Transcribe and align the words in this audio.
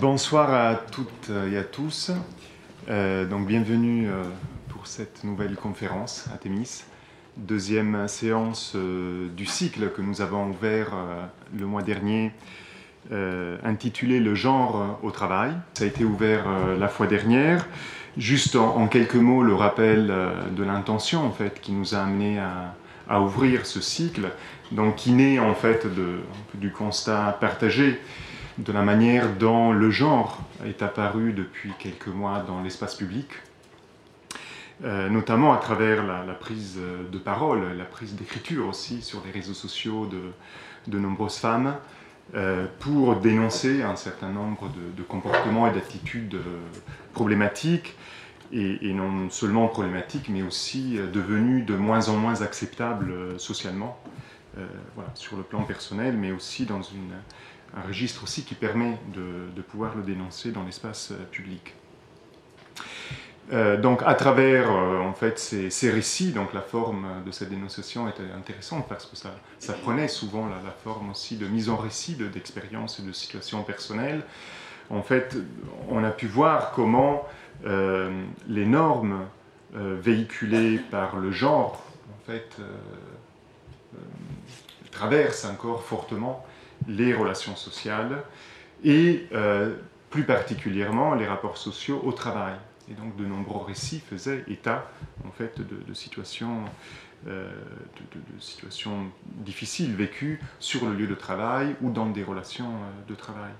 Bonsoir 0.00 0.54
à 0.54 0.76
toutes 0.76 1.28
et 1.52 1.58
à 1.58 1.64
tous. 1.64 2.12
Euh, 2.88 3.24
donc 3.24 3.48
bienvenue 3.48 4.08
euh, 4.08 4.22
pour 4.68 4.86
cette 4.86 5.24
nouvelle 5.24 5.56
conférence 5.56 6.28
à 6.32 6.38
Thémis, 6.38 6.84
deuxième 7.36 8.06
séance 8.06 8.74
euh, 8.76 9.26
du 9.36 9.44
cycle 9.44 9.90
que 9.90 10.00
nous 10.00 10.20
avons 10.20 10.50
ouvert 10.50 10.92
le 11.52 11.66
mois 11.66 11.82
dernier, 11.82 12.30
intitulé 13.10 14.20
Le 14.20 14.36
genre 14.36 15.00
au 15.02 15.10
travail. 15.10 15.50
Ça 15.74 15.82
a 15.82 15.88
été 15.88 16.04
ouvert 16.04 16.44
la 16.78 16.86
fois 16.86 17.08
dernière. 17.08 17.66
Juste 18.16 18.54
en, 18.54 18.86
quelques 18.86 19.16
mots, 19.16 19.42
le 19.42 19.56
rappel 19.56 20.12
de 20.56 20.62
l'intention 20.62 21.26
en 21.26 21.32
fait 21.32 21.60
qui 21.60 21.72
nous 21.72 21.96
a 21.96 21.98
amené 21.98 22.38
à, 22.38 23.20
ouvrir 23.20 23.66
ce 23.66 23.80
cycle, 23.80 24.30
donc 24.70 24.94
qui 24.94 25.10
naît 25.10 25.40
en 25.40 25.54
fait 25.54 25.88
du 26.54 26.70
constat 26.70 27.36
partagé 27.40 28.00
de 28.58 28.72
la 28.72 28.82
manière 28.82 29.34
dont 29.36 29.72
le 29.72 29.90
genre 29.90 30.38
est 30.66 30.82
apparu 30.82 31.32
depuis 31.32 31.72
quelques 31.78 32.08
mois 32.08 32.40
dans 32.40 32.60
l'espace 32.60 32.96
public, 32.96 33.28
euh, 34.84 35.08
notamment 35.08 35.52
à 35.52 35.58
travers 35.58 36.04
la, 36.04 36.34
prise 36.34 36.78
de 37.10 37.18
parole, 37.18 37.76
la 37.76 37.84
prise 37.84 38.14
d'écriture 38.14 38.68
aussi 38.68 39.00
sur 39.02 39.22
les 39.24 39.30
réseaux 39.30 39.54
sociaux 39.54 40.06
de, 40.06 40.32
de 40.90 40.98
nombreuses 40.98 41.36
femmes, 41.36 41.76
euh, 42.34 42.66
pour 42.80 43.16
dénoncer 43.16 43.82
un 43.82 43.96
certain 43.96 44.28
nombre 44.28 44.68
de, 44.96 45.02
comportements 45.02 45.68
et 45.68 45.72
d'attitudes 45.72 46.34
euh, 46.34 46.58
problématiques, 47.12 47.96
et, 48.50 48.92
non 48.94 49.30
seulement 49.30 49.68
problématiques, 49.68 50.30
mais 50.30 50.42
aussi 50.42 50.98
devenus 51.12 51.66
de 51.66 51.74
moins 51.74 52.08
en 52.08 52.16
moins 52.16 52.40
acceptables 52.40 53.38
socialement, 53.38 54.00
sur 55.14 55.36
le 55.36 55.42
plan 55.42 55.64
personnel, 55.64 56.16
mais 56.16 56.32
aussi 56.32 56.64
dans 56.64 56.80
une 56.80 57.12
un 57.76 57.82
registre 57.86 58.22
aussi 58.22 58.44
qui 58.44 58.54
permet 58.54 58.98
de, 59.14 59.62
pouvoir 59.62 59.94
le 59.96 60.02
dénoncer 60.02 60.50
dans 60.50 60.64
l'espace 60.64 61.10
euh, 61.12 61.24
public. 61.30 61.74
Euh, 63.52 63.78
donc 63.78 64.02
à 64.04 64.14
travers 64.14 64.70
euh, 64.70 65.00
en 65.00 65.14
fait 65.14 65.38
ces, 65.38 65.90
récits, 65.90 66.32
donc 66.32 66.52
la 66.52 66.60
forme 66.60 67.06
de 67.24 67.30
cette 67.30 67.48
dénonciation 67.48 68.08
était 68.08 68.30
intéressante 68.36 68.86
parce 68.88 69.06
que 69.06 69.16
ça, 69.16 69.32
prenait 69.82 70.08
souvent 70.08 70.46
la, 70.46 70.70
forme 70.84 71.10
aussi 71.10 71.36
de 71.36 71.46
mise 71.46 71.68
en 71.68 71.76
récit 71.76 72.14
d'expériences 72.14 73.00
et 73.00 73.02
de 73.02 73.12
situations 73.12 73.62
personnelles. 73.62 74.22
En 74.90 75.02
fait, 75.02 75.36
on 75.90 76.04
a 76.04 76.10
pu 76.10 76.26
voir 76.26 76.72
comment 76.72 77.26
les 77.64 78.66
normes 78.66 79.26
véhiculées 79.74 80.78
par 80.78 81.16
le 81.16 81.30
genre, 81.30 81.82
traversent 84.90 85.44
encore 85.44 85.82
fortement 85.82 86.46
les 86.88 87.14
relations 87.14 87.54
sociales 87.54 88.24
et 88.82 89.26
euh, 89.32 89.74
plus 90.10 90.24
particulièrement 90.24 91.14
les 91.14 91.26
rapports 91.26 91.58
sociaux 91.58 92.00
au 92.04 92.12
travail. 92.12 92.54
Et 92.90 92.94
donc 92.94 93.16
de 93.16 93.26
nombreux 93.26 93.64
récits 93.64 94.00
faisaient 94.00 94.44
état 94.48 94.90
en 95.26 95.30
fait 95.30 95.60
de, 95.60 95.94
situations, 95.94 96.64
euh, 97.28 97.50
de, 98.14 98.40
situations 98.40 99.10
difficiles 99.26 99.94
vécues 99.94 100.40
sur 100.58 100.86
le 100.86 100.94
lieu 100.94 101.06
de 101.06 101.14
travail 101.14 101.76
ou 101.82 101.90
dans 101.90 102.06
des 102.06 102.24
relations 102.24 102.70
euh, 102.70 103.08
de 103.08 103.14
travail. 103.14 103.50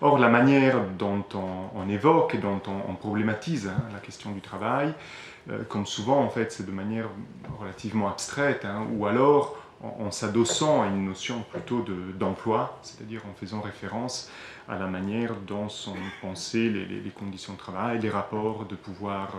Or, 0.00 0.18
la 0.18 0.28
manière 0.28 0.80
dont 0.98 1.24
on, 1.32 1.88
évoque 1.88 2.34
et 2.34 2.38
dont 2.38 2.60
on, 2.66 2.94
problématise 2.96 3.68
hein, 3.68 3.84
la 3.92 4.00
question 4.00 4.32
du 4.32 4.40
travail, 4.40 4.92
comme 5.68 5.86
souvent 5.86 6.18
en 6.18 6.28
fait, 6.28 6.50
c'est 6.50 6.66
de 6.66 6.72
manière 6.72 7.08
relativement 7.60 8.10
abstraite, 8.10 8.64
hein, 8.64 8.84
ou 8.90 9.06
alors 9.06 9.61
en, 9.82 10.10
s'adossant 10.10 10.82
à 10.82 10.86
une 10.86 11.04
notion 11.06 11.44
plutôt 11.50 11.84
d'emploi, 12.18 12.78
c'est-à-dire 12.82 13.22
en 13.30 13.34
faisant 13.34 13.60
référence 13.60 14.30
à 14.68 14.78
la 14.78 14.86
manière 14.86 15.34
dont 15.46 15.68
sont 15.68 15.96
pensées 16.20 16.70
les, 16.70 17.10
conditions 17.10 17.54
de 17.54 17.58
travail, 17.58 18.00
les 18.00 18.10
rapports 18.10 18.64
de 18.64 18.76
pouvoir 18.76 19.34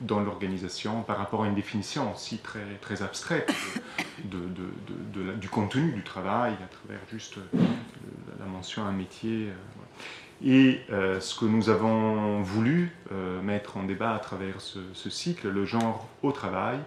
dans 0.00 0.20
l'organisation 0.20 1.02
par 1.02 1.16
rapport 1.16 1.44
à 1.44 1.46
une 1.46 1.54
définition 1.54 2.12
aussi 2.12 2.38
très, 2.38 2.76
très 2.82 3.02
abstraite 3.02 3.52
de, 4.24 5.32
du 5.36 5.48
contenu 5.48 5.92
du 5.92 6.02
travail 6.02 6.52
à 6.62 6.68
travers 6.68 7.00
juste 7.10 7.38
la 8.38 8.46
mention 8.46 8.84
un 8.84 8.92
métier. 8.92 9.48
Euh, 9.48 9.54
Et 10.44 10.80
euh, 10.90 11.18
ce 11.20 11.38
que 11.38 11.46
nous 11.46 11.70
avons 11.70 12.42
voulu 12.42 12.92
euh, 13.10 13.40
mettre 13.40 13.78
en 13.78 13.84
débat 13.84 14.14
à 14.14 14.18
travers 14.18 14.60
ce, 14.60 15.10
cycle, 15.10 15.48
le 15.48 15.64
genre 15.64 16.06
au 16.22 16.32
travail, 16.32 16.78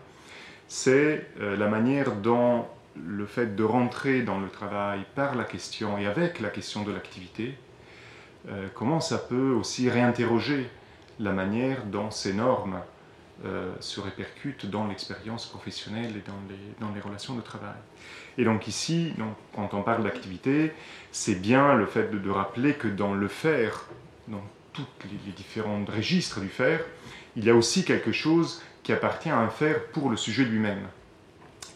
c'est 0.68 1.25
la 1.40 1.68
manière 1.68 2.12
dont 2.12 2.68
le 3.06 3.26
fait 3.26 3.56
de 3.56 3.64
rentrer 3.64 4.22
dans 4.22 4.40
le 4.40 4.50
travail 4.50 5.06
par 5.16 5.36
la 5.36 5.44
question 5.44 5.98
et 5.98 6.06
avec 6.06 6.40
la 6.40 6.50
question 6.50 6.84
de 6.84 6.92
l'activité, 6.92 7.56
euh, 8.48 8.68
comment 8.74 9.00
ça 9.00 9.18
peut 9.18 9.52
aussi 9.52 9.90
réinterroger 9.90 10.70
la 11.20 11.32
manière 11.32 11.86
dont 11.86 12.12
ces 12.12 12.34
normes 12.34 12.80
euh, 13.46 13.74
se 13.80 14.00
répercutent 14.00 14.66
dans 14.66 14.88
l'expérience 14.88 15.46
professionnelle 15.46 16.14
et 16.16 16.24
dans 16.80 16.94
les, 16.94 17.02
relations 17.02 17.36
de 17.36 17.42
travail. 17.42 17.78
Et 18.38 18.44
donc 18.44 18.68
ici, 18.68 19.14
quand 19.56 19.74
on 19.74 19.81
parle 19.81 20.04
d'activité, 20.04 20.74
c'est 21.12 21.36
bien 21.36 21.76
le 21.76 21.86
fait 21.86 22.10
de, 22.10 22.30
rappeler 22.30 22.74
que 22.74 22.88
dans 22.88 23.14
le 23.14 23.28
faire, 23.28 23.86
dans 24.28 24.44
tous 24.74 24.86
les, 25.06 25.18
les 25.26 25.31
différents 25.31 25.84
registres 25.86 26.40
du 26.40 26.50
faire, 26.50 26.81
il 27.36 27.46
y 27.46 27.50
a 27.50 27.56
aussi 27.56 27.86
quelque 27.86 28.12
chose 28.12 28.62
qui 28.84 28.92
appartient 28.92 29.30
à 29.30 29.38
un 29.38 29.50
faire 29.50 29.86
pour 29.88 30.10
le 30.10 30.18
sujet 30.18 30.44
lui-même. 30.44 30.88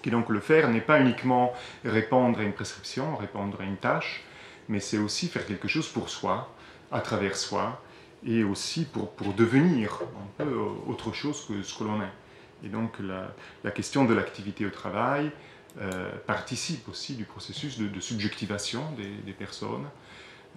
Et 0.05 0.09
donc 0.09 0.29
le 0.29 0.39
faire 0.39 0.69
n'est 0.69 0.81
pas 0.81 0.99
uniquement 0.99 1.53
répondre 1.85 2.39
à 2.39 2.43
une 2.43 2.53
prescription, 2.53 3.15
répondre 3.15 3.61
à 3.61 3.63
une 3.63 3.77
tâche, 3.77 4.23
mais 4.67 4.79
c'est 4.79 4.97
aussi 4.97 5.27
faire 5.27 5.45
quelque 5.45 5.67
chose 5.67 5.87
pour 5.87 6.09
soi, 6.09 6.53
à 6.91 6.99
travers 7.01 7.35
soi, 7.35 7.81
et 8.25 8.43
aussi 8.43 8.85
pour, 8.85 9.11
pour 9.11 9.33
devenir 9.33 9.99
un 10.01 10.43
peu 10.43 10.55
autre 10.87 11.13
chose 11.13 11.45
que 11.47 11.61
ce 11.63 11.77
que 11.77 11.83
l'on 11.83 12.01
est. 12.01 12.65
Et 12.65 12.69
donc 12.69 12.97
la, 12.99 13.71
question 13.71 14.05
de 14.05 14.13
l'activité 14.13 14.65
au 14.65 14.69
travail 14.69 15.31
euh, 15.79 16.11
participe 16.27 16.87
aussi 16.87 17.15
du 17.15 17.25
processus 17.25 17.77
de, 17.77 17.99
subjectivation 17.99 18.83
des, 18.97 19.33
personnes 19.33 19.85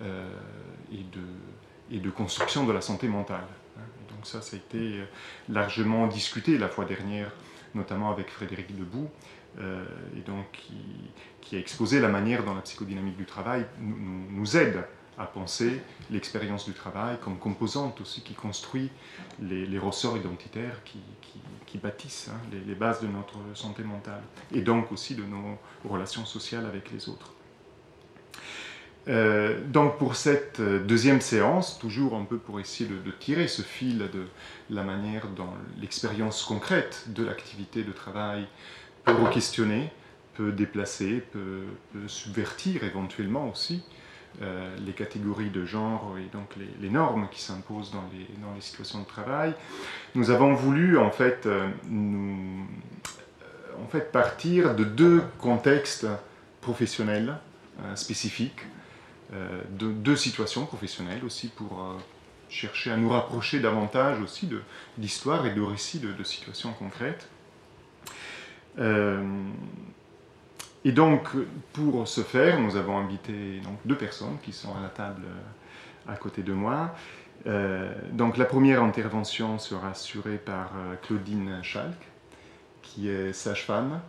euh, 0.02 0.28
et, 0.92 0.98
de, 0.98 1.96
et 1.96 1.98
de 1.98 2.10
construction 2.10 2.64
de 2.64 2.72
la 2.72 2.80
santé 2.80 3.08
mentale. 3.08 3.46
donc 4.08 4.24
ça, 4.24 4.40
ça 4.42 4.56
a 4.56 4.58
été 4.58 5.02
largement 5.48 6.06
discuté 6.06 6.58
la 6.58 6.68
fois 6.68 6.84
dernière, 6.84 7.32
notamment 7.74 8.10
avec 8.10 8.30
Frédéric 8.30 8.76
Debout, 8.76 9.10
et 9.58 10.20
donc 10.20 10.44
qui, 11.40 11.56
a 11.56 11.58
exposé 11.58 12.00
la 12.00 12.08
manière 12.08 12.44
dont 12.44 12.54
la 12.54 12.60
psychodynamique 12.60 13.16
du 13.16 13.24
travail 13.24 13.64
nous, 13.80 14.56
aide 14.56 14.84
à 15.18 15.24
penser 15.24 15.80
l'expérience 16.10 16.66
du 16.66 16.72
travail 16.72 17.16
comme 17.22 17.38
composante 17.38 18.00
aussi 18.00 18.20
qui 18.20 18.34
construit 18.34 18.90
les, 19.40 19.78
ressorts 19.78 20.16
identitaires 20.16 20.82
qui, 20.84 20.98
bâtissent 21.78 22.30
hein, 22.32 22.40
les, 22.66 22.74
bases 22.74 23.02
de 23.02 23.06
notre 23.06 23.38
santé 23.54 23.82
mentale 23.82 24.22
et 24.52 24.62
donc 24.62 24.92
aussi 24.92 25.14
de 25.14 25.22
nos 25.22 25.58
relations 25.84 26.24
sociales 26.24 26.64
avec 26.66 26.90
les 26.90 27.08
autres. 27.08 27.32
Euh, 29.08 29.60
donc 29.68 29.98
pour 29.98 30.16
cette 30.16 30.60
deuxième 30.60 31.20
séance, 31.20 31.78
toujours 31.78 32.16
un 32.16 32.24
peu 32.24 32.38
pour 32.38 32.58
essayer 32.58 32.88
de, 32.88 32.98
de 32.98 33.10
tirer 33.12 33.46
ce 33.46 33.62
fil 33.62 33.98
de 33.98 34.26
la 34.68 34.82
manière 34.82 35.28
dont 35.28 35.50
l'expérience 35.80 36.42
concrète 36.42 37.04
de 37.08 37.24
l'activité 37.24 37.84
de 37.84 37.92
travail 37.92 38.48
peut 39.06 39.12
re-questionner, 39.12 39.90
peut 40.34 40.52
déplacer, 40.52 41.22
peut, 41.32 41.64
subvertir 42.08 42.84
éventuellement 42.84 43.48
aussi 43.48 43.82
euh, 44.42 44.76
les 44.84 44.92
catégories 44.92 45.48
de 45.48 45.64
genre 45.64 46.16
et 46.18 46.28
donc 46.36 46.54
les, 46.80 46.90
normes 46.90 47.28
qui 47.30 47.40
s'imposent 47.40 47.90
dans 47.90 48.04
les, 48.12 48.60
situations 48.60 49.00
de 49.00 49.06
travail. 49.06 49.54
Nous 50.14 50.30
avons 50.30 50.54
voulu 50.54 50.98
en 50.98 51.10
fait, 51.10 51.46
euh, 51.46 51.68
euh, 53.94 54.00
partir 54.12 54.74
de 54.74 54.84
deux 54.84 55.22
contextes 55.38 56.06
professionnels 56.60 57.38
spécifiques, 57.94 58.60
de 59.32 59.92
deux 59.92 60.16
situations 60.16 60.64
professionnelles 60.64 61.22
aussi 61.24 61.48
pour 61.48 61.96
chercher 62.48 62.90
à 62.90 62.96
nous 62.96 63.10
rapprocher 63.10 63.60
davantage 63.60 64.20
aussi 64.20 64.48
d'histoires 64.96 65.46
et 65.46 65.50
de 65.50 65.60
récits 65.60 65.98
de, 65.98 66.12
de 66.12 66.24
situations 66.24 66.72
concrètes. 66.72 67.28
Euh, 68.78 69.22
et 70.84 70.92
donc, 70.92 71.28
pour 71.72 72.06
ce 72.06 72.20
faire, 72.20 72.60
nous 72.60 72.76
avons 72.76 72.98
invité 72.98 73.60
donc, 73.64 73.78
deux 73.84 73.96
personnes 73.96 74.38
qui 74.42 74.52
sont 74.52 74.74
à 74.76 74.80
la 74.80 74.88
table 74.88 75.22
euh, 75.26 76.12
à 76.12 76.16
côté 76.16 76.42
de 76.42 76.52
moi. 76.52 76.94
Euh, 77.46 77.92
donc, 78.12 78.36
la 78.36 78.44
première 78.44 78.82
intervention 78.82 79.58
sera 79.58 79.90
assurée 79.90 80.38
par 80.38 80.72
Claudine 81.02 81.60
Schalk, 81.62 81.96
qui 82.82 83.08
est 83.08 83.32
sage-femme 83.32 84.00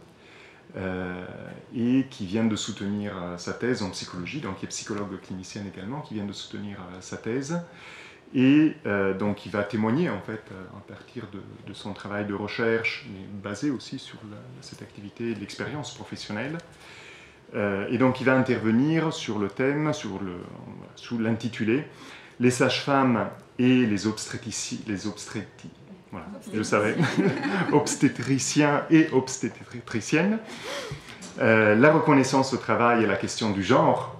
et 1.75 2.05
qui 2.11 2.25
vient 2.27 2.43
de 2.43 2.55
soutenir 2.55 3.13
sa 3.37 3.53
thèse 3.53 3.81
en 3.81 3.89
psychologie, 3.89 4.41
donc 4.41 4.57
qui 4.57 4.65
est 4.65 4.69
psychologue 4.69 5.19
clinicienne 5.21 5.65
également, 5.65 6.01
qui 6.01 6.13
vient 6.13 6.25
de 6.25 6.33
soutenir 6.33 6.77
sa 6.99 7.17
thèse. 7.17 7.59
Et 8.35 8.73
euh, 8.85 9.13
donc 9.13 9.45
il 9.45 9.51
va 9.51 9.63
témoigner 9.63 10.09
en 10.09 10.19
fait 10.19 10.43
euh, 10.51 10.77
à 10.77 10.81
partir 10.87 11.23
de, 11.31 11.73
son 11.73 11.93
travail 11.93 12.25
de 12.25 12.33
recherche, 12.33 13.07
mais 13.11 13.25
basé 13.41 13.69
aussi 13.69 13.99
sur 13.99 14.17
cette 14.61 14.81
activité 14.81 15.33
de 15.33 15.39
l'expérience 15.39 15.93
professionnelle, 15.93 16.57
et 17.89 17.97
donc 17.97 18.19
il 18.19 18.25
va 18.25 18.35
intervenir 18.35 19.13
sur 19.13 19.39
le 19.39 19.47
thème, 19.47 19.93
sur 19.93 20.21
le, 20.21 20.35
sous 20.95 21.17
l'intitulé 21.17 21.85
Les 22.41 22.51
sages-femmes 22.51 23.29
et 23.57 23.85
les 23.85 24.05
obstétriciens, 24.05 24.79
les 24.85 25.07
obstétrici, 25.07 25.69
voilà, 26.11 26.25
je 26.53 26.61
savais, 26.61 26.97
obstétriciens 27.71 28.83
et 28.89 29.07
obstétriciennes, 29.13 30.39
la 31.39 31.93
reconnaissance 31.93 32.53
au 32.53 32.57
travail 32.57 33.05
et 33.05 33.07
la 33.07 33.15
question 33.15 33.51
du 33.51 33.63
genre, 33.63 34.16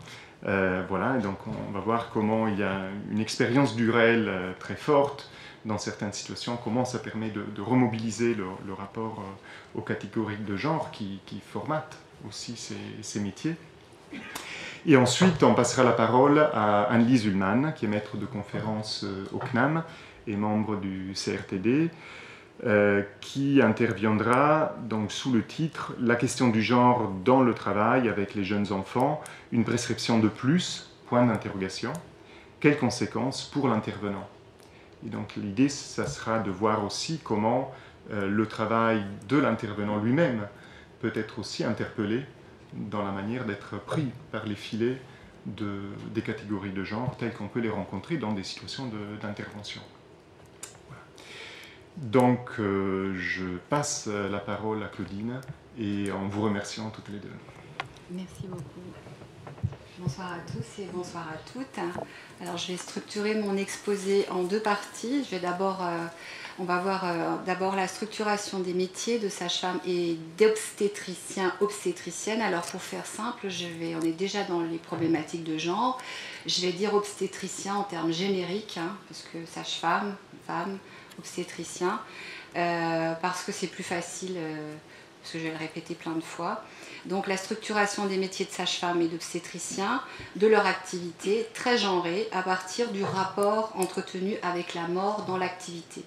euh, 0.47 0.83
voilà, 0.87 1.17
donc 1.17 1.37
on 1.45 1.71
va 1.71 1.79
voir 1.79 2.09
comment 2.13 2.47
il 2.47 2.57
y 2.57 2.63
a 2.63 2.79
une 3.11 3.19
expérience 3.19 3.75
du 3.75 3.89
réel 3.89 4.27
euh, 4.29 4.53
très 4.59 4.75
forte 4.75 5.29
dans 5.65 5.77
certaines 5.77 6.13
situations, 6.13 6.57
comment 6.63 6.85
ça 6.85 6.99
permet 6.99 7.29
de, 7.29 7.61
remobiliser 7.61 8.33
le, 8.33 8.73
rapport 8.73 9.19
euh, 9.19 9.79
aux 9.79 9.81
catégories 9.81 10.37
de 10.37 10.55
genre 10.55 10.89
qui, 10.91 11.19
formatent 11.51 11.97
aussi 12.27 12.55
ces, 13.01 13.19
métiers. 13.19 13.55
Et 14.85 14.95
ensuite, 14.95 15.43
on 15.43 15.53
passera 15.53 15.83
la 15.83 15.91
parole 15.91 16.39
à 16.39 16.83
Anne-Lise 16.83 17.25
Ullmann, 17.25 17.73
qui 17.75 17.83
est 17.83 17.89
maître 17.89 18.15
de 18.15 18.25
conférence 18.25 19.05
au 19.33 19.39
CNAM 19.39 19.83
et 20.27 20.37
membre 20.37 20.77
du 20.77 21.13
CRTD, 21.13 21.89
euh, 22.65 23.03
qui 23.21 23.61
interviendra 23.61 24.75
donc 24.89 25.11
sous 25.11 25.31
le 25.31 25.43
titre 25.43 25.93
La 25.99 26.15
question 26.15 26.47
du 26.47 26.63
genre 26.63 27.11
dans 27.23 27.43
le 27.43 27.53
travail 27.53 28.09
avec 28.09 28.33
les 28.33 28.43
jeunes 28.43 28.71
enfants, 28.71 29.21
une 29.51 29.63
prescription 29.63 30.17
de 30.17 30.27
plus, 30.27 30.89
point 31.07 31.23
d'interrogation. 31.23 31.93
Quelles 32.59 32.79
conséquences 32.79 33.43
pour 33.43 33.67
l'intervenant? 33.67 34.27
Et 35.05 35.09
donc 35.09 35.35
l'idée, 35.35 35.69
ça 35.69 36.07
sera 36.07 36.39
de 36.39 36.49
voir 36.49 36.83
aussi 36.83 37.19
comment 37.23 37.71
euh, 38.11 38.27
le 38.27 38.47
travail 38.47 39.05
de 39.29 39.37
l'intervenant 39.37 39.99
lui-même 39.99 40.47
peut 40.99 41.11
être 41.13 41.37
aussi 41.37 41.63
interpellé 41.63 42.23
dans 42.73 43.03
la 43.03 43.11
manière 43.11 43.45
d'être 43.45 43.79
pris 43.79 44.07
par 44.31 44.47
les 44.47 44.55
filets 44.55 44.99
de, 45.45 45.81
des 46.13 46.21
catégories 46.21 46.71
de 46.71 46.83
genre 46.83 47.15
telles 47.17 47.33
qu'on 47.33 47.47
peut 47.47 47.59
les 47.59 47.69
rencontrer 47.69 48.17
dans 48.17 48.33
des 48.33 48.43
situations 48.43 48.89
d'intervention. 49.21 49.81
Donc, 51.97 52.59
euh, 52.59 53.15
je 53.17 53.57
passe 53.69 54.07
la 54.07 54.39
parole 54.39 54.83
à 54.83 54.87
Claudine 54.87 55.41
et 55.79 56.11
en 56.11 56.27
vous 56.27 56.43
remerciant 56.43 56.91
toutes 56.91 57.09
les 57.09 57.19
deux. 57.19 57.33
Merci 58.11 58.47
beaucoup. 58.47 58.81
Bonsoir 59.99 60.33
à 60.33 60.51
tous 60.51 60.83
et 60.83 60.85
bonsoir 60.93 61.27
à 61.27 61.37
toutes. 61.51 61.83
Alors, 62.39 62.55
je 62.57 62.71
vais 62.71 62.77
structurer 62.77 63.33
mon 63.33 63.57
exposé 63.57 64.27
en 64.29 64.43
deux 64.43 64.59
parties. 64.59 65.23
Je 65.23 65.31
vais 65.31 65.39
d'abord, 65.39 65.79
euh, 65.81 66.05
on 66.59 66.65
va 66.65 66.77
voir 66.77 67.03
euh, 67.03 67.35
d'abord 67.47 67.75
la 67.75 67.87
structuration 67.87 68.59
des 68.59 68.75
métiers 68.75 69.17
de 69.17 69.27
sage-femme 69.27 69.79
et 69.87 70.19
d'obstétricien, 70.37 71.51
obstétricienne. 71.61 72.41
Alors, 72.41 72.61
pour 72.61 72.81
faire 72.81 73.07
simple, 73.07 73.49
je 73.49 73.65
vais, 73.65 73.95
on 73.95 74.01
est 74.01 74.11
déjà 74.11 74.43
dans 74.43 74.61
les 74.61 74.77
problématiques 74.77 75.43
de 75.43 75.57
genre. 75.57 75.97
Je 76.45 76.61
vais 76.61 76.73
dire 76.73 76.93
obstétricien 76.93 77.75
en 77.75 77.83
termes 77.83 78.11
génériques, 78.11 78.77
hein, 78.77 78.95
parce 79.09 79.23
que 79.23 79.43
sage-femme, 79.47 80.15
femme, 80.45 80.77
obstétricien, 81.19 81.99
euh, 82.55 83.13
parce 83.21 83.43
que 83.43 83.51
c'est 83.51 83.67
plus 83.67 83.83
facile, 83.83 84.35
euh, 84.37 84.75
parce 85.21 85.33
que 85.33 85.39
je 85.39 85.43
vais 85.43 85.51
le 85.51 85.57
répéter 85.57 85.95
plein 85.95 86.13
de 86.13 86.23
fois. 86.23 86.63
Donc 87.05 87.27
la 87.27 87.37
structuration 87.37 88.05
des 88.05 88.17
métiers 88.17 88.45
de 88.45 88.51
sage-femme 88.51 89.01
et 89.01 89.07
d'obstétricien, 89.07 90.01
de 90.35 90.47
leur 90.47 90.65
activité, 90.65 91.47
très 91.53 91.77
genrée, 91.77 92.27
à 92.31 92.41
partir 92.41 92.91
du 92.91 93.03
rapport 93.03 93.73
entretenu 93.75 94.35
avec 94.41 94.73
la 94.73 94.87
mort 94.87 95.25
dans 95.27 95.37
l'activité. 95.37 96.03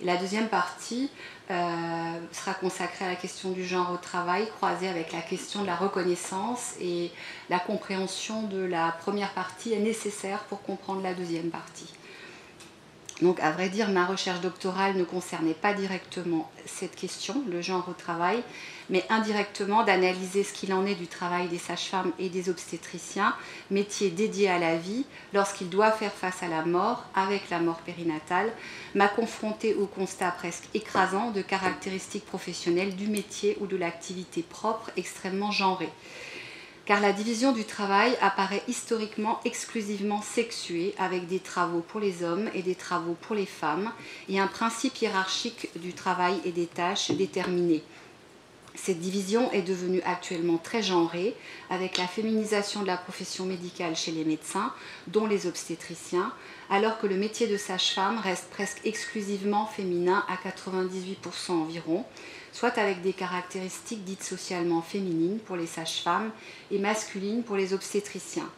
la 0.00 0.16
deuxième 0.16 0.48
partie 0.48 1.10
euh, 1.50 2.20
sera 2.30 2.54
consacrée 2.54 3.06
à 3.06 3.08
la 3.08 3.16
question 3.16 3.50
du 3.50 3.64
genre 3.64 3.90
au 3.92 3.96
travail, 3.96 4.48
croisée 4.56 4.88
avec 4.88 5.12
la 5.12 5.22
question 5.22 5.62
de 5.62 5.66
la 5.66 5.76
reconnaissance 5.76 6.74
et 6.80 7.10
la 7.48 7.58
compréhension 7.58 8.42
de 8.42 8.62
la 8.62 8.92
première 9.00 9.32
partie 9.32 9.72
est 9.72 9.78
nécessaire 9.80 10.40
pour 10.44 10.62
comprendre 10.62 11.02
la 11.02 11.14
deuxième 11.14 11.50
partie. 11.50 11.97
Donc, 13.20 13.40
à 13.40 13.50
vrai 13.50 13.68
dire, 13.68 13.88
ma 13.88 14.06
recherche 14.06 14.40
doctorale 14.40 14.96
ne 14.96 15.02
concernait 15.02 15.54
pas 15.54 15.74
directement 15.74 16.50
cette 16.66 16.94
question, 16.94 17.42
le 17.50 17.60
genre 17.60 17.88
au 17.88 17.92
travail, 17.92 18.42
mais 18.90 19.04
indirectement 19.10 19.82
d'analyser 19.82 20.44
ce 20.44 20.52
qu'il 20.52 20.72
en 20.72 20.86
est 20.86 20.94
du 20.94 21.08
travail 21.08 21.48
des 21.48 21.58
sages-femmes 21.58 22.12
et 22.20 22.28
des 22.28 22.48
obstétriciens, 22.48 23.34
métier 23.70 24.10
dédié 24.10 24.48
à 24.48 24.58
la 24.58 24.76
vie, 24.76 25.04
lorsqu'ils 25.34 25.68
doivent 25.68 25.98
faire 25.98 26.12
face 26.12 26.44
à 26.44 26.48
la 26.48 26.64
mort, 26.64 27.04
avec 27.16 27.50
la 27.50 27.58
mort 27.58 27.78
périnatale, 27.78 28.52
m'a 28.94 29.08
confronté 29.08 29.74
au 29.74 29.86
constat 29.86 30.30
presque 30.30 30.68
écrasant 30.74 31.32
de 31.32 31.42
caractéristiques 31.42 32.26
professionnelles 32.26 32.94
du 32.94 33.08
métier 33.08 33.58
ou 33.60 33.66
de 33.66 33.76
l'activité 33.76 34.42
propre 34.42 34.90
extrêmement 34.96 35.50
genrée 35.50 35.90
car 36.88 37.02
la 37.02 37.12
division 37.12 37.52
du 37.52 37.66
travail 37.66 38.16
apparaît 38.22 38.62
historiquement 38.66 39.40
exclusivement 39.44 40.22
sexuée 40.22 40.94
avec 40.96 41.26
des 41.26 41.38
travaux 41.38 41.84
pour 41.86 42.00
les 42.00 42.24
hommes 42.24 42.48
et 42.54 42.62
des 42.62 42.74
travaux 42.74 43.14
pour 43.20 43.36
les 43.36 43.44
femmes 43.44 43.92
et 44.30 44.40
un 44.40 44.46
principe 44.46 45.02
hiérarchique 45.02 45.68
du 45.76 45.92
travail 45.92 46.40
et 46.46 46.50
des 46.50 46.64
tâches 46.64 47.10
déterminées. 47.10 47.84
Cette 48.74 49.00
division 49.00 49.52
est 49.52 49.60
devenue 49.60 50.00
actuellement 50.06 50.56
très 50.56 50.82
genrée, 50.82 51.34
avec 51.68 51.98
la 51.98 52.06
féminisation 52.06 52.80
de 52.80 52.86
la 52.86 52.96
profession 52.96 53.44
médicale 53.44 53.94
chez 53.94 54.12
les 54.12 54.24
médecins, 54.24 54.72
dont 55.08 55.26
les 55.26 55.46
obstétriciens, 55.46 56.32
alors 56.70 56.98
que 56.98 57.06
le 57.06 57.16
métier 57.16 57.48
de 57.48 57.58
sage-femme 57.58 58.18
reste 58.18 58.48
presque 58.50 58.80
exclusivement 58.84 59.66
féminin 59.66 60.24
à 60.28 60.36
98% 60.48 61.50
environ, 61.50 62.06
soit 62.52 62.78
avec 62.78 63.02
des 63.02 63.12
caractéristiques 63.12 64.04
dites 64.04 64.22
socialement 64.22 64.82
féminines 64.82 65.38
pour 65.38 65.56
les 65.56 65.66
sages-femmes 65.66 66.30
et 66.70 66.78
masculines 66.78 67.42
pour 67.42 67.56
les 67.56 67.72
obstétriciens. 67.72 68.50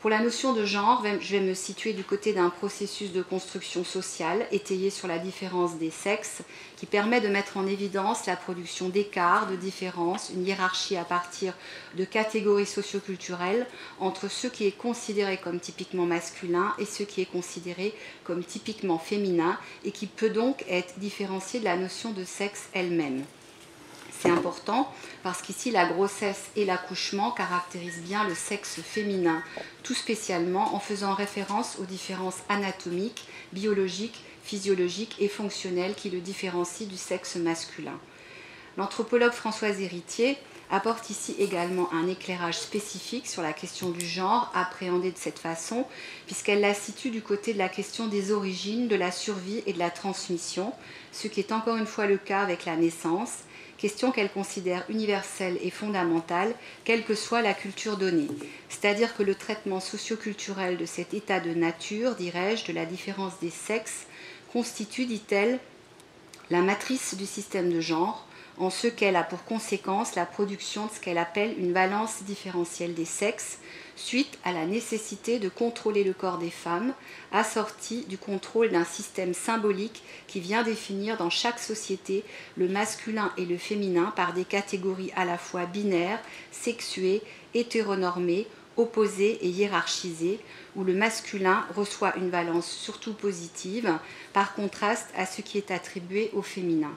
Pour 0.00 0.10
la 0.10 0.20
notion 0.20 0.52
de 0.52 0.64
genre, 0.64 1.04
je 1.20 1.36
vais 1.36 1.42
me 1.42 1.54
situer 1.54 1.92
du 1.92 2.04
côté 2.04 2.32
d'un 2.32 2.50
processus 2.50 3.10
de 3.10 3.20
construction 3.20 3.82
sociale 3.82 4.46
étayé 4.52 4.90
sur 4.90 5.08
la 5.08 5.18
différence 5.18 5.76
des 5.76 5.90
sexes 5.90 6.42
qui 6.76 6.86
permet 6.86 7.20
de 7.20 7.26
mettre 7.26 7.56
en 7.56 7.66
évidence 7.66 8.24
la 8.26 8.36
production 8.36 8.90
d'écarts, 8.90 9.50
de 9.50 9.56
différences, 9.56 10.30
une 10.32 10.46
hiérarchie 10.46 10.96
à 10.96 11.02
partir 11.02 11.52
de 11.96 12.04
catégories 12.04 12.64
socioculturelles 12.64 13.66
entre 13.98 14.30
ce 14.30 14.46
qui 14.46 14.68
est 14.68 14.78
considéré 14.78 15.36
comme 15.36 15.58
typiquement 15.58 16.06
masculin 16.06 16.74
et 16.78 16.84
ce 16.84 17.02
qui 17.02 17.20
est 17.20 17.32
considéré 17.32 17.92
comme 18.22 18.44
typiquement 18.44 19.00
féminin 19.00 19.58
et 19.84 19.90
qui 19.90 20.06
peut 20.06 20.30
donc 20.30 20.64
être 20.68 21.00
différencié 21.00 21.58
de 21.58 21.64
la 21.64 21.76
notion 21.76 22.12
de 22.12 22.22
sexe 22.22 22.68
elle-même. 22.72 23.24
C'est 24.20 24.30
important 24.30 24.92
parce 25.22 25.42
qu'ici 25.42 25.70
la 25.70 25.86
grossesse 25.86 26.46
et 26.56 26.64
l'accouchement 26.64 27.30
caractérisent 27.30 28.02
bien 28.02 28.26
le 28.26 28.34
sexe 28.34 28.80
féminin, 28.82 29.42
tout 29.84 29.94
spécialement 29.94 30.74
en 30.74 30.80
faisant 30.80 31.14
référence 31.14 31.76
aux 31.80 31.84
différences 31.84 32.38
anatomiques, 32.48 33.28
biologiques, 33.52 34.24
physiologiques 34.42 35.16
et 35.20 35.28
fonctionnelles 35.28 35.94
qui 35.94 36.10
le 36.10 36.20
différencient 36.20 36.88
du 36.88 36.96
sexe 36.96 37.36
masculin. 37.36 37.98
L'anthropologue 38.76 39.32
Françoise 39.32 39.80
Héritier 39.80 40.36
apporte 40.70 41.10
ici 41.10 41.34
également 41.38 41.92
un 41.92 42.08
éclairage 42.08 42.58
spécifique 42.58 43.26
sur 43.26 43.42
la 43.42 43.52
question 43.52 43.90
du 43.90 44.04
genre 44.04 44.50
appréhendée 44.54 45.12
de 45.12 45.16
cette 45.16 45.38
façon, 45.38 45.86
puisqu'elle 46.26 46.60
la 46.60 46.74
situe 46.74 47.10
du 47.10 47.22
côté 47.22 47.52
de 47.52 47.58
la 47.58 47.68
question 47.68 48.06
des 48.06 48.32
origines, 48.32 48.88
de 48.88 48.96
la 48.96 49.12
survie 49.12 49.62
et 49.66 49.72
de 49.72 49.78
la 49.78 49.90
transmission, 49.90 50.72
ce 51.12 51.28
qui 51.28 51.40
est 51.40 51.52
encore 51.52 51.76
une 51.76 51.86
fois 51.86 52.06
le 52.06 52.18
cas 52.18 52.40
avec 52.40 52.64
la 52.64 52.76
naissance, 52.76 53.38
question 53.78 54.10
qu'elle 54.10 54.30
considère 54.30 54.84
universelle 54.88 55.56
et 55.62 55.70
fondamentale, 55.70 56.52
quelle 56.84 57.04
que 57.04 57.14
soit 57.14 57.42
la 57.42 57.54
culture 57.54 57.96
donnée. 57.96 58.28
C'est-à-dire 58.68 59.16
que 59.16 59.22
le 59.22 59.34
traitement 59.34 59.80
socioculturel 59.80 60.76
de 60.76 60.84
cet 60.84 61.14
état 61.14 61.40
de 61.40 61.54
nature, 61.54 62.16
dirais-je, 62.16 62.66
de 62.66 62.72
la 62.72 62.84
différence 62.84 63.38
des 63.40 63.50
sexes, 63.50 64.06
constitue, 64.52 65.06
dit-elle, 65.06 65.58
la 66.50 66.60
matrice 66.60 67.14
du 67.14 67.26
système 67.26 67.72
de 67.72 67.80
genre, 67.80 68.26
en 68.58 68.70
ce 68.70 68.88
qu'elle 68.88 69.16
a 69.16 69.22
pour 69.22 69.44
conséquence 69.44 70.16
la 70.16 70.26
production 70.26 70.86
de 70.86 70.90
ce 70.92 71.00
qu'elle 71.00 71.18
appelle 71.18 71.54
une 71.58 71.72
valence 71.72 72.24
différentielle 72.24 72.94
des 72.94 73.04
sexes, 73.04 73.58
suite 73.98 74.38
à 74.44 74.52
la 74.52 74.64
nécessité 74.64 75.38
de 75.40 75.48
contrôler 75.48 76.04
le 76.04 76.12
corps 76.12 76.38
des 76.38 76.50
femmes, 76.50 76.94
assorti 77.32 78.04
du 78.08 78.16
contrôle 78.16 78.70
d'un 78.70 78.84
système 78.84 79.34
symbolique 79.34 80.02
qui 80.28 80.38
vient 80.38 80.62
définir 80.62 81.16
dans 81.16 81.30
chaque 81.30 81.58
société 81.58 82.24
le 82.56 82.68
masculin 82.68 83.32
et 83.36 83.44
le 83.44 83.58
féminin 83.58 84.12
par 84.14 84.32
des 84.34 84.44
catégories 84.44 85.12
à 85.16 85.24
la 85.24 85.36
fois 85.36 85.66
binaires, 85.66 86.22
sexuées, 86.52 87.22
hétéronormées, 87.54 88.46
opposées 88.76 89.44
et 89.44 89.48
hiérarchisées, 89.48 90.38
où 90.76 90.84
le 90.84 90.94
masculin 90.94 91.66
reçoit 91.74 92.16
une 92.16 92.30
valence 92.30 92.70
surtout 92.70 93.14
positive, 93.14 93.98
par 94.32 94.54
contraste 94.54 95.08
à 95.16 95.26
ce 95.26 95.42
qui 95.42 95.58
est 95.58 95.72
attribué 95.72 96.30
au 96.34 96.42
féminin. 96.42 96.92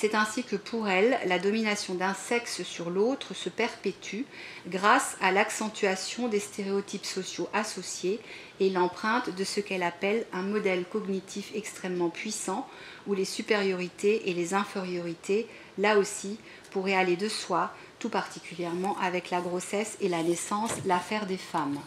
C'est 0.00 0.14
ainsi 0.14 0.44
que 0.44 0.54
pour 0.54 0.88
elle, 0.88 1.18
la 1.26 1.40
domination 1.40 1.94
d'un 1.94 2.14
sexe 2.14 2.62
sur 2.62 2.88
l'autre 2.88 3.34
se 3.34 3.48
perpétue 3.48 4.22
grâce 4.68 5.16
à 5.20 5.32
l'accentuation 5.32 6.28
des 6.28 6.38
stéréotypes 6.38 7.04
sociaux 7.04 7.48
associés 7.52 8.20
et 8.60 8.70
l'empreinte 8.70 9.34
de 9.34 9.42
ce 9.42 9.58
qu'elle 9.58 9.82
appelle 9.82 10.24
un 10.32 10.42
modèle 10.42 10.84
cognitif 10.84 11.50
extrêmement 11.52 12.10
puissant 12.10 12.68
où 13.08 13.14
les 13.14 13.24
supériorités 13.24 14.30
et 14.30 14.34
les 14.34 14.54
infériorités, 14.54 15.48
là 15.78 15.98
aussi, 15.98 16.38
pourraient 16.70 16.94
aller 16.94 17.16
de 17.16 17.28
soi 17.28 17.72
tout 17.98 18.08
particulièrement 18.08 18.96
avec 19.00 19.30
la 19.30 19.40
grossesse 19.40 19.96
et 20.00 20.08
la 20.08 20.22
naissance, 20.22 20.70
l'affaire 20.86 21.26
des 21.26 21.38
femmes. 21.38 21.80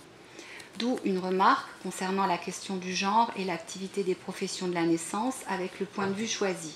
D'où 0.79 0.99
une 1.05 1.19
remarque 1.19 1.69
concernant 1.81 2.25
la 2.25 2.37
question 2.37 2.75
du 2.75 2.93
genre 2.93 3.31
et 3.37 3.45
l'activité 3.45 4.03
des 4.03 4.15
professions 4.15 4.67
de 4.67 4.73
la 4.73 4.83
naissance 4.83 5.35
avec 5.47 5.79
le 5.79 5.85
point 5.85 6.07
de 6.07 6.13
vue 6.13 6.27
choisi. 6.27 6.75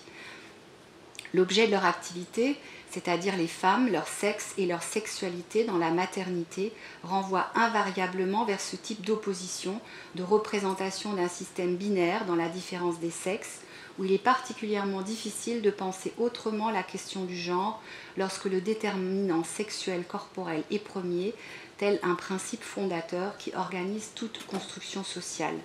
L'objet 1.35 1.65
de 1.67 1.71
leur 1.71 1.83
activité, 1.83 2.55
c'est-à-dire 2.91 3.35
les 3.35 3.49
femmes, 3.49 3.91
leur 3.91 4.07
sexe 4.07 4.53
et 4.57 4.65
leur 4.65 4.81
sexualité 4.81 5.65
dans 5.65 5.77
la 5.77 5.91
maternité, 5.91 6.71
renvoie 7.03 7.47
invariablement 7.55 8.45
vers 8.45 8.61
ce 8.61 8.77
type 8.77 9.05
d'opposition, 9.05 9.81
de 10.15 10.23
représentation 10.23 11.11
d'un 11.11 11.27
système 11.27 11.75
binaire 11.75 12.23
dans 12.23 12.37
la 12.37 12.47
différence 12.47 13.01
des 13.01 13.11
sexes, 13.11 13.59
où 13.99 14.05
il 14.05 14.13
est 14.13 14.17
particulièrement 14.17 15.01
difficile 15.01 15.61
de 15.61 15.71
penser 15.71 16.13
autrement 16.17 16.71
la 16.71 16.83
question 16.83 17.25
du 17.25 17.35
genre 17.35 17.81
lorsque 18.15 18.45
le 18.45 18.61
déterminant 18.61 19.43
sexuel 19.43 20.05
corporel 20.07 20.63
est 20.71 20.79
premier, 20.79 21.33
tel 21.77 21.99
un 22.01 22.15
principe 22.15 22.63
fondateur 22.63 23.37
qui 23.37 23.53
organise 23.55 24.11
toute 24.15 24.45
construction 24.47 25.03
sociale. 25.03 25.57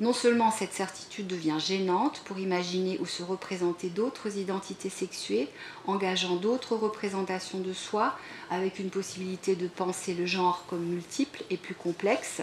Non 0.00 0.12
seulement 0.12 0.52
cette 0.52 0.74
certitude 0.74 1.26
devient 1.26 1.58
gênante 1.58 2.22
pour 2.24 2.38
imaginer 2.38 2.98
ou 3.00 3.06
se 3.06 3.24
représenter 3.24 3.88
d'autres 3.88 4.36
identités 4.38 4.90
sexuées, 4.90 5.48
engageant 5.86 6.36
d'autres 6.36 6.76
représentations 6.76 7.58
de 7.58 7.72
soi, 7.72 8.16
avec 8.48 8.78
une 8.78 8.90
possibilité 8.90 9.56
de 9.56 9.66
penser 9.66 10.14
le 10.14 10.24
genre 10.24 10.64
comme 10.68 10.84
multiple 10.84 11.42
et 11.50 11.56
plus 11.56 11.74
complexe, 11.74 12.42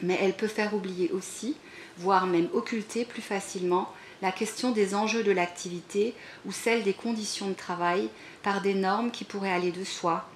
mais 0.00 0.18
elle 0.20 0.34
peut 0.34 0.48
faire 0.48 0.74
oublier 0.74 1.10
aussi 1.12 1.56
voire 1.98 2.26
même 2.26 2.48
occulter 2.52 3.04
plus 3.04 3.22
facilement 3.22 3.92
la 4.22 4.32
question 4.32 4.70
des 4.70 4.94
enjeux 4.94 5.22
de 5.22 5.32
l'activité 5.32 6.14
ou 6.46 6.52
celle 6.52 6.82
des 6.82 6.94
conditions 6.94 7.48
de 7.48 7.54
travail 7.54 8.08
par 8.42 8.62
des 8.62 8.74
normes 8.74 9.10
qui 9.10 9.24
pourraient 9.24 9.52
aller 9.52 9.72
de 9.72 9.84
soi. 9.84 10.28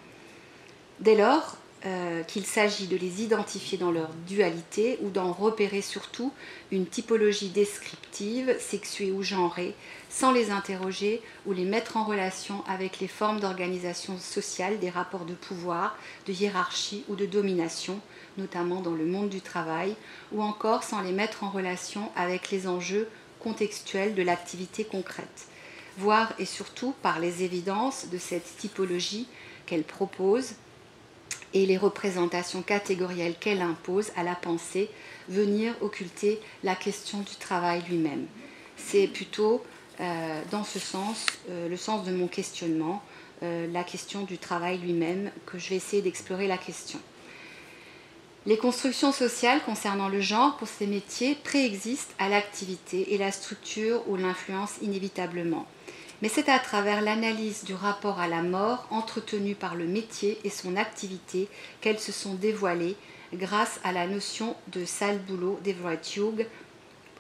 Dès 1.01 1.15
lors 1.15 1.57
euh, 1.87 2.23
qu'il 2.25 2.45
s'agit 2.45 2.89
de 2.89 2.97
les 2.97 3.23
identifier 3.23 3.79
dans 3.79 3.91
leur 3.91 4.11
dualité 4.27 4.99
ou 5.01 5.09
d'en 5.09 5.33
repérer 5.33 5.81
surtout 5.81 6.31
une 6.71 6.85
typologie 6.85 7.49
descriptive, 7.49 8.55
sexuée 8.59 9.11
ou 9.11 9.23
genrée, 9.23 9.75
sans 10.11 10.31
les 10.31 10.51
interroger 10.51 11.23
ou 11.47 11.55
les 11.55 11.65
mettre 11.65 11.97
en 11.97 12.05
relation 12.05 12.63
avec 12.67 13.01
les 13.01 13.09
formes 13.09 13.41
d'organisation 13.41 14.19
sociale 14.19 14.79
des 14.79 14.91
rapports 14.91 15.25
de 15.25 15.33
pouvoir, 15.33 15.97
de 16.27 16.33
hiérarchie 16.35 17.05
ou 17.09 17.17
de 17.17 17.25
domination, 17.25 17.99
notamment 18.37 18.83
dans 18.83 18.95
le 18.95 19.07
monde 19.07 19.31
du 19.31 19.41
travail, 19.41 19.97
ou 20.33 20.43
encore 20.43 20.85
sans 20.85 21.01
les 21.01 21.13
mettre 21.13 21.45
en 21.45 21.51
relation 21.51 22.11
avec 22.15 22.51
les 22.51 22.67
enjeux 22.67 23.09
contextuels 23.39 24.15
de 24.15 24.23
l'activité 24.23 24.85
concrète, 24.85 25.47
voire 25.97 26.35
et 26.39 26.45
surtout 26.45 26.95
par 27.01 27.21
les 27.21 27.43
évidences 27.43 28.09
de 28.13 28.19
cette 28.19 28.59
typologie 28.59 29.27
qu'elle 29.65 29.85
propose 29.85 30.57
et 31.55 31.67
les 31.67 31.77
représentations 31.77 32.63
catégorielles 32.63 33.35
qu'elle 33.39 33.63
impose 33.63 34.11
à 34.17 34.23
la 34.23 34.35
pensée, 34.35 34.91
venir 35.29 35.75
occulter 35.81 36.41
la 36.63 36.75
question 36.75 37.21
du 37.21 37.37
travail 37.37 37.83
lui-même. 37.89 38.27
C'est 38.77 39.07
plutôt 39.07 39.63
euh, 40.01 40.43
dans 40.51 40.65
ce 40.65 40.79
sens 40.79 41.27
euh, 41.51 41.69
le 41.69 41.77
sens 41.77 42.05
de 42.05 42.13
mon 42.13 42.27
questionnement, 42.27 43.03
euh, 43.43 43.67
la 43.73 43.85
question 43.85 44.23
du 44.23 44.39
travail 44.39 44.79
lui-même, 44.79 45.31
que 45.47 45.59
je 45.59 45.71
vais 45.71 45.77
essayer 45.77 46.03
d'explorer 46.03 46.47
la 46.47 46.59
question. 46.59 46.99
Les 48.47 48.57
constructions 48.57 49.13
sociales 49.13 49.61
concernant 49.67 50.09
le 50.09 50.21
genre 50.21 50.57
pour 50.57 50.69
ces 50.69 50.87
métiers 50.87 51.35
préexistent 51.35 52.15
à 52.19 52.31
l'activité 52.31 53.13
et 53.13 53.19
la 53.19 53.33
structure 53.33 54.03
ou 54.09 54.17
l'influence 54.17 54.77
inévitablement. 54.81 55.67
Mais 56.23 56.29
c'est 56.29 56.51
à 56.51 56.59
travers 56.59 57.01
l'analyse 57.01 57.65
du 57.65 57.75
rapport 57.75 58.21
à 58.21 58.29
la 58.29 58.43
mort 58.43 58.87
entretenu 58.91 59.55
par 59.55 59.75
le 59.75 59.87
métier 59.87 60.39
et 60.45 60.51
son 60.51 60.77
activité 60.77 61.49
qu'elles 61.81 61.99
se 61.99 62.13
sont 62.13 62.35
dévoilées 62.35 62.97
grâce 63.33 63.81
à 63.85 63.93
la 63.93 64.07
notion 64.07 64.55
de 64.69 64.85
sale 64.85 65.19
boulot 65.21 65.59
d'Everett 65.65 66.17
Hughes, 66.17 66.47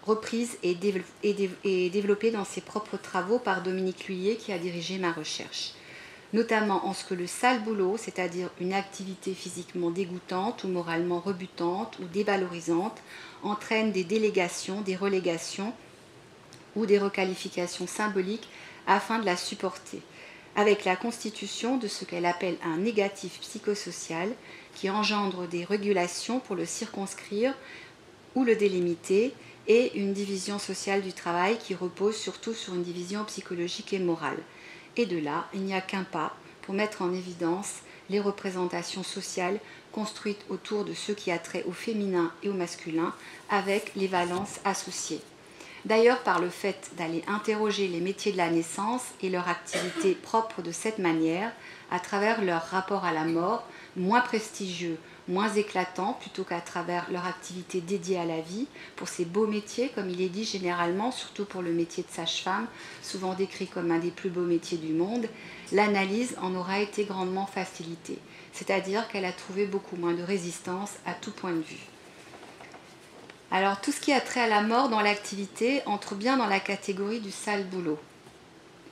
reprise 0.02 0.58
et, 0.62 0.74
développée 0.74 2.30
dans 2.30 2.44
ses 2.44 2.60
propres 2.60 2.98
travaux 2.98 3.38
par 3.38 3.62
Dominique 3.62 4.06
Lhuillier 4.08 4.36
qui 4.36 4.52
a 4.52 4.58
dirigé 4.58 4.98
ma 4.98 5.12
recherche. 5.12 5.72
Notamment 6.32 6.86
en 6.86 6.94
ce 6.94 7.04
que 7.04 7.14
le 7.14 7.26
sale 7.26 7.62
boulot, 7.62 7.96
c'est-à-dire 7.96 8.50
une 8.60 8.72
activité 8.72 9.34
physiquement 9.34 9.90
dégoûtante 9.90 10.62
ou 10.64 10.68
moralement 10.68 11.20
rebutante 11.20 11.98
ou 12.00 12.04
dévalorisante, 12.04 12.98
entraîne 13.42 13.92
des 13.92 14.04
délégations, 14.04 14.80
des 14.82 14.94
relégations 14.94 15.72
ou 16.76 16.86
des 16.86 16.98
requalifications 16.98 17.88
symboliques 17.88 18.48
afin 18.86 19.18
de 19.18 19.26
la 19.26 19.36
supporter, 19.36 20.02
avec 20.56 20.84
la 20.84 20.96
constitution 20.96 21.76
de 21.76 21.88
ce 21.88 22.04
qu'elle 22.04 22.26
appelle 22.26 22.56
un 22.64 22.78
négatif 22.78 23.40
psychosocial 23.40 24.30
qui 24.74 24.90
engendre 24.90 25.46
des 25.46 25.64
régulations 25.64 26.40
pour 26.40 26.56
le 26.56 26.66
circonscrire 26.66 27.54
ou 28.34 28.44
le 28.44 28.56
délimiter, 28.56 29.34
et 29.66 29.96
une 29.98 30.12
division 30.12 30.58
sociale 30.58 31.02
du 31.02 31.12
travail 31.12 31.56
qui 31.58 31.74
repose 31.74 32.16
surtout 32.16 32.54
sur 32.54 32.74
une 32.74 32.82
division 32.82 33.24
psychologique 33.24 33.92
et 33.92 33.98
morale. 33.98 34.38
Et 34.96 35.06
de 35.06 35.18
là, 35.18 35.46
il 35.54 35.60
n'y 35.60 35.74
a 35.74 35.80
qu'un 35.80 36.02
pas 36.02 36.34
pour 36.62 36.74
mettre 36.74 37.02
en 37.02 37.12
évidence 37.12 37.74
les 38.08 38.20
représentations 38.20 39.04
sociales 39.04 39.60
construites 39.92 40.44
autour 40.48 40.84
de 40.84 40.94
ce 40.94 41.12
qui 41.12 41.30
a 41.30 41.38
trait 41.38 41.64
au 41.68 41.72
féminin 41.72 42.32
et 42.42 42.48
au 42.48 42.52
masculin, 42.52 43.14
avec 43.48 43.92
les 43.94 44.08
valences 44.08 44.58
associées. 44.64 45.20
D'ailleurs, 45.86 46.22
par 46.22 46.40
le 46.40 46.50
fait 46.50 46.90
d'aller 46.98 47.24
interroger 47.26 47.88
les 47.88 48.00
métiers 48.00 48.32
de 48.32 48.36
la 48.36 48.50
naissance 48.50 49.02
et 49.22 49.30
leur 49.30 49.48
activité 49.48 50.14
propre 50.14 50.60
de 50.60 50.72
cette 50.72 50.98
manière, 50.98 51.52
à 51.90 51.98
travers 51.98 52.44
leur 52.44 52.62
rapport 52.62 53.04
à 53.04 53.12
la 53.12 53.24
mort, 53.24 53.66
moins 53.96 54.20
prestigieux, 54.20 54.98
moins 55.26 55.48
éclatants 55.48 56.18
plutôt 56.20 56.44
qu'à 56.44 56.60
travers 56.60 57.10
leur 57.10 57.26
activité 57.26 57.80
dédiée 57.80 58.18
à 58.18 58.24
la 58.24 58.40
vie, 58.40 58.66
pour 58.96 59.08
ces 59.08 59.24
beaux 59.24 59.46
métiers, 59.46 59.90
comme 59.94 60.10
il 60.10 60.20
est 60.20 60.28
dit 60.28 60.44
généralement, 60.44 61.10
surtout 61.10 61.44
pour 61.44 61.62
le 61.62 61.72
métier 61.72 62.02
de 62.02 62.14
sage-femme, 62.14 62.66
souvent 63.02 63.34
décrit 63.34 63.66
comme 63.66 63.90
un 63.90 63.98
des 63.98 64.10
plus 64.10 64.30
beaux 64.30 64.42
métiers 64.42 64.78
du 64.78 64.92
monde, 64.92 65.26
l'analyse 65.72 66.36
en 66.42 66.54
aura 66.54 66.80
été 66.80 67.04
grandement 67.04 67.46
facilitée, 67.46 68.18
c'est-à-dire 68.52 69.08
qu'elle 69.08 69.24
a 69.24 69.32
trouvé 69.32 69.66
beaucoup 69.66 69.96
moins 69.96 70.14
de 70.14 70.22
résistance 70.22 70.92
à 71.06 71.14
tout 71.14 71.32
point 71.32 71.52
de 71.52 71.62
vue. 71.62 71.89
Alors 73.50 73.80
tout 73.80 73.92
ce 73.92 74.00
qui 74.00 74.12
a 74.12 74.20
trait 74.20 74.40
à 74.40 74.48
la 74.48 74.62
mort 74.62 74.88
dans 74.88 75.00
l'activité 75.00 75.82
entre 75.86 76.14
bien 76.14 76.36
dans 76.36 76.46
la 76.46 76.60
catégorie 76.60 77.20
du 77.20 77.30
sale 77.30 77.64
boulot 77.64 77.98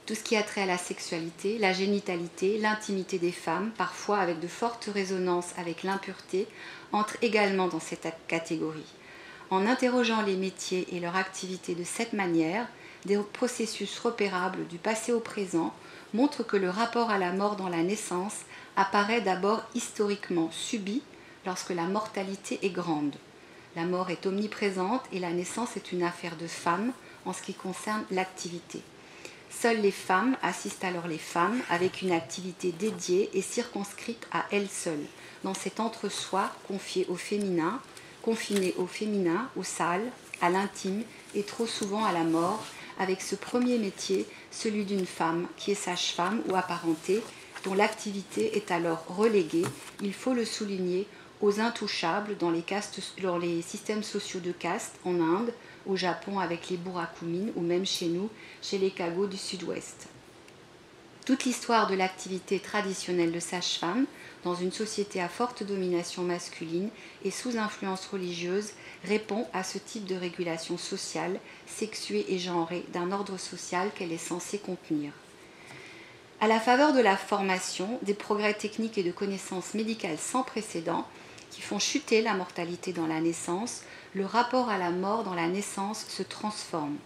tout 0.09 0.15
ce 0.15 0.23
qui 0.23 0.37
a 0.37 0.43
trait 0.43 0.63
à 0.63 0.67
la 0.67 0.79
sexualité, 0.79 1.59
la 1.59 1.75
génitalité, 1.75 2.57
l'intimité 2.57 3.19
des 3.19 3.31
femmes, 3.31 3.73
parfois 3.77 4.21
avec 4.21 4.41
de 4.41 4.49
fortes 4.49 4.89
résonances 4.91 5.53
avec 5.59 5.83
l'impureté, 5.83 6.49
entre 6.93 7.19
également 7.21 7.69
dans 7.69 7.79
cette 7.79 8.09
catégorie. 8.27 8.91
En 9.51 9.67
interrogeant 9.67 10.23
les 10.23 10.37
métiers 10.37 10.97
et 10.97 11.01
leur 11.01 11.15
activité 11.15 11.75
de 11.75 11.85
cette 11.85 12.15
manière, 12.15 12.67
des 13.05 13.19
processus 13.19 13.99
repérables 13.99 14.67
du 14.69 14.79
passé 14.79 15.13
au 15.13 15.21
présent 15.21 15.75
montrent 16.15 16.43
que 16.43 16.57
le 16.57 16.71
rapport 16.71 17.11
à 17.11 17.19
la 17.19 17.33
mort 17.33 17.57
dans 17.57 17.69
la 17.69 17.83
naissance 17.83 18.47
apparaît 18.77 19.21
d'abord 19.21 19.63
historiquement 19.75 20.49
subi 20.51 21.03
lorsque 21.45 21.75
la 21.75 21.85
mortalité 21.85 22.59
est 22.63 22.71
grande. 22.71 23.17
La 23.77 23.85
mort 23.85 24.11
est 24.11 24.27
omniprésente 24.27 25.03
et 25.13 25.19
la 25.19 25.31
naissance 25.31 25.77
est 25.77 25.93
une 25.93 26.03
affaire 26.03 26.37
de 26.37 26.47
femmes 26.47 26.93
en 27.25 27.33
ce 27.33 27.43
qui 27.43 27.55
concerne 27.55 28.05
l'activité. 28.11 28.83
Seules 29.51 29.81
les 29.81 29.91
femmes 29.91 30.37
assistent 30.43 30.85
alors 30.85 31.09
les 31.09 31.19
femmes 31.19 31.61
avec 31.71 32.03
une 32.03 32.13
activité 32.13 32.73
dédiée 32.73 33.31
et 33.35 33.43
circonscrite 33.43 34.27
à 34.33 34.45
elles 34.51 34.69
seules, 34.69 35.07
dans 35.43 35.55
cet 35.55 35.81
entre-soi 35.81 36.51
confié 36.67 37.07
au 37.09 37.17
féminin, 37.17 37.81
confiné 38.23 38.75
au 38.77 38.87
féminin, 38.87 39.49
au 39.57 39.63
sale, 39.63 40.05
à 40.41 40.51
l'intime 40.51 41.03
et 41.35 41.43
trop 41.43 41.67
souvent 41.67 42.05
à 42.05 42.13
la 42.13 42.25
mort, 42.25 42.65
avec 42.99 43.23
ce 43.23 43.35
premier 43.37 43.79
métier, 43.79 44.27
celui 44.51 44.85
d'une 44.85 45.07
femme 45.07 45.47
qui 45.57 45.71
est 45.71 45.77
sage-femme 45.77 46.43
ou 46.49 46.57
apparentée, 46.57 47.23
dont 47.65 47.75
l'activité 47.75 48.57
est 48.57 48.71
alors 48.71 49.05
reléguée, 49.09 49.65
il 50.03 50.13
faut 50.13 50.35
le 50.35 50.45
souligner, 50.45 51.07
aux 51.41 51.61
intouchables 51.61 52.37
dans 52.37 52.51
les, 52.51 52.63
castes, 52.63 53.01
les 53.41 53.63
systèmes 53.63 54.03
sociaux 54.03 54.41
de 54.41 54.53
caste 54.53 54.97
en 55.05 55.21
Inde, 55.21 55.53
au 55.87 55.97
Japon 55.97 56.39
avec 56.39 56.69
les 56.69 56.77
Burakumines 56.77 57.53
ou 57.57 57.61
même 57.61 57.87
chez 57.87 58.07
nous, 58.07 58.29
chez 58.63 58.79
les 58.79 58.91
Kago 58.91 59.27
du 59.27 59.37
sud-ouest. 59.37 60.09
Toute 61.25 61.45
l'histoire 61.45 61.89
de 61.89 61.95
l'activité 61.95 62.59
traditionnelle 62.59 63.33
de 63.33 63.41
sage-femme 63.41 64.07
dans 64.45 64.55
une 64.55 64.73
société 64.73 65.21
à 65.21 65.29
forte 65.29 65.63
domination 65.63 66.23
masculine 66.23 66.89
et 67.23 67.31
sous 67.31 67.59
influence 67.59 68.07
religieuse 68.07 68.71
répond 69.05 69.47
à 69.53 69.63
ce 69.63 69.77
type 69.77 70.07
de 70.07 70.15
régulation 70.15 70.79
sociale, 70.79 71.39
sexuée 71.67 72.25
et 72.29 72.39
genrée 72.39 72.85
d'un 72.95 73.13
ordre 73.13 73.37
social 73.37 73.91
qu'elle 73.95 74.13
est 74.13 74.17
censée 74.17 74.59
contenir. 74.59 75.13
À 76.41 76.47
la 76.47 76.61
faveur 76.61 76.93
de 76.93 77.01
la 77.01 77.17
formation, 77.17 77.99
des 78.03 78.15
progrès 78.15 78.55
techniques 78.55 78.97
et 78.97 79.03
de 79.03 79.13
connaissances 79.13 79.75
médicales 79.75 80.19
sans 80.19 80.45
précédent 80.45 81.07
qui 81.59 81.65
font 81.65 81.81
chuter 81.81 82.23
la 82.23 82.35
mortalité 82.35 82.93
dans 82.93 83.09
la 83.09 83.21
naissance, 83.21 83.83
le 84.15 84.25
rapport 84.25 84.69
à 84.69 84.79
la 84.79 84.91
mort 84.91 85.25
dans 85.25 85.35
la 85.35 85.49
naissance 85.49 86.07
se 86.09 86.23
transforme. 86.23 86.97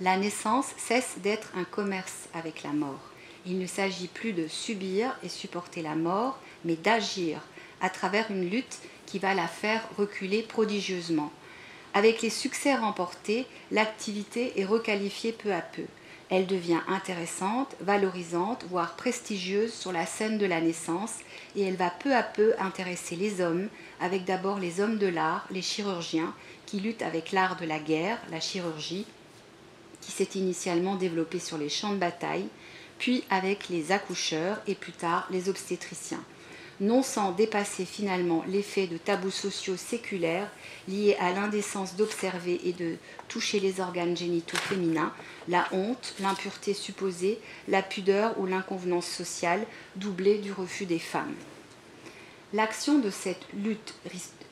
La 0.00 0.16
naissance 0.16 0.66
cesse 0.78 1.18
d'être 1.18 1.52
un 1.54 1.62
commerce 1.62 2.28
avec 2.34 2.64
la 2.64 2.70
mort. 2.70 2.98
Il 3.46 3.60
ne 3.60 3.68
s'agit 3.68 4.08
plus 4.08 4.32
de 4.32 4.48
subir 4.48 5.16
et 5.22 5.28
supporter 5.28 5.80
la 5.80 5.94
mort, 5.94 6.40
mais 6.64 6.74
d'agir 6.74 7.40
à 7.80 7.88
travers 7.88 8.28
une 8.32 8.50
lutte 8.50 8.78
qui 9.06 9.20
va 9.20 9.32
la 9.32 9.46
faire 9.46 9.88
reculer 9.96 10.42
prodigieusement. 10.42 11.30
Avec 11.94 12.20
les 12.20 12.30
succès 12.30 12.74
remportés, 12.74 13.46
l'activité 13.70 14.60
est 14.60 14.64
requalifiée 14.64 15.30
peu 15.30 15.52
à 15.52 15.60
peu. 15.60 15.84
Elle 16.30 16.46
devient 16.46 16.80
intéressante, 16.86 17.74
valorisante, 17.80 18.64
voire 18.70 18.94
prestigieuse 18.94 19.74
sur 19.74 19.90
la 19.90 20.06
scène 20.06 20.38
de 20.38 20.46
la 20.46 20.60
naissance 20.60 21.14
et 21.56 21.62
elle 21.62 21.74
va 21.74 21.90
peu 21.90 22.14
à 22.14 22.22
peu 22.22 22.54
intéresser 22.60 23.16
les 23.16 23.40
hommes, 23.40 23.68
avec 24.00 24.24
d'abord 24.24 24.60
les 24.60 24.80
hommes 24.80 24.98
de 24.98 25.08
l'art, 25.08 25.46
les 25.50 25.62
chirurgiens, 25.62 26.32
qui 26.66 26.78
luttent 26.78 27.02
avec 27.02 27.32
l'art 27.32 27.56
de 27.56 27.66
la 27.66 27.80
guerre, 27.80 28.18
la 28.30 28.38
chirurgie, 28.38 29.06
qui 30.00 30.12
s'est 30.12 30.38
initialement 30.38 30.94
développée 30.94 31.40
sur 31.40 31.58
les 31.58 31.68
champs 31.68 31.92
de 31.92 31.98
bataille, 31.98 32.46
puis 32.98 33.24
avec 33.28 33.68
les 33.68 33.90
accoucheurs 33.90 34.60
et 34.68 34.76
plus 34.76 34.92
tard 34.92 35.26
les 35.30 35.48
obstétriciens 35.48 36.22
non 36.80 37.02
sans 37.02 37.32
dépasser 37.32 37.84
finalement 37.84 38.42
l'effet 38.48 38.86
de 38.86 38.96
tabous 38.96 39.30
sociaux 39.30 39.76
séculaires 39.76 40.50
liés 40.88 41.16
à 41.20 41.32
l'indécence 41.32 41.94
d'observer 41.94 42.60
et 42.64 42.72
de 42.72 42.96
toucher 43.28 43.60
les 43.60 43.80
organes 43.80 44.16
génitaux 44.16 44.56
féminins, 44.56 45.12
la 45.48 45.66
honte, 45.72 46.14
l'impureté 46.20 46.72
supposée, 46.74 47.38
la 47.68 47.82
pudeur 47.82 48.38
ou 48.40 48.46
l'inconvenance 48.46 49.06
sociale, 49.06 49.66
doublée 49.96 50.38
du 50.38 50.52
refus 50.52 50.86
des 50.86 50.98
femmes. 50.98 51.34
L'action 52.52 52.98
de 52.98 53.10
cette 53.10 53.46
lutte 53.54 53.94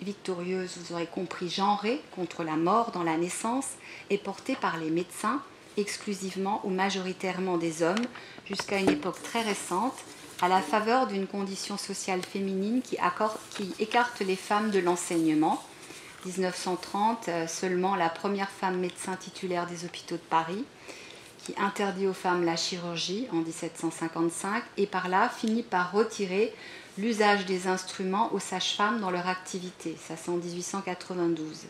victorieuse, 0.01 0.77
vous 0.77 0.95
aurez 0.95 1.07
compris, 1.07 1.49
genrée 1.49 2.01
contre 2.15 2.45
la 2.45 2.57
mort 2.57 2.93
dans 2.93 3.03
la 3.03 3.17
naissance, 3.17 3.71
est 4.11 4.23
portée 4.23 4.55
par 4.55 4.79
les 4.79 4.91
médecins, 4.91 5.43
exclusivement 5.77 6.61
ou 6.65 6.71
majoritairement 6.71 7.57
des 7.57 7.83
hommes, 7.83 8.07
jusqu'à 8.47 8.79
une 8.79 8.91
époque 8.91 9.21
très 9.23 9.43
récente, 9.43 9.97
à 10.41 10.49
la 10.49 10.63
faveur 10.63 11.07
d'une 11.07 11.27
condition 11.27 11.77
sociale 11.77 12.23
féminine 12.23 12.83
qui, 12.83 12.99
écarte 13.79 14.21
les 14.21 14.37
femmes 14.37 14.71
de 14.71 14.79
l'enseignement. 14.79 15.63
1930, 16.25 17.29
euh, 17.29 17.47
seulement 17.47 17.95
la 17.95 18.09
première 18.09 18.51
femme 18.51 18.79
médecin 18.79 19.17
titulaire 19.17 19.67
des 19.67 19.85
hôpitaux 19.85 20.17
de 20.17 20.21
Paris, 20.21 20.65
qui 21.45 21.55
interdit 21.59 22.07
aux 22.07 22.13
femmes 22.13 22.45
la 22.45 22.57
chirurgie 22.57 23.29
en 23.33 23.37
1755 23.37 24.63
et 24.77 24.87
par 24.87 25.09
là 25.09 25.29
finit 25.29 25.63
par 25.63 25.93
retirer 25.93 26.53
l'usage 26.99 27.47
des 27.47 27.69
instruments 27.69 28.33
aux 28.35 28.41
sages-femmes 28.41 29.01
dans 29.01 29.11
leur 29.11 29.29
activité. 29.29 29.97
Ça 30.01 30.17
c'est 30.17 30.31
en 30.31 30.37
1892. 30.37 31.67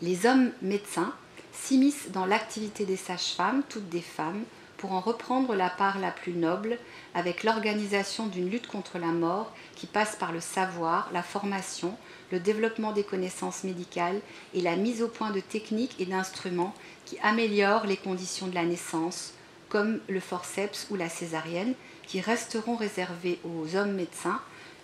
Les 0.00 0.26
hommes 0.26 0.52
médecins 0.62 1.12
s'immiscent 1.52 2.10
dans 2.10 2.24
l'activité 2.24 2.86
des 2.86 2.96
sages-femmes, 2.96 3.62
toutes 3.68 3.88
des 3.88 4.00
femmes, 4.00 4.44
pour 4.82 4.94
en 4.94 5.00
reprendre 5.00 5.54
la 5.54 5.70
part 5.70 6.00
la 6.00 6.10
plus 6.10 6.32
noble 6.32 6.76
avec 7.14 7.44
l'organisation 7.44 8.26
d'une 8.26 8.50
lutte 8.50 8.66
contre 8.66 8.98
la 8.98 9.12
mort 9.12 9.52
qui 9.76 9.86
passe 9.86 10.16
par 10.16 10.32
le 10.32 10.40
savoir, 10.40 11.08
la 11.12 11.22
formation, 11.22 11.96
le 12.32 12.40
développement 12.40 12.90
des 12.90 13.04
connaissances 13.04 13.62
médicales 13.62 14.20
et 14.54 14.60
la 14.60 14.74
mise 14.74 15.00
au 15.00 15.06
point 15.06 15.30
de 15.30 15.38
techniques 15.38 16.00
et 16.00 16.06
d'instruments 16.06 16.74
qui 17.04 17.16
améliorent 17.22 17.86
les 17.86 17.96
conditions 17.96 18.48
de 18.48 18.56
la 18.56 18.64
naissance, 18.64 19.34
comme 19.68 20.00
le 20.08 20.18
forceps 20.18 20.88
ou 20.90 20.96
la 20.96 21.08
césarienne, 21.08 21.74
qui 22.08 22.20
resteront 22.20 22.74
réservés 22.74 23.38
aux 23.44 23.76
hommes 23.76 23.92
médecins, 23.92 24.40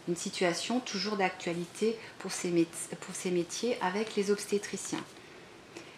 une 0.06 0.14
situation 0.14 0.78
toujours 0.78 1.16
d'actualité 1.16 1.98
pour 2.20 2.30
ces, 2.30 2.52
métiers 3.32 3.76
avec 3.82 4.14
les 4.14 4.30
obstétriciens. 4.30 5.02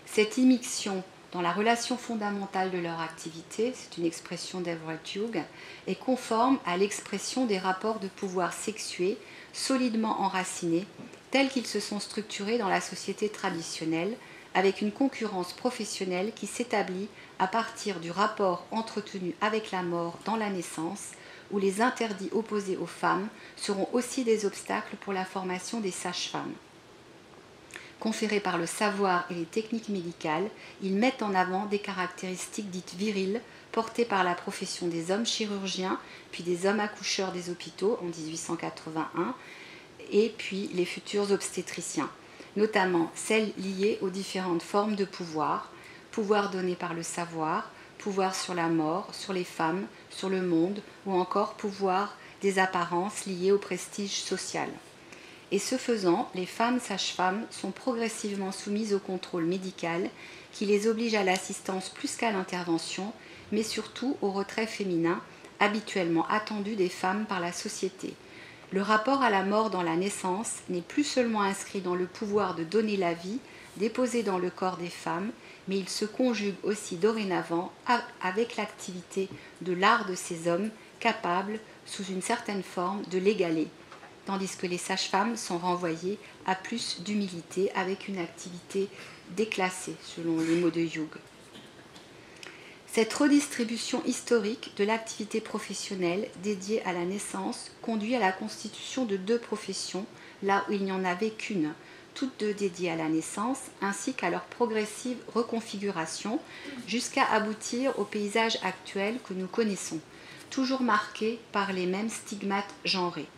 Cette 0.07 0.39
immixtion 0.39 1.05
dans 1.33 1.43
la 1.43 1.53
relation 1.53 1.97
fondamentale 1.97 2.71
de 2.71 2.79
leur 2.79 3.01
activité, 3.01 3.73
c'est 3.75 3.99
une 3.99 4.07
expression 4.07 4.61
d'Everett 4.61 5.15
Hughes, 5.15 5.43
est 5.87 5.95
conforme 5.95 6.59
à 6.67 6.77
l'expression 6.77 7.47
des 7.47 7.59
rapports 7.59 8.01
de 8.01 8.09
pouvoir 8.09 8.53
sexués 8.53 9.17
solidement 9.53 10.21
enracinés, 10.21 10.87
tels 11.31 11.49
qu'ils 11.49 11.67
se 11.67 11.79
sont 11.79 12.01
structurés 12.01 12.59
dans 12.59 12.69
la 12.69 12.81
société 12.81 13.29
traditionnelle, 13.29 14.17
avec 14.55 14.81
une 14.81 14.91
concurrence 14.91 15.53
professionnelle 15.53 16.33
qui 16.35 16.49
s'établit 16.49 17.09
à 17.39 17.47
partir 17.47 18.01
du 18.01 18.11
rapport 18.11 18.67
entretenu 18.73 19.35
avec 19.41 19.71
la 19.71 19.83
mort 19.83 20.19
dans 20.25 20.37
la 20.37 20.51
naissance, 20.51 21.11
où 21.53 21.59
les 21.59 21.81
interdits 21.81 22.31
opposés 22.33 22.77
aux 22.77 22.87
femmes 22.87 23.29
seront 23.57 23.89
aussi 23.93 24.25
des 24.25 24.47
obstacles 24.47 24.97
pour 24.97 25.13
la 25.13 25.25
formation 25.25 25.81
des 25.81 25.93
sages-femmes 25.93 26.55
conférés 28.01 28.41
par 28.41 28.59
le 28.59 28.67
savoir 28.67 29.27
et 29.31 29.35
les 29.35 29.45
techniques 29.45 29.91
médicales, 29.91 30.49
ils 30.83 30.97
mettent 30.97 31.23
en 31.23 31.35
avant 31.35 31.67
des 31.67 31.79
caractéristiques 31.79 32.71
dites 32.71 32.95
viriles 32.95 33.41
portées 33.71 34.05
par 34.05 34.25
la 34.25 34.35
profession 34.35 34.89
des 34.89 35.13
hommes 35.13 35.27
chirurgiens, 35.27 36.01
puis 36.33 36.43
des 36.43 36.67
hommes 36.67 36.81
accoucheurs 36.81 37.31
des 37.31 37.51
hôpitaux 37.51 37.99
en 38.03 38.07
1881, 38.07 39.35
et 40.11 40.35
puis 40.37 40.71
les 40.75 40.85
futurs 40.85 41.31
obstétriciens, 41.31 42.11
notamment 42.57 43.13
celles 43.15 43.53
liées 43.59 43.99
aux 44.01 44.11
différentes 44.11 44.63
formes 44.63 44.97
de 44.97 45.05
pouvoir, 45.05 45.71
pouvoir 46.11 46.51
donné 46.51 46.75
par 46.75 46.95
le 46.95 47.05
savoir, 47.05 47.71
pouvoir 47.99 48.35
sur 48.35 48.55
la 48.55 48.69
mort, 48.69 49.15
sur 49.15 49.33
les 49.33 49.45
femmes, 49.45 49.87
sur 50.09 50.31
le 50.31 50.43
monde, 50.43 50.83
ou 51.07 51.13
encore 51.13 51.55
pouvoir 51.55 52.17
des 52.41 52.59
apparences 52.59 53.27
liées 53.27 53.53
au 53.53 53.59
prestige 53.59 54.23
social 54.23 54.71
et 55.53 55.59
ce 55.59 55.77
faisant, 55.77 56.31
les 56.35 56.47
femmes 56.47 56.79
sages-femmes 56.79 57.45
sont 57.51 57.73
progressivement 57.73 58.53
soumises 58.53 58.95
au 58.95 59.01
contrôle 59.01 59.45
médical 59.45 60.09
qui 60.53 60.65
les 60.65 60.87
oblige 60.87 61.15
à 61.15 61.25
l'assistance 61.25 61.89
plus 61.89 62.17
qu'à 62.17 62.31
l'intervention, 62.31 63.13
mais 63.51 63.63
surtout 63.63 64.17
au 64.23 64.31
retrait 64.31 64.67
féminin 64.67 65.21
habituellement 65.59 66.27
attendu 66.29 66.77
des 66.77 66.89
femmes 66.89 67.27
par 67.27 67.41
la 67.41 67.53
société. 67.53 68.15
Le 68.71 68.83
rapport 68.83 69.23
à 69.23 69.31
la 69.31 69.43
mort 69.43 69.71
dans 69.71 69.83
la 69.83 69.97
naissance 69.97 70.59
n'est 70.69 70.81
plus 70.81 71.03
seulement 71.03 71.43
inscrit 71.43 71.81
dans 71.81 71.97
le 71.97 72.07
pouvoir 72.07 72.55
de 72.55 72.63
donner 72.63 72.97
la 72.97 73.15
vie, 73.15 73.41
déposé 73.77 74.23
dans 74.23 74.39
le 74.39 74.51
corps 74.51 74.77
des 74.77 74.89
femmes, 74.89 75.33
mais 75.67 75.79
il 75.79 75.89
se 75.89 76.05
conjugue 76.05 76.55
aussi 76.63 76.97
dorénavant 76.97 77.73
avec 78.23 78.57
l'activité 78.57 79.29
de 79.63 79.73
l'art 79.73 80.07
de 80.07 80.15
ces 80.15 80.49
hommes 80.49 80.71
capables, 81.01 81.59
sous 81.87 82.05
une 82.05 82.23
certaine 82.23 82.63
forme, 82.63 83.03
de 83.11 83.19
l'égaler 83.19 83.67
tandis 84.27 84.57
que 84.57 84.67
les 84.67 84.79
sages-femmes 84.79 85.37
sont 85.37 85.59
renvoyées 85.59 86.19
à 86.47 86.55
plus 86.55 87.01
d'humilité 87.03 87.71
avec 87.75 88.09
une 88.09 88.19
activité 88.19 88.89
déclassée, 89.37 89.97
selon 90.03 90.39
les 90.41 90.57
mots 90.57 90.71
de 90.71 90.81
Hughes. 90.81 91.19
Cette 92.93 93.13
redistribution 93.15 94.03
historique 94.05 94.73
de 94.77 94.85
l'activité 94.85 95.41
professionnelle 95.41 96.29
dédiée 96.43 96.83
à 96.85 96.93
la 96.93 97.05
naissance 97.05 97.71
conduit 97.83 98.17
à 98.17 98.19
la 98.19 98.33
constitution 98.33 99.05
de 99.05 99.17
deux 99.17 99.39
professions, 99.39 100.07
là 100.43 100.65
où 100.69 100.73
il 100.73 100.83
n'y 100.83 100.91
en 100.91 101.05
avait 101.05 101.31
qu'une, 101.31 101.73
toutes 102.15 102.41
deux 102.41 102.53
dédiées 102.53 102.91
à 102.91 102.97
la 102.97 103.09
naissance, 103.09 103.61
ainsi 103.81 104.13
qu'à 104.13 104.29
leur 104.29 104.43
progressive 104.43 105.19
reconfiguration, 105.33 106.41
jusqu'à 106.89 107.25
aboutir 107.27 107.97
au 107.97 108.05
paysage 108.05 108.59
actuel 108.65 109.21
que 109.23 109.35
nous 109.35 109.47
connaissons, 109.47 110.01
toujours 110.51 110.83
marqué 110.83 111.39
par 111.53 111.73
les 111.73 111.87
mêmes 111.87 112.11
stigmates 112.11 112.75
genrés 112.85 113.29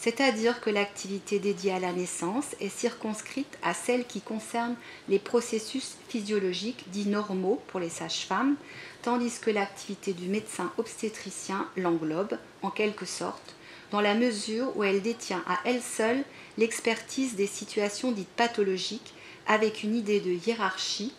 c'est-à-dire 0.00 0.62
que 0.62 0.70
l'activité 0.70 1.38
dédiée 1.38 1.72
à 1.72 1.78
la 1.78 1.92
naissance 1.92 2.56
est 2.58 2.70
circonscrite 2.70 3.58
à 3.62 3.74
celle 3.74 4.06
qui 4.06 4.22
concerne 4.22 4.74
les 5.10 5.18
processus 5.18 5.96
physiologiques 6.08 6.86
dits 6.90 7.06
normaux 7.06 7.60
pour 7.68 7.80
les 7.80 7.90
sages-femmes, 7.90 8.56
tandis 9.02 9.38
que 9.38 9.50
l'activité 9.50 10.14
du 10.14 10.26
médecin 10.28 10.72
obstétricien 10.78 11.68
l'englobe, 11.76 12.38
en 12.62 12.70
quelque 12.70 13.04
sorte, 13.04 13.54
dans 13.90 14.00
la 14.00 14.14
mesure 14.14 14.74
où 14.74 14.84
elle 14.84 15.02
détient 15.02 15.44
à 15.46 15.58
elle 15.66 15.82
seule 15.82 16.24
l'expertise 16.56 17.34
des 17.34 17.46
situations 17.46 18.10
dites 18.10 18.28
pathologiques 18.28 19.12
avec 19.46 19.82
une 19.82 19.94
idée 19.94 20.20
de 20.20 20.30
hiérarchie 20.30 21.12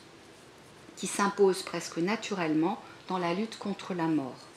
qui 0.95 1.05
s'impose 1.05 1.61
presque 1.61 1.97
naturellement 1.97 2.81
dans 3.07 3.19
la 3.19 3.35
lutte 3.35 3.59
contre 3.59 3.93
la 3.93 4.07
mort. 4.07 4.50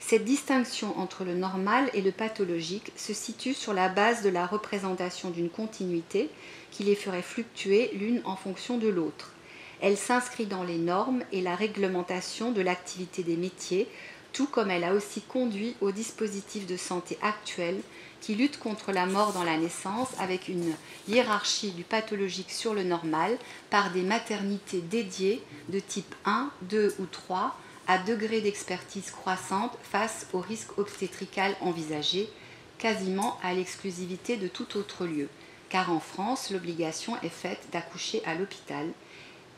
Cette 0.00 0.24
distinction 0.24 0.98
entre 0.98 1.24
le 1.24 1.34
normal 1.34 1.90
et 1.92 2.00
le 2.00 2.12
pathologique 2.12 2.92
se 2.96 3.12
situe 3.12 3.52
sur 3.52 3.72
la 3.74 3.88
base 3.88 4.22
de 4.22 4.28
la 4.28 4.46
représentation 4.46 5.30
d'une 5.30 5.50
continuité 5.50 6.30
qui 6.70 6.84
les 6.84 6.94
ferait 6.94 7.22
fluctuer 7.22 7.90
l'une 7.94 8.22
en 8.24 8.36
fonction 8.36 8.78
de 8.78 8.88
l'autre. 8.88 9.32
Elle 9.80 9.96
s'inscrit 9.96 10.46
dans 10.46 10.64
les 10.64 10.78
normes 10.78 11.22
et 11.32 11.40
la 11.40 11.54
réglementation 11.54 12.52
de 12.52 12.62
l'activité 12.62 13.22
des 13.22 13.36
métiers, 13.36 13.88
tout 14.32 14.46
comme 14.46 14.70
elle 14.70 14.84
a 14.84 14.94
aussi 14.94 15.20
conduit 15.20 15.74
au 15.80 15.90
dispositif 15.90 16.66
de 16.66 16.76
santé 16.76 17.18
actuel 17.22 17.80
qui 18.20 18.34
lutte 18.34 18.58
contre 18.58 18.92
la 18.92 19.06
mort 19.06 19.32
dans 19.32 19.44
la 19.44 19.56
naissance 19.56 20.08
avec 20.18 20.48
une 20.48 20.72
hiérarchie 21.06 21.70
du 21.70 21.84
pathologique 21.84 22.50
sur 22.50 22.74
le 22.74 22.82
normal 22.82 23.36
par 23.70 23.90
des 23.92 24.02
maternités 24.02 24.80
dédiées 24.80 25.42
de 25.68 25.80
type 25.80 26.14
1, 26.24 26.50
2 26.62 26.94
ou 26.98 27.06
3 27.06 27.56
à 27.88 27.96
degré 27.98 28.42
d'expertise 28.42 29.10
croissante 29.10 29.72
face 29.82 30.26
au 30.34 30.40
risque 30.40 30.76
obstétrical 30.78 31.56
envisagé, 31.62 32.28
quasiment 32.76 33.38
à 33.42 33.54
l'exclusivité 33.54 34.36
de 34.36 34.46
tout 34.46 34.76
autre 34.76 35.06
lieu, 35.06 35.28
car 35.70 35.90
en 35.90 35.98
France, 35.98 36.50
l'obligation 36.50 37.20
est 37.22 37.30
faite 37.30 37.66
d'accoucher 37.72 38.22
à 38.24 38.34
l'hôpital 38.34 38.86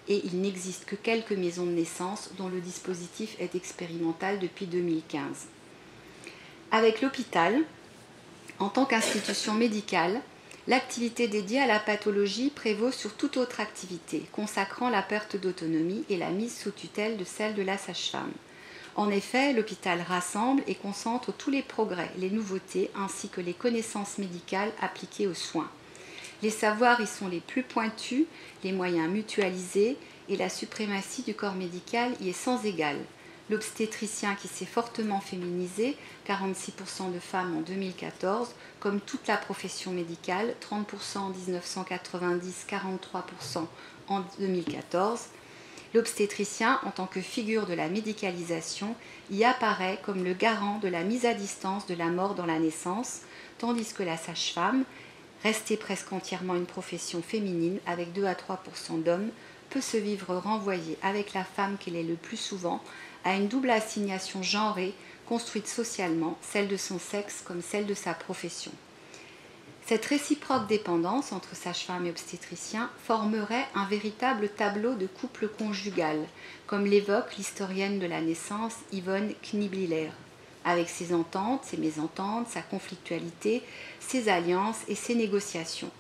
et 0.09 0.23
il 0.25 0.41
n'existe 0.41 0.87
que 0.87 0.97
quelques 0.97 1.33
maisons 1.33 1.67
de 1.67 1.73
naissance 1.73 2.31
dont 2.39 2.49
le 2.49 2.61
dispositif 2.61 3.37
est 3.39 3.55
expérimental 3.55 4.39
depuis 4.39 4.67
2015. 4.67 5.47
Avec 6.71 7.03
l'hôpital, 7.03 7.59
en 8.61 8.69
tant 8.69 8.87
qu'institution 8.87 9.55
médicale, 9.55 10.21
l'activité 10.71 11.27
dédiée 11.27 11.59
à 11.59 11.67
la 11.67 11.81
pathologie 11.81 12.49
prévaut 12.49 12.93
sur 12.93 13.15
toute 13.15 13.37
autre 13.37 13.59
activité, 13.59 14.23
consacrant 14.31 14.89
la 14.89 15.03
perte 15.03 15.37
d'autonomie 15.37 16.05
et 16.09 16.17
la 16.17 16.31
mise 16.31 16.57
sous 16.57 16.71
tutelle 16.71 17.17
de 17.17 17.25
celle 17.25 17.57
de 17.57 17.63
la 17.63 17.77
sage-femme. 17.77 18.31
En 18.95 19.11
effet, 19.11 19.53
l'hôpital 19.53 20.01
rassemble 20.01 20.63
et 20.69 20.77
concentre 20.77 21.33
tous 21.33 21.51
les 21.51 21.63
progrès, 21.63 22.13
les 22.19 22.31
nouveautés 22.31 22.89
ainsi 22.95 23.29
que 23.29 23.41
les 23.41 23.53
connaissances 23.53 24.19
médicales 24.19 24.71
appliquées 24.81 25.27
aux 25.27 25.35
soins. 25.35 25.69
Les 26.41 26.51
savoirs 26.51 27.01
y 27.01 27.07
sont 27.09 27.27
les 27.27 27.41
plus 27.41 27.65
pointus, 27.65 28.27
les 28.63 28.71
moyens 28.71 29.11
mutualisés 29.11 29.97
et 30.29 30.37
la 30.37 30.49
suprématie 30.49 31.23
du 31.23 31.35
corps 31.35 31.55
médical 31.55 32.13
y 32.21 32.29
est 32.29 32.33
sans 32.33 32.65
égal. 32.65 32.97
L'obstétricien 33.51 34.37
qui 34.37 34.47
s'est 34.47 34.65
fortement 34.65 35.21
féminisé, 35.21 35.97
46% 36.29 37.13
de 37.13 37.19
femmes 37.19 37.57
en 37.57 37.61
2014, 37.63 38.55
comme 38.79 39.01
toute 39.01 39.27
la 39.27 39.37
profession 39.37 39.91
médicale, 39.91 40.55
30% 40.63 41.19
en 41.19 41.31
1990, 41.31 42.67
43% 42.71 43.67
en 44.07 44.21
2014. 44.39 45.23
L'obstétricien, 45.95 46.79
en 46.85 46.93
tant 46.93 47.07
que 47.07 47.21
figure 47.21 47.67
de 47.67 47.75
la 47.75 47.89
médicalisation, 47.89 48.95
y 49.33 49.43
apparaît 49.43 49.99
comme 50.05 50.23
le 50.23 50.35
garant 50.35 50.79
de 50.79 50.87
la 50.87 51.03
mise 51.03 51.27
à 51.27 51.35
distance 51.35 51.89
de 51.89 51.95
la 51.95 52.07
mort 52.07 52.37
dans 52.37 52.47
la 52.47 52.61
naissance, 52.61 53.23
tandis 53.59 53.93
que 53.93 54.05
la 54.05 54.17
sage-femme, 54.17 54.85
restée 55.43 55.77
presque 55.77 56.13
entièrement 56.13 56.55
une 56.55 56.67
profession 56.67 57.21
féminine 57.21 57.81
avec 57.85 58.13
2 58.13 58.27
à 58.27 58.35
3% 58.35 59.03
d'hommes, 59.03 59.31
peut 59.71 59.81
se 59.81 59.97
vivre 59.97 60.37
renvoyée 60.37 60.99
avec 61.03 61.33
la 61.33 61.45
femme 61.45 61.79
qu'elle 61.79 61.97
est 61.97 62.05
le 62.05 62.15
plus 62.15 62.37
souvent 62.37 62.81
à 63.25 63.35
une 63.35 63.49
double 63.49 63.71
assignation 63.71 64.43
genrée 64.43 64.95
construite 65.27 65.69
socialement, 65.69 66.37
celle 66.43 66.69
de 66.69 66.77
son 66.77 66.99
sexe 66.99 67.43
comme 67.45 67.63
celle 67.63 67.87
de 67.87 67.95
sa 67.95 68.15
profession. 68.15 68.73
Cette 69.87 70.07
réciproque 70.07 70.69
dépendance 70.69 71.33
entre 71.33 71.57
sage-femme 71.57 72.07
et 72.07 72.11
obstétricien 72.11 72.91
formerait 73.05 73.67
un 73.75 73.87
véritable 73.87 74.49
tableau 74.49 74.95
de 74.95 75.07
couple 75.07 75.49
conjugal, 75.49 76.19
comme 76.67 76.87
l'évoque 76.87 77.37
l'historienne 77.37 77.99
de 77.99 78.07
la 78.07 78.21
naissance 78.21 78.75
Yvonne 78.93 79.33
Knibliller, 79.43 80.11
avec 80.65 80.89
ses 80.89 81.13
ententes, 81.13 81.65
ses 81.65 81.77
mésententes, 81.77 82.49
sa 82.49 82.63
conflictualité, 82.63 83.65
ses 83.99 84.29
alliances 84.29 84.83
et 84.87 84.95
ses 84.95 85.15
négociations. 85.17 85.91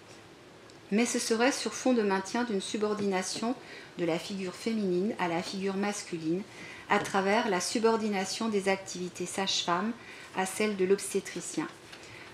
Mais 0.92 1.06
ce 1.06 1.18
serait 1.18 1.52
sur 1.52 1.72
fond 1.72 1.92
de 1.92 2.02
maintien 2.02 2.44
d'une 2.44 2.61
subordination 2.61 3.54
de 3.98 4.04
la 4.04 4.18
figure 4.18 4.54
féminine 4.54 5.14
à 5.18 5.28
la 5.28 5.42
figure 5.42 5.76
masculine, 5.76 6.42
à 6.90 6.98
travers 6.98 7.48
la 7.48 7.61
subordination 7.61 8.48
des 8.48 8.68
activités 8.68 9.24
sage-femme 9.24 9.92
à 10.37 10.44
celle 10.44 10.76
de 10.76 10.85
l'obstétricien. 10.85 11.68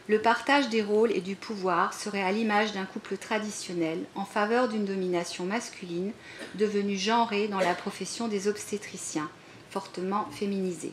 Le 0.08 0.20
partage 0.20 0.68
des 0.68 0.82
rôles 0.82 1.12
et 1.12 1.20
du 1.20 1.34
pouvoir 1.36 1.92
serait 1.92 2.22
à 2.22 2.32
l'image 2.32 2.72
d'un 2.72 2.84
couple 2.84 3.16
traditionnel 3.16 4.04
en 4.14 4.24
faveur 4.24 4.68
d'une 4.68 4.84
domination 4.84 5.44
masculine 5.44 6.12
devenue 6.54 6.96
genrée 6.96 7.48
dans 7.48 7.60
la 7.60 7.74
profession 7.74 8.28
des 8.28 8.48
obstétriciens, 8.48 9.28
fortement 9.70 10.28
féminisée. 10.30 10.92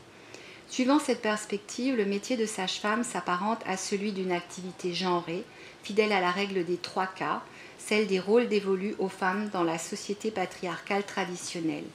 Suivant 0.67 0.97
cette 0.97 1.21
perspective, 1.21 1.95
le 1.95 2.05
métier 2.05 2.35
de 2.35 2.47
sage-femme 2.47 3.03
s'apparente 3.03 3.61
à 3.67 3.77
celui 3.77 4.11
d'une 4.11 4.31
activité 4.31 4.93
genrée, 4.93 5.43
fidèle 5.83 6.11
à 6.11 6.19
la 6.19 6.31
règle 6.31 6.65
des 6.65 6.77
trois 6.77 7.05
cas, 7.05 7.43
celle 7.77 8.07
des 8.07 8.19
rôles 8.19 8.47
dévolus 8.47 8.95
aux 8.97 9.09
femmes 9.09 9.49
dans 9.49 9.63
la 9.63 9.77
société 9.77 10.31
patriarcale 10.31 11.05
traditionnelle. 11.05 11.85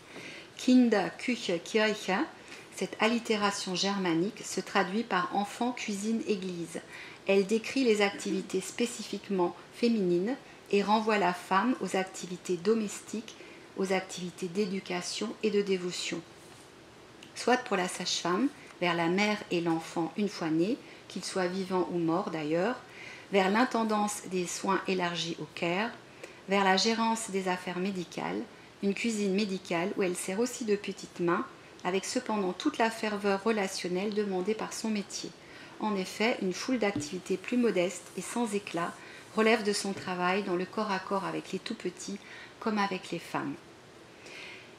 Kinder, 0.59 1.11
Küche, 1.19 1.53
Kirche, 1.65 2.11
cette 2.75 2.97
allitération 3.01 3.75
germanique 3.75 4.45
se 4.45 4.61
traduit 4.61 5.05
par 5.05 5.35
enfant, 5.35 5.73
cuisine, 5.73 6.23
église. 6.27 6.81
Elle 7.27 7.47
décrit 7.47 7.85
les 7.85 8.03
activités 8.03 8.61
spécifiquement 8.61 9.55
féminines 9.75 10.37
et 10.71 10.83
renvoie 10.83 11.19
la 11.19 11.33
femme 11.33 11.75
aux 11.81 11.97
activités 11.97 12.57
domestiques, 12.57 13.37
aux 13.77 13.93
activités 13.93 14.49
d'éducation 14.49 15.33
et 15.43 15.51
de 15.51 15.63
dévotion. 15.63 16.21
Soit 17.35 17.59
pour 17.59 17.77
la 17.77 17.89
sage-femme, 17.89 18.49
vers 18.81 18.95
la 18.95 19.09
mère 19.09 19.39
et 19.51 19.61
l'enfant 19.61 20.13
une 20.17 20.29
fois 20.29 20.51
né, 20.51 20.77
qu'il 21.09 21.25
soit 21.25 21.47
vivant 21.47 21.89
ou 21.93 21.99
mort 21.99 22.31
d'ailleurs, 22.31 22.77
vers 23.33 23.51
l'intendance 23.51 24.23
des 24.31 24.47
soins 24.47 24.81
élargis 24.89 25.37
au 25.41 25.47
Caire, 25.55 25.91
vers 26.49 26.65
la 26.65 26.77
gérance 26.77 27.31
des 27.31 27.49
affaires 27.49 27.79
médicales, 27.79 28.43
une 28.83 28.95
cuisine 28.95 29.35
médicale 29.35 29.91
où 29.97 30.03
elle 30.03 30.17
sert 30.17 30.41
aussi 30.41 30.65
de 30.65 30.77
petite 30.77 31.21
main, 31.21 31.45
avec 31.85 32.05
cependant 32.05 32.53
toute 32.53 32.79
la 32.79 32.91
ferveur 32.91 33.43
relationnelle 33.43 34.15
demandée 34.15 34.55
par 34.55 34.73
son 34.73 34.89
métier. 34.89 35.31
En 35.81 35.97
effet, 35.97 36.37
une 36.43 36.53
foule 36.53 36.79
d'activités 36.79 37.37
plus 37.37 37.57
modestes 37.57 38.11
et 38.17 38.23
sans 38.23 38.55
éclat 38.55 38.93
relève 39.37 39.63
de 39.63 39.73
son 39.73 39.93
travail 39.93 40.43
dans 40.43 40.57
le 40.57 40.65
corps 40.65 40.91
à 40.91 40.99
corps 40.99 41.25
avec 41.25 41.53
les 41.53 41.59
tout 41.59 41.75
petits 41.75 42.19
comme 42.61 42.79
avec 42.79 43.11
les 43.11 43.21
femmes. 43.21 43.55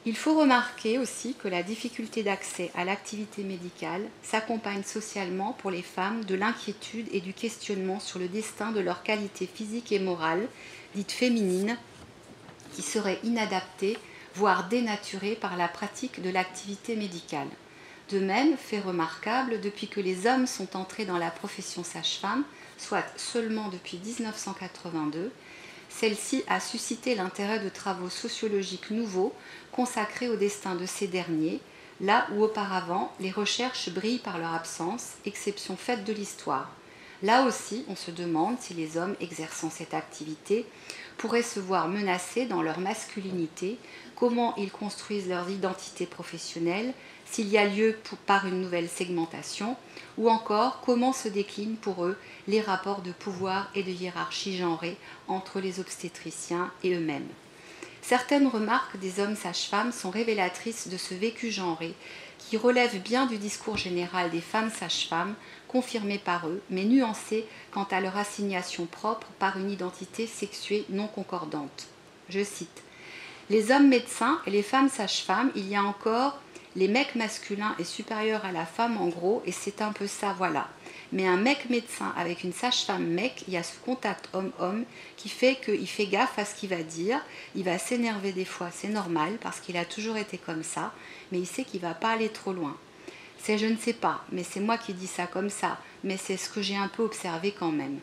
Il 0.06 0.16
faut 0.16 0.38
remarquer 0.38 0.98
aussi 0.98 1.34
que 1.34 1.48
la 1.48 1.62
difficulté 1.62 2.22
d'accès 2.22 2.70
à 2.74 2.84
l'activité 2.84 3.42
médicale 3.42 4.02
s'accompagne 4.22 4.82
socialement 4.82 5.52
pour 5.58 5.70
les 5.70 5.82
femmes 5.82 6.24
de 6.24 6.34
l'inquiétude 6.34 7.06
et 7.12 7.20
du 7.20 7.34
questionnement 7.34 8.00
sur 8.00 8.18
le 8.18 8.28
destin 8.28 8.72
de 8.72 8.80
leur 8.80 9.02
qualité 9.02 9.46
physique 9.46 9.92
et 9.92 9.98
morale, 9.98 10.48
dite 10.94 11.12
féminine, 11.12 11.76
qui 12.80 13.26
inadaptée, 13.26 13.98
voire 14.34 14.68
dénaturée 14.68 15.34
par 15.34 15.56
la 15.56 15.68
pratique 15.68 16.22
de 16.22 16.30
l'activité 16.30 16.96
médicale. 16.96 17.48
De 18.10 18.18
même, 18.18 18.56
fait 18.56 18.80
remarquable, 18.80 19.60
depuis 19.60 19.88
que 19.88 20.00
les 20.00 20.26
hommes 20.26 20.46
sont 20.46 20.76
entrés 20.76 21.04
dans 21.04 21.18
la 21.18 21.30
profession 21.30 21.84
sage-femme, 21.84 22.44
soit 22.78 23.04
seulement 23.16 23.68
depuis 23.68 23.98
1982, 23.98 25.30
celle-ci 25.88 26.42
a 26.48 26.60
suscité 26.60 27.14
l'intérêt 27.14 27.60
de 27.60 27.68
travaux 27.68 28.08
sociologiques 28.08 28.90
nouveaux 28.90 29.34
consacrés 29.72 30.28
au 30.28 30.36
destin 30.36 30.74
de 30.74 30.86
ces 30.86 31.06
derniers, 31.06 31.60
là 32.00 32.26
où 32.32 32.42
auparavant 32.42 33.12
les 33.20 33.30
recherches 33.30 33.90
brillent 33.90 34.18
par 34.18 34.38
leur 34.38 34.54
absence, 34.54 35.14
exception 35.24 35.76
faite 35.76 36.04
de 36.04 36.12
l'histoire. 36.12 36.70
Là 37.22 37.44
aussi, 37.44 37.84
on 37.88 37.96
se 37.96 38.10
demande 38.10 38.56
si 38.60 38.72
les 38.72 38.96
hommes 38.96 39.14
exerçant 39.20 39.68
cette 39.68 39.92
activité 39.92 40.64
pourraient 41.20 41.42
se 41.42 41.60
voir 41.60 41.86
menacés 41.86 42.46
dans 42.46 42.62
leur 42.62 42.80
masculinité, 42.80 43.76
comment 44.16 44.56
ils 44.56 44.72
construisent 44.72 45.28
leur 45.28 45.50
identité 45.50 46.06
professionnelle, 46.06 46.94
s'il 47.26 47.48
y 47.48 47.58
a 47.58 47.66
lieu 47.66 47.98
par 48.24 48.46
une 48.46 48.62
nouvelle 48.62 48.88
segmentation, 48.88 49.76
ou 50.16 50.30
encore 50.30 50.80
comment 50.80 51.12
se 51.12 51.28
déclinent 51.28 51.76
pour 51.76 52.06
eux 52.06 52.16
les 52.48 52.62
rapports 52.62 53.02
de 53.02 53.12
pouvoir 53.12 53.70
et 53.74 53.82
de 53.82 53.90
hiérarchie 53.90 54.56
genrée 54.56 54.96
entre 55.28 55.60
les 55.60 55.78
obstétriciens 55.78 56.70
et 56.82 56.94
eux-mêmes. 56.94 57.28
Certaines 58.00 58.48
remarques 58.48 58.98
des 58.98 59.20
hommes 59.20 59.36
sages-femmes 59.36 59.92
sont 59.92 60.08
révélatrices 60.08 60.88
de 60.88 60.96
ce 60.96 61.12
vécu 61.12 61.50
genré 61.50 61.94
qui 62.38 62.56
relève 62.56 62.98
bien 63.02 63.26
du 63.26 63.36
discours 63.36 63.76
général 63.76 64.30
des 64.30 64.40
femmes 64.40 64.70
sages-femmes 64.70 65.34
confirmé 65.70 66.18
par 66.18 66.48
eux, 66.48 66.60
mais 66.68 66.84
nuancé 66.84 67.46
quant 67.70 67.86
à 67.90 68.00
leur 68.00 68.16
assignation 68.16 68.86
propre 68.86 69.28
par 69.38 69.56
une 69.56 69.70
identité 69.70 70.26
sexuée 70.26 70.84
non 70.90 71.06
concordante. 71.06 71.86
Je 72.28 72.42
cite 72.42 72.82
Les 73.50 73.70
hommes 73.70 73.88
médecins 73.88 74.40
et 74.46 74.50
les 74.50 74.62
femmes 74.62 74.88
sages-femmes, 74.88 75.52
il 75.54 75.68
y 75.68 75.76
a 75.76 75.84
encore 75.84 76.40
les 76.76 76.86
mecs 76.86 77.16
masculins 77.16 77.74
est 77.80 77.84
supérieur 77.84 78.44
à 78.44 78.52
la 78.52 78.64
femme 78.64 78.96
en 78.96 79.08
gros, 79.08 79.42
et 79.44 79.50
c'est 79.50 79.82
un 79.82 79.92
peu 79.92 80.06
ça, 80.06 80.34
voilà. 80.38 80.68
Mais 81.12 81.26
un 81.26 81.36
mec 81.36 81.68
médecin 81.68 82.12
avec 82.16 82.44
une 82.44 82.52
sage-femme 82.52 83.06
mec, 83.06 83.42
il 83.48 83.54
y 83.54 83.56
a 83.56 83.64
ce 83.64 83.76
contact 83.84 84.28
homme-homme 84.32 84.84
qui 85.16 85.28
fait 85.28 85.56
qu'il 85.56 85.88
fait 85.88 86.06
gaffe 86.06 86.38
à 86.38 86.44
ce 86.44 86.54
qu'il 86.54 86.70
va 86.70 86.84
dire. 86.84 87.20
Il 87.56 87.64
va 87.64 87.78
s'énerver 87.78 88.32
des 88.32 88.44
fois, 88.44 88.68
c'est 88.72 88.88
normal 88.88 89.38
parce 89.40 89.58
qu'il 89.58 89.76
a 89.76 89.84
toujours 89.84 90.16
été 90.16 90.38
comme 90.38 90.62
ça, 90.62 90.92
mais 91.32 91.40
il 91.40 91.46
sait 91.46 91.64
qu'il 91.64 91.80
va 91.80 91.94
pas 91.94 92.10
aller 92.10 92.28
trop 92.28 92.52
loin. 92.52 92.76
C'est 93.42 93.58
je 93.58 93.66
ne 93.66 93.76
sais 93.76 93.94
pas, 93.94 94.22
mais 94.32 94.44
c'est 94.44 94.60
moi 94.60 94.76
qui 94.76 94.92
dis 94.92 95.06
ça 95.06 95.26
comme 95.26 95.50
ça, 95.50 95.78
mais 96.04 96.16
c'est 96.16 96.36
ce 96.36 96.50
que 96.50 96.62
j'ai 96.62 96.76
un 96.76 96.88
peu 96.88 97.02
observé 97.02 97.52
quand 97.52 97.72
même. 97.72 98.00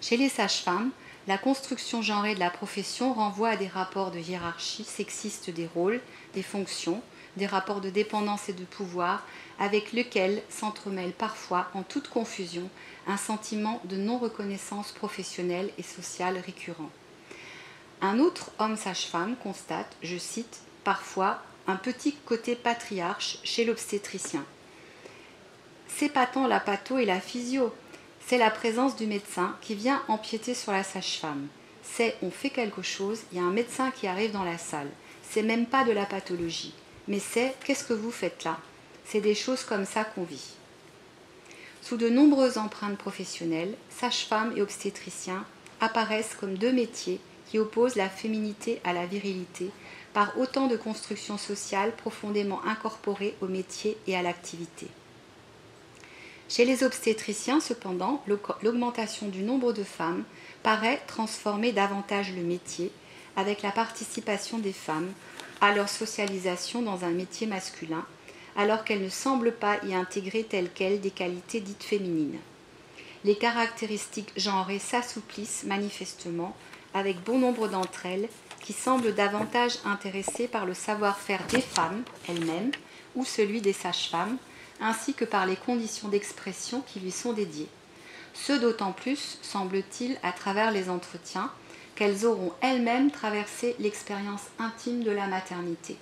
Chez 0.00 0.16
les 0.16 0.28
sages-femmes, 0.28 0.90
la 1.28 1.38
construction 1.38 2.02
genrée 2.02 2.34
de 2.34 2.40
la 2.40 2.50
profession 2.50 3.14
renvoie 3.14 3.50
à 3.50 3.56
des 3.56 3.68
rapports 3.68 4.10
de 4.10 4.18
hiérarchie 4.18 4.84
sexiste 4.84 5.50
des 5.50 5.66
rôles, 5.66 6.00
des 6.34 6.42
fonctions, 6.42 7.00
des 7.36 7.46
rapports 7.46 7.80
de 7.80 7.90
dépendance 7.90 8.48
et 8.48 8.52
de 8.52 8.64
pouvoir 8.64 9.24
avec 9.58 9.92
lesquels 9.92 10.42
s'entremêle 10.50 11.12
parfois 11.12 11.68
en 11.74 11.82
toute 11.82 12.08
confusion 12.08 12.68
un 13.06 13.16
sentiment 13.16 13.80
de 13.84 13.96
non-reconnaissance 13.96 14.92
professionnelle 14.92 15.70
et 15.78 15.82
sociale 15.82 16.38
récurrent. 16.44 16.90
Un 18.00 18.18
autre 18.18 18.50
homme 18.58 18.76
sage-femme 18.76 19.36
constate, 19.36 19.96
je 20.02 20.18
cite, 20.18 20.60
parfois 20.84 21.40
un 21.66 21.76
petit 21.76 22.14
côté 22.26 22.54
patriarche 22.56 23.38
chez 23.44 23.64
l'obstétricien. 23.64 24.44
C'est 25.88 26.08
pas 26.08 26.26
tant 26.26 26.46
la 26.46 26.60
patho 26.60 26.98
et 26.98 27.04
la 27.04 27.20
physio, 27.20 27.72
c'est 28.26 28.38
la 28.38 28.50
présence 28.50 28.96
du 28.96 29.06
médecin 29.06 29.56
qui 29.60 29.74
vient 29.74 30.02
empiéter 30.08 30.54
sur 30.54 30.72
la 30.72 30.84
sage-femme. 30.84 31.48
c'est 31.82 32.16
on 32.22 32.30
fait 32.30 32.50
quelque 32.50 32.82
chose, 32.82 33.22
il 33.30 33.38
y 33.38 33.40
a 33.40 33.44
un 33.44 33.50
médecin 33.50 33.90
qui 33.90 34.06
arrive 34.06 34.32
dans 34.32 34.44
la 34.44 34.58
salle. 34.58 34.88
C'est 35.28 35.42
même 35.42 35.66
pas 35.66 35.84
de 35.84 35.92
la 35.92 36.06
pathologie, 36.06 36.74
mais 37.08 37.18
c'est 37.18 37.54
qu'est-ce 37.64 37.84
que 37.84 37.92
vous 37.92 38.10
faites 38.10 38.44
là? 38.44 38.58
C'est 39.04 39.20
des 39.20 39.34
choses 39.34 39.64
comme 39.64 39.84
ça 39.84 40.04
qu'on 40.04 40.22
vit. 40.24 40.54
Sous 41.82 41.96
de 41.96 42.08
nombreuses 42.08 42.58
empreintes 42.58 42.96
professionnelles, 42.96 43.74
sages-femmes 43.90 44.52
et 44.56 44.62
obstétriciens 44.62 45.44
apparaissent 45.80 46.36
comme 46.38 46.56
deux 46.56 46.72
métiers 46.72 47.20
qui 47.50 47.58
opposent 47.58 47.96
la 47.96 48.08
féminité 48.08 48.80
à 48.84 48.92
la 48.92 49.04
virilité 49.04 49.70
par 50.12 50.38
autant 50.38 50.66
de 50.66 50.76
constructions 50.76 51.38
sociales 51.38 51.92
profondément 51.96 52.60
incorporées 52.64 53.34
au 53.40 53.46
métier 53.46 53.96
et 54.06 54.16
à 54.16 54.22
l'activité. 54.22 54.88
Chez 56.48 56.64
les 56.66 56.84
obstétriciens, 56.84 57.60
cependant, 57.60 58.22
l'augmentation 58.62 59.28
du 59.28 59.42
nombre 59.42 59.72
de 59.72 59.84
femmes 59.84 60.24
paraît 60.62 61.00
transformer 61.06 61.72
davantage 61.72 62.32
le 62.36 62.42
métier 62.42 62.92
avec 63.36 63.62
la 63.62 63.70
participation 63.70 64.58
des 64.58 64.74
femmes 64.74 65.10
à 65.62 65.74
leur 65.74 65.88
socialisation 65.88 66.82
dans 66.82 67.04
un 67.04 67.10
métier 67.10 67.46
masculin, 67.46 68.04
alors 68.56 68.84
qu'elles 68.84 69.02
ne 69.02 69.08
semblent 69.08 69.54
pas 69.54 69.78
y 69.86 69.94
intégrer 69.94 70.44
telles 70.44 70.68
quelles 70.68 71.00
des 71.00 71.10
qualités 71.10 71.60
dites 71.60 71.84
féminines. 71.84 72.38
Les 73.24 73.36
caractéristiques 73.36 74.32
genrées 74.36 74.80
s'assouplissent 74.80 75.64
manifestement 75.64 76.54
avec 76.92 77.22
bon 77.22 77.38
nombre 77.38 77.68
d'entre 77.68 78.04
elles 78.04 78.28
qui 78.62 78.72
semblent 78.72 79.14
davantage 79.14 79.78
intéressées 79.84 80.48
par 80.48 80.64
le 80.64 80.74
savoir-faire 80.74 81.44
des 81.48 81.60
femmes 81.60 82.02
elles-mêmes 82.28 82.72
ou 83.14 83.24
celui 83.24 83.60
des 83.60 83.72
sages-femmes, 83.72 84.38
ainsi 84.80 85.14
que 85.14 85.24
par 85.24 85.46
les 85.46 85.56
conditions 85.56 86.08
d'expression 86.08 86.82
qui 86.86 87.00
lui 87.00 87.10
sont 87.10 87.32
dédiées. 87.32 87.68
Ce 88.34 88.52
d'autant 88.52 88.92
plus, 88.92 89.38
semble-t-il, 89.42 90.18
à 90.22 90.32
travers 90.32 90.70
les 90.70 90.88
entretiens, 90.88 91.50
qu'elles 91.94 92.24
auront 92.24 92.52
elles-mêmes 92.62 93.10
traversé 93.10 93.76
l'expérience 93.78 94.44
intime 94.58 95.04
de 95.04 95.10
la 95.10 95.26
maternité. 95.26 95.98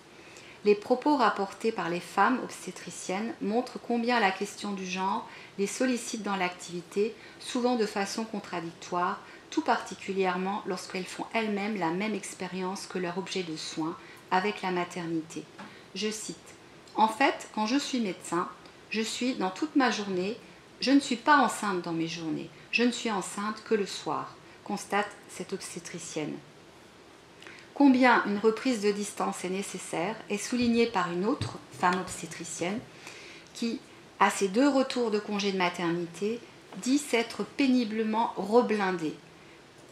Les 0.65 0.75
propos 0.75 1.17
rapportés 1.17 1.73
par 1.73 1.89
les 1.89 2.01
femmes 2.01 2.39
obstétriciennes 2.45 3.33
montrent 3.41 3.79
combien 3.81 4.21
la 4.21 4.31
question 4.31 4.73
du 4.73 4.85
genre 4.85 5.27
les 5.59 5.67
sollicite 5.67 6.23
dans 6.23 6.37
l'activité, 6.37 7.15
souvent 7.41 7.77
de 7.77 7.87
façon 7.87 8.25
contradictoire, 8.25 9.21
tout 9.51 9.63
particulièrement 9.63 10.63
lorsqu'elles 10.67 11.05
font 11.05 11.27
elles-mêmes 11.35 11.79
la 11.79 11.91
même 11.91 12.15
expérience 12.15 12.87
que 12.87 12.99
leur 12.99 13.19
objet 13.19 13.43
de 13.43 13.57
soin 13.57 13.97
avec 14.31 14.63
la 14.63 14.71
maternité. 14.71 15.45
Je 15.95 16.11
cite 16.11 16.37
En 16.95 17.09
fait, 17.09 17.49
quand 17.55 17.67
je 17.67 17.79
suis 17.79 18.01
médecin, 18.01 18.49
je 18.91 19.03
suis 19.03 19.35
dans 19.35 19.51
toute 19.51 19.77
ma 19.77 19.91
journée, 19.91 20.37
je 20.81 20.93
ne 20.93 21.01
suis 21.01 21.17
pas 21.17 21.37
enceinte 21.37 21.83
dans 21.83 21.93
mes 21.93 22.09
journées, 22.09 22.49
je 22.71 22.85
ne 22.85 22.93
suis 22.93 23.11
enceinte 23.11 23.63
que 23.65 23.75
le 23.75 23.87
soir, 23.87 24.35
constate 24.65 25.11
cette 25.29 25.53
obstétricienne. 25.53 26.37
Combien 27.75 28.25
une 28.27 28.39
reprise 28.39 28.83
de 28.83 28.93
distance 28.93 29.45
est 29.45 29.51
nécessaire 29.51 30.15
est 30.29 30.39
soulignée 30.39 30.87
par 30.87 31.11
une 31.11 31.25
autre 31.25 31.59
femme 31.73 32.01
obstétricienne 32.01 32.79
qui, 33.53 33.81
à 34.21 34.31
ses 34.31 34.49
deux 34.49 34.69
retours 34.69 35.11
de 35.11 35.19
congé 35.19 35.51
de 35.51 35.59
maternité, 35.59 36.41
dit 36.83 36.99
s'être 36.99 37.43
péniblement 37.43 38.33
reblindée 38.37 39.17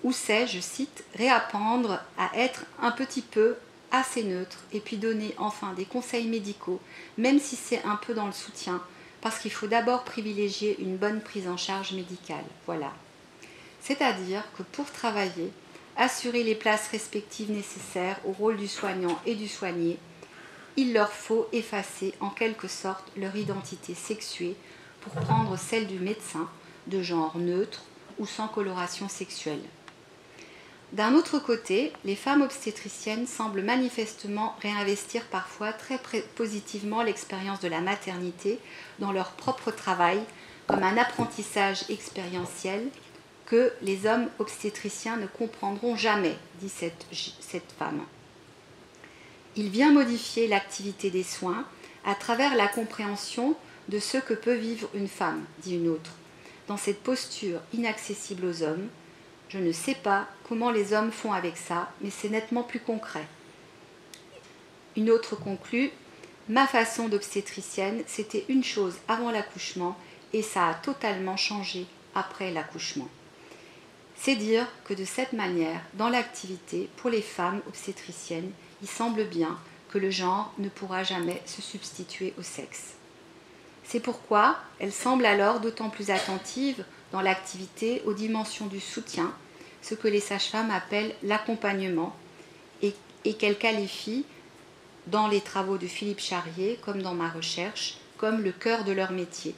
ou 0.05 0.13
c'est, 0.13 0.47
je 0.47 0.61
cite, 0.61 1.05
réapprendre 1.15 2.01
à 2.17 2.31
être 2.37 2.65
un 2.81 2.91
petit 2.91 3.23
peu 3.23 3.57
assez 3.91 4.23
neutre 4.23 4.59
et 4.73 4.81
puis 4.81 4.97
donner 4.97 5.35
enfin 5.39 5.73
des 5.73 5.85
conseils 5.85 6.29
médicaux, 6.29 6.81
même 7.17 7.39
si 7.39 7.57
c'est 7.57 7.83
un 7.85 7.97
peu 7.97 8.15
dans 8.15 8.27
le 8.27 8.33
soutien, 8.33 8.83
parce 9.21 9.39
qu'il 9.39 9.51
faut 9.51 9.67
d'abord 9.67 10.05
privilégier 10.05 10.81
une 10.81 10.97
bonne 10.97 11.21
prise 11.21 11.49
en 11.49 11.57
charge 11.57 11.93
médicale. 11.93 12.45
Voilà. 12.67 12.93
C'est-à-dire 13.81 14.45
que 14.57 14.63
pour 14.63 14.91
travailler, 14.91 15.51
assurer 15.97 16.45
les 16.45 16.55
places 16.55 16.89
respectives 16.89 17.51
nécessaires 17.51 18.21
au 18.25 18.33
rôle 18.33 18.57
du 18.57 18.69
soignant 18.69 19.19
et 19.27 19.35
du 19.35 19.49
soigné, 19.49 19.99
il 20.77 20.93
leur 20.93 21.11
faut 21.11 21.49
effacer 21.53 22.15
en 22.21 22.31
quelque 22.31 22.69
sorte 22.69 23.05
leur 23.17 23.35
identité 23.35 23.95
sexuée 23.95 24.55
pour 25.01 25.13
prendre 25.13 25.59
celle 25.59 25.89
du 25.89 25.99
médecin 25.99 26.49
de 26.87 27.03
genre 27.03 27.37
neutre 27.37 27.83
ou 28.19 28.27
sans 28.27 28.47
coloration 28.47 29.09
sexuelle. 29.09 29.63
D'un 30.93 31.15
autre 31.15 31.39
côté, 31.39 31.93
les 32.05 32.17
femmes 32.17 32.41
obstétriciennes 32.41 33.27
semblent 33.27 33.63
manifestement 33.63 34.57
réinvestir 34.63 35.23
parfois 35.27 35.73
très 35.73 35.99
positivement 36.35 37.03
l'expérience 37.03 37.61
de 37.61 37.69
la 37.69 37.83
maternité 37.83 38.59
dans 38.99 39.13
leur 39.13 39.33
propre 39.33 39.71
travail 39.71 40.19
comme 40.67 40.83
un 40.83 40.97
apprentissage 40.97 41.85
expérientiel 41.91 42.89
que 43.45 43.73
les 43.83 44.07
hommes 44.07 44.29
obstétriciens 44.39 45.17
ne 45.17 45.27
comprendront 45.27 45.97
jamais, 45.97 46.37
dit 46.61 46.69
cette, 46.69 47.73
femme. 47.79 48.03
Il 49.57 49.71
vient 49.71 49.93
modifier 49.93 50.49
l'activité 50.49 51.11
des 51.11 51.23
soins 51.23 51.65
à 52.05 52.15
travers 52.15 52.55
la 52.57 52.69
compréhension 52.69 53.57
de 53.89 53.99
ce 53.99 54.19
que 54.19 54.35
peut 54.35 54.55
vivre 54.55 54.89
une 54.95 55.09
femme, 55.09 55.45
dit 55.63 55.77
une 55.77 55.89
autre, 55.89 56.13
dans 56.67 56.77
cette 56.77 57.03
posture 57.03 57.61
inaccessible 57.73 58.45
aux 58.45 58.63
hommes, 58.63 58.89
je 59.49 59.59
ne 59.59 59.73
sais 59.73 59.95
pas 59.95 60.27
comment 60.49 60.71
les 60.71 60.93
hommes 60.93 61.13
font 61.13 61.33
avec 61.33 61.57
ça, 61.57 61.91
mais 62.01 62.11
c'est 62.11 62.29
nettement 62.29 62.63
plus 62.63 62.81
concret. 62.81 63.27
Une 64.97 65.11
autre 65.11 65.37
conclut, 65.37 65.91
ma 66.49 66.67
façon 66.67 67.09
d'obstétricienne, 67.09 68.03
c'était 68.07 68.45
une 68.49 68.65
chose 68.65 68.97
avant 69.09 69.31
l'accouchement 69.31 69.97
et 70.33 70.43
ça 70.43 70.69
a 70.69 70.75
totalement 70.75 71.37
changé 71.37 71.87
après 72.15 72.51
l'accouchement. 72.51 73.09
C'est 74.17 74.35
dire 74.35 74.67
que 74.85 74.95
de 74.95 75.05
cette 75.05 75.33
manière, 75.33 75.81
dans 75.95 76.09
l'activité, 76.09 76.91
pour 76.97 77.09
les 77.09 77.23
femmes 77.23 77.63
obstétriciennes, 77.69 78.51
il 78.83 78.89
semble 78.89 79.25
bien 79.25 79.57
que 79.89 79.99
le 79.99 80.11
genre 80.11 80.53
ne 80.59 80.69
pourra 80.69 81.05
jamais 81.05 81.41
se 81.47 81.63
substituer 81.63 82.35
au 82.39 82.43
sexe. 82.43 82.95
C'est 83.85 84.01
pourquoi 84.01 84.59
elles 84.81 84.93
semblent 84.93 85.25
alors 85.25 85.61
d'autant 85.61 85.89
plus 85.89 86.11
attentives 86.11 86.85
dans 87.13 87.21
l'activité 87.21 88.03
aux 88.05 88.13
dimensions 88.13 88.67
du 88.67 88.81
soutien, 88.81 89.33
ce 89.83 89.95
que 89.95 90.09
les 90.09 90.21
sages-femmes 90.21 90.71
appellent 90.71 91.15
l'accompagnement 91.23 92.15
et, 92.83 92.95
qu'elles 93.35 93.59
qualifient 93.59 94.25
dans 95.07 95.29
les 95.29 95.41
travaux 95.41 95.79
de 95.79 95.87
Philippe 95.87 96.21
Charrier, 96.21 96.79
comme 96.85 97.03
dans 97.03 97.15
ma 97.15 97.29
recherche, 97.29 97.99
comme 98.17 98.43
le 98.43 98.53
cœur 98.53 98.85
de 98.85 98.93
leur 98.93 99.13
métier, 99.13 99.55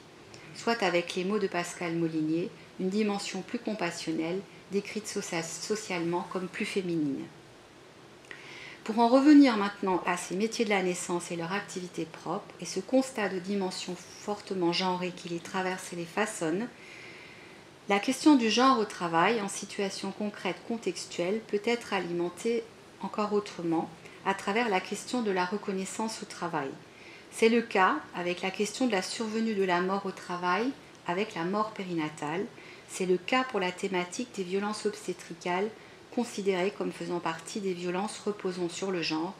soit 0.55 0.83
avec 0.83 1.15
les 1.15 1.23
mots 1.23 1.39
de 1.39 1.47
Pascal 1.47 1.95
Molinier, 1.95 2.49
une 2.79 2.89
dimension 2.89 3.41
plus 3.41 3.59
compassionnelle, 3.59 4.41
décrite 4.71 5.07
socialement 5.07 6.27
comme 6.31 6.47
plus 6.47 6.65
féminine. 6.65 7.25
Pour 8.83 8.99
en 8.99 9.09
revenir 9.09 9.57
maintenant 9.57 10.01
à 10.05 10.17
ces 10.17 10.35
métiers 10.35 10.65
de 10.65 10.71
la 10.71 10.81
naissance 10.81 11.31
et 11.31 11.35
leur 11.35 11.53
activité 11.53 12.05
propre, 12.05 12.53
et 12.59 12.65
ce 12.65 12.79
constat 12.79 13.29
de 13.29 13.39
dimension 13.39 13.95
fortement 13.95 14.73
genrée 14.73 15.11
qui 15.15 15.29
les 15.29 15.39
traverse 15.39 15.93
et 15.93 15.97
les 15.97 16.05
façonne, 16.05 16.67
la 17.91 17.99
question 17.99 18.37
du 18.37 18.49
genre 18.49 18.79
au 18.79 18.85
travail 18.85 19.41
en 19.41 19.49
situation 19.49 20.13
concrète 20.13 20.55
contextuelle 20.65 21.41
peut 21.47 21.59
être 21.65 21.91
alimentée 21.91 22.63
encore 23.01 23.33
autrement 23.33 23.89
à 24.25 24.33
travers 24.33 24.69
la 24.69 24.79
question 24.79 25.21
de 25.21 25.29
la 25.29 25.43
reconnaissance 25.43 26.23
au 26.23 26.25
travail. 26.25 26.69
C'est 27.33 27.49
le 27.49 27.61
cas 27.61 27.97
avec 28.15 28.43
la 28.43 28.49
question 28.49 28.87
de 28.87 28.93
la 28.93 29.01
survenue 29.01 29.55
de 29.55 29.65
la 29.65 29.81
mort 29.81 30.05
au 30.05 30.11
travail 30.11 30.71
avec 31.05 31.35
la 31.35 31.43
mort 31.43 31.71
périnatale. 31.71 32.45
C'est 32.87 33.05
le 33.05 33.17
cas 33.17 33.43
pour 33.43 33.59
la 33.59 33.73
thématique 33.73 34.29
des 34.37 34.43
violences 34.43 34.85
obstétricales 34.85 35.67
considérées 36.15 36.71
comme 36.77 36.93
faisant 36.93 37.19
partie 37.19 37.59
des 37.59 37.73
violences 37.73 38.19
reposant 38.19 38.69
sur 38.69 38.91
le 38.91 39.01
genre, 39.01 39.33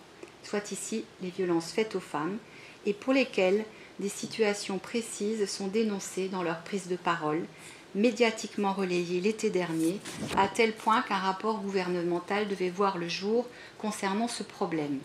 soit 0.44 0.74
ici 0.74 1.06
les 1.22 1.30
violences 1.30 1.72
faites 1.72 1.96
aux 1.96 2.02
femmes, 2.02 2.38
et 2.86 2.92
pour 2.92 3.14
lesquelles 3.14 3.64
des 4.02 4.10
situations 4.10 4.78
précises 4.78 5.50
sont 5.50 5.68
dénoncées 5.68 6.28
dans 6.28 6.44
leur 6.44 6.64
prise 6.64 6.90
de 6.90 6.98
parole, 6.98 7.46
médiatiquement 7.96 8.74
relayé 8.74 9.20
l'été 9.20 9.50
dernier, 9.50 10.00
à 10.38 10.48
tel 10.48 10.74
point 10.74 11.02
qu'un 11.02 11.18
rapport 11.18 11.60
gouvernemental 11.60 12.48
devait 12.48 12.70
voir 12.70 12.98
le 12.98 13.10
jour 13.10 13.48
concernant 13.78 14.28
ce 14.28 14.44
problème. 14.44 15.00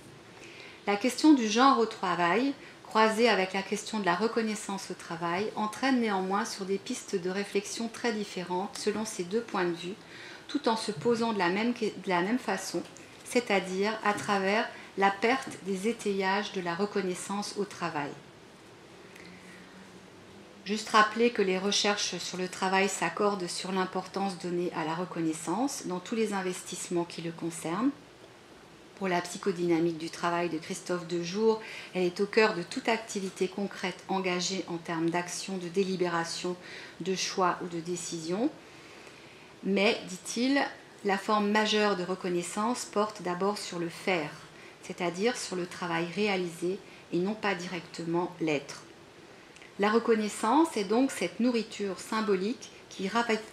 La 0.86 0.96
question 0.96 1.34
du 1.34 1.48
genre 1.48 1.78
au 1.78 1.86
travail, 1.86 2.54
croisée 2.84 3.28
avec 3.28 3.52
la 3.52 3.62
question 3.62 3.98
de 3.98 4.06
la 4.06 4.14
reconnaissance 4.14 4.90
au 4.90 4.94
travail, 4.94 5.50
entraîne 5.56 6.00
néanmoins 6.00 6.44
sur 6.44 6.64
des 6.64 6.78
pistes 6.78 7.20
de 7.20 7.30
réflexion 7.30 7.88
très 7.92 8.12
différentes 8.12 8.78
selon 8.78 9.04
ces 9.04 9.24
deux 9.24 9.40
points 9.40 9.64
de 9.64 9.74
vue, 9.74 9.94
tout 10.46 10.68
en 10.68 10.76
se 10.76 10.92
posant 10.92 11.32
de 11.32 11.38
la 11.38 11.48
même, 11.48 11.72
de 11.72 12.08
la 12.08 12.22
même 12.22 12.38
façon, 12.38 12.82
c'est-à-dire 13.24 13.98
à 14.04 14.12
travers 14.12 14.68
la 14.96 15.10
perte 15.10 15.58
des 15.66 15.88
étayages 15.88 16.52
de 16.52 16.60
la 16.60 16.74
reconnaissance 16.74 17.54
au 17.58 17.64
travail. 17.64 18.10
Juste 20.66 20.88
rappeler 20.88 21.30
que 21.30 21.42
les 21.42 21.58
recherches 21.58 22.18
sur 22.18 22.38
le 22.38 22.48
travail 22.48 22.88
s'accordent 22.88 23.46
sur 23.46 23.70
l'importance 23.70 24.36
donnée 24.40 24.72
à 24.74 24.84
la 24.84 24.96
reconnaissance 24.96 25.86
dans 25.86 26.00
tous 26.00 26.16
les 26.16 26.32
investissements 26.32 27.04
qui 27.04 27.22
le 27.22 27.30
concernent. 27.30 27.90
Pour 28.96 29.06
la 29.06 29.20
psychodynamique 29.20 29.96
du 29.96 30.10
travail 30.10 30.48
de 30.48 30.58
Christophe 30.58 31.06
Dejour, 31.06 31.62
elle 31.94 32.02
est 32.02 32.20
au 32.20 32.26
cœur 32.26 32.56
de 32.56 32.64
toute 32.64 32.88
activité 32.88 33.46
concrète 33.46 34.02
engagée 34.08 34.64
en 34.66 34.76
termes 34.76 35.08
d'action, 35.08 35.56
de 35.56 35.68
délibération, 35.68 36.56
de 37.00 37.14
choix 37.14 37.60
ou 37.62 37.68
de 37.68 37.78
décision. 37.78 38.50
Mais, 39.62 39.96
dit-il, 40.08 40.60
la 41.04 41.16
forme 41.16 41.48
majeure 41.48 41.96
de 41.96 42.02
reconnaissance 42.02 42.86
porte 42.86 43.22
d'abord 43.22 43.56
sur 43.56 43.78
le 43.78 43.88
faire, 43.88 44.32
c'est-à-dire 44.82 45.36
sur 45.36 45.54
le 45.54 45.68
travail 45.68 46.08
réalisé 46.16 46.80
et 47.12 47.18
non 47.18 47.34
pas 47.34 47.54
directement 47.54 48.34
l'être. 48.40 48.85
La 49.78 49.90
reconnaissance 49.90 50.76
est 50.76 50.84
donc 50.84 51.10
cette 51.10 51.38
nourriture 51.38 51.98
symbolique 51.98 52.70
qui 52.88 53.10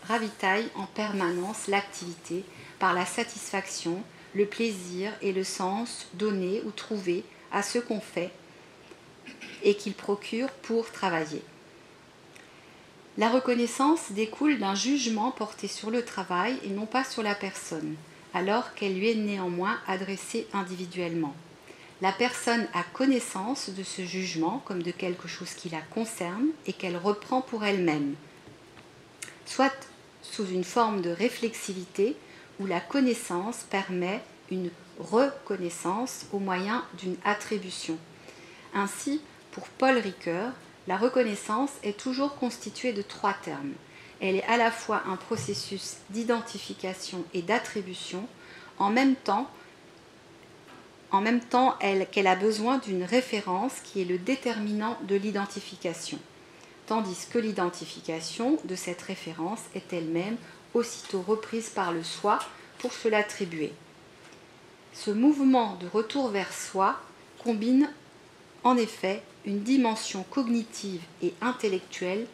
ravitaille 0.07 0.69
en 0.75 0.86
permanence 0.86 1.67
l'activité 1.67 2.45
par 2.79 2.93
la 2.93 3.05
satisfaction, 3.05 4.01
le 4.33 4.45
plaisir 4.45 5.12
et 5.21 5.33
le 5.33 5.43
sens 5.43 6.07
donné 6.13 6.62
ou 6.65 6.71
trouvé 6.71 7.25
à 7.51 7.62
ce 7.62 7.77
qu'on 7.77 7.99
fait 7.99 8.31
et 9.63 9.75
qu'il 9.75 9.93
procure 9.93 10.49
pour 10.49 10.91
travailler. 10.91 11.43
La 13.17 13.29
reconnaissance 13.29 14.12
découle 14.12 14.59
d'un 14.59 14.75
jugement 14.75 15.31
porté 15.31 15.67
sur 15.67 15.91
le 15.91 16.03
travail 16.03 16.57
et 16.63 16.69
non 16.69 16.86
pas 16.86 17.03
sur 17.03 17.21
la 17.21 17.36
personne, 17.36 17.95
alors 18.33 18.73
qu'elle 18.73 18.97
lui 18.97 19.12
est 19.12 19.15
néanmoins 19.15 19.77
adressée 19.88 20.47
individuellement. 20.53 21.36
La 22.04 22.12
personne 22.12 22.68
a 22.74 22.84
connaissance 22.84 23.70
de 23.70 23.82
ce 23.82 24.02
jugement 24.02 24.62
comme 24.66 24.84
de 24.84 24.92
quelque 24.92 25.30
chose 25.30 25.54
qui 25.54 25.70
la 25.70 25.80
concerne 25.80 26.48
et 26.68 26.74
qu'elle 26.74 26.98
reprend 26.98 27.39
pour 27.39 27.63
elle-même, 27.63 28.16
soit 29.46 29.72
sous 30.22 30.46
une 30.46 30.66
forme 30.66 31.02
de 31.02 31.12
réflexivité 31.12 32.18
où 32.60 32.66
la 32.66 32.82
connaissance 32.82 33.66
permet 33.70 34.22
une 34.52 34.70
reconnaissance 35.00 36.26
au 36.34 36.39
moyen 36.39 36.84
d'une 37.00 37.16
attribution. 37.24 37.98
Ainsi, 38.74 39.22
pour 39.54 39.70
Paul 39.70 39.98
Ricoeur, 39.98 40.52
la 40.88 40.98
reconnaissance 40.98 41.72
est 41.84 41.98
toujours 41.98 42.36
constituée 42.36 42.92
de 42.92 43.02
trois 43.02 43.34
termes. 43.46 43.72
Elle 44.20 44.36
est 44.36 44.48
à 44.50 44.58
la 44.58 44.72
fois 44.72 45.04
un 45.08 45.16
processus 45.16 45.96
d'identification 46.10 47.24
et 47.34 47.44
d'attribution, 47.44 48.28
en 48.78 48.89
même 48.89 49.16
temps, 49.16 49.50
en 51.13 51.21
même 51.21 51.41
temps 51.41 51.78
qu'elle 52.12 52.28
a 52.28 52.36
besoin 52.36 52.80
d'une 52.80 53.04
référence 53.04 53.73
qui 53.84 54.02
est 54.02 54.06
le 54.06 54.17
déterminant 54.17 54.97
de 55.08 55.15
l'identification, 55.15 56.17
tandis 56.88 57.28
que 57.32 57.38
l'identification 57.38 58.58
de 58.65 58.76
cette 58.76 59.04
référence 59.04 59.62
est 59.76 59.93
elle-même 59.93 60.38
aussitôt 60.73 61.21
reprise 61.21 61.69
par 61.69 61.93
le 61.93 62.04
soi 62.04 62.39
pour 62.80 62.93
se 62.93 63.08
l'attribuer. 63.08 63.71
Ce 64.91 65.12
mouvement 65.12 65.78
de 65.80 65.88
retour 65.88 66.30
vers 66.30 66.52
soi 66.52 66.99
combine 67.43 67.89
en 68.63 68.76
effet 68.76 69.21
une 69.45 69.62
dimension 69.62 70.26
cognitive 70.32 71.02
et 71.21 71.34
intellectuelle 71.41 72.26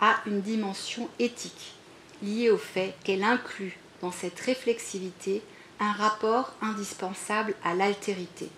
à 0.00 0.20
une 0.26 0.42
dimension 0.42 1.08
éthique, 1.18 1.74
liée 2.22 2.50
au 2.50 2.58
fait 2.58 2.94
qu'elle 3.02 3.24
inclut 3.24 3.78
dans 4.00 4.12
cette 4.12 4.38
réflexivité 4.38 5.42
un 5.80 5.92
rapport 5.92 6.52
indispensable 6.60 7.54
à 7.64 7.74
l'altérité. 7.74 8.50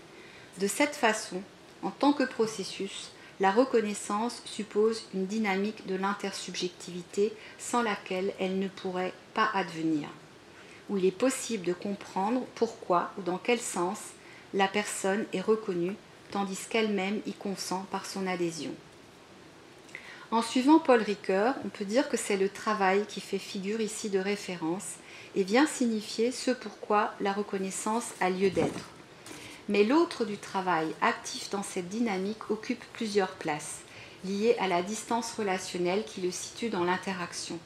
De 0.59 0.67
cette 0.67 0.95
façon, 0.95 1.43
en 1.83 1.91
tant 1.91 2.13
que 2.13 2.25
processus, 2.25 3.11
la 3.41 3.51
reconnaissance 3.51 4.43
suppose 4.45 5.05
une 5.15 5.27
dynamique 5.27 5.87
de 5.87 5.97
l'intersubjectivité 5.97 7.33
sans 7.59 7.83
laquelle 7.83 8.35
elle 8.39 8.59
ne 8.59 8.69
pourrait 8.69 9.15
pas 9.33 9.49
advenir, 9.55 10.09
où 10.89 10.99
il 10.99 11.07
est 11.07 11.11
possible 11.11 11.65
de 11.65 11.73
comprendre 11.73 12.43
pourquoi 12.55 13.13
ou 13.19 13.23
dans 13.23 13.39
quel 13.39 13.59
sens 13.59 13.99
la 14.53 14.69
personne 14.69 15.25
est 15.33 15.41
reconnue 15.41 15.97
tandis 16.31 16.67
qu'elle-même 16.69 17.21
y 17.27 17.33
consent 17.33 17.87
par 17.91 18.07
son 18.07 18.27
adhésion. 18.27 18.73
En 20.31 20.43
suivant 20.43 20.79
Paul 20.79 21.03
Ricoeur, 21.03 21.55
on 21.65 21.69
peut 21.71 21.85
dire 21.85 22.09
que 22.09 22.17
c'est 22.17 22.37
le 22.37 22.49
travail 22.49 23.05
qui 23.09 23.21
fait 23.21 23.39
figure 23.39 23.81
ici 23.81 24.11
de 24.11 24.19
référence 24.19 24.95
et 25.35 25.45
vient 25.45 25.67
signifier 25.67 26.33
ce 26.33 26.51
pourquoi 26.51 27.13
la 27.21 27.33
reconnaissance 27.33 28.09
a 28.21 28.31
lieu 28.31 28.51
d'être. 28.51 28.91
Mais 29.69 29.85
l'autre 29.85 30.25
du 30.25 30.37
travail 30.37 30.89
actif 31.01 31.51
dans 31.51 31.63
cette 31.63 31.89
dynamique 31.89 32.51
occupe 32.51 32.85
plusieurs 32.93 33.33
places, 33.35 33.81
liées 34.25 34.57
à 34.59 34.69
la 34.69 34.83
distance 34.83 35.33
relationnelle 35.39 36.05
qui 36.05 36.21
le 36.21 36.31
situe 36.31 36.71
dans 36.71 36.85
l'interaction. 36.85 37.59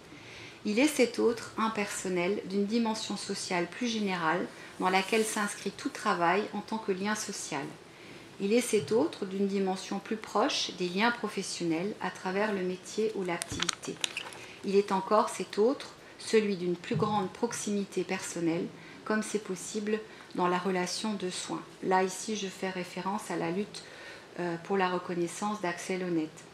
Il 0.67 0.79
est 0.79 0.89
cet 0.89 1.19
autre 1.19 1.53
impersonnel 1.59 2.41
d'une 2.47 2.67
dimension 2.67 3.17
sociale 3.17 3.67
plus 3.67 3.87
générale 3.87 4.47
dans 4.81 4.89
laquelle 4.89 5.25
s'inscrit 5.25 5.71
tout 5.71 5.91
travail 5.91 6.43
en 6.55 6.61
tant 6.61 6.79
que 6.79 6.93
lien 6.93 7.15
social. 7.15 7.65
Il 8.41 8.53
est 8.53 8.61
cet 8.61 8.91
autre 8.91 9.27
d'une 9.27 9.47
dimension 9.47 9.99
plus 9.99 10.17
proche 10.17 10.73
des 10.79 10.89
liens 10.89 11.11
professionnels 11.11 11.95
à 12.01 12.11
travers 12.11 12.53
le 12.53 12.63
métier 12.63 13.13
ou 13.15 13.23
l'activité. 13.25 13.95
Il 14.65 14.77
est 14.77 14.91
encore 14.91 15.29
cet 15.29 15.59
autre, 15.59 15.94
celui 16.25 16.57
d'une 16.57 16.77
plus 16.77 16.97
grande 16.97 17.31
proximité 17.31 18.05
personnelle, 18.05 18.67
comme 19.05 19.23
c'est 19.23 19.43
possible 19.43 20.01
dans 20.35 20.49
la 20.49 20.59
relation 20.59 21.15
de 21.15 21.31
soins. 21.31 21.63
Là, 21.83 22.03
ici, 22.03 22.37
je 22.37 22.49
fais 22.49 22.71
référence 22.71 23.31
à 23.31 23.37
la 23.37 23.51
lutte 23.51 23.83
euh, 24.41 24.57
pour 24.65 24.77
la 24.77 24.89
reconnaissance 24.89 25.61
d'Axel 25.61 26.03
Honnête. 26.03 26.45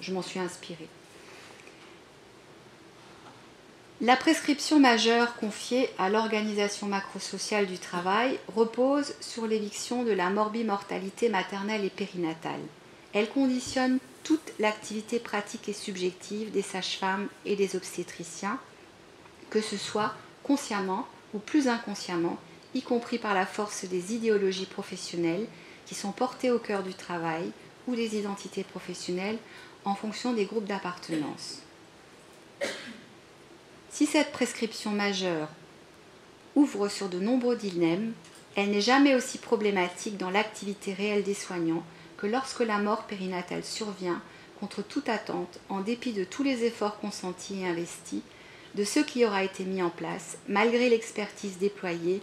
Je 0.00 0.12
m'en 0.12 0.22
suis 0.22 0.40
inspirée. 0.40 0.88
La 4.00 4.16
prescription 4.16 4.80
majeure 4.80 5.36
confiée 5.36 5.88
à 5.98 6.10
l'organisation 6.10 6.88
macrosociale 6.88 7.66
du 7.66 7.78
travail 7.78 8.38
repose 8.54 9.14
sur 9.20 9.46
l'éviction 9.46 10.02
de 10.02 10.10
la 10.10 10.30
morbimortalité 10.30 11.28
maternelle 11.28 11.84
et 11.84 11.90
périnatale. 11.90 12.60
Elle 13.12 13.30
conditionne 13.30 13.98
toute 14.24 14.52
l'activité 14.58 15.20
pratique 15.20 15.68
et 15.68 15.72
subjective 15.72 16.50
des 16.50 16.62
sages-femmes 16.62 17.28
et 17.46 17.54
des 17.54 17.76
obstétriciens, 17.76 18.58
que 19.54 19.60
ce 19.60 19.76
soit 19.76 20.12
consciemment 20.42 21.06
ou 21.32 21.38
plus 21.38 21.68
inconsciemment, 21.68 22.38
y 22.74 22.82
compris 22.82 23.18
par 23.18 23.34
la 23.34 23.46
force 23.46 23.84
des 23.84 24.12
idéologies 24.12 24.66
professionnelles 24.66 25.46
qui 25.86 25.94
sont 25.94 26.10
portées 26.10 26.50
au 26.50 26.58
cœur 26.58 26.82
du 26.82 26.92
travail 26.92 27.52
ou 27.86 27.94
des 27.94 28.16
identités 28.16 28.64
professionnelles 28.64 29.38
en 29.84 29.94
fonction 29.94 30.32
des 30.32 30.44
groupes 30.44 30.66
d'appartenance. 30.66 31.60
Si 33.90 34.06
cette 34.06 34.32
prescription 34.32 34.90
majeure 34.90 35.48
ouvre 36.56 36.88
sur 36.88 37.08
de 37.08 37.20
nombreux 37.20 37.56
dilemmes, 37.56 38.12
elle 38.56 38.72
n'est 38.72 38.80
jamais 38.80 39.14
aussi 39.14 39.38
problématique 39.38 40.16
dans 40.16 40.30
l'activité 40.30 40.94
réelle 40.94 41.22
des 41.22 41.34
soignants 41.34 41.84
que 42.16 42.26
lorsque 42.26 42.60
la 42.60 42.78
mort 42.78 43.04
périnatale 43.04 43.62
survient 43.62 44.20
contre 44.58 44.82
toute 44.82 45.08
attente, 45.08 45.60
en 45.68 45.80
dépit 45.80 46.12
de 46.12 46.24
tous 46.24 46.42
les 46.42 46.64
efforts 46.64 46.98
consentis 46.98 47.60
et 47.60 47.68
investis, 47.68 48.22
de 48.74 48.84
ce 48.84 49.00
qui 49.00 49.24
aura 49.24 49.44
été 49.44 49.64
mis 49.64 49.82
en 49.82 49.90
place, 49.90 50.38
malgré 50.48 50.88
l'expertise 50.88 51.58
déployée, 51.58 52.20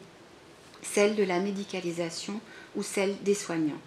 celle 0.82 1.16
de 1.16 1.24
la 1.24 1.40
médicalisation 1.40 2.40
ou 2.76 2.84
celle 2.84 3.16
des 3.24 3.36
soignants. 3.36 3.80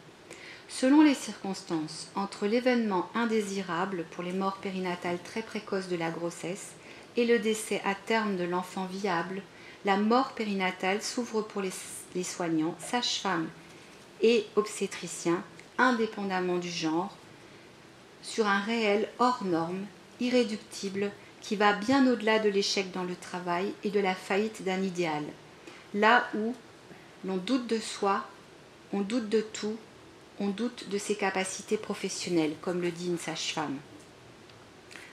Selon 0.68 1.02
les 1.02 1.14
circonstances, 1.14 2.08
entre 2.14 2.46
l'événement 2.46 3.08
indésirable 3.14 4.04
pour 4.10 4.24
les 4.24 4.32
morts 4.32 4.56
périnatales 4.56 5.18
très 5.22 5.42
précoces 5.42 5.88
de 5.88 5.96
la 5.96 6.10
grossesse 6.10 6.72
et 7.16 7.26
le 7.26 7.38
décès 7.38 7.80
à 7.84 7.94
terme 7.94 8.36
de 8.36 8.44
l'enfant 8.44 8.86
viable, 8.86 9.42
la 9.84 9.96
mort 9.98 10.32
périnatale 10.32 11.02
s'ouvre 11.02 11.42
pour 11.42 11.62
les, 11.62 12.22
soignants, 12.22 12.74
sages-femmes 12.78 13.48
et 14.22 14.46
obstétriciens, 14.56 15.42
indépendamment 15.76 16.58
du 16.58 16.70
genre, 16.70 17.14
sur 18.22 18.46
un 18.46 18.60
réel 18.60 19.08
hors 19.18 19.44
norme, 19.44 19.84
irréductible, 20.20 21.12
qui 21.44 21.56
va 21.56 21.74
bien 21.74 22.10
au-delà 22.10 22.38
de 22.38 22.48
l'échec 22.48 22.90
dans 22.92 23.04
le 23.04 23.14
travail 23.14 23.74
et 23.84 23.90
de 23.90 24.00
la 24.00 24.14
faillite 24.14 24.64
d'un 24.64 24.82
idéal. 24.82 25.22
Là 25.92 26.26
où 26.34 26.54
l'on 27.26 27.36
doute 27.36 27.66
de 27.66 27.78
soi, 27.78 28.24
on 28.94 29.02
doute 29.02 29.28
de 29.28 29.42
tout, 29.42 29.76
on 30.40 30.48
doute 30.48 30.88
de 30.88 30.96
ses 30.96 31.16
capacités 31.16 31.76
professionnelles, 31.76 32.54
comme 32.62 32.80
le 32.80 32.90
dit 32.90 33.08
une 33.08 33.18
sage-femme. 33.18 33.76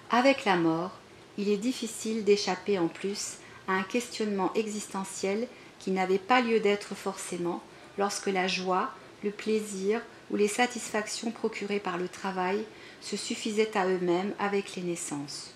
Avec 0.09 0.45
la 0.45 0.55
mort, 0.55 0.91
il 1.37 1.49
est 1.49 1.57
difficile 1.57 2.23
d'échapper 2.23 2.79
en 2.79 2.87
plus 2.87 3.33
à 3.67 3.73
un 3.73 3.83
questionnement 3.83 4.53
existentiel 4.53 5.49
qui 5.79 5.91
n'avait 5.91 6.17
pas 6.17 6.39
lieu 6.39 6.61
d'être 6.61 6.95
forcément 6.95 7.61
lorsque 7.97 8.27
la 8.27 8.47
joie, 8.47 8.91
le 9.21 9.31
plaisir 9.31 10.01
ou 10.29 10.37
les 10.37 10.47
satisfactions 10.47 11.31
procurées 11.31 11.81
par 11.81 11.97
le 11.97 12.07
travail 12.07 12.63
se 13.01 13.17
suffisaient 13.17 13.77
à 13.77 13.85
eux-mêmes 13.85 14.33
avec 14.39 14.75
les 14.75 14.83
naissances. 14.83 15.53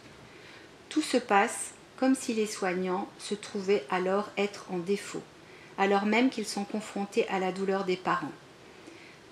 Tout 0.90 1.02
se 1.02 1.18
passe 1.18 1.72
comme 1.98 2.16
si 2.16 2.34
les 2.34 2.48
soignants 2.48 3.08
se 3.20 3.36
trouvaient 3.36 3.86
alors 3.90 4.30
être 4.38 4.66
en 4.70 4.78
défaut, 4.78 5.24
alors 5.78 6.06
même 6.06 6.30
qu'ils 6.30 6.48
sont 6.48 6.66
confrontés 6.66 7.28
à 7.30 7.40
la 7.40 7.52
douleur 7.52 7.86
des 7.86 7.98
parents. 7.98 8.32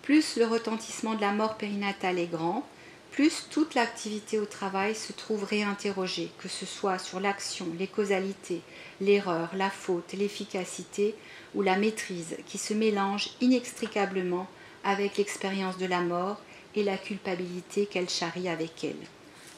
Plus 0.01 0.38
le 0.38 0.45
retentissement 0.45 1.16
de 1.16 1.22
la 1.22 1.32
mort 1.32 1.56
périnatale 1.56 2.20
est 2.20 2.28
grand, 2.28 2.66
plus 3.14 3.47
toute 3.51 3.76
l'activité 3.76 4.39
au 4.39 4.45
travail 4.45 4.95
se 4.95 5.14
trouve 5.14 5.43
réinterrogée, 5.43 6.32
que 6.39 6.47
ce 6.47 6.66
soit 6.66 6.97
sur 6.97 7.20
l'action, 7.20 7.68
les 7.78 7.86
causalités, 7.86 8.62
l'erreur, 9.01 9.51
la 9.54 9.70
faute, 9.70 10.14
l'efficacité 10.14 11.14
ou 11.54 11.62
la 11.62 11.78
maîtrise, 11.78 12.38
qui 12.47 12.58
se 12.58 12.74
mélangent 12.74 13.30
inextricablement 13.39 14.47
avec 14.84 15.18
l'expérience 15.18 15.78
de 15.78 15.86
la 15.86 16.01
mort 16.01 16.41
et 16.76 16.84
la 16.84 16.97
culpabilité 16.97 17.86
qu'elle 17.86 18.10
charrie 18.10 18.49
avec 18.49 18.84
elle, 18.84 18.95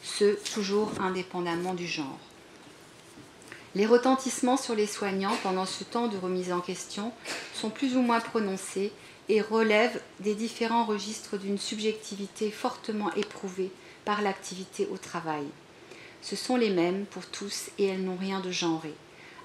ce 0.06 0.36
toujours 0.54 0.92
indépendamment 1.02 1.74
du 1.74 1.88
genre. 1.88 2.20
Les 3.74 3.86
retentissements 3.86 4.56
sur 4.56 4.76
les 4.76 4.88
soignants 4.88 5.36
pendant 5.44 5.66
ce 5.66 5.84
temps 5.84 6.08
de 6.08 6.18
remise 6.18 6.54
en 6.54 6.62
question 6.62 7.12
sont 7.54 7.70
plus 7.70 7.98
ou 7.98 8.02
moins 8.02 8.22
prononcés 8.22 8.94
et 9.28 9.42
relèvent 9.42 10.00
des 10.22 10.36
différents 10.36 10.86
registres 10.86 11.38
d'une 11.38 11.58
subjectivité 11.58 12.52
fortement 12.52 13.12
éprouvée 13.16 13.72
par 14.06 14.22
l'activité 14.22 14.88
au 14.94 14.98
travail. 14.98 15.44
Ce 16.22 16.36
sont 16.36 16.56
les 16.56 16.70
mêmes 16.70 17.06
pour 17.06 17.26
tous 17.26 17.70
et 17.80 17.86
elles 17.86 18.04
n'ont 18.04 18.18
rien 18.18 18.40
de 18.40 18.52
genré. 18.52 18.94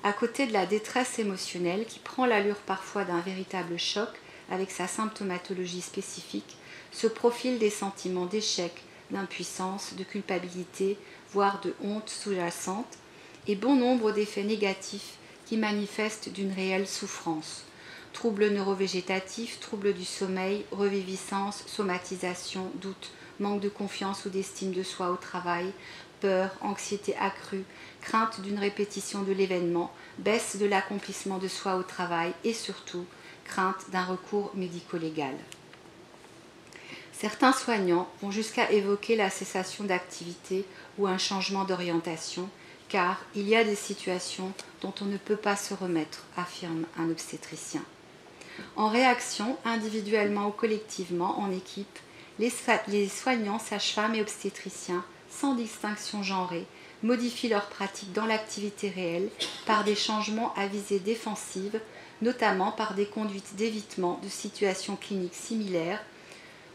À 0.04 0.12
côté 0.12 0.46
de 0.46 0.52
la 0.52 0.66
détresse 0.66 1.18
émotionnelle 1.18 1.86
qui 1.86 1.98
prend 1.98 2.26
l'allure 2.26 2.60
parfois 2.66 3.04
d'un 3.04 3.20
véritable 3.20 3.78
choc 3.78 4.08
avec 4.50 4.70
sa 4.70 4.86
symptomatologie 4.86 5.80
spécifique, 5.80 6.56
se 6.92 7.06
profilent 7.06 7.58
des 7.58 7.70
sentiments 7.70 8.26
d'échec, 8.26 8.72
d'impuissance, 9.10 9.94
de 9.94 10.04
culpabilité, 10.04 10.98
voire 11.32 11.60
de 11.60 11.74
honte 11.82 12.08
sous-jacente, 12.08 12.98
et 13.46 13.56
bon 13.56 13.74
nombre 13.74 14.12
d'effets 14.12 14.44
négatifs 14.44 15.18
qui 15.46 15.56
manifestent 15.56 16.28
d'une 16.28 16.52
réelle 16.52 16.86
souffrance. 16.86 17.64
Troubles 18.12 18.48
neurovégétatifs, 18.48 19.60
troubles 19.60 19.94
du 19.94 20.04
sommeil, 20.04 20.64
reviviscence, 20.72 21.64
somatisation, 21.66 22.70
doute, 22.74 23.12
manque 23.38 23.60
de 23.60 23.68
confiance 23.68 24.24
ou 24.26 24.30
d'estime 24.30 24.72
de 24.72 24.82
soi 24.82 25.10
au 25.10 25.16
travail, 25.16 25.72
peur, 26.20 26.50
anxiété 26.60 27.16
accrue, 27.16 27.64
crainte 28.02 28.40
d'une 28.40 28.58
répétition 28.58 29.22
de 29.22 29.32
l'événement, 29.32 29.92
baisse 30.18 30.56
de 30.58 30.66
l'accomplissement 30.66 31.38
de 31.38 31.48
soi 31.48 31.76
au 31.76 31.82
travail 31.82 32.32
et 32.44 32.52
surtout 32.52 33.06
crainte 33.44 33.90
d'un 33.90 34.04
recours 34.04 34.52
médico-légal. 34.54 35.34
Certains 37.20 37.52
soignants 37.52 38.08
vont 38.22 38.30
jusqu'à 38.30 38.70
évoquer 38.70 39.14
la 39.14 39.28
cessation 39.28 39.84
d'activité 39.84 40.64
ou 40.96 41.06
un 41.06 41.18
changement 41.18 41.64
d'orientation, 41.64 42.48
car 42.88 43.20
il 43.34 43.46
y 43.46 43.54
a 43.54 43.62
des 43.62 43.74
situations 43.74 44.54
dont 44.80 44.94
on 45.02 45.04
ne 45.04 45.18
peut 45.18 45.36
pas 45.36 45.54
se 45.54 45.74
remettre, 45.74 46.24
affirme 46.38 46.86
un 46.98 47.10
obstétricien. 47.10 47.82
En 48.74 48.88
réaction, 48.88 49.58
individuellement 49.66 50.48
ou 50.48 50.50
collectivement, 50.50 51.38
en 51.40 51.52
équipe, 51.52 51.98
les, 52.38 53.08
soignants, 53.10 53.58
sages-femmes 53.58 54.14
et 54.14 54.22
obstétriciens, 54.22 55.04
sans 55.28 55.54
distinction 55.54 56.22
genrée, 56.22 56.64
modifient 57.02 57.50
leurs 57.50 57.68
pratiques 57.68 58.14
dans 58.14 58.24
l'activité 58.24 58.88
réelle 58.88 59.28
par 59.66 59.84
des 59.84 59.94
changements 59.94 60.54
à 60.54 60.68
visée 60.68 61.00
défensive, 61.00 61.82
notamment 62.22 62.72
par 62.72 62.94
des 62.94 63.06
conduites 63.06 63.56
d'évitement 63.56 64.18
de 64.22 64.28
situations 64.30 64.96
cliniques 64.96 65.34
similaires 65.34 66.02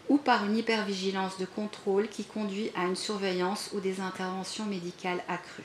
ou 0.10 0.18
par 0.18 0.46
une 0.46 0.58
hypervigilance 0.58 1.38
de 1.38 1.46
contrôle 1.46 2.08
qui 2.08 2.24
conduit 2.24 2.72
à 2.76 2.86
une 2.86 2.96
surveillance 2.96 3.72
ou 3.74 3.80
des 3.80 4.00
interventions 4.02 4.66
médicales 4.66 5.24
accrues. 5.28 5.64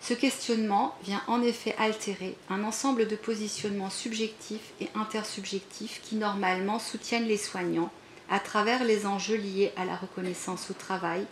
Ce 0.00 0.14
questionnement 0.14 0.94
vient 1.02 1.22
en 1.26 1.42
effet 1.42 1.74
altérer 1.78 2.36
un 2.48 2.62
ensemble 2.62 3.08
de 3.08 3.16
positionnements 3.16 3.90
subjectifs 3.90 4.72
et 4.80 4.88
intersubjectifs 4.94 6.00
qui 6.02 6.16
normalement 6.16 6.78
soutiennent 6.78 7.26
les 7.26 7.36
soignants 7.36 7.90
à 8.30 8.38
travers 8.38 8.84
les 8.84 9.06
enjeux 9.06 9.36
liés 9.36 9.72
à 9.76 9.84
la 9.84 9.96
reconnaissance 9.96 10.70
au 10.70 10.74
travail, 10.74 11.26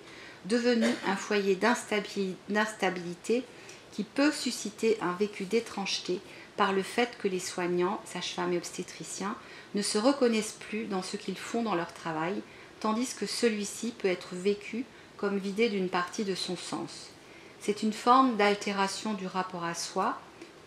devenu 0.45 0.87
un 1.07 1.17
foyer 1.17 1.57
d'instabilité 1.57 3.45
qui 3.93 4.05
peut 4.05 4.33
susciter 4.33 4.99
un 5.01 5.12
vécu 5.12 5.45
d'étrangeté 5.45 6.21
par 6.57 6.73
le 6.73 6.83
fait 6.83 7.17
que 7.19 7.29
les 7.29 7.41
soignants, 7.41 8.01
sages-femmes 8.05 8.53
et 8.53 8.59
obstétriciens, 8.59 9.37
ne 9.75 9.83
se 9.83 9.99
reconnaissent 9.99 10.57
plus 10.68 10.87
dans 10.87 11.03
ce 11.03 11.16
qu'ils 11.16 11.39
font 11.39 11.62
dans 11.62 11.75
leur 11.75 11.93
travail, 11.93 12.43
tandis 12.81 13.14
que 13.14 13.27
celui-ci 13.27 13.93
peut 13.99 14.09
être 14.09 14.35
vécu 14.35 14.85
comme 15.16 15.39
vidé 15.39 15.68
d'une 15.68 15.89
partie 15.89 16.25
de 16.25 16.35
son 16.35 16.57
sens. 16.57 17.11
C'est 17.61 17.83
une 17.83 17.93
forme 17.93 18.37
d'altération 18.37 19.14
du 19.14 19.27
rapport 19.27 19.64
à 19.64 19.75
soi, 19.75 20.18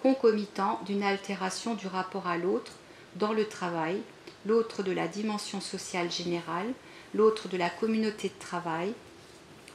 concomitant 0.02 0.82
d'une 0.86 1.04
altération 1.04 1.76
du 1.76 1.88
rapport 1.88 2.28
à 2.28 2.38
l'autre 2.38 2.74
dans 3.16 3.34
le 3.34 3.48
travail, 3.48 4.02
l'autre 4.46 4.84
de 4.84 4.92
la 4.92 5.08
dimension 5.08 5.62
sociale 5.62 6.12
générale, 6.12 6.74
l'autre 7.14 7.48
de 7.48 7.58
la 7.58 7.70
communauté 7.70 8.30
de 8.30 8.40
travail, 8.40 8.94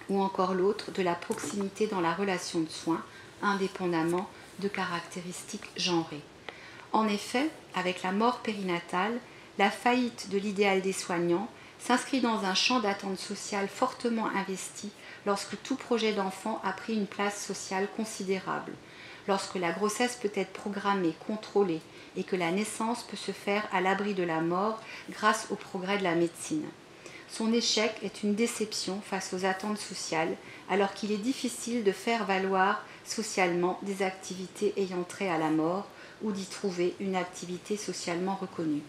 ou 0.09 0.20
encore 0.20 0.55
l'autre 0.55 0.91
de 0.91 1.03
la 1.03 1.14
proximité 1.14 1.87
dans 1.87 2.01
la 2.01 2.12
relation 2.12 2.61
de 2.61 2.68
soins, 2.68 3.03
indépendamment 3.41 4.28
de 4.59 4.68
caractéristiques 4.68 5.70
genrées. 5.76 6.22
En 6.93 7.07
effet, 7.09 7.51
avec 7.75 8.03
la 8.03 8.12
mort 8.12 8.39
périnatale, 8.39 9.18
la 9.59 9.70
faillite 9.70 10.29
de 10.31 10.39
l'idéal 10.39 10.81
des 10.81 10.93
soignants 10.93 11.49
s'inscrit 11.79 12.20
dans 12.20 12.45
un 12.45 12.55
champ 12.55 12.81
d'attente 12.81 13.18
sociale 13.18 13.68
fortement 13.68 14.29
investi 14.29 14.91
lorsque 15.27 15.61
tout 15.62 15.77
projet 15.77 16.12
d'enfant 16.12 16.61
a 16.64 16.73
pris 16.73 16.95
une 16.95 17.07
place 17.07 17.45
sociale 17.45 17.89
considérable, 17.97 18.73
lorsque 19.29 19.57
la 19.57 19.73
grossesse 19.73 20.16
peut 20.16 20.33
être 20.35 20.53
programmée, 20.53 21.14
contrôlée, 21.27 21.81
et 22.16 22.25
que 22.25 22.37
la 22.37 22.51
naissance 22.51 23.03
peut 23.05 23.16
se 23.16 23.33
faire 23.33 23.66
à 23.73 23.81
l'abri 23.81 24.14
de 24.14 24.23
la 24.23 24.41
mort 24.41 24.81
grâce 25.11 25.47
au 25.51 25.55
progrès 25.55 25.99
de 25.99 26.05
la 26.05 26.14
médecine. 26.14 26.66
Son 27.29 27.53
échec 27.53 27.95
est 28.03 28.23
une 28.23 28.35
déception 28.35 29.01
face 29.01 29.33
aux 29.33 29.47
attentes 29.47 29.79
sociales, 29.79 30.37
alors 30.68 30.93
qu'il 30.93 31.12
est 31.12 31.16
difficile 31.16 31.83
de 31.83 31.93
faire 31.93 32.27
valoir 32.27 32.85
socialement 33.05 33.79
des 33.83 34.03
activités 34.03 34.75
ayant 34.77 35.03
trait 35.03 35.31
à 35.31 35.39
la 35.39 35.49
mort 35.49 35.87
ou 36.23 36.33
d'y 36.33 36.47
trouver 36.47 36.95
une 37.01 37.16
activité 37.16 37.77
socialement 37.77 38.35
reconnue. 38.35 38.83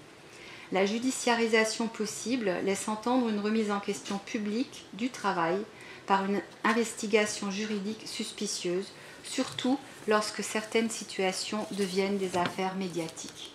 La 0.72 0.86
judiciarisation 0.86 1.88
possible 1.88 2.52
laisse 2.66 2.88
entendre 2.88 3.30
une 3.30 3.40
remise 3.40 3.70
en 3.70 3.80
question 3.80 4.18
publique 4.18 4.86
du 4.94 5.10
travail 5.10 5.58
par 6.08 6.26
une 6.26 6.42
investigation 6.64 7.52
juridique 7.52 8.08
suspicieuse, 8.08 8.92
surtout 9.24 9.80
lorsque 10.08 10.44
certaines 10.44 10.90
situations 10.90 11.66
deviennent 11.72 12.18
des 12.18 12.38
affaires 12.38 12.76
médiatiques. 12.76 13.52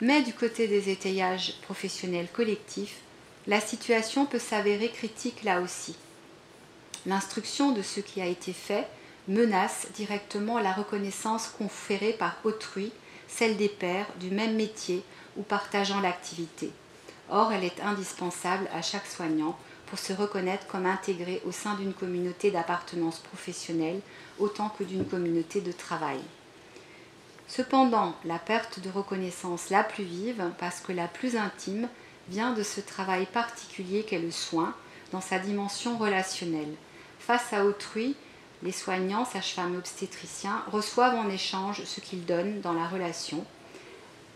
Mais 0.00 0.22
du 0.22 0.32
côté 0.32 0.68
des 0.68 0.90
étayages 0.90 1.54
professionnels 1.62 2.28
collectifs, 2.32 3.00
la 3.46 3.60
situation 3.60 4.26
peut 4.26 4.38
s'avérer 4.38 4.90
critique 4.90 5.42
là 5.42 5.60
aussi. 5.60 5.96
L'instruction 7.06 7.72
de 7.72 7.82
ce 7.82 8.00
qui 8.00 8.20
a 8.20 8.26
été 8.26 8.52
fait 8.52 8.86
menace 9.28 9.86
directement 9.94 10.58
la 10.58 10.72
reconnaissance 10.72 11.48
conférée 11.48 12.12
par 12.12 12.36
autrui, 12.44 12.92
celle 13.28 13.56
des 13.56 13.68
pairs 13.68 14.06
du 14.18 14.30
même 14.30 14.56
métier 14.56 15.04
ou 15.36 15.42
partageant 15.42 16.00
l'activité. 16.00 16.72
Or, 17.30 17.52
elle 17.52 17.64
est 17.64 17.80
indispensable 17.80 18.68
à 18.74 18.82
chaque 18.82 19.06
soignant 19.06 19.56
pour 19.86 19.98
se 19.98 20.12
reconnaître 20.12 20.66
comme 20.66 20.86
intégré 20.86 21.42
au 21.46 21.52
sein 21.52 21.74
d'une 21.74 21.94
communauté 21.94 22.50
d'appartenance 22.50 23.18
professionnelle 23.18 24.00
autant 24.38 24.70
que 24.70 24.84
d'une 24.84 25.06
communauté 25.06 25.60
de 25.60 25.72
travail. 25.72 26.20
Cependant, 27.46 28.14
la 28.24 28.38
perte 28.38 28.80
de 28.80 28.90
reconnaissance 28.90 29.70
la 29.70 29.82
plus 29.82 30.04
vive, 30.04 30.44
parce 30.58 30.80
que 30.80 30.92
la 30.92 31.08
plus 31.08 31.36
intime, 31.36 31.88
vient 32.28 32.52
de 32.52 32.62
ce 32.62 32.80
travail 32.80 33.24
particulier 33.26 34.02
qu'est 34.02 34.18
le 34.18 34.30
soin 34.30 34.74
dans 35.12 35.22
sa 35.22 35.38
dimension 35.38 35.96
relationnelle. 35.96 36.74
Face 37.18 37.52
à 37.52 37.64
autrui, 37.64 38.16
les 38.62 38.72
soignants, 38.72 39.24
sages-femmes 39.24 39.74
et 39.74 39.78
obstétriciens 39.78 40.62
reçoivent 40.70 41.14
en 41.14 41.30
échange 41.30 41.84
ce 41.84 42.00
qu'ils 42.00 42.24
donnent 42.24 42.60
dans 42.60 42.72
la 42.72 42.88
relation, 42.88 43.44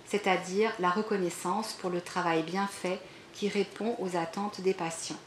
c'est-à-dire 0.06 0.72
la 0.78 0.90
reconnaissance 0.90 1.72
pour 1.72 1.90
le 1.90 2.00
travail 2.00 2.42
bien 2.42 2.66
fait 2.66 3.00
qui 3.32 3.48
répond 3.48 3.96
aux 3.98 4.16
attentes 4.16 4.60
des 4.60 4.74
patients. 4.74 5.18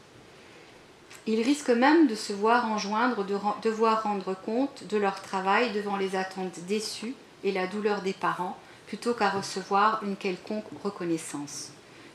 Ils 1.26 1.42
risquent 1.42 1.70
même 1.70 2.06
de 2.06 2.14
se 2.14 2.32
voir 2.32 2.70
enjoindre 2.70 3.24
de 3.24 3.36
devoir 3.62 4.04
rendre 4.04 4.34
compte 4.34 4.84
de 4.84 4.96
leur 4.96 5.20
travail 5.20 5.72
devant 5.72 5.96
les 5.96 6.14
attentes 6.14 6.60
déçues 6.68 7.16
et 7.42 7.52
la 7.52 7.66
douleur 7.66 8.02
des 8.02 8.12
parents, 8.12 8.56
plutôt 8.86 9.12
qu'à 9.12 9.30
recevoir 9.30 10.02
une 10.04 10.16
quelconque 10.16 10.66
reconnaissance, 10.84 11.72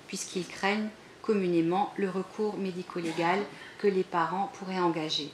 puisqu'ils 0.08 0.48
craignent 0.48 0.90
communément 1.22 1.94
le 1.98 2.10
recours 2.10 2.58
médico-légal 2.58 3.40
que 3.80 3.88
les 3.88 4.04
parents 4.04 4.50
pourraient 4.58 4.80
engager. 4.80 5.32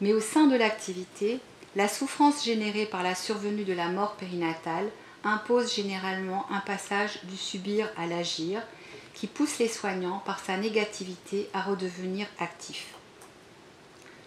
Mais 0.00 0.12
au 0.12 0.20
sein 0.20 0.46
de 0.46 0.56
l'activité, 0.56 1.40
la 1.76 1.88
souffrance 1.88 2.44
générée 2.44 2.86
par 2.86 3.02
la 3.02 3.14
survenue 3.14 3.64
de 3.64 3.72
la 3.72 3.88
mort 3.88 4.14
périnatale 4.14 4.90
impose 5.24 5.74
généralement 5.74 6.46
un 6.50 6.60
passage 6.60 7.20
du 7.24 7.36
subir 7.36 7.88
à 7.96 8.06
l'agir 8.06 8.62
qui 9.14 9.26
pousse 9.26 9.58
les 9.58 9.68
soignants 9.68 10.22
par 10.24 10.38
sa 10.38 10.56
négativité 10.56 11.48
à 11.52 11.62
redevenir 11.62 12.26
actifs. 12.38 12.94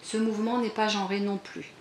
Ce 0.04 0.18
mouvement 0.18 0.58
n'est 0.58 0.70
pas 0.70 0.90
genré 0.90 1.20
non 1.20 1.38
plus. 1.38 1.72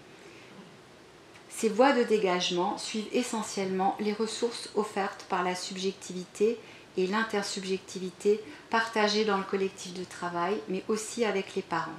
Ces 1.49 1.68
voies 1.68 1.93
de 1.93 2.05
dégagement 2.05 2.78
suivent 2.78 3.09
essentiellement 3.12 3.97
les 3.99 4.12
ressources 4.12 4.70
offertes 4.76 5.26
par 5.28 5.43
la 5.43 5.55
subjectivité 5.55 6.59
et 6.97 7.07
l'intersubjectivité 7.07 8.41
partagées 8.70 9.24
dans 9.24 9.38
le 9.38 9.45
collectif 9.45 9.93
de 9.95 10.05
travail, 10.05 10.57
mais 10.68 10.84
aussi 10.88 11.24
avec 11.24 11.55
les 11.57 11.62
parents. 11.62 11.91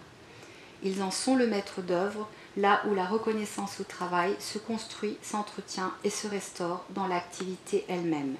Ils 0.84 1.04
en 1.04 1.12
sont 1.12 1.36
le 1.36 1.48
maître 1.48 1.82
d'œuvre, 1.82 2.28
là 2.58 2.82
où 2.88 2.96
la 2.96 3.06
reconnaissance 3.06 3.80
au 3.80 3.84
travail 3.84 4.36
se 4.40 4.58
construit, 4.58 5.18
s'entretient 5.22 5.94
et 6.04 6.10
se 6.10 6.28
restaure 6.28 6.84
dans 6.90 7.08
l'activité 7.08 7.86
elle-même. 7.88 8.36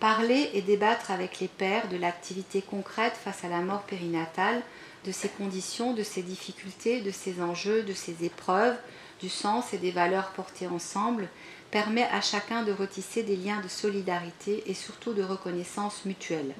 Parler 0.00 0.50
et 0.52 0.60
débattre 0.60 1.10
avec 1.10 1.40
les 1.40 1.48
pères 1.48 1.88
de 1.88 1.96
l'activité 1.96 2.60
concrète 2.60 3.14
face 3.14 3.44
à 3.44 3.48
la 3.48 3.60
mort 3.60 3.82
périnatale, 3.82 4.62
de 5.04 5.12
ses 5.12 5.28
conditions, 5.28 5.94
de 5.94 6.02
ses 6.02 6.22
difficultés, 6.22 7.00
de 7.00 7.10
ses 7.10 7.40
enjeux, 7.40 7.82
de 7.82 7.94
ses 7.94 8.24
épreuves, 8.24 8.76
du 9.20 9.28
sens 9.28 9.72
et 9.72 9.78
des 9.78 9.92
valeurs 9.92 10.30
portées 10.32 10.66
ensemble, 10.66 11.28
permet 11.70 12.04
à 12.04 12.20
chacun 12.20 12.62
de 12.62 12.72
retisser 12.72 13.22
des 13.22 13.36
liens 13.36 13.60
de 13.60 13.68
solidarité 13.68 14.64
et 14.66 14.74
surtout 14.74 15.14
de 15.14 15.22
reconnaissance 15.22 16.04
mutuelle. 16.04 16.54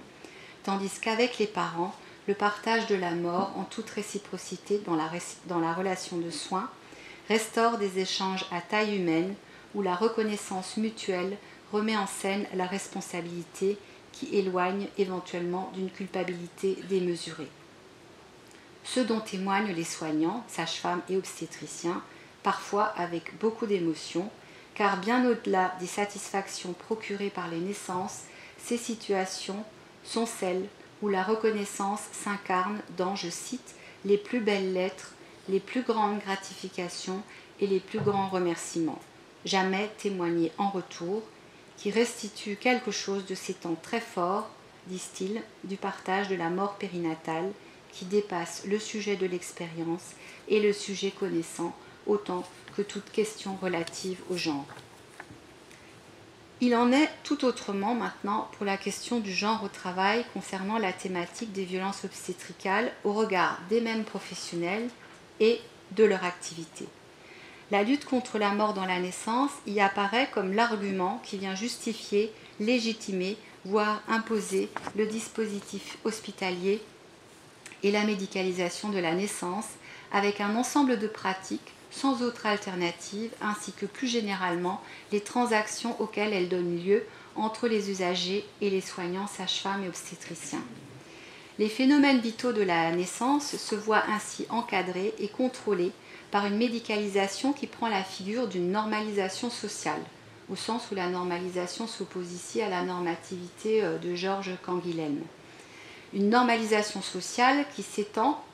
Tandis 0.62 0.98
qu'avec 1.00 1.38
les 1.38 1.46
parents, 1.46 1.94
le 2.26 2.34
partage 2.34 2.86
de 2.86 2.94
la 2.94 3.12
mort 3.12 3.52
en 3.56 3.64
toute 3.64 3.90
réciprocité 3.90 4.82
dans 4.84 4.96
la, 4.96 5.72
relation 5.72 6.18
de 6.18 6.30
soins 6.30 6.68
restaure 7.28 7.78
des 7.78 7.98
échanges 7.98 8.44
à 8.50 8.60
taille 8.60 8.96
humaine 8.96 9.34
où 9.74 9.82
la 9.82 9.94
reconnaissance 9.94 10.76
mutuelle 10.76 11.36
remet 11.72 11.96
en 11.96 12.06
scène 12.06 12.46
la 12.54 12.66
responsabilité 12.66 13.78
qui 14.12 14.36
éloigne 14.36 14.88
éventuellement 14.98 15.70
d'une 15.74 15.90
culpabilité 15.90 16.78
démesurée. 16.88 17.50
Ce 18.84 19.00
dont 19.00 19.20
témoignent 19.20 19.74
les 19.74 19.84
soignants, 19.84 20.44
sages-femmes 20.48 21.02
et 21.10 21.16
obstétriciens, 21.16 22.02
parfois 22.42 22.84
avec 22.96 23.36
beaucoup 23.38 23.66
d'émotion, 23.66 24.30
car 24.74 24.98
bien 24.98 25.28
au-delà 25.28 25.74
des 25.80 25.86
satisfactions 25.86 26.72
procurées 26.72 27.30
par 27.30 27.48
les 27.48 27.58
naissances, 27.58 28.22
ces 28.58 28.78
situations 28.78 29.64
sont 30.04 30.26
celles 30.26 30.66
où 31.02 31.08
la 31.08 31.22
reconnaissance 31.22 32.02
s'incarne 32.12 32.80
dans, 32.96 33.16
je 33.16 33.28
cite, 33.28 33.74
les 34.04 34.18
plus 34.18 34.40
belles 34.40 34.72
lettres, 34.72 35.14
les 35.48 35.60
plus 35.60 35.82
grandes 35.82 36.18
gratifications 36.20 37.22
et 37.60 37.66
les 37.66 37.80
plus 37.80 38.00
grands 38.00 38.28
remerciements, 38.28 39.00
jamais 39.44 39.90
témoignés 39.98 40.52
en 40.58 40.70
retour, 40.70 41.22
qui 41.76 41.90
restituent 41.90 42.56
quelque 42.56 42.90
chose 42.90 43.26
de 43.26 43.34
ces 43.34 43.54
temps 43.54 43.76
très 43.82 44.00
forts, 44.00 44.48
disent-ils, 44.86 45.42
du 45.64 45.76
partage 45.76 46.28
de 46.28 46.36
la 46.36 46.48
mort 46.48 46.76
périnatale, 46.76 47.52
qui 47.92 48.04
dépasse 48.04 48.64
le 48.66 48.78
sujet 48.78 49.16
de 49.16 49.26
l'expérience 49.26 50.12
et 50.48 50.60
le 50.60 50.72
sujet 50.72 51.10
connaissant 51.10 51.74
autant 52.06 52.44
que 52.76 52.82
toute 52.82 53.10
question 53.10 53.56
relative 53.56 54.20
au 54.30 54.36
genre. 54.36 54.66
Il 56.62 56.74
en 56.74 56.90
est 56.90 57.10
tout 57.22 57.44
autrement 57.44 57.94
maintenant 57.94 58.48
pour 58.56 58.64
la 58.64 58.78
question 58.78 59.20
du 59.20 59.30
genre 59.30 59.62
au 59.62 59.68
travail 59.68 60.24
concernant 60.32 60.78
la 60.78 60.92
thématique 60.92 61.52
des 61.52 61.66
violences 61.66 62.04
obstétricales 62.04 62.90
au 63.04 63.12
regard 63.12 63.60
des 63.68 63.82
mêmes 63.82 64.04
professionnels 64.04 64.88
et 65.38 65.60
de 65.92 66.04
leur 66.04 66.24
activité. 66.24 66.88
La 67.70 67.82
lutte 67.82 68.06
contre 68.06 68.38
la 68.38 68.52
mort 68.52 68.72
dans 68.72 68.86
la 68.86 69.00
naissance 69.00 69.50
y 69.66 69.80
apparaît 69.80 70.30
comme 70.32 70.54
l'argument 70.54 71.20
qui 71.24 71.36
vient 71.36 71.54
justifier, 71.54 72.32
légitimer, 72.58 73.36
voire 73.66 74.00
imposer 74.08 74.70
le 74.96 75.06
dispositif 75.06 75.98
hospitalier 76.04 76.80
et 77.82 77.90
la 77.90 78.04
médicalisation 78.04 78.88
de 78.88 78.98
la 78.98 79.12
naissance 79.12 79.68
avec 80.10 80.40
un 80.40 80.56
ensemble 80.56 80.98
de 80.98 81.06
pratiques 81.06 81.74
sans 81.96 82.22
autre 82.22 82.44
alternative, 82.44 83.30
ainsi 83.40 83.72
que 83.72 83.86
plus 83.86 84.06
généralement 84.06 84.82
les 85.12 85.20
transactions 85.20 85.98
auxquelles 86.00 86.34
elle 86.34 86.50
donne 86.50 86.78
lieu 86.84 87.02
entre 87.36 87.68
les 87.68 87.90
usagers 87.90 88.44
et 88.60 88.68
les 88.68 88.82
soignants, 88.82 89.26
sages-femmes 89.26 89.84
et 89.84 89.88
obstétriciens. 89.88 90.62
Les 91.58 91.70
phénomènes 91.70 92.20
vitaux 92.20 92.52
de 92.52 92.62
la 92.62 92.92
naissance 92.92 93.56
se 93.56 93.74
voient 93.74 94.04
ainsi 94.08 94.46
encadrés 94.50 95.14
et 95.18 95.28
contrôlés 95.28 95.92
par 96.30 96.44
une 96.44 96.58
médicalisation 96.58 97.54
qui 97.54 97.66
prend 97.66 97.88
la 97.88 98.04
figure 98.04 98.46
d'une 98.46 98.70
normalisation 98.70 99.48
sociale, 99.48 100.02
au 100.50 100.56
sens 100.56 100.90
où 100.92 100.94
la 100.94 101.08
normalisation 101.08 101.86
s'oppose 101.86 102.30
ici 102.32 102.60
à 102.60 102.68
la 102.68 102.82
normativité 102.82 103.82
euh, 103.82 103.96
de 103.96 104.14
Georges 104.14 104.56
Canguilhem. 104.64 105.18
Une 106.12 106.28
normalisation 106.28 107.00
sociale 107.00 107.64
qui 107.74 107.82
s'étend 107.82 108.44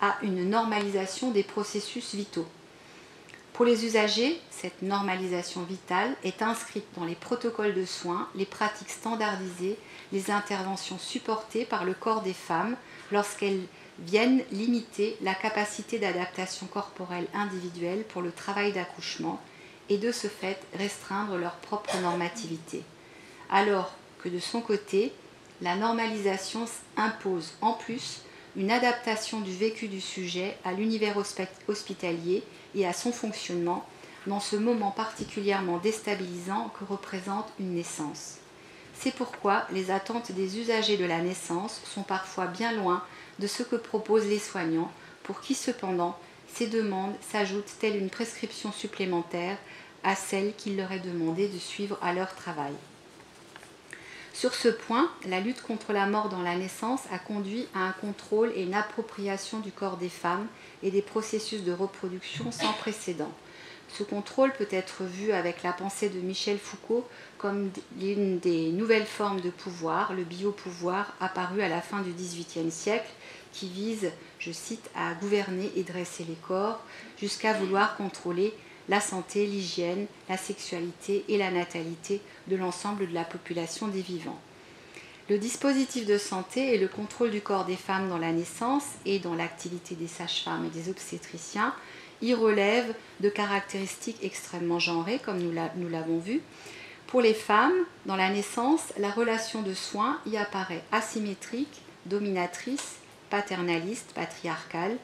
à 0.00 0.16
une 0.22 0.50
normalisation 0.50 1.30
des 1.30 1.44
processus 1.44 2.14
vitaux. 2.14 2.46
Pour 3.58 3.66
les 3.66 3.84
usagers, 3.84 4.40
cette 4.52 4.82
normalisation 4.82 5.64
vitale 5.64 6.14
est 6.22 6.42
inscrite 6.42 6.86
dans 6.94 7.04
les 7.04 7.16
protocoles 7.16 7.74
de 7.74 7.84
soins, 7.84 8.28
les 8.36 8.46
pratiques 8.46 8.88
standardisées, 8.88 9.76
les 10.12 10.30
interventions 10.30 10.96
supportées 10.96 11.64
par 11.64 11.84
le 11.84 11.92
corps 11.92 12.22
des 12.22 12.34
femmes 12.34 12.76
lorsqu'elles 13.10 13.64
viennent 13.98 14.44
limiter 14.52 15.16
la 15.22 15.34
capacité 15.34 15.98
d'adaptation 15.98 16.68
corporelle 16.68 17.26
individuelle 17.34 18.04
pour 18.04 18.22
le 18.22 18.30
travail 18.30 18.72
d'accouchement 18.72 19.40
et 19.88 19.98
de 19.98 20.12
ce 20.12 20.28
fait 20.28 20.60
restreindre 20.74 21.36
leur 21.36 21.56
propre 21.56 21.98
normativité. 22.00 22.84
Alors 23.50 23.92
que 24.22 24.28
de 24.28 24.38
son 24.38 24.60
côté, 24.60 25.12
la 25.62 25.74
normalisation 25.74 26.66
impose 26.96 27.54
en 27.60 27.72
plus 27.72 28.20
une 28.54 28.70
adaptation 28.70 29.40
du 29.40 29.52
vécu 29.52 29.88
du 29.88 30.00
sujet 30.00 30.56
à 30.64 30.70
l'univers 30.70 31.16
hospitalier 31.66 32.44
et 32.74 32.86
à 32.86 32.92
son 32.92 33.12
fonctionnement 33.12 33.84
dans 34.26 34.40
ce 34.40 34.56
moment 34.56 34.90
particulièrement 34.90 35.78
déstabilisant 35.78 36.70
que 36.78 36.84
représente 36.84 37.48
une 37.58 37.74
naissance. 37.74 38.36
C'est 38.94 39.14
pourquoi 39.14 39.64
les 39.70 39.90
attentes 39.90 40.32
des 40.32 40.58
usagers 40.58 40.96
de 40.96 41.04
la 41.04 41.20
naissance 41.20 41.80
sont 41.84 42.02
parfois 42.02 42.46
bien 42.46 42.72
loin 42.72 43.02
de 43.38 43.46
ce 43.46 43.62
que 43.62 43.76
proposent 43.76 44.26
les 44.26 44.40
soignants, 44.40 44.90
pour 45.22 45.40
qui 45.40 45.54
cependant 45.54 46.18
ces 46.52 46.66
demandes 46.66 47.14
s'ajoutent 47.30 47.76
telle 47.78 47.96
une 47.96 48.10
prescription 48.10 48.72
supplémentaire 48.72 49.56
à 50.02 50.14
celle 50.14 50.54
qu'il 50.54 50.76
leur 50.76 50.90
est 50.92 51.00
demandé 51.00 51.48
de 51.48 51.58
suivre 51.58 51.98
à 52.02 52.12
leur 52.12 52.34
travail. 52.34 52.72
Sur 54.38 54.54
ce 54.54 54.68
point, 54.68 55.10
la 55.26 55.40
lutte 55.40 55.62
contre 55.62 55.92
la 55.92 56.06
mort 56.06 56.28
dans 56.28 56.42
la 56.42 56.54
naissance 56.54 57.00
a 57.10 57.18
conduit 57.18 57.66
à 57.74 57.80
un 57.80 57.90
contrôle 57.90 58.52
et 58.54 58.62
une 58.62 58.74
appropriation 58.74 59.58
du 59.58 59.72
corps 59.72 59.96
des 59.96 60.08
femmes 60.08 60.46
et 60.84 60.92
des 60.92 61.02
processus 61.02 61.64
de 61.64 61.72
reproduction 61.72 62.52
sans 62.52 62.72
précédent. 62.74 63.32
Ce 63.88 64.04
contrôle 64.04 64.52
peut 64.52 64.68
être 64.70 65.02
vu 65.02 65.32
avec 65.32 65.64
la 65.64 65.72
pensée 65.72 66.08
de 66.08 66.20
Michel 66.20 66.58
Foucault 66.58 67.04
comme 67.36 67.70
l'une 68.00 68.38
des 68.38 68.70
nouvelles 68.70 69.06
formes 69.06 69.40
de 69.40 69.50
pouvoir, 69.50 70.14
le 70.14 70.22
biopouvoir 70.22 71.16
apparu 71.18 71.60
à 71.60 71.68
la 71.68 71.80
fin 71.80 72.02
du 72.02 72.12
XVIIIe 72.12 72.70
siècle, 72.70 73.10
qui 73.52 73.66
vise, 73.66 74.12
je 74.38 74.52
cite, 74.52 74.88
à 74.94 75.14
gouverner 75.14 75.72
et 75.74 75.82
dresser 75.82 76.22
les 76.22 76.38
corps, 76.46 76.84
jusqu'à 77.20 77.54
vouloir 77.54 77.96
contrôler 77.96 78.54
la 78.88 79.00
santé, 79.00 79.46
l'hygiène, 79.46 80.06
la 80.28 80.36
sexualité 80.36 81.24
et 81.28 81.38
la 81.38 81.50
natalité 81.50 82.20
de 82.46 82.56
l'ensemble 82.56 83.08
de 83.08 83.14
la 83.14 83.24
population 83.24 83.88
des 83.88 84.00
vivants. 84.00 84.38
Le 85.28 85.38
dispositif 85.38 86.06
de 86.06 86.16
santé 86.16 86.74
et 86.74 86.78
le 86.78 86.88
contrôle 86.88 87.30
du 87.30 87.42
corps 87.42 87.66
des 87.66 87.76
femmes 87.76 88.08
dans 88.08 88.18
la 88.18 88.32
naissance 88.32 88.86
et 89.04 89.18
dans 89.18 89.34
l'activité 89.34 89.94
des 89.94 90.06
sages-femmes 90.06 90.64
et 90.64 90.70
des 90.70 90.88
obstétriciens 90.88 91.74
y 92.22 92.32
relèvent 92.32 92.94
de 93.20 93.28
caractéristiques 93.28 94.22
extrêmement 94.22 94.78
genrées, 94.78 95.20
comme 95.22 95.38
nous 95.38 95.88
l'avons 95.88 96.18
vu. 96.18 96.40
Pour 97.06 97.20
les 97.20 97.34
femmes, 97.34 97.74
dans 98.06 98.16
la 98.16 98.30
naissance, 98.30 98.92
la 98.98 99.10
relation 99.10 99.62
de 99.62 99.74
soins 99.74 100.18
y 100.26 100.36
apparaît 100.36 100.82
asymétrique, 100.92 101.82
dominatrice, 102.06 102.96
paternaliste, 103.30 104.12
patriarcale, 104.14 104.96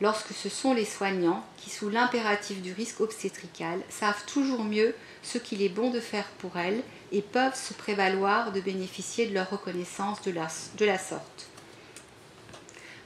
lorsque 0.00 0.32
ce 0.32 0.48
sont 0.48 0.74
les 0.74 0.84
soignants 0.84 1.44
qui, 1.56 1.70
sous 1.70 1.88
l'impératif 1.88 2.62
du 2.62 2.72
risque 2.72 3.00
obstétrical, 3.00 3.80
savent 3.88 4.24
toujours 4.26 4.64
mieux 4.64 4.94
ce 5.22 5.38
qu'il 5.38 5.62
est 5.62 5.68
bon 5.68 5.90
de 5.90 6.00
faire 6.00 6.28
pour 6.38 6.56
elles 6.56 6.82
et 7.12 7.22
peuvent 7.22 7.56
se 7.56 7.74
prévaloir 7.74 8.52
de 8.52 8.60
bénéficier 8.60 9.26
de 9.26 9.34
leur 9.34 9.50
reconnaissance 9.50 10.22
de 10.22 10.30
la, 10.30 10.98
sorte. 10.98 11.48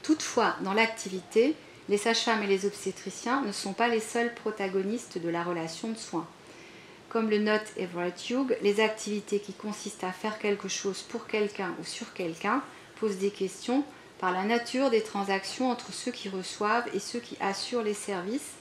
Toutefois, 0.03 0.57
dans 0.63 0.75
l'activité, 0.75 1.55
les 1.89 1.99
sages-femmes 1.99 2.43
et 2.43 2.49
les 2.49 2.67
obstétriciens 2.67 3.43
ne 3.43 3.53
sont 3.53 3.73
pas 3.73 3.89
les 3.89 4.01
seuls 4.01 4.35
protagonistes 4.35 5.19
de 5.19 5.29
la 5.29 5.43
relation 5.43 5.91
de 5.91 5.99
soins. 5.99 6.27
Comme 7.09 7.31
le 7.31 7.39
note 7.39 7.73
Everett 7.77 8.31
Hughes, 8.31 8.57
les 8.63 8.81
activités 8.81 9.39
qui 9.39 9.53
consistent 9.53 10.05
à 10.05 10.13
faire 10.13 10.39
quelque 10.39 10.69
chose 10.69 11.03
pour 11.03 11.27
quelqu'un 11.27 11.75
ou 11.81 11.85
sur 11.85 12.13
quelqu'un 12.15 12.63
posent 12.99 13.19
des 13.19 13.31
questions 13.31 13.85
par 14.23 14.31
la 14.31 14.45
nature 14.45 14.89
des 14.89 15.03
transactions 15.03 15.69
entre 15.69 15.93
ceux 15.93 16.13
qui 16.13 16.29
reçoivent 16.29 16.89
et 16.95 17.01
ceux 17.01 17.19
qui 17.19 17.37
assurent 17.41 17.83
les 17.83 17.93
services, 17.93 18.53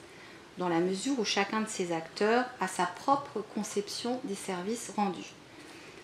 dans 0.57 0.67
la 0.67 0.79
mesure 0.79 1.19
où 1.19 1.23
chacun 1.23 1.61
de 1.61 1.69
ces 1.69 1.91
acteurs 1.91 2.45
a 2.59 2.67
sa 2.67 2.87
propre 2.87 3.43
conception 3.53 4.19
des 4.23 4.33
services 4.33 4.91
rendus. 4.95 5.33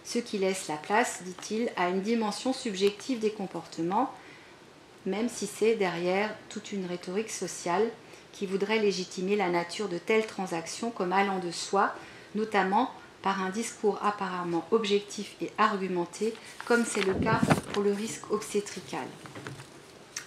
Ce 0.05 0.19
qui 0.19 0.37
laisse 0.37 0.67
la 0.67 0.75
place, 0.75 1.23
dit-il, 1.23 1.71
à 1.75 1.89
une 1.89 2.03
dimension 2.03 2.53
subjective 2.53 3.17
des 3.17 3.31
comportements, 3.31 4.13
même 5.07 5.27
si 5.27 5.47
c'est 5.47 5.73
derrière 5.73 6.29
toute 6.49 6.71
une 6.71 6.85
rhétorique 6.85 7.31
sociale 7.31 7.89
qui 8.33 8.45
voudrait 8.45 8.77
légitimer 8.77 9.35
la 9.35 9.49
nature 9.49 9.89
de 9.89 9.97
telles 9.97 10.27
transactions 10.27 10.91
comme 10.91 11.13
allant 11.13 11.39
de 11.39 11.49
soi, 11.49 11.95
notamment 12.35 12.91
par 13.21 13.41
un 13.41 13.49
discours 13.49 13.99
apparemment 14.03 14.65
objectif 14.71 15.35
et 15.41 15.51
argumenté, 15.57 16.33
comme 16.65 16.85
c'est 16.85 17.03
le 17.03 17.13
cas 17.13 17.41
pour 17.73 17.83
le 17.83 17.93
risque 17.93 18.31
obstétrical. 18.31 19.07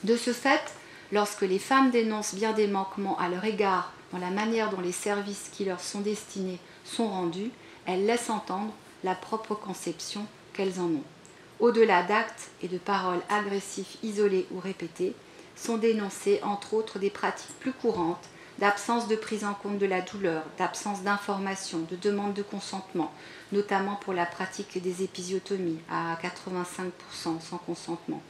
De 0.04 0.16
ce 0.16 0.32
fait, 0.32 0.74
lorsque 1.12 1.42
les 1.42 1.58
femmes 1.58 1.90
dénoncent 1.90 2.34
bien 2.34 2.52
des 2.52 2.66
manquements 2.66 3.18
à 3.18 3.28
leur 3.28 3.44
égard 3.44 3.92
dans 4.12 4.18
la 4.18 4.30
manière 4.30 4.70
dont 4.70 4.80
les 4.80 4.92
services 4.92 5.50
qui 5.52 5.64
leur 5.64 5.80
sont 5.80 6.00
destinés 6.00 6.58
sont 6.84 7.08
rendus, 7.08 7.50
elles 7.86 8.06
laissent 8.06 8.30
entendre 8.30 8.72
la 9.04 9.14
propre 9.14 9.54
conception 9.54 10.26
qu'elles 10.52 10.80
en 10.80 10.86
ont. 10.86 11.04
Au-delà 11.58 12.02
d'actes 12.02 12.50
et 12.62 12.68
de 12.68 12.78
paroles 12.78 13.22
agressifs 13.28 13.98
isolés 14.02 14.46
ou 14.50 14.60
répétés, 14.60 15.14
sont 15.56 15.76
dénoncées 15.76 16.40
entre 16.42 16.74
autres 16.74 16.98
des 16.98 17.10
pratiques 17.10 17.58
plus 17.60 17.72
courantes 17.72 18.29
d'absence 18.60 19.08
de 19.08 19.16
prise 19.16 19.44
en 19.44 19.54
compte 19.54 19.78
de 19.78 19.86
la 19.86 20.02
douleur, 20.02 20.44
d'absence 20.58 21.02
d'information, 21.02 21.78
de 21.90 21.96
demande 21.96 22.34
de 22.34 22.42
consentement, 22.42 23.10
notamment 23.52 23.96
pour 23.96 24.12
la 24.12 24.26
pratique 24.26 24.80
des 24.82 25.02
épisiotomies 25.02 25.80
à 25.90 26.16
85% 26.22 27.40
sans 27.40 27.58
consentement, 27.58 28.22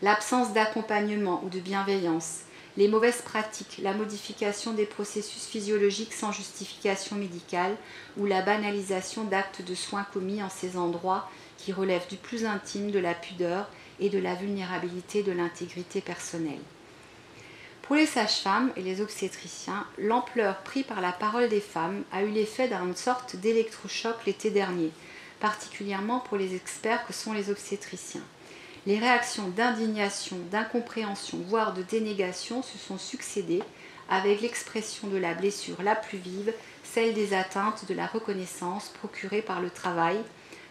l'absence 0.00 0.52
d'accompagnement 0.52 1.42
ou 1.44 1.48
de 1.48 1.58
bienveillance, 1.58 2.42
les 2.76 2.88
mauvaises 2.88 3.22
pratiques, 3.22 3.80
la 3.82 3.94
modification 3.94 4.72
des 4.72 4.86
processus 4.86 5.44
physiologiques 5.44 6.12
sans 6.12 6.32
justification 6.32 7.16
médicale 7.16 7.76
ou 8.16 8.26
la 8.26 8.42
banalisation 8.42 9.24
d'actes 9.24 9.62
de 9.62 9.74
soins 9.74 10.06
commis 10.12 10.42
en 10.42 10.50
ces 10.50 10.76
endroits 10.76 11.28
qui 11.58 11.72
relèvent 11.72 12.08
du 12.08 12.16
plus 12.16 12.46
intime 12.46 12.90
de 12.90 12.98
la 12.98 13.14
pudeur 13.14 13.68
et 14.00 14.08
de 14.08 14.18
la 14.18 14.34
vulnérabilité 14.34 15.22
de 15.22 15.32
l'intégrité 15.32 16.00
personnelle. 16.00 16.58
Pour 17.86 17.96
les 17.96 18.06
sages-femmes 18.06 18.72
et 18.76 18.80
les 18.80 19.02
obstétriciens, 19.02 19.86
l'ampleur 19.98 20.56
prise 20.62 20.84
par 20.86 21.02
la 21.02 21.12
parole 21.12 21.50
des 21.50 21.60
femmes 21.60 22.02
a 22.12 22.22
eu 22.22 22.30
l'effet 22.30 22.66
d'une 22.66 22.96
sorte 22.96 23.36
d'électrochoc 23.36 24.24
l'été 24.24 24.48
dernier, 24.48 24.90
particulièrement 25.38 26.20
pour 26.20 26.38
les 26.38 26.54
experts 26.54 27.06
que 27.06 27.12
sont 27.12 27.34
les 27.34 27.50
obstétriciens. 27.50 28.22
Les 28.86 28.98
réactions 28.98 29.48
d'indignation, 29.48 30.38
d'incompréhension, 30.50 31.36
voire 31.46 31.74
de 31.74 31.82
dénégation 31.82 32.62
se 32.62 32.78
sont 32.78 32.96
succédées 32.96 33.62
avec 34.08 34.40
l'expression 34.40 35.08
de 35.08 35.18
la 35.18 35.34
blessure 35.34 35.82
la 35.82 35.94
plus 35.94 36.18
vive, 36.18 36.54
celle 36.84 37.12
des 37.12 37.34
atteintes 37.34 37.84
de 37.86 37.92
la 37.92 38.06
reconnaissance 38.06 38.88
procurée 38.98 39.42
par 39.42 39.60
le 39.60 39.68
travail, 39.68 40.16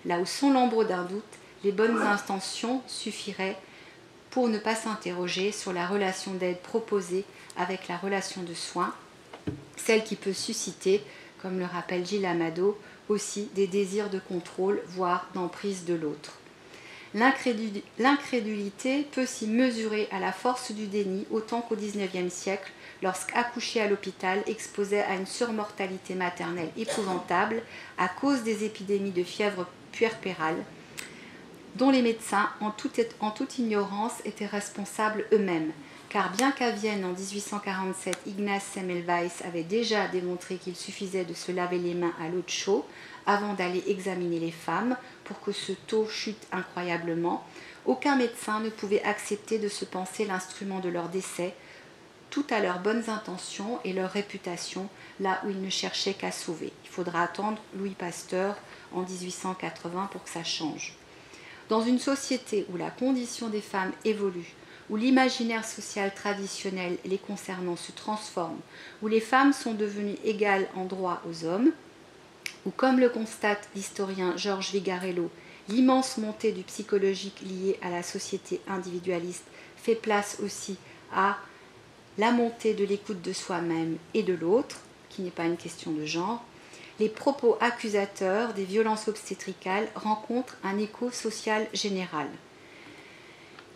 là 0.05 0.17
où 0.17 0.25
sans 0.25 0.51
l'ombre 0.51 0.83
d'un 0.83 1.03
doute, 1.03 1.21
les 1.63 1.71
bonnes 1.71 2.01
intentions 2.01 2.81
suffiraient 2.87 3.59
pour 4.33 4.49
ne 4.49 4.57
pas 4.57 4.73
s'interroger 4.73 5.51
sur 5.51 5.73
la 5.73 5.85
relation 5.85 6.33
d'aide 6.33 6.57
proposée 6.57 7.23
avec 7.55 7.87
la 7.87 7.97
relation 7.97 8.41
de 8.41 8.55
soins, 8.55 8.91
celle 9.75 10.03
qui 10.03 10.15
peut 10.15 10.33
susciter, 10.33 11.03
comme 11.39 11.59
le 11.59 11.65
rappelle 11.65 12.03
Gilles 12.03 12.25
Amado, 12.25 12.75
aussi 13.09 13.49
des 13.53 13.67
désirs 13.67 14.09
de 14.09 14.17
contrôle, 14.17 14.81
voire 14.87 15.29
d'emprise 15.35 15.85
de 15.85 15.93
l'autre. 15.93 16.39
L'incrédulité 17.13 19.03
peut 19.11 19.27
s'y 19.27 19.45
mesurer 19.45 20.07
à 20.11 20.19
la 20.19 20.31
force 20.31 20.71
du 20.71 20.87
déni 20.87 21.27
autant 21.29 21.61
qu'au 21.61 21.75
XIXe 21.75 22.33
siècle, 22.33 22.71
lorsqu'accoucher 23.03 23.81
à 23.81 23.87
l'hôpital 23.87 24.41
exposait 24.47 25.03
à 25.03 25.13
une 25.13 25.27
surmortalité 25.27 26.15
maternelle 26.15 26.71
épouvantable 26.75 27.61
à 27.99 28.07
cause 28.07 28.41
des 28.41 28.63
épidémies 28.63 29.11
de 29.11 29.23
fièvre 29.23 29.67
puerpérale, 29.91 30.57
dont 31.75 31.89
les 31.89 32.01
médecins, 32.01 32.49
en 32.61 32.71
toute, 32.71 33.59
ignorance, 33.59 34.13
étaient 34.25 34.45
responsables 34.45 35.25
eux-mêmes. 35.31 35.71
Car 36.09 36.31
bien 36.31 36.51
qu'à 36.51 36.69
Vienne, 36.69 37.05
en 37.05 37.13
1847, 37.13 38.19
Ignaz 38.27 38.61
Semmelweis 38.61 39.31
avait 39.43 39.63
déjà 39.63 40.07
démontré 40.07 40.57
qu'il 40.57 40.75
suffisait 40.75 41.25
de 41.25 41.33
se 41.33 41.51
laver 41.51 41.79
les 41.79 41.95
mains 41.95 42.13
à 42.21 42.29
l'eau 42.29 42.43
de 42.45 42.81
avant 43.25 43.53
d'aller 43.53 43.83
examiner 43.87 44.39
les 44.39 44.51
femmes 44.51 44.95
pour 45.23 45.41
que 45.41 45.51
ce 45.51 45.71
taux 45.71 46.07
chute 46.07 46.47
incroyablement, 46.51 47.43
aucun 47.85 48.15
médecin 48.15 48.59
ne 48.59 48.69
pouvait 48.69 49.03
accepter 49.03 49.57
de 49.57 49.69
se 49.69 49.85
penser 49.85 50.25
l'instrument 50.25 50.79
de 50.79 50.89
leur 50.89 51.09
décès, 51.09 51.55
tout 52.29 52.45
à 52.49 52.59
leurs 52.59 52.79
bonnes 52.79 53.09
intentions 53.09 53.79
et 53.83 53.93
leur 53.93 54.11
réputation, 54.11 54.89
là 55.19 55.41
où 55.45 55.49
ils 55.49 55.61
ne 55.61 55.69
cherchaient 55.69 56.13
qu'à 56.13 56.31
sauver. 56.31 56.73
Il 56.83 56.89
faudra 56.89 57.23
attendre 57.23 57.61
Louis 57.75 57.95
Pasteur 57.95 58.55
en 58.93 59.01
1880 59.01 60.09
pour 60.11 60.23
que 60.23 60.29
ça 60.29 60.43
change. 60.43 60.95
Dans 61.69 61.81
une 61.81 61.99
société 61.99 62.65
où 62.71 62.77
la 62.77 62.89
condition 62.89 63.47
des 63.47 63.61
femmes 63.61 63.93
évolue, 64.05 64.53
où 64.89 64.95
l'imaginaire 64.95 65.65
social 65.65 66.13
traditionnel 66.13 66.97
les 67.05 67.17
concernant 67.17 67.77
se 67.77 67.91
transforme, 67.91 68.59
où 69.01 69.07
les 69.07 69.21
femmes 69.21 69.53
sont 69.53 69.73
devenues 69.73 70.17
égales 70.25 70.67
en 70.75 70.85
droit 70.85 71.21
aux 71.29 71.45
hommes, 71.45 71.71
où, 72.65 72.71
comme 72.71 72.99
le 72.99 73.09
constate 73.09 73.69
l'historien 73.75 74.35
Georges 74.37 74.71
Vigarello, 74.71 75.29
l'immense 75.69 76.17
montée 76.17 76.51
du 76.51 76.63
psychologique 76.63 77.41
liée 77.41 77.79
à 77.81 77.89
la 77.89 78.03
société 78.03 78.59
individualiste 78.67 79.45
fait 79.77 79.95
place 79.95 80.37
aussi 80.43 80.77
à 81.13 81.37
la 82.17 82.31
montée 82.31 82.73
de 82.73 82.85
l'écoute 82.85 83.21
de 83.21 83.33
soi-même 83.33 83.97
et 84.13 84.23
de 84.23 84.33
l'autre, 84.33 84.81
qui 85.09 85.21
n'est 85.21 85.31
pas 85.31 85.45
une 85.45 85.57
question 85.57 85.91
de 85.91 86.05
genre, 86.05 86.43
les 87.03 87.09
propos 87.09 87.57
accusateurs 87.59 88.53
des 88.53 88.63
violences 88.63 89.09
obstétricales 89.09 89.89
rencontrent 89.93 90.55
un 90.63 90.77
écho 90.77 91.11
social 91.11 91.67
général. 91.73 92.29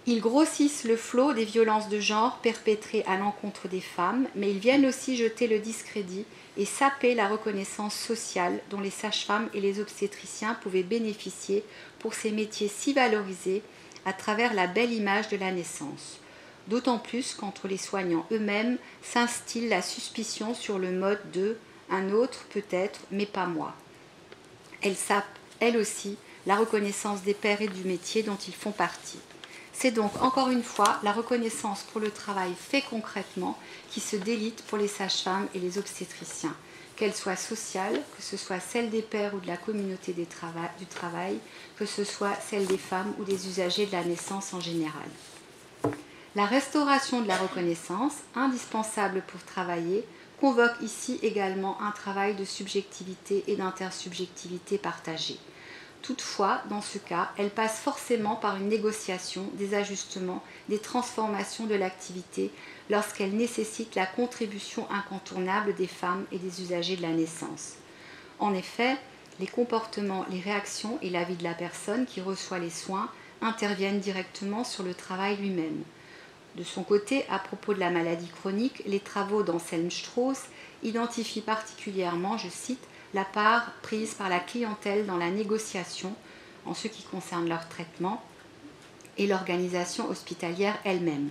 Ils 0.05 0.21
grossissent 0.21 0.85
le 0.85 0.95
flot 0.95 1.33
des 1.33 1.43
violences 1.43 1.89
de 1.89 1.99
genre 1.99 2.37
perpétrées 2.37 3.03
à 3.05 3.17
l'encontre 3.17 3.67
des 3.67 3.81
femmes, 3.81 4.29
mais 4.35 4.51
ils 4.51 4.59
viennent 4.59 4.85
aussi 4.85 5.17
jeter 5.17 5.47
le 5.47 5.59
discrédit 5.59 6.23
et 6.55 6.63
saper 6.63 7.15
la 7.15 7.27
reconnaissance 7.27 7.95
sociale 7.95 8.61
dont 8.69 8.79
les 8.79 8.91
sages-femmes 8.91 9.49
et 9.53 9.59
les 9.59 9.81
obstétriciens 9.81 10.53
pouvaient 10.61 10.83
bénéficier 10.83 11.65
pour 11.99 12.13
ces 12.13 12.31
métiers 12.31 12.69
si 12.69 12.93
valorisés 12.93 13.61
à 14.05 14.13
travers 14.13 14.53
la 14.53 14.67
belle 14.67 14.93
image 14.93 15.27
de 15.27 15.35
la 15.35 15.51
naissance. 15.51 16.21
D'autant 16.69 16.97
plus 16.97 17.33
qu'entre 17.33 17.67
les 17.67 17.75
soignants 17.75 18.25
eux-mêmes 18.31 18.77
s'instille 19.01 19.67
la 19.67 19.81
suspicion 19.81 20.53
sur 20.53 20.79
le 20.79 20.91
mode 20.91 21.19
de 21.33 21.57
un 21.89 22.11
autre 22.11 22.45
peut-être, 22.49 22.99
mais 23.11 23.25
pas 23.25 23.45
moi. 23.45 23.73
Elle 24.81 24.95
sape, 24.95 25.25
elle 25.59 25.77
aussi, 25.77 26.17
la 26.45 26.55
reconnaissance 26.55 27.23
des 27.23 27.33
pères 27.33 27.61
et 27.61 27.67
du 27.67 27.83
métier 27.83 28.23
dont 28.23 28.37
ils 28.47 28.53
font 28.53 28.71
partie. 28.71 29.19
C'est 29.73 29.91
donc 29.91 30.21
encore 30.23 30.49
une 30.49 30.63
fois 30.63 30.99
la 31.03 31.11
reconnaissance 31.11 31.83
pour 31.83 32.01
le 32.01 32.09
travail 32.09 32.53
fait 32.57 32.81
concrètement 32.81 33.59
qui 33.91 33.99
se 33.99 34.15
délite 34.15 34.63
pour 34.63 34.77
les 34.77 34.87
sages-femmes 34.87 35.47
et 35.53 35.59
les 35.59 35.77
obstétriciens, 35.77 36.55
qu'elle 36.95 37.13
soit 37.13 37.35
sociale, 37.35 38.01
que 38.15 38.23
ce 38.23 38.37
soit 38.37 38.59
celle 38.59 38.89
des 38.89 39.03
pères 39.03 39.35
ou 39.35 39.39
de 39.39 39.47
la 39.47 39.57
communauté 39.57 40.13
du 40.13 40.25
travail, 40.25 41.37
que 41.77 41.85
ce 41.85 42.03
soit 42.03 42.35
celle 42.49 42.65
des 42.65 42.79
femmes 42.79 43.13
ou 43.19 43.23
des 43.23 43.47
usagers 43.47 43.85
de 43.85 43.91
la 43.91 44.03
naissance 44.03 44.53
en 44.53 44.59
général. 44.59 45.09
La 46.35 46.45
restauration 46.45 47.21
de 47.21 47.27
la 47.27 47.37
reconnaissance, 47.37 48.13
indispensable 48.35 49.21
pour 49.27 49.43
travailler, 49.43 50.03
convoque 50.39 50.81
ici 50.81 51.19
également 51.23 51.81
un 51.81 51.91
travail 51.91 52.35
de 52.35 52.45
subjectivité 52.45 53.43
et 53.47 53.55
d'intersubjectivité 53.55 54.77
partagée. 54.77 55.39
Toutefois, 56.03 56.61
dans 56.69 56.81
ce 56.81 56.99
cas, 56.99 57.31
elle 57.37 57.49
passe 57.49 57.79
forcément 57.79 58.35
par 58.35 58.57
une 58.57 58.69
négociation, 58.69 59.49
des 59.53 59.73
ajustements, 59.73 60.43
des 60.69 60.79
transformations 60.79 61.65
de 61.65 61.75
l'activité 61.75 62.51
lorsqu'elle 62.89 63.35
nécessite 63.35 63.95
la 63.95 64.05
contribution 64.05 64.87
incontournable 64.91 65.75
des 65.75 65.87
femmes 65.87 66.25
et 66.31 66.37
des 66.37 66.61
usagers 66.61 66.95
de 66.95 67.01
la 67.01 67.11
naissance. 67.11 67.73
En 68.39 68.53
effet, 68.53 68.95
les 69.39 69.47
comportements, 69.47 70.25
les 70.29 70.39
réactions 70.39 70.99
et 71.01 71.09
la 71.09 71.23
vie 71.23 71.35
de 71.35 71.43
la 71.43 71.53
personne 71.53 72.05
qui 72.05 72.21
reçoit 72.21 72.59
les 72.59 72.69
soins 72.69 73.09
interviennent 73.41 73.99
directement 73.99 74.63
sur 74.63 74.83
le 74.83 74.93
travail 74.93 75.37
lui-même. 75.37 75.83
De 76.57 76.63
son 76.63 76.81
côté, 76.81 77.23
à 77.29 77.37
propos 77.37 77.75
de 77.75 77.79
la 77.79 77.91
maladie 77.91 78.29
chronique, 78.29 78.81
les 78.87 78.99
travaux 78.99 79.43
d'Anselm 79.43 79.91
Strauss 79.91 80.45
identifient 80.81 81.41
particulièrement, 81.41 82.35
je 82.39 82.49
cite, 82.49 82.83
la 83.13 83.25
part 83.25 83.73
prise 83.83 84.15
par 84.15 84.27
la 84.27 84.39
clientèle 84.39 85.05
dans 85.05 85.17
la 85.17 85.29
négociation 85.29 86.15
en 86.65 86.73
ce 86.73 86.87
qui 86.87 87.03
concerne 87.03 87.47
leur 87.47 87.69
traitement 87.69 88.23
et 89.19 89.27
l'organisation 89.27 90.09
hospitalière 90.09 90.77
elle-même, 90.83 91.29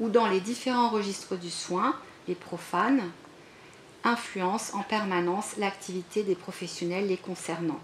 ou 0.00 0.08
dans 0.08 0.26
les 0.26 0.40
différents 0.40 0.88
registres 0.88 1.36
du 1.36 1.50
soin, 1.50 1.94
les 2.26 2.34
profanes 2.34 3.10
influencent 4.04 4.74
en 4.74 4.82
permanence 4.82 5.58
l'activité 5.58 6.22
des 6.22 6.34
professionnels 6.34 7.08
les 7.08 7.18
concernant. 7.18 7.80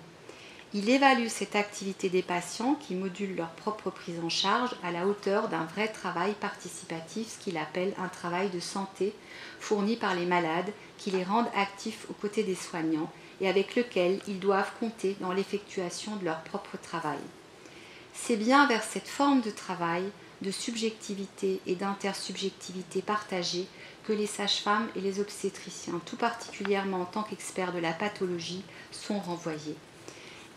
Il 0.75 0.91
évalue 0.91 1.29
cette 1.29 1.57
activité 1.57 2.11
des 2.11 2.21
patients 2.21 2.75
qui 2.75 2.95
modulent 2.95 3.37
leur 3.37 3.49
propre 3.53 3.89
prise 3.89 4.21
en 4.23 4.29
charge 4.29 4.77
à 4.85 4.93
la 4.93 5.07
hauteur 5.07 5.49
d'un 5.49 5.65
vrai 5.65 5.89
travail 5.89 6.35
participatif, 6.35 7.29
ce 7.29 7.39
qu'il 7.43 7.57
appelle 7.57 7.95
un 7.97 8.09
travail 8.09 8.51
de 8.51 8.61
santé 8.61 9.15
fourni 9.61 9.97
par 9.97 10.15
les 10.15 10.27
malades 10.27 10.71
qui 10.99 11.11
les 11.11 11.25
rendent 11.25 11.51
actifs 11.57 12.05
aux 12.11 12.13
côtés 12.13 12.43
des 12.43 12.55
soignants 12.55 13.11
et 13.41 13.49
avec 13.49 13.77
lequel 13.77 14.21
ils 14.29 14.41
doivent 14.41 14.71
compter 14.79 15.17
dans 15.21 15.33
l'effectuation 15.33 16.17
de 16.17 16.27
leur 16.27 16.43
propre 16.43 16.77
travail. 16.77 17.21
C'est 18.13 18.37
bien 18.37 18.67
vers 18.67 18.83
cette 18.83 19.09
forme 19.09 19.41
de 19.41 19.51
travail, 19.51 20.05
de 20.43 20.51
subjectivité 20.51 21.63
et 21.67 21.77
d'intersubjectivité 21.77 23.01
partagée 23.01 23.67
que 24.05 24.13
les 24.13 24.27
sages-femmes 24.27 24.89
et 24.97 25.01
les 25.01 25.19
obstétriciens, 25.19 26.03
tout 26.05 26.17
particulièrement 26.17 27.01
en 27.01 27.07
tant 27.07 27.23
qu'experts 27.23 27.73
de 27.73 27.79
la 27.79 27.95
pathologie, 27.95 28.65
sont 28.91 29.19
renvoyés. 29.19 29.77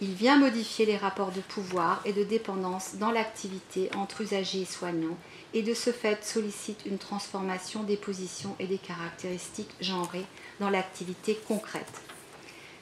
Il 0.04 0.16
vient 0.16 0.40
modifier 0.40 0.88
les 0.88 0.98
rapports 0.98 1.32
de 1.32 1.42
pouvoir 1.42 2.02
et 2.06 2.14
de 2.14 2.24
dépendance 2.24 2.96
dans 2.96 3.12
l'activité 3.12 3.92
entre 3.96 4.22
usagers 4.22 4.62
et 4.62 4.66
soignants 4.66 5.18
et 5.54 5.62
de 5.62 5.76
ce 5.76 5.92
fait 5.92 6.26
sollicite 6.26 6.88
une 6.88 6.98
transformation 6.98 7.84
des 7.84 7.98
positions 7.98 8.56
et 8.58 8.66
des 8.66 8.80
caractéristiques 8.80 9.76
genrées 9.80 10.26
dans 10.60 10.72
l'activité 10.72 11.40
concrète. 11.48 12.02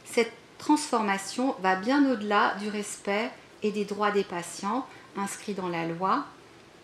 Cette 0.06 0.32
transformation 0.60 1.56
va 1.60 1.76
bien 1.76 2.10
au-delà 2.10 2.56
du 2.56 2.70
respect 2.70 3.30
et 3.64 3.72
des 3.72 3.84
droits 3.84 4.12
des 4.12 4.24
patients 4.24 4.88
inscrits 5.18 5.56
dans 5.56 5.68
la 5.68 5.88
loi, 5.88 6.24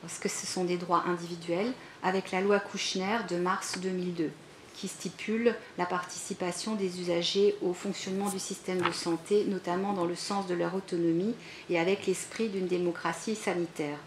parce 0.02 0.20
que 0.20 0.28
ce 0.28 0.46
sont 0.46 0.66
des 0.66 0.78
droits 0.78 1.06
individuels, 1.08 1.72
avec 2.04 2.32
la 2.32 2.42
loi 2.42 2.60
Kouchner 2.60 3.20
de 3.30 3.38
mars 3.38 3.78
2002. 3.80 4.32
Qui 4.76 4.88
stipule 4.88 5.56
la 5.78 5.86
participation 5.86 6.76
des 6.76 7.00
usagers 7.00 7.56
au 7.62 7.74
fonctionnement 7.74 8.30
du 8.30 8.40
système 8.40 8.82
de 8.82 8.92
santé, 8.92 9.46
notamment 9.46 9.94
dans 9.94 10.06
le 10.06 10.16
sens 10.16 10.48
de 10.48 10.54
leur 10.56 10.76
autonomie 10.76 11.36
et 11.70 11.80
avec 11.80 12.06
l'esprit 12.06 12.50
d'une 12.50 12.68
démocratie 12.68 13.36
sanitaire. 13.36 13.98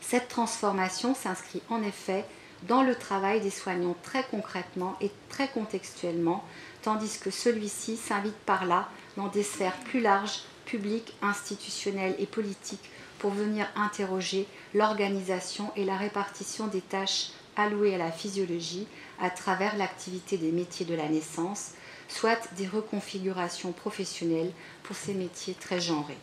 Cette 0.00 0.28
transformation 0.28 1.14
s'inscrit 1.14 1.62
en 1.68 1.82
effet 1.82 2.24
dans 2.68 2.82
le 2.82 2.94
travail 2.94 3.40
des 3.40 3.50
soignants 3.50 3.96
très 4.02 4.24
concrètement 4.24 4.96
et 5.00 5.10
très 5.28 5.48
contextuellement, 5.48 6.44
tandis 6.82 7.18
que 7.18 7.30
celui-ci 7.30 7.96
s'invite 7.96 8.38
par 8.46 8.66
là 8.66 8.88
dans 9.16 9.28
des 9.28 9.42
sphères 9.42 9.78
plus 9.84 10.00
larges, 10.00 10.40
publiques, 10.64 11.14
institutionnelles 11.22 12.14
et 12.18 12.26
politiques, 12.26 12.90
pour 13.18 13.30
venir 13.30 13.66
interroger 13.76 14.46
l'organisation 14.74 15.70
et 15.76 15.84
la 15.84 15.96
répartition 15.96 16.66
des 16.66 16.80
tâches 16.80 17.30
allouées 17.56 17.94
à 17.94 17.98
la 17.98 18.10
physiologie 18.10 18.86
à 19.22 19.30
travers 19.30 19.76
l'activité 19.76 20.36
des 20.36 20.52
métiers 20.52 20.84
de 20.84 20.94
la 20.94 21.08
naissance, 21.08 21.70
soit 22.08 22.52
des 22.56 22.66
reconfigurations 22.66 23.72
professionnelles 23.72 24.52
pour 24.82 24.96
ces 24.96 25.14
métiers 25.14 25.54
très 25.54 25.80
genrés. 25.80 26.18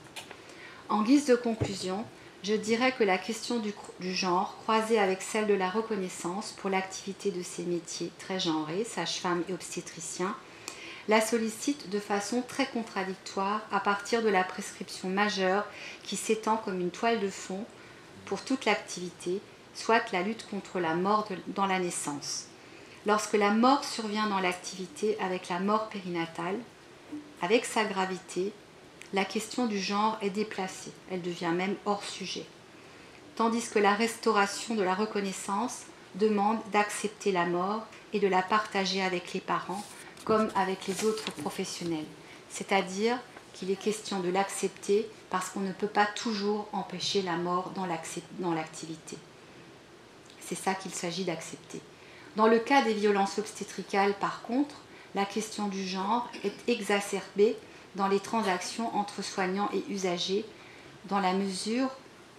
En 0.89 1.01
guise 1.01 1.25
de 1.25 1.35
conclusion, 1.35 2.05
je 2.43 2.53
dirais 2.53 2.91
que 2.91 3.03
la 3.03 3.17
question 3.17 3.59
du, 3.59 3.73
genre, 4.13 4.57
croisée 4.61 4.99
avec 4.99 5.21
celle 5.21 5.47
de 5.47 5.53
la 5.53 5.69
reconnaissance 5.69 6.53
pour 6.57 6.69
l'activité 6.69 7.31
de 7.31 7.41
ces 7.41 7.63
métiers 7.63 8.11
très 8.19 8.39
genrés, 8.39 8.83
sage-femme 8.83 9.43
et 9.49 9.53
obstétricien, 9.53 10.35
la 11.07 11.21
sollicite 11.21 11.89
de 11.89 11.99
façon 11.99 12.41
très 12.41 12.67
contradictoire 12.67 13.61
à 13.71 13.79
partir 13.79 14.21
de 14.21 14.29
la 14.29 14.43
prescription 14.43 15.09
majeure 15.09 15.65
qui 16.03 16.17
s'étend 16.17 16.57
comme 16.57 16.79
une 16.79 16.91
toile 16.91 17.19
de 17.19 17.29
fond 17.29 17.65
pour 18.25 18.41
toute 18.41 18.65
l'activité, 18.65 19.41
soit 19.73 20.11
la 20.11 20.21
lutte 20.21 20.47
contre 20.49 20.79
la 20.79 20.95
mort 20.95 21.27
dans 21.47 21.65
la 21.65 21.79
naissance. 21.79 22.49
Lorsque 23.05 23.33
la 23.33 23.51
mort 23.51 23.85
survient 23.85 24.27
dans 24.27 24.39
l'activité 24.39 25.17
avec 25.19 25.47
la 25.49 25.59
mort 25.59 25.87
périnatale, 25.89 26.59
avec 27.41 27.65
sa 27.65 27.85
gravité, 27.85 28.51
la 29.13 29.25
question 29.25 29.65
du 29.65 29.79
genre 29.79 30.17
est 30.21 30.29
déplacée, 30.29 30.91
elle 31.09 31.21
devient 31.21 31.53
même 31.55 31.75
hors 31.85 32.03
sujet. 32.03 32.45
Tandis 33.35 33.69
que 33.69 33.79
la 33.79 33.93
restauration 33.93 34.75
de 34.75 34.83
la 34.83 34.93
reconnaissance 34.93 35.83
demande 36.15 36.59
d'accepter 36.71 37.31
la 37.31 37.45
mort 37.45 37.85
et 38.13 38.19
de 38.19 38.27
la 38.27 38.41
partager 38.41 39.01
avec 39.01 39.33
les 39.33 39.39
parents 39.39 39.83
comme 40.25 40.49
avec 40.55 40.85
les 40.87 41.05
autres 41.05 41.31
professionnels. 41.31 42.05
C'est-à-dire 42.49 43.17
qu'il 43.53 43.71
est 43.71 43.79
question 43.79 44.19
de 44.19 44.29
l'accepter 44.29 45.09
parce 45.29 45.49
qu'on 45.49 45.61
ne 45.61 45.71
peut 45.71 45.87
pas 45.87 46.05
toujours 46.05 46.67
empêcher 46.73 47.21
la 47.21 47.37
mort 47.37 47.71
dans 47.75 47.85
l'activité. 47.85 49.17
C'est 50.39 50.55
ça 50.55 50.73
qu'il 50.73 50.93
s'agit 50.93 51.23
d'accepter. 51.23 51.81
Dans 52.39 52.47
le 52.47 52.59
cas 52.59 52.81
des 52.83 52.93
violences 52.93 53.37
obstétricales, 53.37 54.13
par 54.13 54.43
contre, 54.43 54.75
la 55.13 55.25
question 55.25 55.67
du 55.67 55.85
genre 55.85 56.31
est 56.45 56.69
exacerbée 56.69 57.57
dans 57.95 58.07
les 58.07 58.21
transactions 58.21 58.95
entre 58.95 59.21
soignants 59.21 59.69
et 59.73 59.83
usagers, 59.91 60.45
dans 61.09 61.19
la 61.19 61.33
mesure 61.33 61.89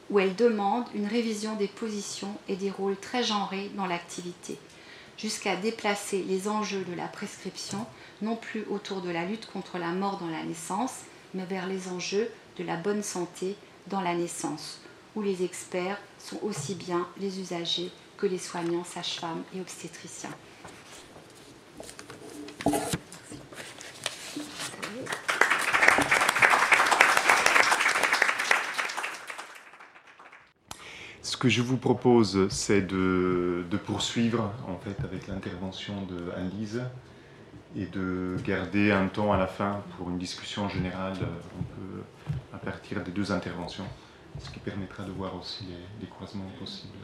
où 0.09 0.18
elle 0.18 0.34
demande 0.34 0.86
une 0.94 1.07
révision 1.07 1.55
des 1.55 1.66
positions 1.66 2.34
et 2.48 2.57
des 2.57 2.70
rôles 2.70 2.96
très 2.96 3.22
genrés 3.22 3.70
dans 3.76 3.84
l'activité, 3.84 4.59
jusqu'à 5.18 5.55
déplacer 5.55 6.22
les 6.22 6.48
enjeux 6.48 6.84
de 6.84 6.94
la 6.94 7.07
prescription 7.07 7.84
non 8.22 8.36
plus 8.36 8.64
autour 8.70 9.03
de 9.03 9.11
la 9.11 9.26
lutte 9.26 9.53
contre 9.53 9.76
la 9.76 9.90
mort 9.90 10.16
dans 10.16 10.30
la 10.30 10.44
naissance, 10.44 11.01
mais 11.34 11.44
vers 11.44 11.66
les 11.66 11.88
enjeux 11.88 12.30
de 12.57 12.64
la 12.64 12.76
bonne 12.76 13.03
santé 13.03 13.55
dans 13.88 14.01
la 14.01 14.14
naissance, 14.14 14.80
où 15.14 15.20
les 15.20 15.44
experts 15.44 16.01
sont 16.18 16.38
aussi 16.42 16.74
bien 16.74 17.07
les 17.18 17.38
usagers 17.38 17.92
que 18.21 18.27
les 18.27 18.39
soignants, 18.39 18.85
sages-femmes 18.85 19.43
et 19.55 19.61
obstétriciens. 19.61 20.31
Ce 31.23 31.37
que 31.39 31.49
je 31.49 31.62
vous 31.62 31.79
propose, 31.79 32.49
c'est 32.51 32.83
de, 32.83 33.64
poursuivre 33.87 34.53
en 34.68 34.77
fait 34.77 35.03
avec 35.03 35.27
l'intervention 35.27 36.03
de 36.03 36.31
et 37.75 37.87
de 37.87 38.37
garder 38.45 38.93
un 38.93 39.07
temps 39.07 39.33
à 39.33 39.39
la 39.39 39.47
fin 39.47 39.83
pour 39.97 40.11
une 40.11 40.18
discussion 40.18 40.68
générale 40.68 41.16
à 42.53 42.59
partir 42.59 43.03
des 43.03 43.12
deux 43.12 43.33
interventions, 43.33 43.87
ce 44.39 44.51
qui 44.51 44.59
permettra 44.59 45.05
de 45.05 45.12
voir 45.12 45.35
aussi 45.37 45.64
les, 46.01 46.09
croisements 46.09 46.51
possibles. 46.59 46.99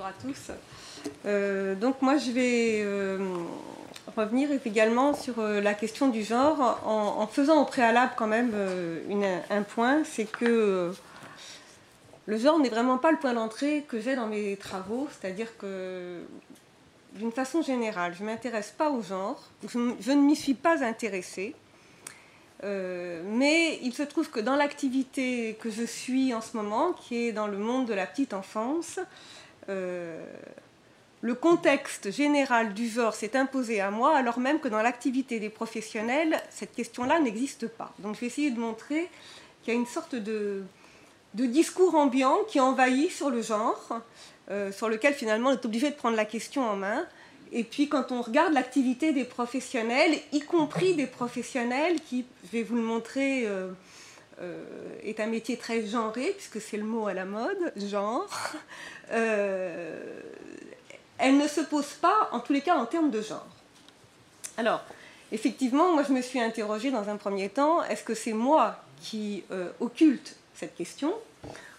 Bonjour 0.00 0.16
à 0.16 0.32
tous. 0.32 0.50
Euh, 1.26 1.74
donc 1.74 2.00
moi 2.00 2.16
je 2.16 2.30
vais 2.30 2.80
euh, 2.82 3.18
revenir 4.16 4.48
également 4.64 5.12
sur 5.12 5.40
euh, 5.40 5.60
la 5.60 5.74
question 5.74 6.08
du 6.08 6.22
genre 6.22 6.80
en, 6.86 7.26
faisant 7.26 7.60
au 7.60 7.66
préalable 7.66 8.12
quand 8.16 8.26
même 8.26 8.54
un 9.50 9.62
point, 9.62 10.02
c'est 10.04 10.24
que 10.24 10.94
le 12.24 12.38
genre 12.38 12.58
n'est 12.58 12.70
vraiment 12.70 12.96
pas 12.96 13.10
le 13.10 13.18
point 13.18 13.34
d'entrée 13.34 13.84
que 13.88 14.00
j'ai 14.00 14.16
dans 14.16 14.26
mes 14.26 14.56
travaux, 14.56 15.06
c'est-à-dire 15.10 15.54
que 15.58 16.22
d'une 17.16 17.32
façon 17.32 17.60
générale, 17.60 18.14
je 18.16 18.22
ne 18.22 18.30
m'intéresse 18.30 18.70
pas 18.70 18.88
au 18.88 19.02
genre, 19.02 19.42
je, 19.68 20.12
ne 20.12 20.22
m'y 20.22 20.36
suis 20.36 20.54
pas 20.54 20.82
intéressée. 20.82 21.54
Mais 22.62 23.78
il 23.82 23.92
se 23.92 24.02
trouve 24.02 24.30
que 24.30 24.40
dans 24.40 24.56
l'activité 24.56 25.58
que 25.60 25.70
je 25.70 25.84
suis 25.84 26.32
en 26.32 26.40
ce 26.40 26.56
moment, 26.56 26.92
qui 26.92 27.26
est 27.26 27.32
dans 27.32 27.46
le 27.46 27.58
monde 27.58 27.86
de 27.86 27.94
la 27.94 28.06
petite 28.06 28.32
enfance, 28.32 28.98
euh, 29.70 30.24
le 31.22 31.34
contexte 31.34 32.10
général 32.10 32.72
du 32.72 32.88
genre 32.88 33.14
s'est 33.14 33.36
imposé 33.36 33.80
à 33.80 33.90
moi, 33.90 34.16
alors 34.16 34.38
même 34.38 34.58
que 34.58 34.68
dans 34.68 34.80
l'activité 34.80 35.38
des 35.38 35.50
professionnels, 35.50 36.40
cette 36.50 36.74
question-là 36.74 37.20
n'existe 37.20 37.68
pas. 37.68 37.92
Donc 37.98 38.14
je 38.14 38.20
vais 38.20 38.26
essayer 38.26 38.50
de 38.50 38.58
montrer 38.58 39.08
qu'il 39.62 39.74
y 39.74 39.76
a 39.76 39.80
une 39.80 39.86
sorte 39.86 40.14
de, 40.14 40.62
discours 41.34 41.94
ambiant 41.94 42.38
qui 42.48 42.58
envahit 42.58 43.10
sur 43.10 43.28
le 43.28 43.42
genre, 43.42 44.00
euh, 44.50 44.72
sur 44.72 44.88
lequel 44.88 45.12
finalement 45.12 45.50
on 45.50 45.52
est 45.52 45.64
obligé 45.64 45.90
de 45.90 45.94
prendre 45.94 46.16
la 46.16 46.24
question 46.24 46.62
en 46.62 46.76
main. 46.76 47.04
Et 47.52 47.64
puis 47.64 47.88
quand 47.88 48.12
on 48.12 48.22
regarde 48.22 48.54
l'activité 48.54 49.12
des 49.12 49.24
professionnels, 49.24 50.18
y 50.32 50.40
compris 50.40 50.94
des 50.94 51.06
professionnels 51.06 52.00
qui, 52.00 52.24
je 52.44 52.50
vais 52.56 52.62
vous 52.62 52.76
le 52.76 52.82
montrer, 52.82 53.46
euh, 53.46 53.70
est 55.02 55.20
un 55.20 55.26
métier 55.26 55.56
très 55.56 55.86
genré, 55.86 56.34
puisque 56.36 56.60
c'est 56.60 56.76
le 56.76 56.84
mot 56.84 57.06
à 57.06 57.14
la 57.14 57.24
mode, 57.24 57.72
genre, 57.76 58.26
elle 59.10 59.98
ne 61.36 61.46
se 61.46 61.60
pose 61.60 61.92
pas, 62.00 62.28
en 62.32 62.40
tous 62.40 62.52
les 62.52 62.62
cas, 62.62 62.76
en 62.76 62.86
termes 62.86 63.10
de 63.10 63.20
genre. 63.20 63.46
Alors, 64.56 64.82
effectivement, 65.32 65.92
moi 65.92 66.04
je 66.06 66.12
me 66.12 66.22
suis 66.22 66.40
interrogée 66.40 66.90
dans 66.90 67.08
un 67.08 67.16
premier 67.16 67.48
temps, 67.48 67.82
est-ce 67.84 68.02
que 68.02 68.14
c'est 68.14 68.32
moi 68.32 68.82
qui 69.00 69.44
occulte 69.80 70.36
cette 70.54 70.74
question 70.76 71.14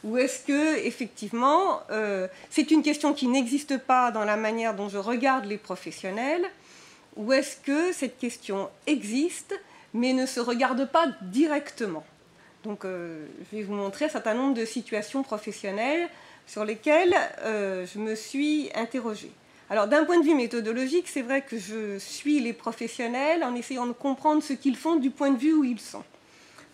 ou 0.04 0.18
est-ce 0.18 0.46
que 0.46 0.78
effectivement 0.86 1.82
euh, 1.92 2.28
c'est 2.50 2.72
une 2.72 2.82
question 2.82 3.14
qui 3.14 3.28
n'existe 3.28 3.78
pas 3.78 4.12
dans 4.12 4.26
la 4.26 4.36
manière 4.36 4.76
dont 4.76 4.90
je 4.90 4.98
regarde 4.98 5.46
les 5.46 5.58
professionnels 5.58 6.46
Ou 7.18 7.34
est-ce 7.34 7.58
que 7.58 7.94
cette 7.94 8.18
question 8.18 8.70
existe 8.88 9.54
mais 9.94 10.14
ne 10.14 10.26
se 10.26 10.40
regarde 10.40 10.90
pas 10.90 11.08
directement? 11.22 12.04
Donc 12.64 12.86
euh, 12.86 13.26
je 13.52 13.58
vais 13.58 13.64
vous 13.64 13.74
montrer 13.74 14.06
un 14.06 14.10
certain 14.10 14.34
nombre 14.34 14.54
de 14.54 14.66
situations 14.66 15.24
professionnelles 15.24 16.08
sur 16.46 16.64
lesquelles 16.64 17.16
euh, 17.44 17.86
je 17.92 18.00
me 18.00 18.16
suis 18.16 18.70
interrogée. 18.76 19.32
Alors 19.70 19.88
d'un 19.88 20.04
point 20.04 20.20
de 20.20 20.26
vue 20.26 20.36
méthodologique, 20.36 21.08
c'est 21.08 21.22
vrai 21.22 21.42
que 21.42 21.58
je 21.58 21.98
suis 21.98 22.40
les 22.40 22.54
professionnels 22.54 23.44
en 23.44 23.56
essayant 23.56 23.88
de 23.88 23.94
comprendre 23.94 24.44
ce 24.44 24.54
qu'ils 24.54 24.76
font 24.76 24.98
du 24.98 25.10
point 25.10 25.32
de 25.32 25.38
vue 25.38 25.54
où 25.54 25.64
ils 25.64 25.80
sont 25.80 26.04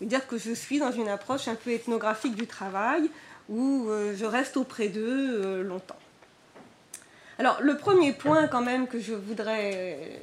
dire 0.02 0.28
que 0.28 0.38
je 0.38 0.52
suis 0.52 0.78
dans 0.78 0.92
une 0.92 1.10
approche 1.10 1.48
un 1.48 1.56
peu 1.56 1.72
ethnographique 1.72 2.36
du 2.36 2.46
travail, 2.46 3.10
où 3.50 3.90
euh, 3.90 4.16
je 4.16 4.26
reste 4.26 4.56
auprès 4.56 4.90
d'eux 4.90 5.64
longtemps. 5.64 5.98
Alors, 7.40 7.62
le 7.62 7.78
premier 7.78 8.14
point 8.14 8.48
quand 8.48 8.62
même 8.62 8.88
que 8.88 9.00
je 9.00 9.16
voudrais 9.16 10.22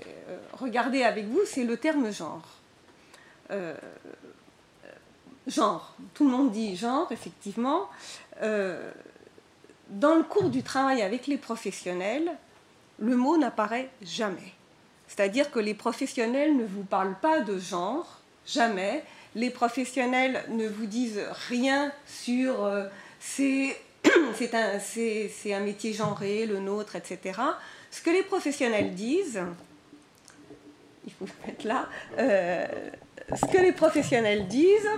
regarder 0.53 1.03
avec 1.03 1.27
vous, 1.27 1.41
c'est 1.45 1.65
le 1.65 1.77
terme 1.77 2.13
genre. 2.13 2.47
Genre, 5.47 5.95
tout 6.15 6.25
le 6.25 6.31
monde 6.31 6.51
dit 6.51 6.77
genre, 6.77 7.11
effectivement. 7.11 7.89
dans 8.41 10.15
le 10.15 10.23
cours 10.23 10.51
du 10.51 10.63
travail 10.63 11.03
avec 11.03 11.27
les 11.27 11.39
professionnels, 11.39 12.31
le 12.99 13.17
mot 13.17 13.37
n'apparaît 13.37 13.91
jamais. 14.03 14.53
C'est-à-dire 15.09 15.51
que 15.51 15.59
les 15.59 15.75
professionnels 15.75 16.57
ne 16.57 16.65
vous 16.65 16.85
parlent 16.85 17.19
pas 17.21 17.41
de 17.41 17.59
genre, 17.59 18.21
jamais, 18.47 19.05
les 19.35 19.51
professionnels 19.51 20.45
ne 20.49 20.69
vous 20.69 20.87
disent 20.87 21.23
rien 21.49 21.93
sur 22.07 22.65
euh, 22.65 22.87
c'est 23.21 23.77
un, 25.55 25.61
métier 25.61 25.93
genré, 25.93 26.47
le 26.47 26.59
nôtre, 26.59 26.97
etc. 26.97 27.41
Ce 27.91 28.01
que 28.01 28.11
les 28.11 28.23
professionnels 28.23 28.95
disent, 28.95 29.41
il 31.07 31.13
faut 31.13 31.27
le 31.27 31.47
mettre 31.47 31.67
là, 31.67 31.89
euh, 32.19 32.67
ce 33.35 33.47
que 33.47 33.59
les 33.59 33.73
professionnels 33.73 34.47
disent, 34.47 34.91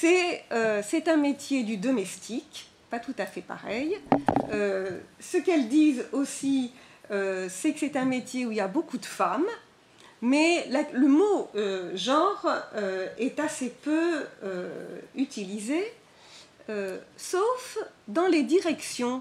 c'est 0.00 0.44
euh, 0.52 0.82
un 1.06 1.16
métier 1.16 1.64
du 1.64 1.76
domestique 1.76 2.68
pas 2.90 3.00
tout 3.00 3.14
à 3.18 3.26
fait 3.26 3.42
pareil. 3.42 3.98
Euh, 4.50 5.00
ce 5.20 5.36
qu'elles 5.36 5.68
disent 5.68 6.06
aussi, 6.12 6.72
euh, 7.10 7.46
c'est 7.50 7.74
que 7.74 7.80
c'est 7.80 7.96
un 7.96 8.06
métier 8.06 8.46
où 8.46 8.50
il 8.50 8.56
y 8.56 8.62
a 8.62 8.68
beaucoup 8.68 8.96
de 8.96 9.04
femmes, 9.04 9.44
mais 10.22 10.66
le 10.94 11.06
mot 11.06 11.50
genre 11.94 12.46
est 13.18 13.38
assez 13.38 13.68
peu 13.68 14.24
utilisé, 15.14 15.92
sauf 17.18 17.78
dans 18.08 18.26
les 18.26 18.42
directions. 18.42 19.20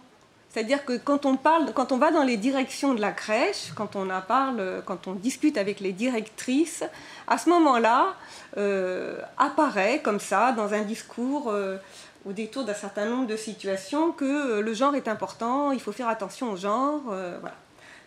C'est-à-dire 0.50 0.86
que 0.86 0.98
quand 0.98 1.26
on, 1.26 1.36
parle, 1.36 1.74
quand 1.74 1.92
on 1.92 1.98
va 1.98 2.10
dans 2.10 2.24
les 2.24 2.38
directions 2.38 2.94
de 2.94 3.02
la 3.02 3.12
crèche, 3.12 3.72
quand 3.76 3.96
on, 3.96 4.08
parle, 4.28 4.82
quand 4.86 5.08
on 5.08 5.14
discute 5.14 5.58
avec 5.58 5.80
les 5.80 5.92
directrices, 5.92 6.84
à 7.28 7.38
ce 7.38 7.50
moment-là, 7.50 8.16
apparaît 9.38 10.02
comme 10.02 10.20
ça, 10.20 10.54
dans 10.54 10.74
un 10.74 10.82
discours 10.82 11.54
au 12.28 12.34
détour 12.34 12.66
d'un 12.66 12.74
certain 12.74 13.06
nombre 13.06 13.28
de 13.28 13.38
situations 13.38 14.12
que 14.12 14.26
euh, 14.26 14.62
le 14.62 14.74
genre 14.74 14.96
est 14.96 15.08
important, 15.08 15.72
il 15.72 15.80
faut 15.80 15.94
faire 15.94 16.10
attention 16.10 16.52
au 16.52 16.58
genre. 16.58 17.02
Euh. 17.10 17.40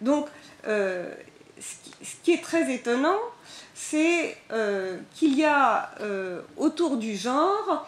Donc, 0.00 0.28
euh, 0.66 1.10
ce 1.58 2.14
qui 2.22 2.32
est 2.32 2.42
très 2.42 2.72
étonnant, 2.72 3.18
c'est 3.74 4.36
qu'il 5.14 5.34
y 5.34 5.44
a 5.44 5.90
autour 6.56 6.96
du 6.96 7.16
genre 7.16 7.86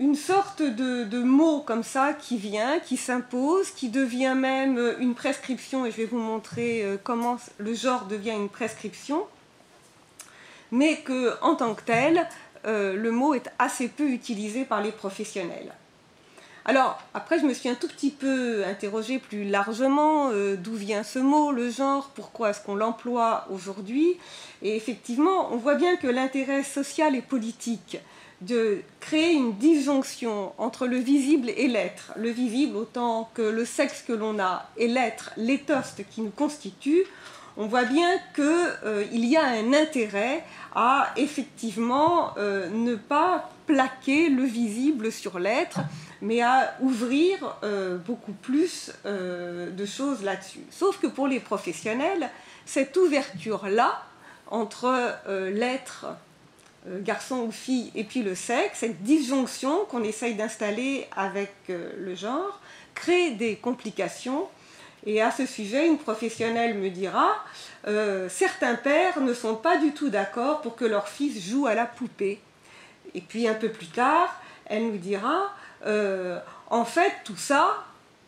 une 0.00 0.16
sorte 0.16 0.62
de, 0.62 1.22
mot 1.22 1.60
comme 1.60 1.84
ça 1.84 2.14
qui 2.14 2.36
vient, 2.36 2.80
qui 2.80 2.96
s'impose, 2.96 3.70
qui 3.70 3.88
devient 3.88 4.34
même 4.36 4.96
une 4.98 5.14
prescription, 5.14 5.86
et 5.86 5.92
je 5.92 5.98
vais 5.98 6.06
vous 6.06 6.18
montrer 6.18 6.84
comment 7.04 7.38
le 7.58 7.74
genre 7.74 8.06
devient 8.06 8.32
une 8.32 8.48
prescription, 8.48 9.24
mais 10.72 10.96
que 11.00 11.34
en 11.42 11.54
tant 11.54 11.74
que 11.74 11.82
tel, 11.82 12.26
euh, 12.66 12.94
le 12.94 13.10
mot 13.10 13.34
est 13.34 13.50
assez 13.58 13.88
peu 13.88 14.08
utilisé 14.08 14.64
par 14.64 14.82
les 14.82 14.92
professionnels. 14.92 15.72
Alors, 16.66 17.00
après, 17.14 17.38
je 17.38 17.46
me 17.46 17.54
suis 17.54 17.70
un 17.70 17.74
tout 17.74 17.88
petit 17.88 18.10
peu 18.10 18.64
interrogée 18.66 19.18
plus 19.18 19.44
largement 19.44 20.28
euh, 20.30 20.56
d'où 20.56 20.74
vient 20.74 21.02
ce 21.02 21.18
mot, 21.18 21.52
le 21.52 21.70
genre, 21.70 22.10
pourquoi 22.14 22.50
est-ce 22.50 22.60
qu'on 22.60 22.74
l'emploie 22.74 23.46
aujourd'hui. 23.50 24.18
Et 24.60 24.76
effectivement, 24.76 25.52
on 25.52 25.56
voit 25.56 25.74
bien 25.74 25.96
que 25.96 26.06
l'intérêt 26.06 26.62
social 26.62 27.16
et 27.16 27.22
politique 27.22 27.98
de 28.40 28.80
créer 29.00 29.32
une 29.32 29.56
disjonction 29.56 30.52
entre 30.56 30.86
le 30.86 30.96
visible 30.96 31.50
et 31.50 31.68
l'être, 31.68 32.12
le 32.16 32.30
visible 32.30 32.76
autant 32.76 33.30
que 33.34 33.42
le 33.42 33.64
sexe 33.64 34.02
que 34.06 34.12
l'on 34.12 34.38
a 34.38 34.68
et 34.76 34.88
l'être, 34.88 35.30
l'étoste 35.36 36.02
qui 36.10 36.22
nous 36.22 36.30
constitue, 36.30 37.04
on 37.56 37.66
voit 37.66 37.84
bien 37.84 38.18
qu'il 38.34 38.44
euh, 38.44 39.04
y 39.12 39.36
a 39.36 39.44
un 39.44 39.72
intérêt 39.74 40.44
à 40.74 41.12
effectivement 41.16 42.32
euh, 42.38 42.70
ne 42.70 42.94
pas 42.94 43.50
plaquer 43.66 44.30
le 44.30 44.44
visible 44.44 45.12
sur 45.12 45.38
l'être, 45.38 45.80
mais 46.22 46.40
à 46.40 46.74
ouvrir 46.80 47.56
euh, 47.62 47.98
beaucoup 47.98 48.32
plus 48.32 48.92
de 49.04 49.86
choses 49.86 50.22
là-dessus. 50.22 50.64
Sauf 50.70 50.98
que 51.00 51.06
pour 51.06 51.28
les 51.28 51.40
professionnels, 51.40 52.30
cette 52.64 52.96
ouverture-là, 52.96 54.02
entre 54.46 55.14
l'être, 55.52 56.06
garçon 56.86 57.40
ou 57.40 57.52
fille, 57.52 57.90
et 57.94 58.04
puis 58.04 58.22
le 58.22 58.34
sexe, 58.34 58.80
cette 58.80 59.02
disjonction 59.02 59.84
qu'on 59.90 60.02
essaye 60.02 60.34
d'installer 60.34 61.06
avec 61.14 61.52
le 61.68 62.14
genre, 62.14 62.60
crée 62.94 63.32
des 63.32 63.56
complications 63.56 64.48
et 65.06 65.22
à 65.22 65.30
ce 65.30 65.46
sujet, 65.46 65.86
une 65.86 65.98
professionnelle 65.98 66.76
me 66.76 66.90
dira, 66.90 67.30
euh, 67.86 68.28
certains 68.28 68.74
pères 68.74 69.20
ne 69.20 69.32
sont 69.32 69.54
pas 69.54 69.78
du 69.78 69.92
tout 69.92 70.10
d'accord 70.10 70.60
pour 70.60 70.76
que 70.76 70.84
leur 70.84 71.08
fils 71.08 71.48
joue 71.48 71.66
à 71.66 71.74
la 71.74 71.86
poupée. 71.86 72.40
Et 73.14 73.22
puis 73.22 73.48
un 73.48 73.54
peu 73.54 73.70
plus 73.70 73.86
tard, 73.86 74.40
elle 74.66 74.88
nous 74.88 74.98
dira, 74.98 75.54
euh, 75.86 76.38
en 76.68 76.84
fait, 76.84 77.12
tout 77.24 77.36
ça, 77.36 77.84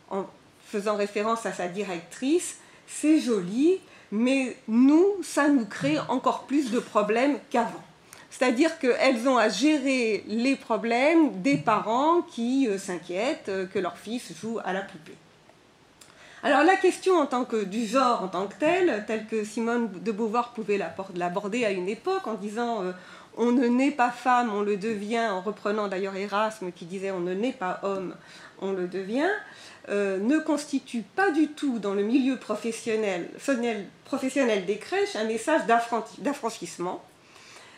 en 0.09 0.25
faisant 0.67 0.95
référence 0.95 1.45
à 1.45 1.53
sa 1.53 1.67
directrice, 1.67 2.57
c'est 2.87 3.19
joli, 3.19 3.79
mais 4.11 4.57
nous, 4.67 5.05
ça 5.21 5.49
nous 5.49 5.65
crée 5.65 5.99
encore 6.09 6.45
plus 6.45 6.71
de 6.71 6.79
problèmes 6.79 7.37
qu'avant. 7.51 7.83
C'est-à-dire 8.33 8.79
qu'elles 8.79 9.27
ont 9.27 9.37
à 9.37 9.47
gérer 9.47 10.23
les 10.25 10.55
problèmes 10.55 11.41
des 11.43 11.57
parents 11.57 12.23
qui 12.23 12.67
euh, 12.67 12.79
s'inquiètent 12.79 13.51
que 13.71 13.77
leur 13.77 13.95
fils 13.95 14.33
joue 14.41 14.57
à 14.65 14.73
la 14.73 14.81
poupée. 14.81 15.13
Alors 16.41 16.63
la 16.63 16.75
question 16.75 17.19
en 17.19 17.27
tant 17.27 17.45
que 17.45 17.63
du 17.63 17.85
genre 17.85 18.23
en 18.23 18.27
tant 18.27 18.47
que 18.47 18.55
tel, 18.59 19.05
telle 19.05 19.27
que 19.27 19.43
Simone 19.45 19.89
de 20.01 20.11
Beauvoir 20.11 20.51
pouvait 20.51 20.79
l'aborder 21.15 21.63
à 21.63 21.69
une 21.69 21.87
époque 21.87 22.25
en 22.25 22.33
disant 22.33 22.81
euh, 22.81 22.91
on 23.37 23.51
ne 23.51 23.67
naît 23.67 23.91
pas 23.91 24.09
femme, 24.09 24.51
on 24.53 24.61
le 24.61 24.77
devient, 24.77 25.27
en 25.31 25.39
reprenant 25.39 25.87
d'ailleurs 25.87 26.15
Erasme 26.15 26.71
qui 26.71 26.85
disait 26.85 27.11
on 27.11 27.19
ne 27.19 27.35
naît 27.35 27.53
pas 27.57 27.79
homme, 27.83 28.15
on 28.61 28.71
le 28.71 28.87
devient, 28.87 29.29
euh, 29.89 30.17
ne 30.17 30.39
constitue 30.39 31.03
pas 31.15 31.29
du 31.29 31.49
tout 31.49 31.77
dans 31.77 31.93
le 31.93 32.01
milieu 32.01 32.37
professionnel 32.37 33.29
des 34.65 34.77
crèches 34.77 35.15
un 35.15 35.25
message 35.25 35.61
d'affranchissement, 36.17 37.03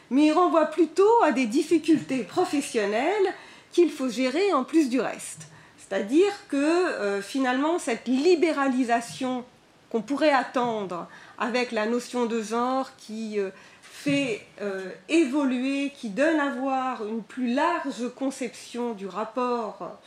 mais 0.10 0.28
il 0.28 0.32
renvoie 0.32 0.66
plutôt 0.66 1.24
à 1.24 1.32
des 1.32 1.45
difficultés 1.45 2.24
professionnelles 2.24 3.34
qu'il 3.72 3.91
faut 3.91 4.10
gérer 4.10 4.53
en 4.53 4.64
plus 4.64 4.89
du 4.89 4.99
reste. 4.99 5.47
C'est-à-dire 5.78 6.32
que 6.47 6.56
euh, 6.56 7.22
finalement, 7.22 7.78
cette 7.78 8.08
libéralisation 8.08 9.43
qu'on 9.91 10.01
pourrait 10.01 10.32
attendre 10.32 11.08
avec 11.38 11.72
la 11.72 11.86
notion 11.86 12.26
de 12.26 12.41
genre 12.41 12.89
qui 12.97 13.39
euh, 13.39 13.49
fait 13.82 14.41
euh, 14.62 14.89
évoluer, 15.10 15.91
qui 15.95 16.10
donne 16.10 16.39
à 16.39 16.49
voir 16.51 17.06
une 17.06 17.22
plus 17.22 17.53
large 17.53 18.10
conception 18.16 18.93
du 18.93 19.08
rapport 19.08 19.99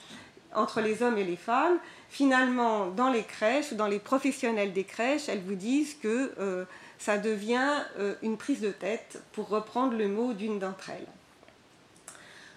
entre 0.55 0.81
les 0.81 1.03
hommes 1.03 1.19
et 1.19 1.25
les 1.25 1.37
femmes, 1.37 1.79
finalement, 2.09 2.87
dans 2.87 3.11
les 3.11 3.23
crèches, 3.23 3.75
dans 3.75 3.87
les 3.87 3.99
professionnels 3.99 4.73
des 4.73 4.85
crèches, 4.85 5.29
elles 5.29 5.43
vous 5.47 5.55
disent 5.55 5.95
que 6.03 6.33
ça 6.99 7.19
devient 7.19 7.83
une 8.23 8.37
prise 8.37 8.61
de 8.61 8.71
tête, 8.71 9.23
pour 9.33 9.49
reprendre 9.49 9.97
le 9.97 10.09
mot 10.09 10.33
d'une 10.33 10.59
d'entre 10.59 10.91
elles. 10.91 11.07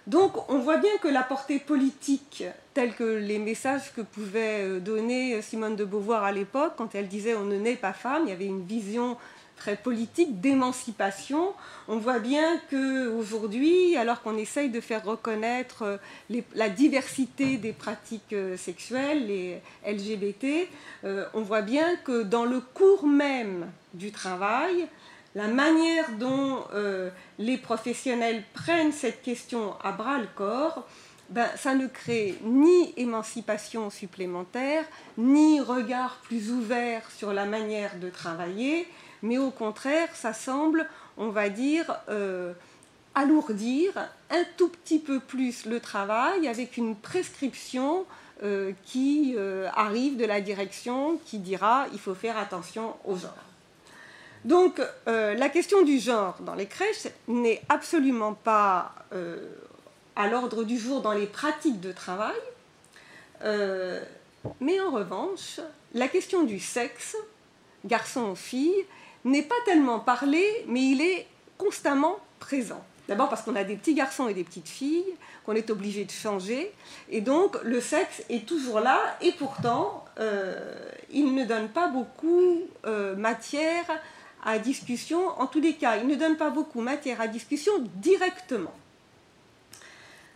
Donc 0.08 0.50
on 0.50 0.60
voit 0.60 0.78
bien 0.78 0.98
que 1.02 1.08
la 1.08 1.24
portée 1.24 1.60
politique, 1.60 2.44
telle 2.74 2.94
que 2.96 3.04
les 3.04 3.38
messages 3.38 3.94
que 3.94 4.02
pouvait 4.02 4.64
euh, 4.64 4.80
donner 4.80 5.42
Simone 5.42 5.76
de 5.76 5.86
Beauvoir 5.86 6.24
à 6.24 6.32
l'époque, 6.32 6.74
quand 6.76 6.96
elle 6.96 7.08
disait 7.08 7.36
on 7.36 7.46
ne 7.46 7.58
naît 7.58 7.76
pas 7.76 7.94
femme, 7.94 8.24
il 8.26 8.30
y 8.30 8.34
avait 8.34 8.46
une 8.46 8.66
vision 8.66 9.18
très 9.62 9.76
politique 9.76 10.42
d'émancipation. 10.42 11.54
On 11.88 11.98
voit 11.98 12.18
bien 12.18 12.60
qu'aujourd'hui, 12.72 13.96
alors 13.96 14.24
qu'on 14.24 14.36
essaye 14.36 14.70
de 14.70 14.82
faire 14.82 15.06
reconnaître 15.06 15.84
euh, 15.84 16.42
la 16.56 16.68
diversité 16.68 17.58
des 17.58 17.72
pratiques 17.72 18.34
euh, 18.34 18.58
sexuelles, 18.58 19.28
les 19.28 19.62
LGBT, 19.86 20.68
on 21.36 21.42
voit 21.42 21.62
bien 21.62 21.96
que 21.98 22.24
dans 22.24 22.46
le 22.46 22.60
cours 22.60 23.06
même 23.06 23.68
du 23.94 24.12
travail, 24.12 24.88
la 25.36 25.48
manière 25.48 26.10
dont 26.18 26.64
euh, 26.74 27.10
les 27.38 27.58
professionnels 27.58 28.44
prennent 28.54 28.92
cette 28.92 29.22
question 29.22 29.76
à 29.84 29.92
bras 29.92 30.18
le 30.18 30.28
corps, 30.36 30.88
ben, 31.30 31.48
ça 31.56 31.76
ne 31.76 31.88
crée 31.88 32.36
ni 32.44 32.94
émancipation 32.98 33.90
supplémentaire, 33.90 34.84
ni 35.18 35.62
regard 35.62 36.20
plus 36.24 36.52
ouvert 36.52 37.10
sur 37.12 37.32
la 37.32 37.46
manière 37.46 37.98
de 38.00 38.10
travailler, 38.10 38.88
mais 39.22 39.38
au 39.38 39.52
contraire, 39.52 40.10
ça 40.14 40.34
semble, 40.34 40.88
on 41.18 41.30
va 41.30 41.50
dire, 41.50 41.96
euh, 42.10 42.54
alourdir 43.16 43.94
un 44.30 44.44
tout 44.58 44.70
petit 44.70 45.00
peu 45.00 45.20
plus 45.20 45.66
le 45.66 45.80
travail 45.80 46.48
avec 46.48 46.78
une 46.78 46.96
prescription 46.96 48.06
euh, 48.44 48.72
qui 48.86 49.36
arrive 49.76 50.18
de 50.18 50.26
la 50.26 50.42
direction 50.42 51.20
qui 51.26 51.40
dira 51.40 51.88
il 51.94 52.00
faut 52.00 52.16
faire 52.16 52.38
attention 52.38 52.96
au 53.06 53.16
genre. 53.16 53.36
Donc 54.46 54.82
euh, 55.08 55.36
la 55.36 55.50
question 55.50 55.84
du 55.84 56.00
genre 56.00 56.38
dans 56.42 56.56
les 56.56 56.66
crèches 56.66 57.08
n'est 57.28 57.62
absolument 57.70 58.34
pas 58.34 58.94
euh, 59.14 59.38
à 60.16 60.28
l'ordre 60.28 60.64
du 60.64 60.80
jour 60.80 61.02
dans 61.02 61.14
les 61.14 61.28
pratiques 61.28 61.80
de 61.80 61.92
travail, 61.92 62.36
euh, 63.44 64.04
mais 64.60 64.80
en 64.82 64.92
revanche, 64.92 65.60
la 65.94 66.08
question 66.08 66.44
du 66.44 66.60
sexe, 66.60 67.16
garçon 67.86 68.32
ou 68.32 68.36
fille, 68.36 68.86
n'est 69.26 69.44
pas 69.44 69.56
tellement 69.66 70.00
parlée, 70.00 70.66
mais 70.68 70.82
il 70.82 71.02
est 71.02 71.28
constamment 71.58 72.18
présent. 72.40 72.84
D'abord 73.08 73.30
parce 73.30 73.42
qu'on 73.42 73.56
a 73.56 73.64
des 73.64 73.76
petits 73.76 73.94
garçons 73.94 74.28
et 74.30 74.34
des 74.34 74.44
petites 74.44 74.70
filles, 74.70 75.14
qu'on 75.46 75.54
est 75.54 75.70
obligé 75.70 76.06
de 76.06 76.12
changer, 76.12 76.72
et 77.10 77.22
donc 77.22 77.58
le 77.64 77.82
sexe 77.82 78.24
est 78.30 78.46
toujours 78.46 78.80
là, 78.80 79.00
et 79.22 79.32
pourtant, 79.34 80.06
il 81.12 81.34
ne 81.34 81.44
donne 81.46 81.70
pas 81.70 81.88
beaucoup 81.88 82.62
matière 83.18 83.86
à 84.44 84.60
discussion. 84.60 85.28
En 85.40 85.48
tous 85.48 85.60
les 85.60 85.74
cas, 85.74 85.98
il 85.98 86.08
ne 86.08 86.16
donne 86.16 86.38
pas 86.38 86.50
beaucoup 86.50 86.82
matière 86.82 87.20
à 87.20 87.28
discussion 87.28 87.74
directement. 87.96 88.74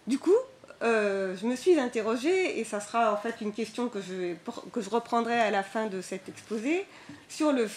Du 0.06 0.20
coup, 0.20 0.36
euh, 0.82 1.36
je 1.40 1.46
me 1.46 1.56
suis 1.56 1.80
interrogée, 1.80 2.60
et 2.60 2.64
ça 2.64 2.80
sera 2.80 3.14
en 3.14 3.18
fait 3.18 3.36
une 3.42 3.54
question 3.54 3.88
que 3.88 4.00
je, 4.02 4.36
que 4.72 4.82
je 4.82 4.90
reprendrai 4.90 5.40
à 5.40 5.52
la 5.52 5.64
fin 5.64 5.88
de 5.88 6.02
cet 6.02 6.30
exposé, 6.30 6.86
sur 7.30 7.52
le, 7.52 7.68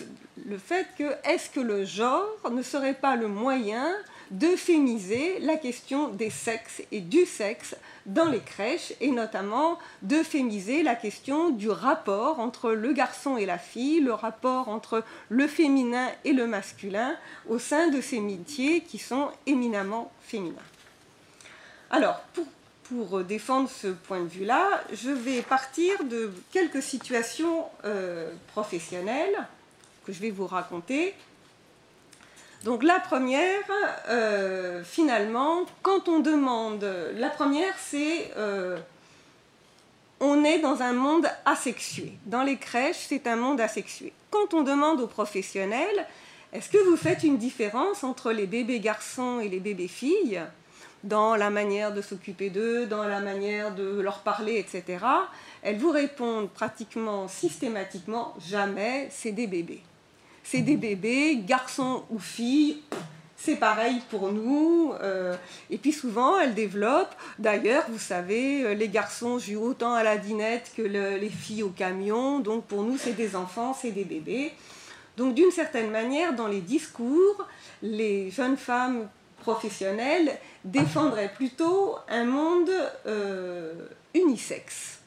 le 0.47 0.59
fait 0.59 0.87
que 0.99 1.15
est-ce 1.25 1.51
que 1.51 1.61
le 1.61 1.85
genre 1.85 2.29
ne 2.51 2.63
serait 2.63 2.95
pas 2.95 3.17
le 3.17 3.29
moyen 3.29 3.93
d'euphémiser 4.31 5.39
la 5.41 5.57
question 5.57 6.09
des 6.09 6.29
sexes 6.29 6.83
et 6.93 7.01
du 7.01 7.25
sexe 7.25 7.75
dans 8.05 8.27
les 8.27 8.41
crèches 8.41 8.93
et 9.01 9.11
notamment 9.11 9.79
d'euphémiser 10.03 10.83
la 10.83 10.95
question 10.95 11.49
du 11.49 11.71
rapport 11.71 12.39
entre 12.39 12.73
le 12.73 12.93
garçon 12.93 13.39
et 13.39 13.47
la 13.47 13.57
fille, 13.57 14.01
le 14.01 14.13
rapport 14.13 14.69
entre 14.69 15.03
le 15.31 15.47
féminin 15.47 16.09
et 16.25 16.35
le 16.35 16.47
masculin 16.47 17.17
au 17.49 17.59
sein 17.59 17.89
de 17.89 18.03
ces 18.03 18.21
métiers 18.21 18.83
qui 18.83 18.99
sont 18.99 19.31
éminemment 19.47 20.13
féminins? 20.21 20.57
Alors, 21.91 22.21
pour, 22.35 22.45
défendre 23.27 23.69
ce 23.69 23.89
point 23.89 24.21
de 24.21 24.29
vue-là, 24.29 24.83
je 24.93 25.11
vais 25.11 25.43
partir 25.43 26.05
de 26.05 26.33
quelques 26.53 26.83
situations 26.83 27.65
euh, 27.85 28.33
professionnelles 28.53 29.47
que 30.07 30.13
je 30.13 30.21
vais 30.21 30.31
vous 30.31 30.47
raconter 30.47 31.15
donc 32.65 32.83
la 32.83 32.99
première, 32.99 33.63
euh, 34.09 34.83
finalement, 34.83 35.65
quand 35.83 36.09
on 36.09 36.19
demande, 36.19 36.85
la 37.15 37.31
première 37.31 37.75
c'est 37.79 38.33
euh, 38.37 38.79
on 40.21 40.43
est 40.43 40.59
dans 40.59 40.83
un 40.83 40.93
monde 40.93 41.29
asexué. 41.45 42.15
Dans 42.27 42.43
les 42.43 42.57
crèches, 42.57 43.07
c'est 43.09 43.29
un 43.29 43.37
monde 43.37 43.61
asexué. 43.61 44.13
Quand 44.31 44.55
on 44.55 44.63
demande 44.63 45.01
aux 45.01 45.07
professionnels, 45.07 46.07
est-ce 46.53 46.69
que 46.69 46.79
vous 46.79 46.97
faites 46.97 47.23
une 47.23 47.39
différence 47.39 48.03
entre 48.03 48.33
les 48.33 48.47
bébés 48.47 48.81
garçons 48.81 49.39
et 49.39 49.49
les 49.49 49.61
bébés 49.61 49.87
filles? 49.87 50.43
Dans 51.09 51.35
la 51.37 51.51
manière 51.51 51.93
de 51.93 52.03
s'occuper 52.03 52.51
d'eux, 52.51 52.87
dans 52.87 53.05
la 53.05 53.21
manière 53.21 53.75
de 53.75 54.01
leur 54.01 54.21
parler, 54.21 54.59
etc. 54.59 55.05
Elles 55.63 55.79
vous 55.79 55.91
répondent 55.91 56.51
pratiquement 56.51 57.27
systématiquement 57.29 58.35
jamais, 58.39 59.09
c'est 59.11 59.33
des 59.33 59.47
bébés 59.47 59.83
c'est 60.51 60.63
des 60.63 60.79
bébés, 60.79 61.43
garçons 61.47 62.05
ou 62.09 62.19
filles, 62.19 62.79
c'est 63.37 63.57
pareil 63.57 64.01
pour 64.09 64.33
nous. 64.33 64.95
Euh, 65.03 65.37
et 65.69 65.77
puis 65.77 65.93
souvent, 65.93 66.39
elles 66.39 66.55
développent. 66.55 67.15
D'ailleurs, 67.39 67.85
vous 67.91 67.99
savez, 67.99 68.65
euh, 68.65 68.73
les 68.73 68.89
garçons 68.89 69.39
jouent 69.39 69.63
autant 69.63 69.93
à 69.93 70.03
la 70.03 70.17
dinette 70.17 70.73
que 70.75 70.81
les 70.81 71.29
filles 71.29 71.63
au 71.63 71.69
camion. 71.69 72.41
Donc 72.41 72.65
pour 72.65 72.83
nous, 72.83 72.97
c'est 72.97 73.13
des 73.13 73.37
enfants, 73.37 73.77
c'est 73.79 73.91
des 73.91 74.05
bébés. 74.05 74.53
Donc 75.19 75.35
d'une 75.35 75.51
certaine 75.51 75.91
manière, 75.91 76.33
dans 76.35 76.47
les 76.47 76.63
discours, 76.63 77.47
les 77.83 78.31
jeunes 78.31 78.57
femmes 78.57 79.07
professionnelles 79.43 80.39
défendraient 80.65 81.33
plutôt 81.33 81.97
un 82.09 82.25
monde 82.25 82.71
euh, 83.07 83.75
unisexe. 84.15 84.99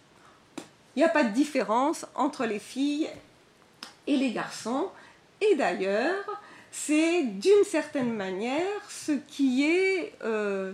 Il 0.95 0.99
n'y 0.99 1.05
a 1.05 1.09
pas 1.09 1.23
de 1.23 1.29
différence 1.29 2.05
entre 2.15 2.45
les 2.45 2.59
filles 2.59 3.09
et 4.07 4.17
les 4.17 4.31
garçons. 4.31 4.89
Et 5.39 5.55
d'ailleurs, 5.55 6.41
c'est 6.71 7.23
d'une 7.23 7.63
certaine 7.65 8.13
manière 8.13 8.81
ce 8.89 9.11
qui 9.11 9.65
est 9.65 10.13
euh, 10.23 10.73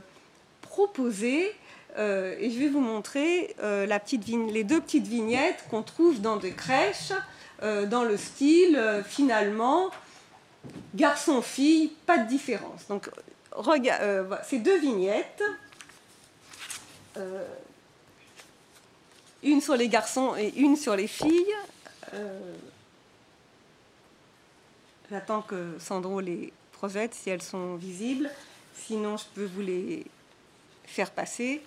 proposé. 0.61 1.53
Euh, 1.97 2.35
et 2.39 2.51
je 2.51 2.59
vais 2.59 2.67
vous 2.67 2.81
montrer 2.81 3.55
euh, 3.61 3.87
les 3.87 4.63
deux 4.63 4.81
petites 4.81 5.07
vignettes 5.07 5.63
qu'on 5.69 5.83
trouve 5.83 6.21
dans 6.21 6.37
des 6.37 6.51
crèches, 6.51 7.13
dans 7.63 8.03
le 8.03 8.17
style 8.17 8.79
finalement 9.07 9.89
garçon-fille, 10.93 11.91
pas 12.05 12.19
de 12.19 12.27
différence. 12.27 12.87
Donc, 12.87 13.09
regarde, 13.57 14.39
ces 14.47 14.59
deux 14.59 14.79
vignettes, 14.79 15.43
une 19.43 19.61
sur 19.61 19.75
les 19.75 19.89
garçons 19.89 20.35
et 20.37 20.53
une 20.55 20.75
sur 20.75 20.95
les 20.95 21.07
filles. 21.07 21.53
J'attends 25.09 25.41
que 25.41 25.77
Sandro 25.79 26.19
les 26.19 26.53
projette 26.73 27.13
si 27.13 27.29
elles 27.29 27.41
sont 27.41 27.75
visibles. 27.75 28.29
Sinon, 28.75 29.17
je 29.17 29.23
peux 29.33 29.45
vous 29.45 29.61
les 29.61 30.05
faire 30.85 31.09
passer. 31.11 31.61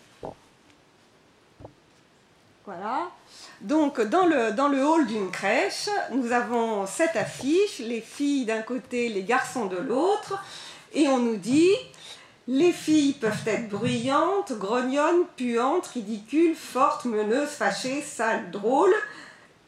Voilà. 2.65 3.11
Donc, 3.61 4.01
dans 4.01 4.27
le, 4.27 4.53
dans 4.53 4.69
le 4.69 4.85
hall 4.87 5.07
d'une 5.07 5.31
crèche, 5.31 5.89
nous 6.13 6.31
avons 6.31 6.87
cette 6.87 7.17
affiche, 7.17 7.81
les 7.81 8.01
filles 8.01 8.45
d'un 8.45 8.63
côté, 8.63 9.09
les 9.09 9.25
garçons 9.25 9.67
de 9.67 9.79
l'autre, 9.79 10.39
et 10.93 11.09
on 11.09 11.19
nous 11.19 11.37
dit 11.37 11.73
les 12.49 12.73
filles 12.73 13.13
peuvent 13.13 13.47
être 13.47 13.69
bruyantes, 13.69 14.53
grognonnes, 14.59 15.25
puantes, 15.37 15.87
ridicules, 15.89 16.57
fortes, 16.57 17.05
meneuses, 17.05 17.51
fâchées, 17.51 18.03
sales, 18.03 18.51
drôles, 18.51 18.95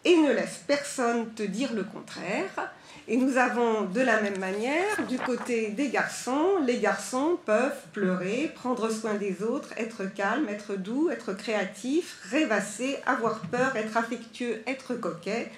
et 0.04 0.16
ne 0.16 0.32
laisse 0.32 0.64
personne 0.66 1.32
te 1.34 1.44
dire 1.44 1.74
le 1.74 1.84
contraire. 1.84 2.72
Et 3.06 3.16
nous 3.16 3.36
avons 3.36 3.82
de 3.82 4.00
la 4.00 4.20
même 4.20 4.38
manière, 4.38 5.06
du 5.08 5.18
côté 5.18 5.70
des 5.70 5.90
garçons, 5.90 6.58
les 6.66 6.78
garçons 6.78 7.38
peuvent 7.44 7.82
pleurer, 7.92 8.50
prendre 8.54 8.90
soin 8.90 9.14
des 9.14 9.42
autres, 9.42 9.70
être 9.76 10.04
calmes, 10.04 10.48
être 10.48 10.74
doux, 10.74 11.08
être 11.10 11.34
créatifs, 11.34 12.18
rêvasser, 12.30 12.98
avoir 13.06 13.40
peur, 13.42 13.76
être 13.76 13.96
affectueux, 13.96 14.60
être 14.66 14.94
coquet, 14.94 15.50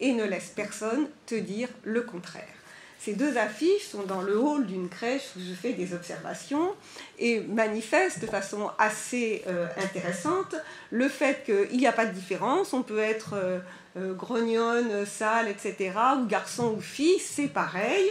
et 0.00 0.12
ne 0.12 0.24
laisse 0.24 0.52
personne 0.54 1.06
te 1.26 1.36
dire 1.36 1.68
le 1.84 2.02
contraire. 2.02 2.61
Ces 3.04 3.14
deux 3.14 3.36
affiches 3.36 3.88
sont 3.90 4.04
dans 4.04 4.22
le 4.22 4.38
hall 4.38 4.64
d'une 4.64 4.88
crèche 4.88 5.30
où 5.36 5.40
je 5.40 5.54
fais 5.54 5.72
des 5.72 5.92
observations 5.92 6.72
et 7.18 7.40
manifestent 7.40 8.20
de 8.20 8.28
façon 8.28 8.70
assez 8.78 9.42
euh, 9.48 9.66
intéressante 9.82 10.54
le 10.92 11.08
fait 11.08 11.44
qu'il 11.44 11.78
n'y 11.78 11.88
a 11.88 11.92
pas 11.92 12.06
de 12.06 12.12
différence. 12.12 12.72
On 12.72 12.84
peut 12.84 13.00
être 13.00 13.34
euh, 13.34 13.58
euh, 13.96 14.14
grognonne, 14.14 15.04
sale, 15.04 15.48
etc., 15.48 15.90
ou 16.20 16.26
garçon 16.26 16.74
ou 16.76 16.80
fille, 16.80 17.18
c'est 17.18 17.48
pareil. 17.48 18.08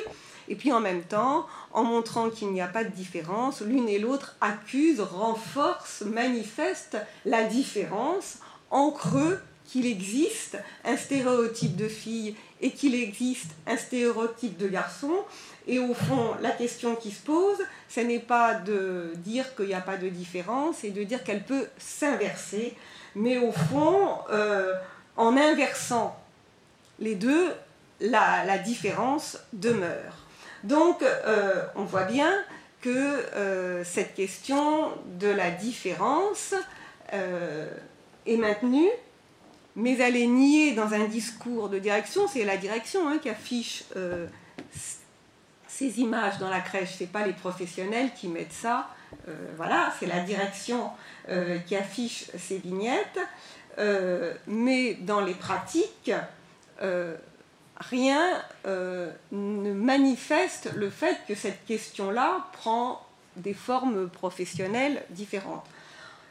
Et 0.50 0.56
puis 0.56 0.74
en 0.74 0.82
même 0.82 1.04
temps, 1.04 1.46
en 1.72 1.86
montrant 1.86 2.30
qu'il 2.30 2.52
n'y 2.52 2.60
a 2.60 2.68
pas 2.68 2.84
de 2.84 2.90
différence, 2.90 3.62
l'une 3.62 3.88
et 3.88 3.98
l'autre 3.98 4.36
accusent, 4.42 5.00
renforcent, 5.00 6.02
manifestent 6.02 6.98
la 7.24 7.46
différence 7.46 8.40
en 8.72 8.92
creux 8.92 9.40
qu'il 9.66 9.86
existe 9.86 10.58
un 10.84 10.98
stéréotype 10.98 11.78
de 11.78 11.88
fille 11.88 12.36
et 12.62 12.72
qu'il 12.72 12.96
existe 12.96 13.52
un 13.68 13.76
stéréotype 13.76 14.58
de 14.58 14.68
garçon. 14.68 15.12
Et 15.68 15.80
au 15.80 15.94
fond, 15.94 16.36
la 16.42 16.52
question 16.52 16.96
qui 16.96 17.12
se 17.12 17.22
pose, 17.22 17.58
ce 17.90 18.00
n'est 18.00 18.20
pas 18.20 18.56
de 18.56 19.14
dire 19.18 19.56
qu'il 19.56 19.68
n'y 19.68 19.74
a 19.74 19.82
pas 19.82 19.98
de 19.98 20.10
différence, 20.10 20.78
c'est 20.82 20.92
de 20.92 21.04
dire 21.04 21.24
qu'elle 21.24 21.44
peut 21.44 21.68
s'inverser. 21.78 22.76
Mais 23.16 23.38
au 23.38 23.52
fond, 23.52 24.18
euh, 24.32 24.74
en 25.18 25.36
inversant 25.38 26.18
les 27.00 27.16
deux, 27.16 27.52
la, 28.00 28.58
différence 28.60 29.38
demeure. 29.54 30.26
Donc, 30.64 31.04
euh, 31.04 31.64
on 31.76 31.84
voit 31.84 32.04
bien 32.04 32.32
que 32.82 32.90
euh, 32.90 33.84
cette 33.84 34.16
question 34.16 34.90
de 35.20 35.28
la 35.28 35.52
différence 35.52 36.54
est 38.26 38.38
maintenue, 38.38 38.90
mais 39.76 39.98
elle 39.98 40.16
est 40.16 40.28
niée 40.28 40.74
dans 40.74 40.94
un 40.94 41.06
discours 41.06 41.70
de 41.70 41.80
direction. 41.80 42.28
C'est 42.28 42.46
la 42.46 42.58
direction 42.58 43.08
hein, 43.08 43.18
qui 43.22 43.30
affiche 43.30 43.84
ces 45.68 46.00
images 46.00 46.38
dans 46.38 46.50
la 46.50 46.60
crèche, 46.60 46.96
ce 46.98 47.04
n'est 47.04 47.10
pas 47.10 47.26
les 47.26 47.34
professionnels 47.34 48.12
qui 48.16 48.28
mettent 48.28 48.54
ça. 48.54 48.90
voilà, 49.58 49.94
c'est 50.00 50.06
la 50.06 50.20
direction 50.20 50.90
qui 51.66 51.76
affiche 51.76 52.26
ces 52.38 52.58
vignettes. 52.58 53.20
Euh, 53.78 54.34
mais 54.48 54.96
dans 54.96 55.22
les 55.22 55.34
pratiques, 55.34 56.12
euh, 56.82 57.16
rien 57.78 58.22
euh, 58.66 59.12
ne 59.32 59.74
manifeste 59.74 60.72
le 60.76 60.90
fait 60.90 61.18
que 61.28 61.36
cette 61.36 61.66
question-là 61.66 62.48
prend 62.54 63.06
des 63.38 63.54
formes 63.54 64.10
professionnelles 64.10 65.04
différentes. 65.10 65.66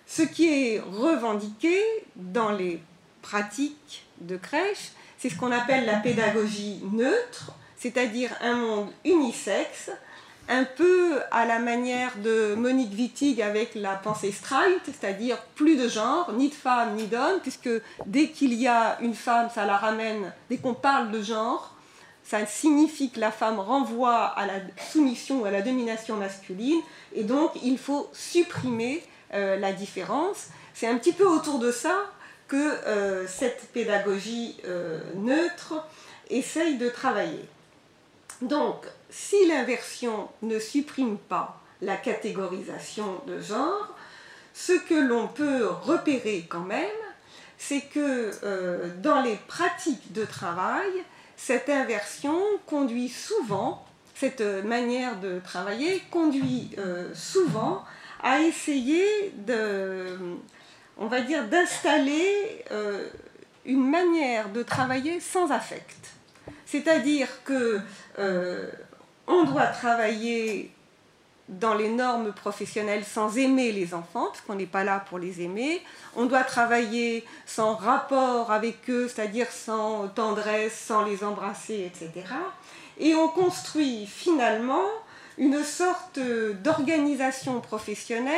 Ce 0.06 0.22
qui 0.22 0.48
est 0.48 0.80
revendiqué 0.80 1.80
dans 2.16 2.50
les 2.50 2.80
pratiques 3.22 4.04
de 4.20 4.36
crèche, 4.36 4.92
c'est 5.18 5.28
ce 5.28 5.36
qu'on 5.36 5.52
appelle 5.52 5.86
la 5.86 5.96
pédagogie 5.96 6.82
neutre, 6.92 7.52
c'est-à-dire 7.76 8.30
un 8.40 8.56
monde 8.56 8.88
unisexe 9.04 9.90
un 10.48 10.64
peu 10.64 11.20
à 11.30 11.46
la 11.46 11.60
manière 11.60 12.16
de 12.18 12.54
Monique 12.56 12.92
Wittig 12.92 13.40
avec 13.40 13.76
la 13.76 13.94
pensée 13.94 14.32
straight, 14.32 14.80
c'est-à-dire 14.84 15.38
plus 15.54 15.76
de 15.76 15.88
genre, 15.88 16.32
ni 16.32 16.48
de 16.48 16.54
femme 16.54 16.96
ni 16.96 17.06
d'homme, 17.06 17.38
puisque 17.40 17.70
dès 18.04 18.28
qu'il 18.30 18.54
y 18.54 18.66
a 18.66 18.98
une 19.00 19.14
femme, 19.14 19.48
ça 19.54 19.64
la 19.64 19.76
ramène, 19.76 20.32
dès 20.48 20.56
qu'on 20.56 20.74
parle 20.74 21.12
de 21.12 21.22
genre, 21.22 21.76
ça 22.24 22.44
signifie 22.46 23.10
que 23.10 23.20
la 23.20 23.30
femme 23.30 23.60
renvoie 23.60 24.24
à 24.24 24.46
la 24.46 24.54
soumission 24.90 25.42
ou 25.42 25.44
à 25.44 25.52
la 25.52 25.62
domination 25.62 26.16
masculine, 26.16 26.80
et 27.14 27.22
donc 27.22 27.52
il 27.62 27.78
faut 27.78 28.10
supprimer 28.12 29.04
euh, 29.32 29.56
la 29.56 29.72
différence. 29.72 30.48
C'est 30.74 30.88
un 30.88 30.96
petit 30.96 31.12
peu 31.12 31.26
autour 31.26 31.60
de 31.60 31.70
ça 31.70 31.94
que 32.50 32.56
euh, 32.56 33.28
cette 33.28 33.70
pédagogie 33.72 34.56
euh, 34.66 34.98
neutre 35.14 35.86
essaye 36.30 36.78
de 36.78 36.88
travailler. 36.88 37.48
Donc, 38.42 38.86
si 39.08 39.46
l'inversion 39.46 40.28
ne 40.42 40.58
supprime 40.58 41.16
pas 41.16 41.60
la 41.80 41.96
catégorisation 41.96 43.20
de 43.28 43.40
genre, 43.40 43.94
ce 44.52 44.72
que 44.72 44.94
l'on 44.94 45.28
peut 45.28 45.68
repérer 45.68 46.44
quand 46.48 46.64
même, 46.64 46.88
c'est 47.56 47.82
que 47.82 48.32
euh, 48.42 48.88
dans 49.00 49.20
les 49.20 49.36
pratiques 49.46 50.12
de 50.12 50.24
travail, 50.24 50.90
cette 51.36 51.68
inversion 51.68 52.36
conduit 52.66 53.08
souvent, 53.08 53.86
cette 54.16 54.42
manière 54.64 55.20
de 55.20 55.38
travailler 55.38 56.02
conduit 56.10 56.76
souvent 57.14 57.84
à 58.22 58.40
essayer 58.40 59.32
de, 59.46 60.18
on 61.00 61.06
va 61.06 61.22
dire, 61.22 61.48
d'installer 61.48 62.64
une 63.64 63.90
manière 63.90 64.50
de 64.50 64.62
travailler 64.62 65.18
sans 65.18 65.50
affect. 65.50 66.10
C'est-à-dire 66.66 67.28
que 67.44 67.80
on 69.26 69.44
doit 69.44 69.66
travailler 69.66 70.70
dans 71.48 71.74
les 71.74 71.88
normes 71.88 72.32
professionnelles 72.32 73.04
sans 73.04 73.36
aimer 73.36 73.72
les 73.72 73.92
enfants, 73.92 74.26
parce 74.26 74.40
qu'on 74.40 74.54
n'est 74.54 74.66
pas 74.66 74.84
là 74.84 75.04
pour 75.08 75.18
les 75.18 75.42
aimer. 75.42 75.82
On 76.14 76.26
doit 76.26 76.44
travailler 76.44 77.24
sans 77.44 77.74
rapport 77.74 78.52
avec 78.52 78.88
eux, 78.88 79.08
c'est-à-dire 79.08 79.50
sans 79.50 80.06
tendresse, 80.08 80.78
sans 80.78 81.04
les 81.04 81.24
embrasser, 81.24 81.90
etc. 81.92 82.24
Et 82.98 83.16
on 83.16 83.28
construit 83.28 84.06
finalement 84.06 84.86
une 85.40 85.64
sorte 85.64 86.20
d'organisation 86.62 87.60
professionnelle 87.60 88.36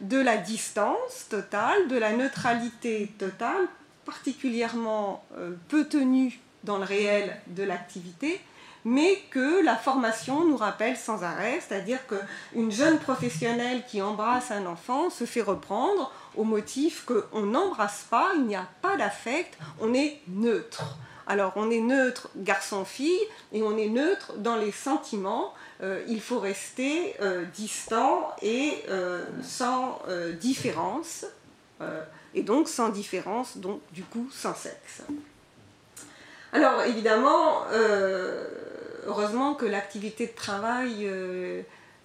de 0.00 0.18
la 0.18 0.38
distance 0.38 1.28
totale, 1.28 1.86
de 1.88 1.98
la 1.98 2.12
neutralité 2.12 3.12
totale, 3.18 3.68
particulièrement 4.06 5.22
euh, 5.36 5.52
peu 5.68 5.84
tenue 5.84 6.40
dans 6.64 6.78
le 6.78 6.84
réel 6.84 7.36
de 7.48 7.62
l'activité, 7.62 8.40
mais 8.86 9.22
que 9.30 9.62
la 9.62 9.76
formation 9.76 10.46
nous 10.46 10.56
rappelle 10.56 10.96
sans 10.96 11.22
arrêt, 11.22 11.60
c'est-à-dire 11.60 11.98
qu'une 12.06 12.72
jeune 12.72 12.98
professionnelle 12.98 13.84
qui 13.86 14.00
embrasse 14.00 14.50
un 14.50 14.64
enfant 14.64 15.10
se 15.10 15.24
fait 15.24 15.42
reprendre 15.42 16.10
au 16.36 16.44
motif 16.44 17.04
qu'on 17.04 17.42
n'embrasse 17.42 18.06
pas, 18.08 18.30
il 18.36 18.46
n'y 18.46 18.56
a 18.56 18.66
pas 18.80 18.96
d'affect, 18.96 19.58
on 19.78 19.92
est 19.92 20.22
neutre. 20.28 20.96
Alors 21.26 21.52
on 21.56 21.70
est 21.70 21.80
neutre 21.80 22.28
garçon-fille 22.36 23.20
et 23.52 23.62
on 23.62 23.76
est 23.76 23.88
neutre 23.88 24.32
dans 24.38 24.56
les 24.56 24.72
sentiments. 24.72 25.52
Euh, 25.82 26.02
il 26.08 26.20
faut 26.20 26.38
rester 26.38 27.14
euh, 27.22 27.44
distant 27.54 28.32
et 28.42 28.74
euh, 28.88 29.24
sans 29.42 30.00
différence, 30.40 31.24
et 32.34 32.42
donc 32.42 32.68
sans 32.68 32.90
différence, 32.90 33.56
donc 33.56 33.80
du 33.92 34.02
coup 34.02 34.28
sans 34.30 34.54
sexe. 34.54 35.02
Alors 36.52 36.82
évidemment, 36.82 37.62
heureusement 39.06 39.54
que 39.54 39.64
l'activité 39.64 40.26
de 40.26 40.34
travail 40.34 41.10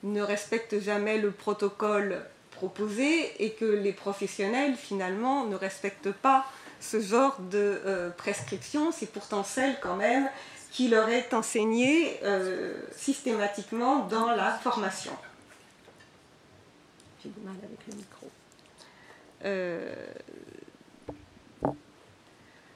ne 0.04 0.22
respecte 0.22 0.80
jamais 0.80 1.18
le 1.18 1.32
protocole 1.32 2.22
proposé 2.52 3.44
et 3.44 3.52
que 3.52 3.66
les 3.66 3.92
professionnels 3.92 4.76
finalement 4.76 5.46
ne 5.46 5.58
respectent 5.58 6.14
pas 6.14 6.46
ce 6.80 7.02
genre 7.02 7.36
de 7.52 7.82
prescription. 8.16 8.94
C'est 8.94 9.12
pourtant 9.12 9.44
celle 9.44 9.78
quand 9.82 9.98
même 9.98 10.30
qui 10.76 10.90
leur 10.90 11.08
est 11.08 11.34
enseignée 11.34 12.20
euh, 12.24 12.74
systématiquement 12.92 14.08
dans 14.08 14.32
la 14.32 14.52
formation. 14.52 15.14
J'ai 17.24 17.30
du 17.30 17.40
mal 17.40 17.56
avec 17.64 17.80
le 17.88 17.96
micro. 17.96 18.28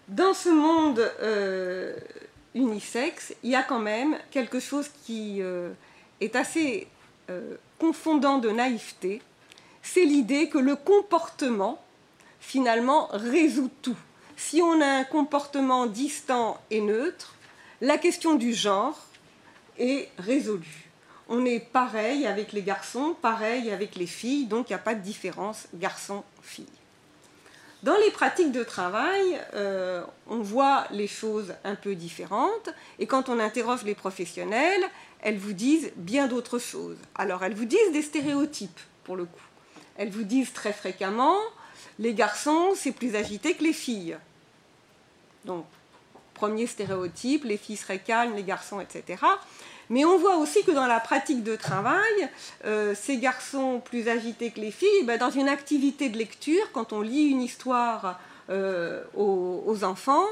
dans 0.08 0.34
ce 0.34 0.50
monde 0.50 1.12
unisexe, 2.56 3.34
il 3.44 3.52
y 3.52 3.56
a 3.56 3.64
quand 3.64 3.80
même 3.80 4.18
quelque 4.32 4.60
chose 4.60 4.90
qui 5.06 5.42
euh, 5.42 5.72
est 6.22 6.36
assez 6.36 6.88
euh, 7.30 7.56
confondant 7.78 8.38
de 8.38 8.50
naïveté. 8.50 9.22
C'est 9.82 10.06
l'idée 10.06 10.50
que 10.50 10.58
le 10.58 10.76
comportement, 10.76 11.82
finalement, 12.40 13.08
résout 13.12 13.72
tout. 13.82 13.98
Si 14.36 14.62
on 14.62 14.82
a 14.82 14.88
un 14.88 15.04
comportement 15.04 15.86
distant 15.86 16.60
et 16.72 16.82
neutre, 16.82 17.36
la 17.82 17.98
question 17.98 18.36
du 18.36 18.54
genre 18.54 19.00
est 19.78 20.10
résolue. 20.18 20.90
On 21.30 21.46
est 21.46 21.60
pareil 21.60 22.26
avec 22.26 22.52
les 22.52 22.64
garçons, 22.64 23.16
pareil 23.22 23.72
avec 23.72 23.96
les 23.96 24.08
filles, 24.08 24.46
donc 24.46 24.70
il 24.70 24.74
n'y 24.74 24.80
a 24.80 24.84
pas 24.84 24.96
de 24.96 25.02
différence 25.02 25.68
garçon-fille. 25.76 26.66
Dans 27.84 27.96
les 27.98 28.12
pratiques 28.12 28.52
de 28.52 28.64
travail, 28.64 29.40
euh, 29.54 30.04
on 30.28 30.40
voit 30.40 30.86
les 30.92 31.08
choses 31.08 31.54
un 31.64 31.76
peu 31.76 31.96
différentes 31.96 32.70
et 32.98 33.08
quand 33.08 33.30
on 33.30 33.40
interroge 33.40 33.84
les 33.84 33.96
professionnels, 33.96 34.84
elles 35.22 35.38
vous 35.38 35.54
disent 35.54 35.92
bien 35.96 36.28
d'autres 36.28 36.60
choses. 36.60 36.98
Alors 37.16 37.44
elles 37.44 37.54
vous 37.54 37.66
disent 37.66 37.92
des 37.94 38.02
stéréotypes 38.02 38.80
pour 39.06 39.16
le 39.16 39.24
coup. 39.24 39.48
Elles 39.96 40.10
vous 40.10 40.24
disent 40.24 40.52
très 40.52 40.74
fréquemment 40.74 41.38
les 42.00 42.14
garçons 42.14 42.72
c'est 42.76 42.92
plus 42.92 43.16
agité 43.16 43.54
que 43.54 43.64
les 43.64 43.74
filles. 43.74 44.18
Donc 45.46 45.66
premier 46.40 46.68
stéréotype, 46.68 47.44
les 47.44 47.58
filles 47.58 47.76
seraient 47.76 48.00
calmes, 48.00 48.34
les 48.36 48.44
garçons, 48.44 48.80
etc. 48.80 49.22
Mais 49.90 50.06
on 50.06 50.18
voit 50.18 50.38
aussi 50.38 50.64
que 50.64 50.72
dans 50.72 50.88
la 50.88 51.02
pratique 51.02 51.44
de 51.44 51.56
travail, 51.58 52.30
euh, 52.66 52.96
ces 52.96 53.18
garçons 53.18 53.82
plus 53.84 54.08
agités 54.08 54.52
que 54.52 54.62
les 54.62 54.72
filles, 54.72 55.04
ben, 55.04 55.18
dans 55.18 55.32
une 55.32 55.50
activité 55.50 56.08
de 56.08 56.18
lecture, 56.18 56.72
quand 56.72 56.94
on 56.94 57.02
lit 57.02 57.28
une 57.30 57.42
histoire 57.42 58.20
euh, 58.50 59.04
aux, 59.16 59.84
enfants, 59.84 60.26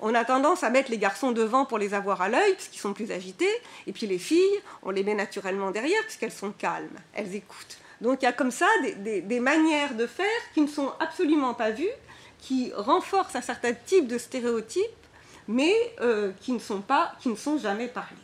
on 0.00 0.14
a 0.14 0.24
tendance 0.24 0.62
à 0.62 0.70
mettre 0.70 0.90
les 0.90 0.98
garçons 0.98 1.32
devant 1.32 1.64
pour 1.64 1.78
les 1.78 1.94
avoir 1.94 2.20
à 2.20 2.28
l'œil, 2.28 2.54
puisqu'ils 2.54 2.78
sont 2.78 2.92
plus 2.92 3.10
agités, 3.10 3.54
et 3.86 3.92
puis 3.92 4.06
les 4.06 4.18
filles, 4.18 4.60
on 4.82 4.90
les 4.90 5.02
met 5.02 5.14
naturellement 5.14 5.70
derrière, 5.70 6.02
puisqu'elles 6.02 6.32
sont 6.32 6.52
calmes, 6.52 6.98
elles 7.14 7.34
écoutent. 7.34 7.78
Donc 8.00 8.22
il 8.22 8.26
y 8.26 8.28
a 8.28 8.32
comme 8.32 8.50
ça 8.50 8.66
des, 8.98 9.40
manières 9.40 9.94
de 9.94 10.06
faire 10.06 10.40
qui 10.52 10.60
ne 10.60 10.66
sont 10.68 10.92
absolument 11.00 11.54
pas 11.54 11.70
vues, 11.70 11.96
qui 12.38 12.72
renforcent 12.76 13.36
un 13.36 13.40
certain 13.40 13.72
type 13.72 14.06
de 14.06 14.18
stéréotypes, 14.18 15.03
mais 15.48 15.74
euh, 16.00 16.32
qui, 16.40 16.52
ne 16.52 16.58
sont 16.58 17.58
jamais 17.58 17.88
parlés. 17.88 18.16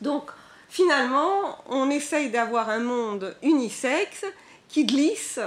Donc 0.00 0.30
finalement, 0.68 1.58
on 1.68 1.90
essaye 1.90 2.30
d'avoir 2.30 2.70
un 2.70 2.80
monde 2.80 3.36
unisexe 3.42 4.24
qui 4.68 4.84
glisse 4.84 5.40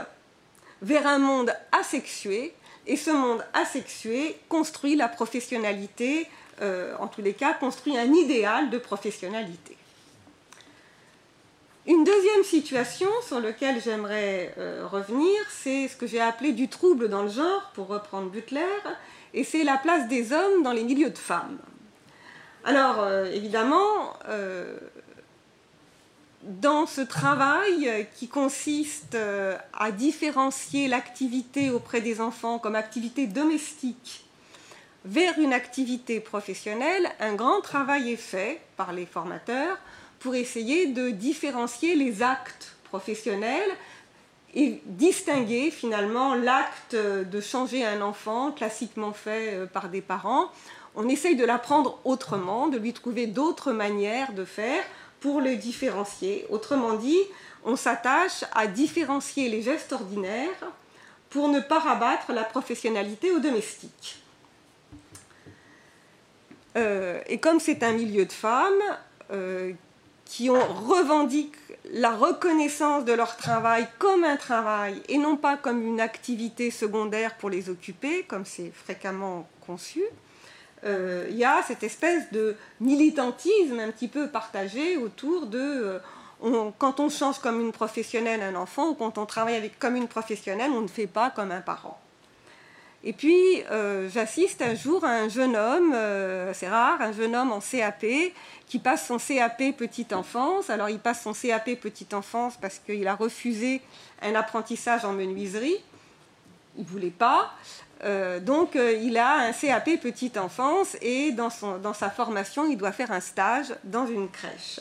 vers 0.82 1.08
un 1.08 1.18
monde 1.18 1.54
asexué, 1.72 2.54
et 2.86 2.98
ce 2.98 3.10
monde 3.10 3.44
asexué 3.54 4.38
construit 4.50 4.98
la 4.98 5.08
professionnalité, 5.08 6.28
euh, 6.62 6.94
en 7.00 7.08
tous 7.08 7.22
les 7.22 7.34
cas, 7.34 7.54
construit 7.54 7.98
un 7.98 8.12
idéal 8.12 8.70
de 8.70 8.78
professionnalité. 8.78 9.78
Une 11.86 12.04
deuxième 12.04 12.44
situation 12.44 13.10
sur 13.28 13.40
laquelle 13.42 13.82
j'aimerais 13.82 14.54
euh, 14.58 14.88
revenir, 14.90 15.34
c'est 15.50 15.88
ce 15.90 15.98
que 15.98 16.08
j'ai 16.08 16.22
appelé 16.22 16.54
du 16.54 16.70
trouble 16.70 17.10
dans 17.10 17.24
le 17.24 17.30
genre, 17.30 17.72
pour 17.74 17.88
reprendre 17.88 18.30
Butler, 18.30 18.62
et 19.34 19.44
c'est 19.44 19.64
la 19.64 19.78
place 19.78 20.08
des 20.08 20.32
hommes 20.32 20.64
dans 20.64 20.74
les 20.74 20.84
milieux 20.84 21.10
de 21.10 21.18
femmes. 21.18 21.58
Alors, 22.66 23.02
euh, 23.02 23.26
évidemment, 23.26 24.14
euh, 24.30 24.78
dans 26.44 26.86
ce 26.86 27.02
travail 27.02 28.08
qui 28.16 28.28
consiste 28.28 29.16
euh, 29.16 29.58
à 29.78 29.92
différencier 29.92 30.88
l'activité 30.88 31.70
auprès 31.70 32.02
des 32.02 32.22
enfants 32.22 32.60
comme 32.60 32.76
activité 32.76 33.28
domestique 33.28 34.26
vers 35.06 35.38
une 35.38 35.52
activité 35.52 36.22
professionnelle, 36.22 37.10
un 37.20 37.34
grand 37.34 37.60
travail 37.60 38.12
est 38.12 38.18
fait 38.18 38.62
par 38.78 38.94
les 38.94 39.06
formateurs 39.06 39.78
pour 40.20 40.36
essayer 40.36 40.88
de 40.88 41.10
différencier 41.10 41.96
les 41.96 42.24
actes 42.24 42.78
professionnels 42.86 43.70
et 44.56 44.82
distinguer 44.86 45.72
finalement 45.72 46.36
l'acte 46.36 46.96
de 46.96 47.42
changer 47.42 47.86
un 47.86 48.02
enfant 48.02 48.52
classiquement 48.52 49.14
fait 49.14 49.68
par 49.74 49.90
des 49.90 50.02
parents 50.02 50.50
on 50.96 51.10
essaye 51.10 51.36
de 51.36 51.46
l'apprendre 51.46 52.00
autrement, 52.04 52.68
de 52.68 52.78
lui 52.78 52.94
trouver 52.94 53.28
d'autres 53.28 53.72
manières 53.72 54.34
de 54.34 54.46
faire 54.46 54.84
pour 55.20 55.42
les 55.42 55.56
différencier. 55.56 56.46
Autrement 56.50 56.94
dit, 56.94 57.20
on 57.64 57.76
s'attache 57.76 58.44
à 58.54 58.68
différencier 58.68 59.50
les 59.50 59.62
gestes 59.62 59.94
ordinaires 59.94 60.50
pour 61.30 61.48
ne 61.48 61.60
pas 61.60 61.80
rabattre 61.80 62.32
la 62.32 62.44
professionnalité 62.44 63.32
au 63.32 63.40
domestique. 63.40 64.22
Euh, 66.76 67.22
et 67.28 67.40
comme 67.40 67.60
c'est 67.60 67.84
un 67.84 67.94
milieu 67.94 68.26
de 68.26 68.32
femmes 68.32 68.82
euh, 69.32 69.72
qui 70.36 70.50
ont 70.50 70.68
revendiqué 70.88 71.56
la 71.92 72.10
reconnaissance 72.10 73.06
de 73.06 73.14
leur 73.14 73.38
travail 73.38 73.88
comme 74.00 74.24
un 74.24 74.36
travail 74.36 75.00
et 75.08 75.20
non 75.20 75.38
pas 75.38 75.58
comme 75.58 75.86
une 75.86 76.02
activité 76.02 76.72
secondaire 76.72 77.36
pour 77.36 77.52
les 77.52 77.70
occuper, 77.70 78.24
comme 78.24 78.44
c'est 78.44 78.72
fréquemment 78.74 79.48
conçu, 79.68 80.02
euh, 80.86 81.28
il 81.30 81.38
y 81.38 81.46
a 81.46 81.62
cette 81.62 81.84
espèce 81.84 82.32
de 82.32 82.56
militantisme 82.82 83.80
un 83.80 83.92
petit 83.92 84.08
peu 84.08 84.28
partagé 84.28 84.98
autour 84.98 85.46
de 85.46 85.60
euh, 86.42 86.70
quand 86.80 87.00
on 87.00 87.10
change 87.10 87.38
comme 87.38 87.62
une 87.62 87.72
professionnelle 87.72 88.42
un 88.42 88.56
enfant 88.56 88.90
ou 88.90 88.94
quand 88.96 89.20
on 89.20 89.28
travaille 89.28 89.56
avec 89.56 89.78
comme 89.78 89.96
une 89.96 90.08
professionnelle, 90.08 90.72
on 90.72 90.82
ne 90.82 90.88
fait 90.88 91.06
pas 91.06 91.30
comme 91.30 91.52
un 91.52 91.62
parent. 91.62 92.00
Et 93.06 93.12
puis, 93.12 93.62
euh, 93.70 94.10
j'assiste 94.10 94.62
un 94.62 94.76
jour 94.76 95.04
à 95.04 95.10
un 95.10 95.28
jeune 95.28 95.58
homme, 95.58 95.94
c'est 96.54 96.70
rare, 96.70 97.02
un 97.02 97.12
jeune 97.12 97.36
homme 97.36 97.52
en 97.52 97.60
CAP 97.60 98.06
qui 98.66 98.80
passe 98.80 99.08
son 99.08 99.18
CAP 99.18 99.76
petite 99.78 100.14
enfance. 100.14 100.70
Alors, 100.70 100.90
il 100.90 101.00
passe 101.00 101.24
son 101.24 101.34
CAP 101.34 101.76
petite 101.82 102.14
enfance 102.14 102.56
parce 102.60 102.80
qu'il 102.80 103.06
a 103.08 103.16
refusé 103.16 103.82
un 104.22 104.36
apprentissage 104.36 105.04
en 105.04 105.12
menuiserie. 105.12 105.78
il 106.78 106.84
ne 106.84 106.88
voulait 106.88 107.10
pas. 107.10 107.52
donc 108.42 108.76
il 108.76 109.18
a 109.18 109.48
un 109.48 109.52
CAP 109.52 110.00
petite 110.02 110.38
enfance 110.38 110.96
et 111.02 111.34
dans, 111.34 111.50
dans, 111.82 111.94
sa 111.94 112.10
formation, 112.10 112.66
il 112.66 112.78
doit 112.78 112.94
faire 112.94 113.12
un 113.12 113.20
stage 113.20 113.76
dans 113.84 114.08
une 114.08 114.30
crèche. 114.30 114.80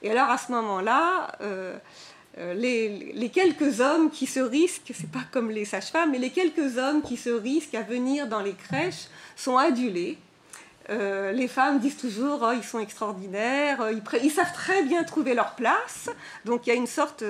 Et 0.00 0.12
alors 0.12 0.30
à 0.30 0.38
ce 0.38 0.52
moment-là, 0.52 1.32
euh, 2.38 2.54
les, 2.54 3.30
quelques 3.30 3.80
hommes 3.80 4.10
qui 4.10 4.26
se 4.26 4.40
risquent, 4.40 4.92
c'est 4.94 5.10
pas 5.10 5.24
comme 5.32 5.50
les 5.50 5.64
sages-femmes, 5.64 6.12
mais 6.12 6.18
les 6.18 6.30
quelques 6.30 6.78
hommes 6.78 7.02
qui 7.02 7.16
se 7.16 7.30
risquent 7.30 7.74
à 7.74 7.82
venir 7.82 8.28
dans 8.28 8.40
les 8.40 8.52
crèches 8.52 9.08
sont 9.36 9.56
adulés. 9.56 10.18
Euh, 10.90 11.32
les 11.32 11.48
femmes 11.48 11.80
disent 11.80 11.98
toujours 11.98 12.40
oh, 12.42 12.52
ils 12.56 12.64
sont 12.64 12.78
extraordinaires, 12.78 13.82
euh, 13.82 13.92
ils, 14.22 14.30
savent 14.30 14.52
très 14.54 14.82
bien 14.84 15.02
trouver 15.04 15.34
leur 15.34 15.54
place. 15.54 16.08
Donc 16.44 16.66
il 16.66 16.70
y 16.70 16.72
a 16.72 16.76
une 16.76 16.86
sorte 16.86 17.24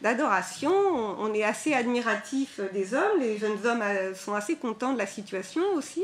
d'adoration. 0.00 0.72
On, 0.72 1.32
est 1.34 1.44
assez 1.44 1.74
admiratif 1.74 2.60
des 2.72 2.94
hommes. 2.94 3.20
Les 3.20 3.36
jeunes 3.38 3.58
hommes 3.66 3.84
sont 4.14 4.34
assez 4.34 4.56
contents 4.56 4.94
de 4.94 4.98
la 4.98 5.06
situation 5.06 5.62
aussi. 5.76 6.02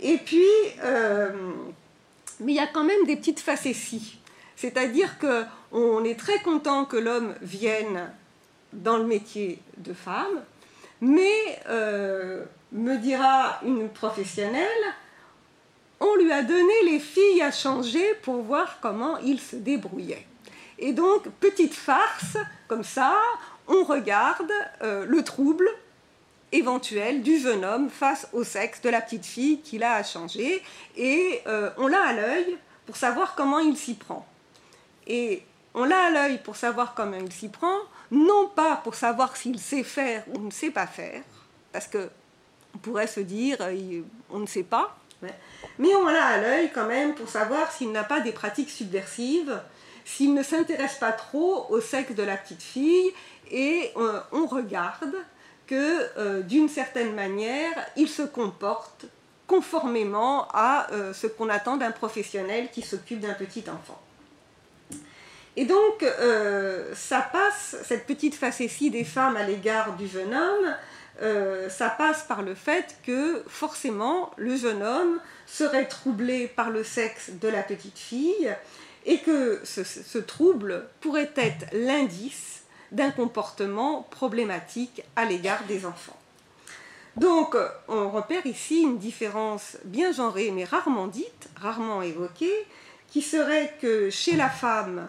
Et 0.00 0.16
puis, 0.16 0.42
mais 2.40 2.52
il 2.52 2.56
y 2.56 2.60
a 2.60 2.66
quand 2.66 2.82
même 2.82 3.04
des 3.06 3.14
petites 3.14 3.40
facéties. 3.40 4.18
C'est-à-dire 4.56 5.18
qu'on 5.74 6.04
est 6.04 6.16
très 6.16 6.38
content 6.38 6.84
que 6.84 6.96
l'homme 6.96 7.34
vienne 7.42 8.08
dans 8.72 8.96
le 8.96 9.02
métier 9.02 9.58
de 9.78 9.92
femme, 9.92 10.44
mais 11.00 11.58
euh, 11.68 12.44
me 12.70 12.96
dira 12.96 13.58
une 13.64 13.88
professionnelle, 13.88 14.68
on 15.98 16.14
lui 16.14 16.30
a 16.30 16.44
donné 16.44 16.72
les 16.84 17.00
filles 17.00 17.42
à 17.42 17.50
changer 17.50 18.14
pour 18.22 18.42
voir 18.42 18.78
comment 18.80 19.18
il 19.18 19.40
se 19.40 19.56
débrouillait. 19.56 20.24
Et 20.78 20.92
donc, 20.92 21.24
petite 21.40 21.74
farce, 21.74 22.36
comme 22.68 22.84
ça, 22.84 23.16
on 23.66 23.82
regarde 23.82 24.52
euh, 24.82 25.04
le 25.08 25.24
trouble 25.24 25.68
éventuel 26.52 27.22
du 27.22 27.40
jeune 27.40 27.64
homme 27.64 27.90
face 27.90 28.28
au 28.32 28.44
sexe 28.44 28.80
de 28.80 28.90
la 28.90 29.00
petite 29.00 29.26
fille 29.26 29.60
qu'il 29.60 29.82
a 29.82 29.94
à 29.94 30.04
changer, 30.04 30.62
et 30.96 31.40
euh, 31.48 31.70
on 31.78 31.88
l'a 31.88 32.04
à 32.04 32.12
l'œil 32.12 32.58
pour 32.86 32.94
savoir 32.94 33.34
comment 33.34 33.58
il 33.58 33.76
s'y 33.76 33.94
prend. 33.94 34.24
On 35.74 35.84
l'a 35.84 36.06
à 36.06 36.10
l'œil 36.10 36.38
pour 36.38 36.56
savoir 36.56 36.94
comment 36.94 37.16
il 37.16 37.32
s'y 37.32 37.48
prend, 37.48 37.78
non 38.10 38.48
pas 38.54 38.76
pour 38.76 38.94
savoir 38.94 39.36
s'il 39.36 39.58
sait 39.58 39.82
faire 39.82 40.24
ou 40.32 40.38
ne 40.38 40.50
sait 40.50 40.70
pas 40.70 40.86
faire, 40.86 41.22
parce 41.72 41.88
que 41.88 42.08
on 42.74 42.78
pourrait 42.78 43.06
se 43.06 43.20
dire 43.20 43.58
euh, 43.60 44.02
on 44.30 44.38
ne 44.38 44.46
sait 44.46 44.62
pas, 44.62 44.96
mais 45.78 45.94
on 45.94 46.06
l'a 46.06 46.24
à 46.24 46.38
l'œil 46.38 46.70
quand 46.72 46.86
même 46.86 47.14
pour 47.14 47.28
savoir 47.28 47.72
s'il 47.72 47.90
n'a 47.92 48.04
pas 48.04 48.20
des 48.20 48.32
pratiques 48.32 48.70
subversives, 48.70 49.60
s'il 50.04 50.34
ne 50.34 50.42
s'intéresse 50.42 50.96
pas 50.96 51.12
trop 51.12 51.66
au 51.70 51.80
sexe 51.80 52.14
de 52.14 52.22
la 52.22 52.36
petite 52.36 52.62
fille, 52.62 53.12
et 53.50 53.90
euh, 53.96 54.20
on 54.32 54.46
regarde 54.46 55.14
que 55.66 56.18
euh, 56.18 56.42
d'une 56.42 56.68
certaine 56.68 57.14
manière, 57.14 57.72
il 57.96 58.08
se 58.08 58.22
comporte 58.22 59.06
conformément 59.46 60.48
à 60.54 60.86
ce 61.12 61.26
qu'on 61.26 61.50
attend 61.50 61.76
d'un 61.76 61.90
professionnel 61.90 62.70
qui 62.72 62.80
s'occupe 62.80 63.20
d'un 63.20 63.34
petit 63.34 63.62
enfant. 63.68 64.00
Et 65.56 65.66
donc, 65.66 66.02
euh, 66.02 66.92
ça 66.94 67.20
passe, 67.20 67.76
cette 67.84 68.06
petite 68.06 68.34
facétie 68.34 68.90
des 68.90 69.04
femmes 69.04 69.36
à 69.36 69.44
l'égard 69.44 69.96
du 69.96 70.08
jeune 70.08 70.34
homme, 70.34 70.74
euh, 71.22 71.68
ça 71.68 71.90
passe 71.90 72.24
par 72.24 72.42
le 72.42 72.54
fait 72.54 72.96
que 73.04 73.44
forcément 73.46 74.32
le 74.36 74.56
jeune 74.56 74.82
homme 74.82 75.20
serait 75.46 75.86
troublé 75.86 76.48
par 76.48 76.70
le 76.70 76.82
sexe 76.82 77.30
de 77.40 77.46
la 77.46 77.62
petite 77.62 77.98
fille 77.98 78.52
et 79.06 79.18
que 79.18 79.60
ce, 79.64 80.18
trouble 80.18 80.86
pourrait 81.00 81.30
être 81.36 81.66
l'indice 81.72 82.62
d'un 82.90 83.10
comportement 83.10 84.02
problématique 84.10 85.04
à 85.14 85.24
l'égard 85.24 85.62
des 85.68 85.86
enfants. 85.86 86.16
Donc, 87.16 87.56
on 87.86 88.10
repère 88.10 88.44
ici 88.44 88.82
une 88.82 88.98
différence 88.98 89.76
bien 89.84 90.10
genrée, 90.10 90.50
mais 90.50 90.64
rarement 90.64 91.06
dite, 91.06 91.48
rarement 91.54 92.02
évoquée, 92.02 92.66
qui 93.08 93.22
serait 93.22 93.72
que 93.80 94.10
chez 94.10 94.34
la 94.34 94.48
femme, 94.48 95.08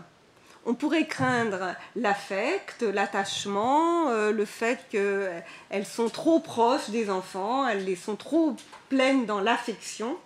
on 0.65 0.73
pourrait 0.73 1.07
craindre 1.07 1.75
l'affect, 1.95 2.81
l'attachement, 2.81 4.09
euh, 4.09 4.31
le 4.31 4.45
fait 4.45 4.79
qu'elles 4.89 5.85
sont 5.85 6.09
trop 6.09 6.39
proches 6.39 6.89
des 6.89 7.09
enfants, 7.09 7.67
elles 7.67 7.85
les 7.85 7.95
sont 7.95 8.15
trop 8.15 8.55
pleines 8.89 9.25
dans 9.25 9.39
l'affection. 9.39 10.17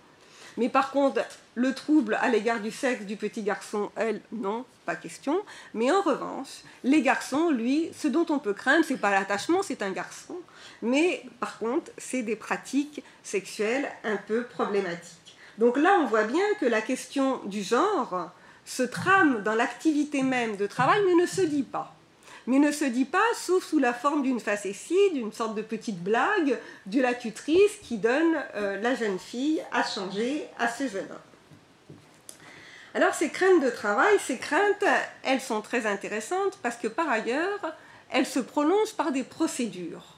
Mais 0.58 0.70
par 0.70 0.92
contre, 0.92 1.22
le 1.56 1.74
trouble 1.74 2.18
à 2.22 2.30
l'égard 2.30 2.60
du 2.60 2.72
sexe 2.72 3.06
du 3.06 3.16
petit 3.16 3.44
garçon, 3.44 3.92
elle, 3.96 4.22
non, 4.32 4.66
pas 4.86 4.96
question. 4.96 5.42
Mais 5.74 5.92
en 5.92 6.02
revanche, 6.02 6.64
les 6.84 7.02
garçons, 7.02 7.50
lui, 7.50 7.92
ce 7.98 8.08
dont 8.08 8.26
on 8.30 8.40
peut 8.40 8.54
craindre, 8.54 8.86
c'est 8.86 8.98
pas 8.98 9.12
l'attachement, 9.12 9.62
c'est 9.62 9.82
un 9.82 9.92
garçon. 9.92 10.36
Mais 10.82 11.24
par 11.40 11.60
contre, 11.60 11.92
c'est 11.98 12.24
des 12.24 12.36
pratiques 12.36 13.04
sexuelles 13.24 13.90
un 14.04 14.18
peu 14.18 14.44
problématiques. 14.44 15.38
Donc 15.58 15.78
là, 15.78 15.98
on 16.00 16.06
voit 16.06 16.24
bien 16.24 16.46
que 16.60 16.66
la 16.66 16.82
question 16.82 17.42
du 17.46 17.62
genre, 17.62 18.32
se 18.70 18.84
trame 18.84 19.42
dans 19.42 19.56
l'activité 19.56 20.22
même 20.22 20.56
de 20.56 20.68
travail, 20.68 21.02
mais 21.08 21.16
ne 21.16 21.26
se 21.26 21.42
dit 21.42 21.64
pas. 21.64 21.96
Mais 22.46 22.60
ne 22.60 22.72
se 22.72 22.86
dit 22.86 23.06
pas, 23.06 23.26
sauf 23.36 23.66
sous 23.66 23.80
la 23.80 23.94
forme 23.94 24.22
d'une 24.22 24.40
facétie, 24.40 25.12
d'une 25.14 25.34
sorte 25.34 25.56
de 25.56 25.64
petite 25.64 26.02
blague 26.04 26.58
de 26.86 27.02
la 27.02 27.16
tutrice 27.16 27.78
qui 27.82 27.98
donne 27.98 28.36
euh, 28.56 28.80
la 28.80 28.94
jeune 28.94 29.18
fille 29.18 29.62
à 29.72 29.84
changer 29.84 30.46
à 30.60 30.68
ce 30.68 30.88
jeune 30.88 31.08
homme. 31.10 31.18
Alors 32.94 33.16
ces 33.16 33.30
craintes 33.30 33.64
de 33.64 33.70
travail, 33.72 34.18
ces 34.26 34.38
craintes, 34.38 34.86
elles 35.24 35.42
sont 35.42 35.62
très 35.62 35.88
intéressantes 35.88 36.60
parce 36.62 36.76
que 36.76 36.88
par 36.88 37.10
ailleurs, 37.10 37.76
elles 38.12 38.28
se 38.28 38.40
prolongent 38.40 38.94
par 38.94 39.12
des 39.12 39.24
procédures. 39.24 40.18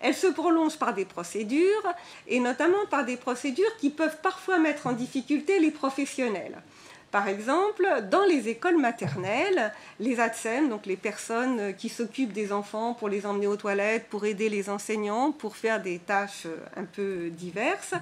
Elles 0.00 0.14
se 0.14 0.28
prolongent 0.28 0.78
par 0.78 0.94
des 0.94 1.04
procédures, 1.04 1.92
et 2.26 2.40
notamment 2.40 2.86
par 2.90 3.04
des 3.04 3.18
procédures 3.18 3.76
qui 3.76 3.90
peuvent 3.90 4.16
parfois 4.22 4.58
mettre 4.58 4.86
en 4.86 4.92
difficulté 4.92 5.58
les 5.58 5.70
professionnels. 5.70 6.62
Par 7.10 7.26
exemple, 7.26 7.84
dans 8.08 8.24
les 8.24 8.48
écoles 8.48 8.76
maternelles, 8.76 9.72
les 9.98 10.20
ATSEM, 10.20 10.68
donc 10.68 10.86
les 10.86 10.96
personnes 10.96 11.74
qui 11.74 11.88
s'occupent 11.88 12.32
des 12.32 12.52
enfants 12.52 12.94
pour 12.94 13.08
les 13.08 13.26
emmener 13.26 13.48
aux 13.48 13.56
toilettes, 13.56 14.06
pour 14.08 14.24
aider 14.24 14.48
les 14.48 14.70
enseignants, 14.70 15.32
pour 15.32 15.56
faire 15.56 15.82
des 15.82 15.98
tâches 15.98 16.46
un 16.76 16.84
peu 16.84 17.30
diverses, 17.30 17.94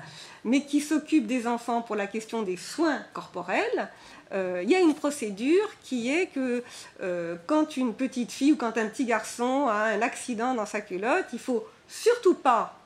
mais 0.44 0.60
qui 0.60 0.80
s'occupent 0.80 1.26
des 1.26 1.46
enfants 1.46 1.80
pour 1.80 1.96
la 1.96 2.06
question 2.06 2.42
des 2.42 2.58
soins 2.58 3.00
corporels, 3.14 3.88
euh, 4.32 4.60
il 4.62 4.70
y 4.70 4.74
a 4.74 4.80
une 4.80 4.94
procédure 4.94 5.70
qui 5.82 6.10
est 6.10 6.26
que 6.26 6.62
euh, 7.00 7.36
quand 7.46 7.78
une 7.78 7.94
petite 7.94 8.30
fille 8.30 8.52
ou 8.52 8.56
quand 8.56 8.76
un 8.76 8.86
petit 8.86 9.06
garçon 9.06 9.68
a 9.68 9.84
un 9.84 10.02
accident 10.02 10.54
dans 10.54 10.66
sa 10.66 10.82
culotte, 10.82 11.26
il 11.32 11.38
faut 11.38 11.66
surtout 11.88 12.34
pas 12.34 12.78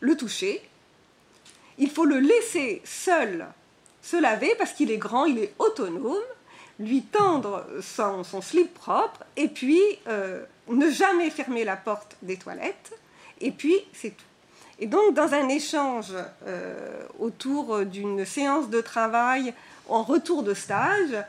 le 0.00 0.16
toucher, 0.16 0.60
il 1.78 1.90
faut 1.90 2.06
le 2.06 2.18
laisser 2.18 2.82
seul 2.84 3.46
se 4.10 4.16
laver 4.16 4.54
parce 4.58 4.72
qu'il 4.72 4.90
est 4.90 4.98
grand, 4.98 5.24
il 5.24 5.38
est 5.38 5.54
autonome, 5.58 6.16
lui 6.78 7.02
tendre 7.02 7.64
son, 7.80 8.24
slip 8.42 8.74
propre 8.74 9.22
et 9.36 9.48
puis 9.48 9.80
euh, 10.08 10.42
ne 10.68 10.90
jamais 10.90 11.30
fermer 11.30 11.64
la 11.64 11.76
porte 11.76 12.16
des 12.22 12.36
toilettes 12.36 12.92
et 13.40 13.52
puis 13.52 13.76
c'est 13.92 14.10
tout. 14.10 14.24
Et 14.78 14.86
donc 14.86 15.14
dans 15.14 15.34
un 15.34 15.48
échange 15.48 16.14
euh, 16.46 17.02
autour 17.18 17.84
d'une 17.84 18.24
séance 18.24 18.70
de 18.70 18.80
travail 18.80 19.52
en 19.88 20.02
retour 20.02 20.42
de 20.42 20.54
stage, 20.54 21.22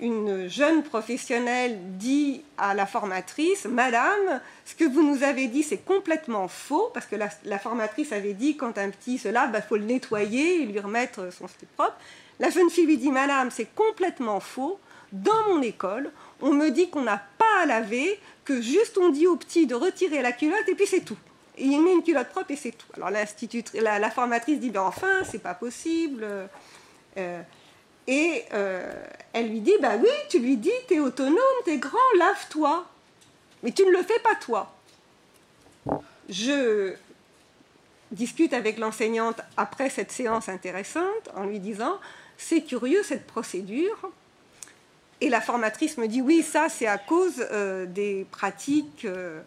une 0.00 0.48
jeune 0.48 0.82
professionnelle 0.82 1.78
dit 1.98 2.42
à 2.56 2.74
la 2.74 2.86
formatrice, 2.86 3.64
Madame, 3.64 4.40
ce 4.64 4.74
que 4.74 4.84
vous 4.84 5.02
nous 5.02 5.22
avez 5.22 5.48
dit, 5.48 5.62
c'est 5.62 5.84
complètement 5.84 6.48
faux, 6.48 6.90
parce 6.94 7.06
que 7.06 7.16
la, 7.16 7.58
formatrice 7.58 8.12
avait 8.12 8.34
dit, 8.34 8.56
quand 8.56 8.78
un 8.78 8.90
petit 8.90 9.18
se 9.18 9.28
lave, 9.28 9.50
il 9.50 9.52
bah, 9.52 9.62
faut 9.62 9.76
le 9.76 9.84
nettoyer 9.84 10.62
et 10.62 10.66
lui 10.66 10.78
remettre 10.78 11.32
son 11.32 11.48
slip 11.48 11.68
propre. 11.76 11.96
La 12.38 12.50
jeune 12.50 12.70
fille 12.70 12.86
lui 12.86 12.98
dit, 12.98 13.10
Madame, 13.10 13.50
c'est 13.50 13.74
complètement 13.74 14.40
faux. 14.40 14.78
Dans 15.10 15.48
mon 15.48 15.62
école, 15.62 16.12
on 16.42 16.52
me 16.52 16.70
dit 16.70 16.90
qu'on 16.90 17.02
n'a 17.02 17.22
pas 17.38 17.62
à 17.62 17.66
laver, 17.66 18.20
que 18.44 18.60
juste 18.60 18.98
on 18.98 19.08
dit 19.08 19.26
au 19.26 19.36
petit 19.36 19.66
de 19.66 19.74
retirer 19.74 20.22
la 20.22 20.32
culotte 20.32 20.68
et 20.68 20.74
puis 20.74 20.86
c'est 20.86 21.00
tout. 21.00 21.16
Et 21.56 21.64
il 21.64 21.82
met 21.82 21.92
une 21.92 22.02
culotte 22.02 22.28
propre 22.28 22.50
et 22.50 22.56
c'est 22.56 22.72
tout. 22.72 22.86
Alors 22.94 23.10
la, 23.10 23.98
la, 23.98 24.10
formatrice 24.10 24.60
dit, 24.60 24.70
ben 24.70 24.82
enfin, 24.82 25.24
c'est 25.24 25.42
pas 25.42 25.54
possible. 25.54 26.26
Euh, 27.16 27.42
et 28.08 28.46
euh, 28.54 28.90
elle 29.34 29.50
lui 29.50 29.60
dit, 29.60 29.74
bah 29.82 29.96
oui, 30.00 30.08
tu 30.30 30.38
lui 30.38 30.56
dis, 30.56 30.72
t'es 30.88 30.98
autonome, 30.98 31.36
t'es 31.66 31.76
grand, 31.76 31.98
lave-toi. 32.18 32.86
Mais 33.62 33.70
tu 33.70 33.84
ne 33.84 33.90
le 33.90 34.02
fais 34.02 34.18
pas 34.20 34.34
toi. 34.34 34.74
Je 36.30 36.94
discute 38.10 38.54
avec 38.54 38.78
l'enseignante 38.78 39.42
après 39.58 39.90
cette 39.90 40.10
séance 40.10 40.48
intéressante 40.48 41.28
en 41.36 41.44
lui 41.44 41.60
disant, 41.60 41.98
c'est 42.38 42.62
curieux 42.62 43.02
cette 43.02 43.26
procédure. 43.26 44.10
Et 45.20 45.28
la 45.28 45.42
formatrice 45.42 45.98
me 45.98 46.08
dit, 46.08 46.22
oui, 46.22 46.42
ça 46.42 46.70
c'est 46.70 46.86
à 46.86 46.96
cause 46.96 47.44
euh, 47.52 47.84
des 47.84 48.26
pratiques 48.30 49.04
euh, 49.04 49.42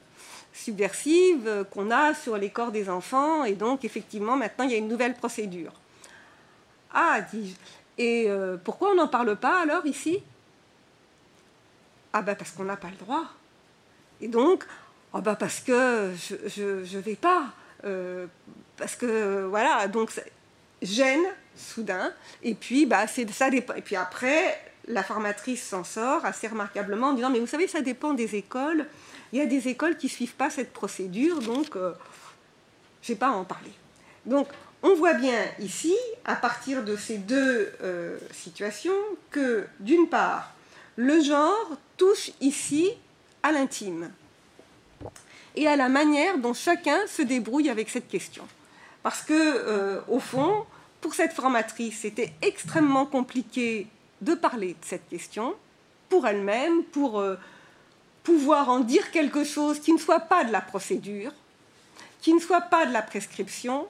subversives 0.54 1.66
qu'on 1.72 1.90
a 1.90 2.14
sur 2.14 2.38
les 2.38 2.52
corps 2.52 2.72
des 2.72 2.90
enfants. 2.90 3.44
Et 3.44 3.54
donc, 3.54 3.84
effectivement, 3.86 4.38
maintenant, 4.38 4.66
il 4.66 4.72
y 4.72 4.76
a 4.76 4.78
une 4.78 4.90
nouvelle 4.90 5.16
procédure. 5.16 5.72
Ah, 6.94 7.22
dis-je. 7.22 7.56
Et 8.02 8.26
euh, 8.28 8.58
pourquoi 8.58 8.92
on 8.92 8.96
n'en 8.96 9.08
parle 9.08 9.36
pas 9.36 9.62
alors 9.62 9.86
ici? 9.86 10.24
Ah 12.14 12.24
ben 12.24 12.36
parce 12.36 12.52
qu'on 12.52 12.64
n'a 12.64 12.76
pas 12.76 12.90
le 12.90 12.98
droit. 12.98 13.26
Et 14.22 14.28
donc, 14.28 14.66
ah 15.14 15.22
ben 15.22 15.36
parce 15.36 15.60
que 15.60 16.12
je 16.48 16.96
ne 16.96 17.02
vais 17.02 17.16
pas 17.16 17.54
parce 18.78 18.96
que 18.96 19.46
voilà, 19.46 19.88
donc 19.88 20.12
gêne 20.82 21.24
soudain, 21.56 22.12
et 22.42 22.56
puis 22.56 22.88
bah, 22.88 23.06
ça 23.08 23.50
dépend. 23.52 23.76
Et 23.76 23.82
puis 23.82 23.96
après, 23.96 24.60
la 24.88 25.04
formatrice 25.04 25.64
s'en 25.64 25.84
sort 25.84 26.26
assez 26.26 26.48
remarquablement 26.48 27.10
en 27.10 27.14
disant 27.14 27.30
Mais 27.30 27.40
vous 27.40 27.48
savez, 27.48 27.68
ça 27.68 27.82
dépend 27.82 28.16
des 28.16 28.36
écoles. 28.36 28.88
Il 29.32 29.38
y 29.38 29.42
a 29.42 29.46
des 29.46 29.68
écoles 29.68 29.98
qui 29.98 30.10
suivent 30.10 30.34
pas 30.34 30.50
cette 30.50 30.74
procédure, 30.74 31.40
donc 31.40 31.76
euh, 31.76 31.94
je 33.04 33.12
n'ai 33.12 33.18
pas 33.18 33.28
à 33.28 33.32
en 33.32 33.44
parler. 33.44 33.72
Donc, 34.26 34.48
on 34.84 34.96
voit 34.96 35.14
bien 35.14 35.46
ici, 35.60 35.96
à 36.26 36.36
partir 36.36 36.84
de 36.84 36.96
ces 36.96 37.18
deux 37.18 37.72
euh, 37.82 38.18
situations, 38.32 38.96
que 39.30 39.66
d'une 39.80 40.08
part, 40.08 40.54
le 40.96 41.22
genre 41.22 41.70
touche 41.98 42.32
ici 42.42 42.92
à 43.44 43.52
l'intime 43.52 44.12
et 45.56 45.68
à 45.68 45.76
la 45.76 45.90
manière 45.90 46.38
dont 46.38 46.54
chacun 46.54 46.98
se 47.08 47.22
débrouille 47.22 47.70
avec 47.70 47.90
cette 47.90 48.08
question. 48.08 48.48
Parce 49.04 49.22
que, 49.22 49.34
euh, 49.34 50.02
au 50.08 50.20
fond, 50.20 50.66
pour 51.00 51.14
cette 51.14 51.34
formatrice, 51.34 52.00
c'était 52.02 52.34
extrêmement 52.42 53.06
compliqué 53.06 53.88
de 54.22 54.34
parler 54.34 54.74
de 54.74 54.86
cette 54.86 55.08
question 55.10 55.56
pour 56.10 56.28
elle-même, 56.28 56.84
pour 56.84 57.20
euh, 57.20 57.36
pouvoir 58.24 58.70
en 58.70 58.80
dire 58.80 59.12
quelque 59.12 59.44
chose 59.44 59.80
qui 59.80 59.94
ne 59.94 59.98
soit 59.98 60.20
pas 60.20 60.44
de 60.44 60.52
la 60.52 60.62
procédure, 60.62 61.32
qui 62.22 62.34
ne 62.34 62.40
soit 62.40 62.62
pas 62.62 62.86
de 62.86 62.94
la 62.94 63.02
prescription, 63.02 63.88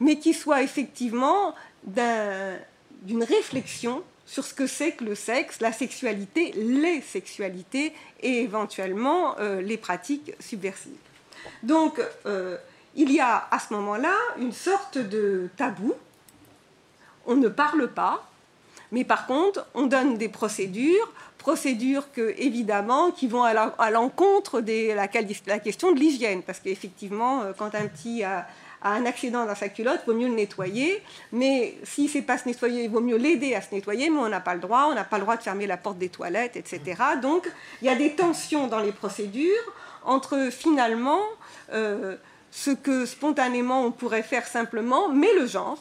mais 0.00 0.18
qui 0.18 0.34
soit 0.34 0.62
effectivement 0.62 1.54
d'une 1.86 3.22
réflexion 3.22 4.02
sur 4.26 4.44
ce 4.44 4.52
que 4.52 4.66
c'est 4.66 4.92
que 4.92 5.04
le 5.04 5.14
sexe, 5.14 5.60
la 5.60 5.72
sexualité, 5.72 6.52
les 6.56 7.00
sexualités 7.00 7.92
et 8.20 8.42
éventuellement 8.42 9.38
euh, 9.38 9.60
les 9.60 9.76
pratiques 9.76 10.32
subversives. 10.40 10.92
Donc, 11.62 12.00
euh, 12.26 12.56
il 12.96 13.12
y 13.12 13.20
a 13.20 13.46
à 13.50 13.58
ce 13.60 13.72
moment-là 13.74 14.14
une 14.38 14.52
sorte 14.52 14.98
de 14.98 15.48
tabou. 15.56 15.94
On 17.26 17.36
ne 17.36 17.48
parle 17.48 17.88
pas, 17.88 18.28
mais 18.90 19.04
par 19.04 19.26
contre, 19.26 19.66
on 19.74 19.86
donne 19.86 20.16
des 20.16 20.28
procédures, 20.28 21.12
procédures 21.38 22.10
que, 22.12 22.34
évidemment, 22.38 23.12
qui 23.12 23.28
vont 23.28 23.44
à 23.44 23.90
l'encontre 23.90 24.60
de 24.60 24.92
la, 24.92 25.08
la, 25.46 25.58
question 25.60 25.92
de 25.92 26.00
l'hygiène, 26.00 26.42
parce 26.42 26.58
qu'effectivement, 26.58 27.42
euh, 27.42 27.52
quand 27.56 27.74
un 27.76 27.86
petit 27.86 28.24
a, 28.24 28.46
un 28.82 29.06
accident 29.06 29.46
dans 29.46 29.54
sa 29.54 29.68
culotte, 29.68 30.00
il 30.04 30.12
vaut 30.12 30.18
mieux 30.18 30.28
le 30.28 30.34
nettoyer, 30.34 31.02
mais 31.32 31.76
s'il 31.82 32.04
ne 32.04 32.10
sait 32.10 32.22
pas 32.22 32.38
se 32.38 32.48
nettoyer, 32.48 32.84
il 32.84 32.90
vaut 32.90 33.00
mieux 33.00 33.16
l'aider 33.16 33.54
à 33.54 33.60
se 33.60 33.74
nettoyer, 33.74 34.10
mais 34.10 34.18
on 34.18 34.28
n'a 34.28 34.40
pas 34.40 34.54
le 34.54 34.60
droit, 34.60 34.88
on 34.90 34.94
n'a 34.94 35.04
pas 35.04 35.16
le 35.16 35.22
droit 35.22 35.36
de 35.36 35.42
fermer 35.42 35.66
la 35.66 35.76
porte 35.76 35.98
des 35.98 36.08
toilettes, 36.08 36.56
etc. 36.56 37.02
Donc, 37.20 37.50
il 37.82 37.86
y 37.86 37.90
a 37.90 37.96
des 37.96 38.14
tensions 38.14 38.66
dans 38.66 38.80
les 38.80 38.92
procédures 38.92 39.72
entre, 40.04 40.50
finalement, 40.50 41.20
euh, 41.72 42.16
ce 42.50 42.70
que 42.70 43.06
spontanément 43.06 43.84
on 43.84 43.92
pourrait 43.92 44.22
faire 44.22 44.46
simplement, 44.46 45.08
mais 45.08 45.32
le 45.34 45.46
genre, 45.46 45.78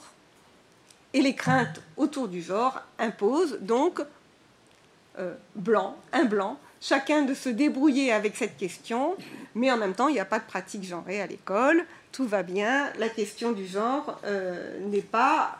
et 1.14 1.22
les 1.22 1.36
craintes 1.36 1.82
autour 1.96 2.28
du 2.28 2.42
genre 2.42 2.82
imposent 3.00 3.60
donc 3.62 4.02
euh, 5.20 5.34
blanc, 5.56 5.96
un 6.12 6.26
blanc, 6.26 6.60
chacun 6.82 7.22
de 7.22 7.34
se 7.34 7.48
débrouiller 7.48 8.12
avec 8.12 8.36
cette 8.36 8.58
question, 8.58 9.16
mais 9.56 9.72
en 9.72 9.78
même 9.78 9.94
temps, 9.94 10.10
il 10.10 10.14
n'y 10.14 10.20
a 10.20 10.26
pas 10.26 10.40
de 10.40 10.46
pratique 10.46 10.84
genrée 10.84 11.22
à 11.22 11.28
l'école, 11.28 11.86
tout 12.16 12.26
va 12.26 12.44
bien, 12.44 12.94
la 12.98 13.10
question 13.10 13.52
du 13.52 13.68
genre 13.68 14.22
euh, 14.24 14.80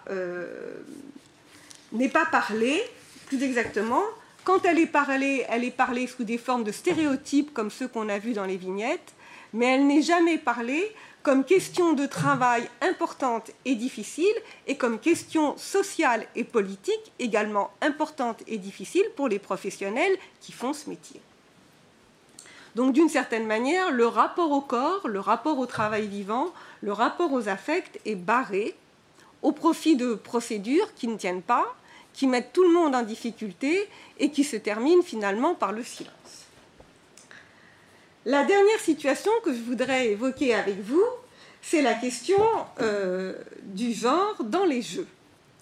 euh, 0.10 0.74
n'est 1.92 2.08
pas 2.08 2.26
parlée, 2.32 2.82
plus 3.26 3.44
exactement, 3.44 4.04
quand 4.46 4.64
elle 4.64 4.80
est 4.80 4.86
parlée, 4.86 5.46
elle 5.50 5.66
est 5.66 5.76
parlée 5.76 6.08
sous 6.08 6.24
des 6.24 6.38
formes 6.38 6.64
de 6.64 6.72
stéréotypes 6.72 7.54
comme 7.54 7.70
ceux 7.70 7.90
qu'on 7.90 8.08
a 8.08 8.20
vus 8.20 8.32
dans 8.32 8.46
les 8.46 8.56
vignettes, 8.56 9.14
mais 9.52 9.66
elle 9.66 9.86
n'est 9.86 10.02
jamais 10.02 10.38
parlée 10.38 10.96
comme 11.24 11.44
question 11.44 11.92
de 11.92 12.06
travail 12.06 12.70
importante 12.80 13.52
et 13.66 13.76
difficile 13.76 14.36
et 14.66 14.78
comme 14.78 15.00
question 15.00 15.58
sociale 15.58 16.26
et 16.38 16.46
politique 16.46 17.12
également 17.20 17.72
importante 17.82 18.44
et 18.48 18.60
difficile 18.60 19.06
pour 19.18 19.28
les 19.28 19.40
professionnels 19.40 20.16
qui 20.40 20.54
font 20.54 20.72
ce 20.72 20.90
métier. 20.90 21.20
Donc 22.76 22.94
d'une 22.94 23.10
certaine 23.10 23.48
manière, 23.48 23.92
le 23.92 24.06
rapport 24.06 24.52
au 24.52 24.62
corps, 24.62 25.08
le 25.08 25.20
rapport 25.20 25.58
au 25.60 25.66
travail 25.66 26.08
vivant, 26.08 26.54
le 26.82 26.92
rapport 26.92 27.32
aux 27.32 27.48
affects 27.48 28.00
est 28.06 28.16
barré 28.16 28.76
au 29.42 29.54
profit 29.54 29.96
de 29.96 30.14
procédures 30.14 30.94
qui 30.94 31.08
ne 31.08 31.18
tiennent 31.18 31.42
pas, 31.42 31.66
qui 32.14 32.28
mettent 32.28 32.52
tout 32.52 32.64
le 32.64 32.74
monde 32.74 32.96
en 32.96 33.04
difficulté 33.04 33.88
et 34.20 34.30
qui 34.30 34.44
se 34.44 34.58
terminent 34.58 35.04
finalement 35.04 35.56
par 35.56 35.72
le 35.72 35.84
silence. 35.84 36.12
La 38.26 38.44
dernière 38.44 38.80
situation 38.80 39.32
que 39.44 39.54
je 39.54 39.62
voudrais 39.62 40.08
évoquer 40.08 40.56
avec 40.56 40.82
vous, 40.82 41.04
c'est 41.62 41.82
la 41.82 41.94
question 41.94 42.44
euh, 42.82 43.34
du 43.64 43.94
genre 43.94 44.36
dans 44.44 44.66
les 44.66 44.82
jeux. 44.82 45.08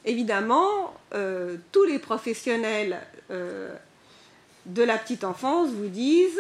Évidemment, 0.06 0.94
euh, 1.14 1.58
tous 1.72 1.84
les 1.84 2.00
professionnels 2.00 3.00
euh, 3.32 3.74
de 4.66 4.84
la 4.84 4.98
petite 4.98 5.24
enfance 5.24 5.70
vous 5.70 5.90
disent 5.90 6.40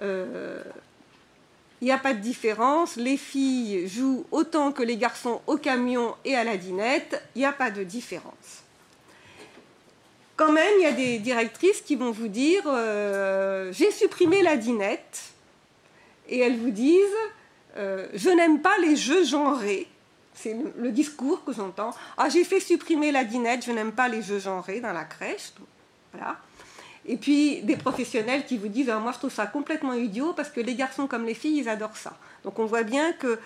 il 0.00 1.84
n'y 1.84 1.92
a 1.92 1.98
pas 1.98 2.14
de 2.14 2.20
différence, 2.20 2.96
les 2.96 3.16
filles 3.16 3.86
jouent 3.88 4.24
autant 4.30 4.72
que 4.72 4.82
les 4.82 4.96
garçons 4.96 5.40
au 5.46 5.56
camion 5.56 6.14
et 6.24 6.34
à 6.34 6.44
la 6.44 6.56
dinette, 6.56 7.22
il 7.34 7.40
n'y 7.40 7.44
a 7.44 7.52
pas 7.52 7.70
de 7.70 7.82
différence. 7.82 8.62
Quand 10.36 10.52
même, 10.52 10.72
il 10.78 10.82
y 10.82 10.86
a 10.86 10.92
des 10.92 11.18
directrices 11.18 11.80
qui 11.80 11.96
vont 11.96 12.12
vous 12.12 12.28
dire 12.28 12.62
j'ai 13.72 13.90
supprimé 13.90 14.42
la 14.42 14.56
dinette 14.56 15.34
et 16.28 16.40
elles 16.40 16.56
vous 16.56 16.70
disent 16.70 17.04
euh, 17.76 18.08
Je 18.14 18.30
n'aime 18.30 18.60
pas 18.60 18.76
les 18.78 18.96
jeux 18.96 19.24
genrés. 19.24 19.88
C'est 20.34 20.54
le, 20.76 20.92
discours 20.92 21.44
que 21.44 21.52
j'entends. 21.52 21.94
Ah, 22.18 22.28
j'ai 22.28 22.44
fait 22.44 22.60
supprimer 22.60 23.10
la 23.10 23.24
dinette, 23.24 23.64
je 23.64 23.72
n'aime 23.72 23.92
pas 23.92 24.08
les 24.08 24.22
jeux 24.22 24.38
genrés 24.38 24.80
dans 24.80 24.92
la 24.92 25.04
crèche. 25.04 25.52
Voilà. 26.12 26.36
Et 27.08 27.16
puis 27.16 27.62
des 27.62 27.76
professionnels 27.76 28.44
qui 28.44 28.58
vous 28.58 28.68
disent 28.68 28.90
ah, 28.90 28.98
Moi, 28.98 29.12
je 29.12 29.18
trouve 29.18 29.32
ça 29.32 29.46
complètement 29.46 29.94
idiot 29.94 30.32
parce 30.32 30.50
que 30.50 30.60
les 30.60 30.74
garçons 30.74 31.06
comme 31.06 31.24
les 31.24 31.34
filles, 31.34 31.58
ils 31.58 31.68
adorent 31.68 31.96
ça. 31.96 32.16
Donc 32.44 32.58
on 32.58 32.66
voit 32.66 32.82
bien 32.82 33.12
que 33.12 33.38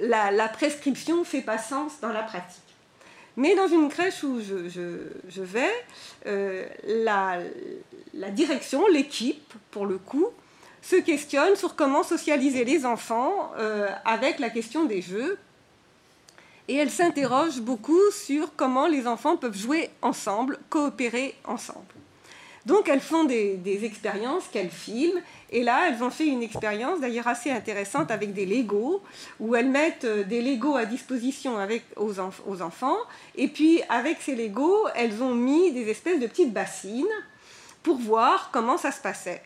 la, 0.00 0.48
prescription 0.48 1.18
ne 1.18 1.24
fait 1.24 1.42
pas 1.42 1.58
sens 1.58 2.00
dans 2.00 2.12
la 2.12 2.22
pratique. 2.22 2.62
Mais 3.36 3.54
dans 3.54 3.68
une 3.68 3.88
crèche 3.88 4.24
où 4.24 4.40
je, 4.40 5.42
vais, 5.42 5.70
euh, 6.26 6.66
la, 6.84 7.40
direction, 8.30 8.86
l'équipe, 8.88 9.52
pour 9.70 9.86
le 9.86 9.98
coup, 9.98 10.28
se 10.82 10.96
questionne 10.96 11.54
sur 11.56 11.76
comment 11.76 12.02
socialiser 12.02 12.64
les 12.64 12.84
enfants 12.86 13.52
euh, 13.58 13.88
avec 14.04 14.38
la 14.38 14.50
question 14.50 14.84
des 14.84 15.02
jeux. 15.02 15.38
Et 16.68 16.76
elle 16.76 16.90
s'interroge 16.90 17.60
beaucoup 17.60 18.10
sur 18.12 18.54
comment 18.56 18.86
les 18.86 19.06
enfants 19.06 19.36
peuvent 19.36 19.56
jouer 19.56 19.90
ensemble, 20.02 20.58
coopérer 20.68 21.34
ensemble. 21.44 21.86
Donc 22.66 22.88
elles 22.88 23.00
font 23.00 23.24
des, 23.24 23.84
expériences 23.84 24.44
qu'elles 24.52 24.70
filment. 24.70 25.20
Et 25.50 25.62
là, 25.62 25.88
elles 25.88 26.02
ont 26.02 26.10
fait 26.10 26.26
une 26.26 26.42
expérience 26.42 27.00
d'ailleurs 27.00 27.28
assez 27.28 27.50
intéressante 27.50 28.10
avec 28.10 28.32
des 28.34 28.46
Legos, 28.46 29.02
où 29.40 29.54
elles 29.54 29.70
mettent 29.70 30.04
euh, 30.04 30.24
des 30.24 30.42
Legos 30.42 30.76
à 30.76 30.84
disposition 30.84 31.56
aux, 31.96 32.60
enfants. 32.60 32.98
Et 33.34 33.48
puis 33.48 33.80
avec 33.88 34.20
ces 34.20 34.34
Legos, 34.34 34.88
elles 34.94 35.22
ont 35.22 35.34
mis 35.34 35.72
des 35.72 35.88
espèces 35.88 36.20
de 36.20 36.26
petites 36.26 36.52
bassines 36.52 37.06
pour 37.82 37.96
voir 37.96 38.50
comment 38.52 38.76
ça 38.76 38.92
se 38.92 39.00
passait. 39.00 39.42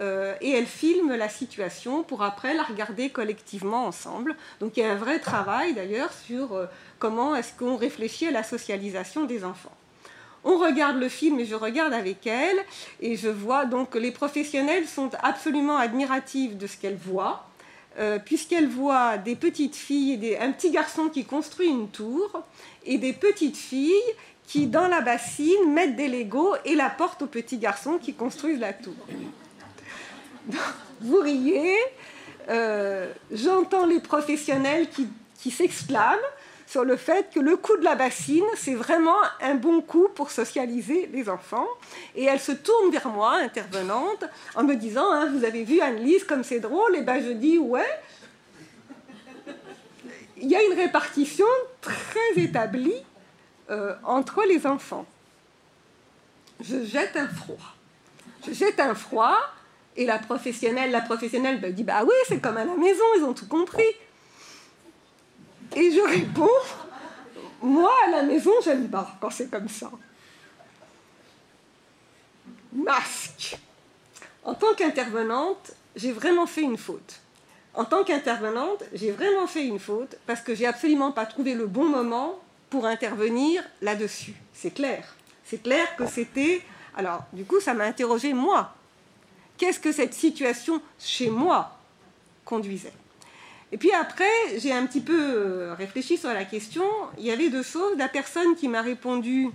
Euh, 0.00 0.34
et, 0.40 0.50
elle 0.50 0.66
filme 0.66 1.14
la 1.14 1.28
situation 1.28 2.02
pour 2.02 2.22
après 2.22 2.54
la 2.54 2.62
regarder 2.62 3.10
collectivement 3.10 3.86
ensemble. 3.86 4.36
Donc 4.60 4.76
il 4.76 4.80
y 4.80 4.86
a 4.86 4.92
un 4.92 4.96
vrai 4.96 5.18
travail 5.18 5.74
d'ailleurs 5.74 6.12
sur 6.12 6.54
euh, 6.54 6.66
comment 6.98 7.36
est-ce 7.36 7.52
qu'on 7.52 7.76
réfléchit 7.76 8.28
à 8.28 8.30
la 8.30 8.42
socialisation 8.42 9.24
des 9.24 9.44
enfants. 9.44 9.76
On 10.44 10.58
regarde 10.58 10.98
le 10.98 11.08
film 11.08 11.40
et 11.40 11.46
je 11.46 11.54
regarde 11.54 11.92
avec 11.92 12.26
elle 12.26 12.58
et 13.00 13.16
je 13.16 13.28
vois 13.28 13.64
donc 13.64 13.90
que 13.90 13.98
les 13.98 14.10
professionnels 14.10 14.86
sont 14.86 15.10
absolument 15.22 15.78
admiratifs 15.78 16.56
de 16.56 16.66
ce 16.66 16.76
qu'elles 16.76 16.98
voient. 17.02 17.46
Euh, 17.96 18.18
puisqu'elles 18.18 18.68
voient 18.68 19.18
des 19.18 19.36
petites 19.36 19.76
filles, 19.76 20.18
des, 20.18 20.36
un 20.36 20.50
petit 20.50 20.72
garçon 20.72 21.08
qui 21.08 21.24
construit 21.24 21.68
une 21.68 21.88
tour 21.88 22.42
et 22.84 22.98
des 22.98 23.12
petites 23.12 23.56
filles 23.56 23.92
qui, 24.48 24.66
dans 24.66 24.88
la 24.88 25.00
bassine, 25.00 25.72
mettent 25.72 25.94
des 25.94 26.08
Legos 26.08 26.56
et 26.64 26.74
la 26.74 26.90
portent 26.90 27.22
aux 27.22 27.28
petits 27.28 27.58
garçons 27.58 27.98
qui 27.98 28.12
construisent 28.14 28.58
la 28.58 28.72
tour. 28.72 28.94
Vous 31.00 31.20
riez, 31.20 31.76
euh, 32.48 33.12
j'entends 33.30 33.86
les 33.86 34.00
professionnels 34.00 34.90
qui, 34.90 35.06
qui 35.38 35.52
s'exclament 35.52 36.18
sur 36.74 36.84
le 36.84 36.96
fait 36.96 37.32
que 37.32 37.38
le 37.38 37.56
coup 37.56 37.76
de 37.76 37.84
la 37.84 37.94
bassine, 37.94 38.42
c'est 38.56 38.74
vraiment 38.74 39.20
un 39.40 39.54
bon 39.54 39.80
coup 39.80 40.08
pour 40.12 40.32
socialiser 40.32 41.08
les 41.12 41.28
enfants. 41.28 41.68
Et 42.16 42.24
elle 42.24 42.40
se 42.40 42.50
tourne 42.50 42.90
vers 42.90 43.06
moi, 43.10 43.34
intervenante, 43.36 44.24
en 44.56 44.64
me 44.64 44.74
disant 44.74 45.08
hein, 45.12 45.30
Vous 45.32 45.44
avez 45.44 45.62
vu 45.62 45.80
Anne-Lise 45.80 46.24
comme 46.24 46.42
c'est 46.42 46.58
drôle 46.58 46.96
Et 46.96 47.02
bien 47.02 47.20
je 47.20 47.30
dis 47.30 47.58
Ouais. 47.58 47.86
Il 50.36 50.50
y 50.50 50.56
a 50.56 50.64
une 50.64 50.72
répartition 50.72 51.46
très 51.80 52.32
établie 52.38 53.04
euh, 53.70 53.94
entre 54.02 54.42
les 54.42 54.66
enfants. 54.66 55.06
Je 56.60 56.82
jette 56.84 57.16
un 57.16 57.28
froid. 57.28 57.76
Je 58.44 58.52
jette 58.52 58.80
un 58.80 58.96
froid 58.96 59.38
et 59.96 60.06
la 60.06 60.18
professionnelle, 60.18 60.90
la 60.90 61.02
professionnelle 61.02 61.60
me 61.60 61.70
dit 61.70 61.84
Bah 61.84 62.02
oui, 62.02 62.14
c'est 62.26 62.40
comme 62.40 62.56
à 62.56 62.64
la 62.64 62.74
maison, 62.74 63.04
ils 63.16 63.22
ont 63.22 63.32
tout 63.32 63.46
compris. 63.46 63.94
Et 65.76 65.90
je 65.90 66.00
réponds, 66.00 66.48
moi 67.62 67.92
à 68.06 68.10
la 68.10 68.22
maison, 68.22 68.52
j'aime 68.64 68.88
pas 68.88 69.16
quand 69.20 69.30
c'est 69.30 69.50
comme 69.50 69.68
ça. 69.68 69.90
Masque. 72.72 73.58
En 74.44 74.54
tant 74.54 74.74
qu'intervenante, 74.74 75.72
j'ai 75.96 76.12
vraiment 76.12 76.46
fait 76.46 76.62
une 76.62 76.76
faute. 76.76 77.20
En 77.74 77.84
tant 77.84 78.04
qu'intervenante, 78.04 78.84
j'ai 78.92 79.10
vraiment 79.10 79.46
fait 79.46 79.66
une 79.66 79.78
faute 79.78 80.16
parce 80.26 80.40
que 80.40 80.54
j'ai 80.54 80.66
absolument 80.66 81.10
pas 81.10 81.26
trouvé 81.26 81.54
le 81.54 81.66
bon 81.66 81.84
moment 81.84 82.38
pour 82.70 82.86
intervenir 82.86 83.64
là-dessus. 83.82 84.34
C'est 84.52 84.72
clair. 84.72 85.14
C'est 85.44 85.62
clair 85.62 85.96
que 85.96 86.06
c'était. 86.06 86.62
Alors, 86.96 87.24
du 87.32 87.44
coup, 87.44 87.60
ça 87.60 87.74
m'a 87.74 87.84
interrogé 87.84 88.32
moi. 88.32 88.74
Qu'est-ce 89.56 89.80
que 89.80 89.92
cette 89.92 90.14
situation 90.14 90.80
chez 90.98 91.30
moi 91.30 91.76
conduisait? 92.44 92.92
Et 93.72 93.76
puis 93.76 93.92
après, 93.92 94.58
j'ai 94.58 94.72
un 94.72 94.86
petit 94.86 95.00
peu 95.00 95.18
euh, 95.18 95.74
réfléchi 95.74 96.16
sur 96.16 96.32
la 96.32 96.44
question. 96.44 96.84
Il 97.18 97.24
y 97.24 97.30
avait 97.30 97.50
deux 97.50 97.62
choses. 97.62 97.96
La 97.96 98.08
personne 98.08 98.54
qui 98.56 98.68
m'a 98.68 98.82
répondu, 98.82 99.48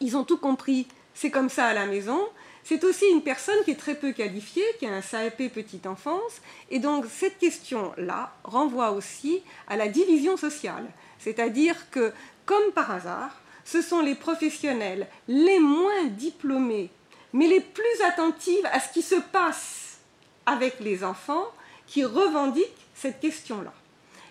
ils 0.00 0.16
ont 0.16 0.24
tout 0.24 0.38
compris, 0.38 0.86
c'est 1.14 1.30
comme 1.30 1.48
ça 1.48 1.66
à 1.66 1.74
la 1.74 1.86
maison. 1.86 2.20
C'est 2.64 2.84
aussi 2.84 3.04
une 3.06 3.22
personne 3.22 3.62
qui 3.64 3.72
est 3.72 3.78
très 3.78 3.96
peu 3.96 4.12
qualifiée, 4.12 4.64
qui 4.78 4.86
a 4.86 4.94
un 4.94 5.00
CAP 5.00 5.48
petite 5.52 5.86
enfance. 5.86 6.40
Et 6.70 6.78
donc 6.78 7.06
cette 7.10 7.38
question-là 7.38 8.32
renvoie 8.44 8.92
aussi 8.92 9.42
à 9.68 9.76
la 9.76 9.88
division 9.88 10.36
sociale. 10.36 10.86
C'est-à-dire 11.18 11.90
que, 11.90 12.12
comme 12.46 12.72
par 12.72 12.90
hasard, 12.90 13.40
ce 13.64 13.82
sont 13.82 14.00
les 14.00 14.14
professionnels 14.14 15.06
les 15.28 15.58
moins 15.58 16.06
diplômés, 16.06 16.90
mais 17.32 17.46
les 17.46 17.60
plus 17.60 18.02
attentifs 18.06 18.64
à 18.72 18.80
ce 18.80 18.92
qui 18.92 19.02
se 19.02 19.16
passe 19.16 19.98
avec 20.46 20.80
les 20.80 21.04
enfants, 21.04 21.46
qui 21.86 22.04
revendiquent 22.04 22.81
cette 23.02 23.20
question-là. 23.20 23.72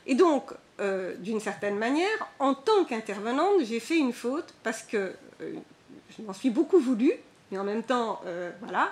Et 0.08 0.16
donc, 0.16 0.52
euh, 0.80 1.14
d'une 1.18 1.40
certaine 1.40 1.78
manière, 1.78 2.18
en 2.40 2.54
tant 2.54 2.86
qu'intervenante, 2.86 3.64
j'ai 3.64 3.80
fait 3.80 3.98
une 3.98 4.14
faute 4.14 4.54
parce 4.64 4.82
que 4.82 4.98
euh, 5.42 5.54
je 6.18 6.24
m'en 6.24 6.34
suis 6.34 6.50
beaucoup 6.50 6.80
voulu, 6.80 7.12
mais 7.52 7.60
en 7.60 7.64
même 7.64 7.84
temps, 7.84 8.22
euh, 8.26 8.50
voilà. 8.62 8.92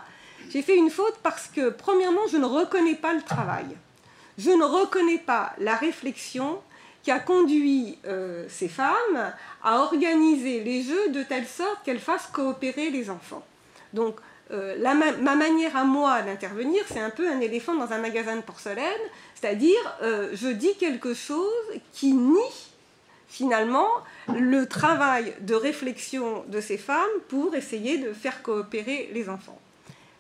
J'ai 0.49 0.61
fait 0.61 0.76
une 0.76 0.89
faute 0.89 1.15
parce 1.23 1.47
que, 1.47 1.69
premièrement, 1.69 2.27
je 2.31 2.38
ne 2.38 2.45
reconnais 2.45 2.95
pas 2.95 3.14
le 3.14 3.22
travail. 3.22 3.65
Je 4.38 4.51
ne 4.51 4.64
reconnais 4.64 5.18
pas 5.18 5.53
la 5.57 5.76
réflexion 5.76 6.60
qui 7.03 7.11
a 7.11 7.19
conduit 7.19 7.97
ces 8.47 8.68
femmes 8.68 9.34
à 9.64 9.80
organiser 9.80 10.61
les 10.64 10.81
jeux 10.84 11.10
de 11.10 11.23
telle 11.23 11.47
sorte 11.47 11.84
qu'elles 11.84 11.99
fassent 11.99 12.27
coopérer 12.27 12.89
les 12.89 13.10
enfants. 13.10 13.43
Donc, 13.93 14.15
euh, 14.52 14.78
ma 15.22 15.36
manière 15.36 15.76
à 15.76 15.84
moi 15.84 16.22
d'intervenir, 16.22 16.84
c'est 16.92 17.00
un 17.00 17.10
peu 17.10 17.30
un 17.30 17.40
éléphant 17.40 17.76
dans 17.76 17.92
un 17.92 18.00
magasin 18.00 18.36
de 18.36 18.42
porcelaine, 18.42 18.84
c'est-à-dire 19.36 19.80
je 20.02 20.48
dis 20.50 20.76
quelque 20.76 21.14
chose 21.14 21.48
qui 21.94 22.14
nie 22.14 22.70
finalement 23.30 23.88
le 24.28 24.66
travail 24.66 25.34
de 25.42 25.54
réflexion 25.54 26.44
de 26.48 26.60
ces 26.60 26.78
femmes 26.78 27.08
pour 27.28 27.56
essayer 27.56 28.00
de 28.00 28.12
faire 28.12 28.42
coopérer 28.42 29.10
les 29.14 29.30
enfants. 29.30 29.60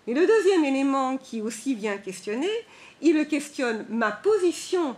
Et 0.07 0.13
le 0.13 0.25
deuxième 0.25 0.63
élément 0.63 1.17
qui 1.17 1.41
aussi 1.41 1.75
vient 1.75 1.97
questionner, 1.97 2.49
il 3.01 3.27
questionne 3.27 3.85
ma 3.89 4.11
position 4.11 4.95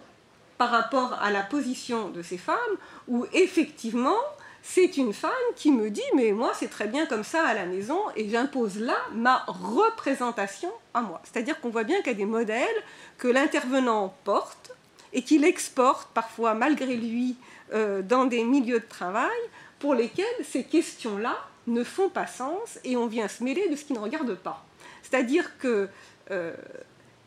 par 0.58 0.70
rapport 0.70 1.14
à 1.14 1.32
la 1.32 1.42
position 1.42 2.10
de 2.10 2.22
ces 2.22 2.38
femmes, 2.38 2.78
où 3.08 3.26
effectivement, 3.34 4.20
c'est 4.64 4.98
une 4.98 5.14
femme 5.14 5.32
qui 5.56 5.72
me 5.72 5.90
dit, 5.90 6.02
mais 6.16 6.32
moi 6.32 6.52
c'est 6.56 6.70
très 6.70 6.88
bien 6.88 7.06
comme 7.06 7.24
ça 7.24 7.46
à 7.46 7.54
la 7.54 7.66
maison, 7.66 8.00
et 8.16 8.30
j'impose 8.30 8.80
là 8.80 8.98
ma 9.14 9.44
représentation 9.48 10.72
à 10.94 11.02
moi. 11.02 11.22
C'est-à-dire 11.24 11.60
qu'on 11.60 11.70
voit 11.70 11.84
bien 11.84 11.98
qu'il 11.98 12.08
y 12.08 12.16
a 12.16 12.18
des 12.18 12.26
modèles 12.26 12.68
que 13.18 13.28
l'intervenant 13.28 14.14
porte 14.24 14.72
et 15.14 15.24
qu'il 15.24 15.44
exporte 15.44 16.10
parfois 16.14 16.54
malgré 16.54 16.96
lui 16.96 17.36
euh, 17.74 18.02
dans 18.02 18.26
des 18.26 18.44
milieux 18.44 18.80
de 18.80 18.88
travail 18.88 19.30
pour 19.80 19.96
lesquels 19.96 20.26
ces 20.44 20.64
questions-là 20.64 21.38
ne 21.68 21.84
font 21.84 22.10
pas 22.10 22.28
sens 22.28 22.80
et 22.84 22.96
on 22.98 23.08
vient 23.08 23.28
se 23.28 23.44
mêler 23.44 23.68
de 23.70 23.76
ce 23.76 23.86
qui 23.86 23.94
ne 23.94 24.00
regarde 24.00 24.36
pas. 24.36 24.64
C'est-à-dire 25.02 25.58
que, 25.58 25.90
euh, 26.32 26.54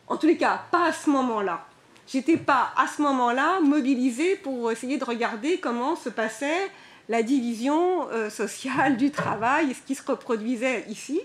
en 0.06 0.16
tous 0.16 0.26
les 0.26 0.36
cas, 0.36 0.62
pas 0.70 0.86
à 0.86 0.92
ce 0.92 1.10
moment-là. 1.10 1.66
J'étais 2.06 2.36
pas 2.36 2.72
à 2.76 2.86
ce 2.86 3.00
moment-là 3.02 3.60
mobilisée 3.60 4.36
pour 4.36 4.70
essayer 4.70 4.98
de 4.98 5.04
regarder 5.04 5.58
comment 5.58 5.96
se 5.96 6.10
passait 6.10 6.70
la 7.08 7.22
division 7.22 8.08
euh, 8.10 8.30
sociale 8.30 8.96
du 8.96 9.10
travail 9.10 9.74
ce 9.74 9.80
qui 9.86 9.94
se 9.94 10.04
reproduisait 10.04 10.84
ici. 10.88 11.20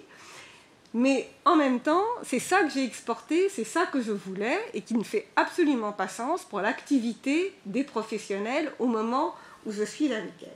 Mais 0.94 1.30
en 1.46 1.56
même 1.56 1.80
temps, 1.80 2.04
c'est 2.24 2.40
ça 2.40 2.64
que 2.64 2.72
j'ai 2.72 2.84
exporté, 2.84 3.48
c'est 3.50 3.64
ça 3.64 3.86
que 3.86 4.02
je 4.02 4.12
voulais 4.12 4.60
et 4.74 4.82
qui 4.82 4.96
ne 4.96 5.04
fait 5.04 5.28
absolument 5.36 5.92
pas 5.92 6.08
sens 6.08 6.44
pour 6.44 6.62
l'activité 6.62 7.54
des 7.68 7.84
professionnels 7.84 8.72
au 8.80 8.88
moment 8.88 9.36
où 9.68 9.72
je 9.72 9.84
suis 9.84 10.12
avec 10.12 10.34
elles. 10.42 10.50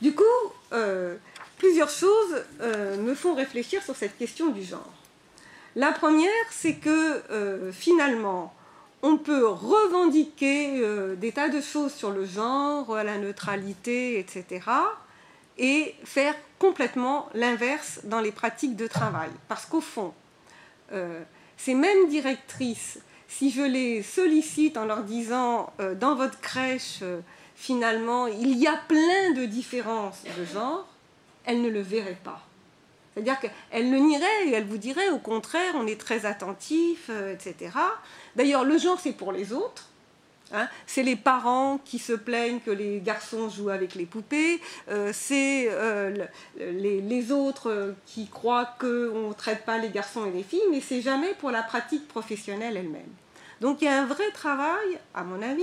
Du 0.00 0.14
coup, 0.14 0.24
euh, 0.72 1.16
plusieurs 1.58 1.90
choses 1.90 2.42
euh, 2.62 2.96
me 2.96 3.14
font 3.14 3.34
réfléchir 3.34 3.82
sur 3.82 3.94
cette 3.96 4.16
question 4.16 4.48
du 4.48 4.62
genre. 4.62 4.92
La 5.76 5.92
première, 5.92 6.30
c'est 6.50 6.76
que 6.76 7.70
finalement, 7.70 8.52
on 9.02 9.16
peut 9.16 9.46
revendiquer 9.46 10.82
des 11.16 11.32
tas 11.32 11.48
de 11.48 11.60
choses 11.60 11.92
sur 11.92 12.10
le 12.10 12.24
genre, 12.24 12.94
la 12.94 13.18
neutralité, 13.18 14.18
etc., 14.18 14.60
et 15.60 15.94
faire 16.04 16.34
complètement 16.58 17.28
l'inverse 17.34 18.00
dans 18.04 18.20
les 18.20 18.32
pratiques 18.32 18.76
de 18.76 18.86
travail. 18.86 19.30
Parce 19.48 19.66
qu'au 19.66 19.80
fond, 19.80 20.14
euh, 20.92 21.22
ces 21.56 21.74
mêmes 21.74 22.08
directrices, 22.08 22.98
si 23.28 23.50
je 23.50 23.62
les 23.62 24.02
sollicite 24.02 24.76
en 24.76 24.86
leur 24.86 25.02
disant 25.02 25.72
euh, 25.80 25.94
dans 25.94 26.14
votre 26.14 26.40
crèche, 26.40 27.00
euh, 27.02 27.20
finalement, 27.54 28.26
il 28.26 28.56
y 28.58 28.66
a 28.66 28.76
plein 28.88 29.32
de 29.36 29.44
différences 29.44 30.22
de 30.38 30.44
genre, 30.44 30.86
elles 31.44 31.60
ne 31.60 31.68
le 31.68 31.80
verraient 31.80 32.18
pas. 32.24 32.40
C'est-à-dire 33.22 33.40
qu'elles 33.40 33.90
le 33.90 33.98
nieraient 33.98 34.46
et 34.46 34.52
elles 34.52 34.64
vous 34.64 34.78
diraient 34.78 35.10
au 35.10 35.18
contraire, 35.18 35.74
on 35.74 35.86
est 35.86 36.00
très 36.00 36.24
attentif, 36.26 37.10
etc. 37.10 37.72
D'ailleurs, 38.34 38.64
le 38.64 38.78
genre, 38.78 38.98
c'est 38.98 39.12
pour 39.12 39.32
les 39.32 39.52
autres. 39.52 39.90
Hein. 40.52 40.68
c'est 40.84 41.04
les 41.04 41.14
parents 41.14 41.78
qui 41.84 42.00
se 42.00 42.12
plaignent 42.12 42.58
que 42.58 42.72
les 42.72 43.00
garçons 43.00 43.48
jouent 43.48 43.70
avec 43.70 43.94
les 43.94 44.04
poupées, 44.04 44.60
euh, 44.88 45.12
c'est 45.14 45.68
euh, 45.70 46.26
les, 46.58 47.30
autres 47.30 47.70
euh, 47.70 47.92
qui 48.04 48.26
croient 48.26 48.74
qu'on 48.80 49.28
ne 49.28 49.32
traite 49.32 49.64
pas 49.64 49.78
les 49.78 49.90
garçons 49.90 50.26
et 50.26 50.32
les 50.32 50.42
filles, 50.42 50.60
mais 50.72 50.80
c'est 50.80 51.02
jamais 51.02 51.34
pour 51.34 51.52
la 51.52 51.62
pratique 51.62 52.08
professionnelle 52.08 52.76
elle-même. 52.76 53.12
Donc 53.60 53.80
il 53.80 53.84
y 53.84 53.88
a 53.88 54.02
un 54.02 54.06
vrai 54.06 54.28
travail, 54.32 54.98
à 55.14 55.22
mon 55.22 55.40
avis, 55.40 55.62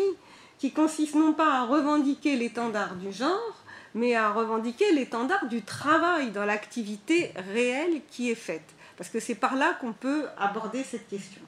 qui 0.57 0.71
consiste 0.71 1.15
non 1.15 1.33
pas 1.33 1.55
à 1.55 1.65
revendiquer 1.65 2.37
l'étendard 2.37 2.95
du 2.95 3.11
genre, 3.11 3.63
mais 3.95 4.15
à 4.15 4.31
revendiquer 4.31 4.91
l'étendard 4.93 5.47
du 5.47 5.61
travail 5.61 6.31
dans 6.31 6.45
l'activité 6.45 7.31
réelle 7.53 8.01
qui 8.09 8.31
est 8.31 8.35
faite. 8.35 8.69
Parce 8.97 9.09
que 9.09 9.19
c'est 9.19 9.35
par 9.35 9.55
là 9.55 9.77
qu'on 9.79 9.93
peut 9.93 10.25
aborder 10.37 10.83
cette 10.83 11.07
question. 11.07 11.41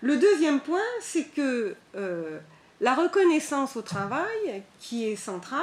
Le 0.00 0.16
deuxième 0.16 0.60
point, 0.60 0.80
c'est 1.00 1.24
que 1.24 1.74
euh, 1.96 2.38
la 2.80 2.94
reconnaissance 2.94 3.76
au 3.76 3.82
travail, 3.82 4.62
qui 4.80 5.08
est 5.08 5.16
centrale, 5.16 5.62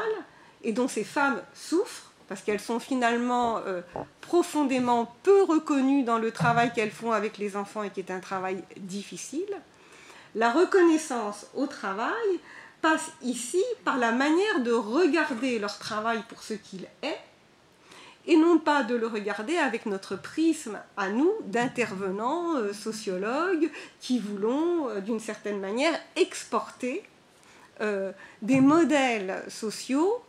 et 0.63 0.73
dont 0.73 0.87
ces 0.87 1.03
femmes 1.03 1.41
souffrent, 1.53 2.11
parce 2.27 2.41
qu'elles 2.41 2.61
sont 2.61 2.79
finalement 2.79 3.57
euh, 3.67 3.81
profondément 4.21 5.13
peu 5.23 5.43
reconnues 5.43 6.03
dans 6.03 6.17
le 6.17 6.31
travail 6.31 6.71
qu'elles 6.73 6.91
font 6.91 7.11
avec 7.11 7.37
les 7.37 7.57
enfants 7.57 7.83
et 7.83 7.89
qui 7.89 7.99
est 7.99 8.11
un 8.11 8.19
travail 8.19 8.63
difficile, 8.77 9.53
la 10.35 10.51
reconnaissance 10.51 11.47
au 11.55 11.67
travail 11.67 12.39
passe 12.81 13.11
ici 13.21 13.63
par 13.85 13.97
la 13.97 14.11
manière 14.11 14.61
de 14.61 14.71
regarder 14.71 15.59
leur 15.59 15.77
travail 15.77 16.23
pour 16.27 16.43
ce 16.43 16.53
qu'il 16.53 16.87
est, 17.03 17.17
et 18.27 18.37
non 18.37 18.59
pas 18.59 18.83
de 18.83 18.95
le 18.95 19.07
regarder 19.07 19.57
avec 19.57 19.85
notre 19.85 20.15
prisme 20.15 20.79
à 20.97 21.09
nous 21.09 21.31
d'intervenants 21.45 22.55
euh, 22.55 22.73
sociologues 22.73 23.69
qui 23.99 24.19
voulons 24.19 24.89
euh, 24.89 25.01
d'une 25.01 25.19
certaine 25.19 25.59
manière 25.59 25.99
exporter 26.15 27.03
euh, 27.81 28.11
des 28.41 28.61
modèles 28.61 29.43
sociaux 29.47 30.23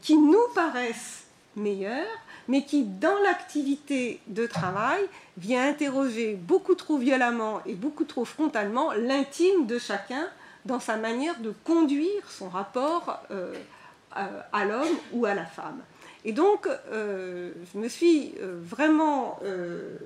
qui 0.00 0.16
nous 0.16 0.42
paraissent 0.54 1.24
meilleurs 1.54 2.06
mais 2.48 2.64
qui 2.64 2.84
dans 2.84 3.18
l'activité 3.24 4.20
de 4.26 4.46
travail 4.46 5.02
vient 5.36 5.68
interroger 5.68 6.34
beaucoup 6.34 6.74
trop 6.74 6.96
violemment 6.96 7.60
et 7.66 7.74
beaucoup 7.74 8.04
trop 8.04 8.24
frontalement 8.24 8.92
l'intime 8.92 9.66
de 9.66 9.78
chacun 9.78 10.28
dans 10.66 10.80
sa 10.80 10.96
manière 10.96 11.38
de 11.40 11.52
conduire 11.64 12.30
son 12.30 12.48
rapport 12.48 13.20
à 14.12 14.64
l'homme 14.64 14.96
ou 15.12 15.24
à 15.26 15.34
la 15.34 15.44
femme. 15.44 15.80
Et 16.26 16.32
donc, 16.32 16.66
euh, 16.66 17.52
je 17.72 17.78
me 17.78 17.88
suis 17.88 18.34
euh, 18.40 18.58
vraiment 18.60 19.38
euh, 19.44 19.96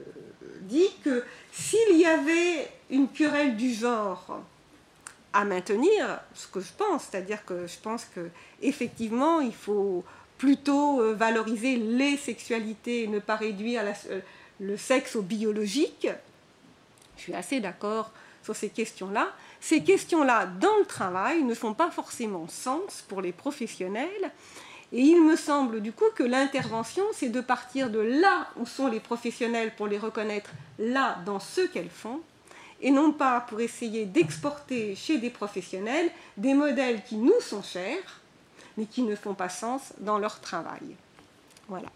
dit 0.60 0.90
que 1.02 1.24
s'il 1.50 1.96
y 1.96 2.04
avait 2.04 2.70
une 2.90 3.08
querelle 3.08 3.56
du 3.56 3.72
genre 3.72 4.42
à 5.32 5.46
maintenir, 5.46 6.20
ce 6.34 6.46
que 6.46 6.60
je 6.60 6.72
pense, 6.76 7.04
c'est-à-dire 7.04 7.42
que 7.46 7.66
je 7.66 7.78
pense 7.82 8.04
qu'effectivement, 8.04 9.40
il 9.40 9.54
faut 9.54 10.04
plutôt 10.36 11.14
valoriser 11.14 11.76
les 11.76 12.18
sexualités 12.18 13.04
et 13.04 13.06
ne 13.06 13.18
pas 13.18 13.36
réduire 13.36 13.82
le 14.58 14.76
sexe 14.76 15.16
au 15.16 15.22
biologique, 15.22 16.08
je 17.16 17.22
suis 17.22 17.34
assez 17.34 17.60
d'accord 17.60 18.10
sur 18.42 18.56
ces 18.56 18.70
questions-là. 18.70 19.28
Ces 19.60 19.82
questions-là, 19.82 20.46
dans 20.46 20.76
le 20.78 20.86
travail, 20.86 21.42
ne 21.42 21.54
font 21.54 21.74
pas 21.74 21.90
forcément 21.90 22.48
sens 22.48 23.04
pour 23.08 23.20
les 23.20 23.32
professionnels. 23.32 24.32
Et 24.92 25.02
il 25.02 25.22
me 25.22 25.36
semble 25.36 25.80
du 25.80 25.92
coup 25.92 26.06
que 26.16 26.22
l'intervention, 26.22 27.04
c'est 27.12 27.28
de 27.28 27.40
partir 27.40 27.90
de 27.90 28.00
là 28.00 28.48
où 28.56 28.66
sont 28.66 28.88
les 28.88 28.98
professionnels 28.98 29.72
pour 29.76 29.86
les 29.86 29.98
reconnaître 29.98 30.50
là 30.78 31.18
dans 31.24 31.38
ce 31.38 31.60
qu'elles 31.60 31.90
font, 31.90 32.20
et 32.80 32.90
non 32.90 33.12
pas 33.12 33.40
pour 33.42 33.60
essayer 33.60 34.06
d'exporter 34.06 34.96
chez 34.96 35.18
des 35.18 35.30
professionnels 35.30 36.10
des 36.36 36.54
modèles 36.54 37.04
qui 37.04 37.16
nous 37.16 37.40
sont 37.40 37.62
chers, 37.62 38.20
mais 38.76 38.86
qui 38.86 39.02
ne 39.02 39.14
font 39.14 39.34
pas 39.34 39.50
sens 39.50 39.92
dans 39.98 40.18
leur 40.18 40.40
travail. 40.40 40.96
Voilà. 41.68 41.88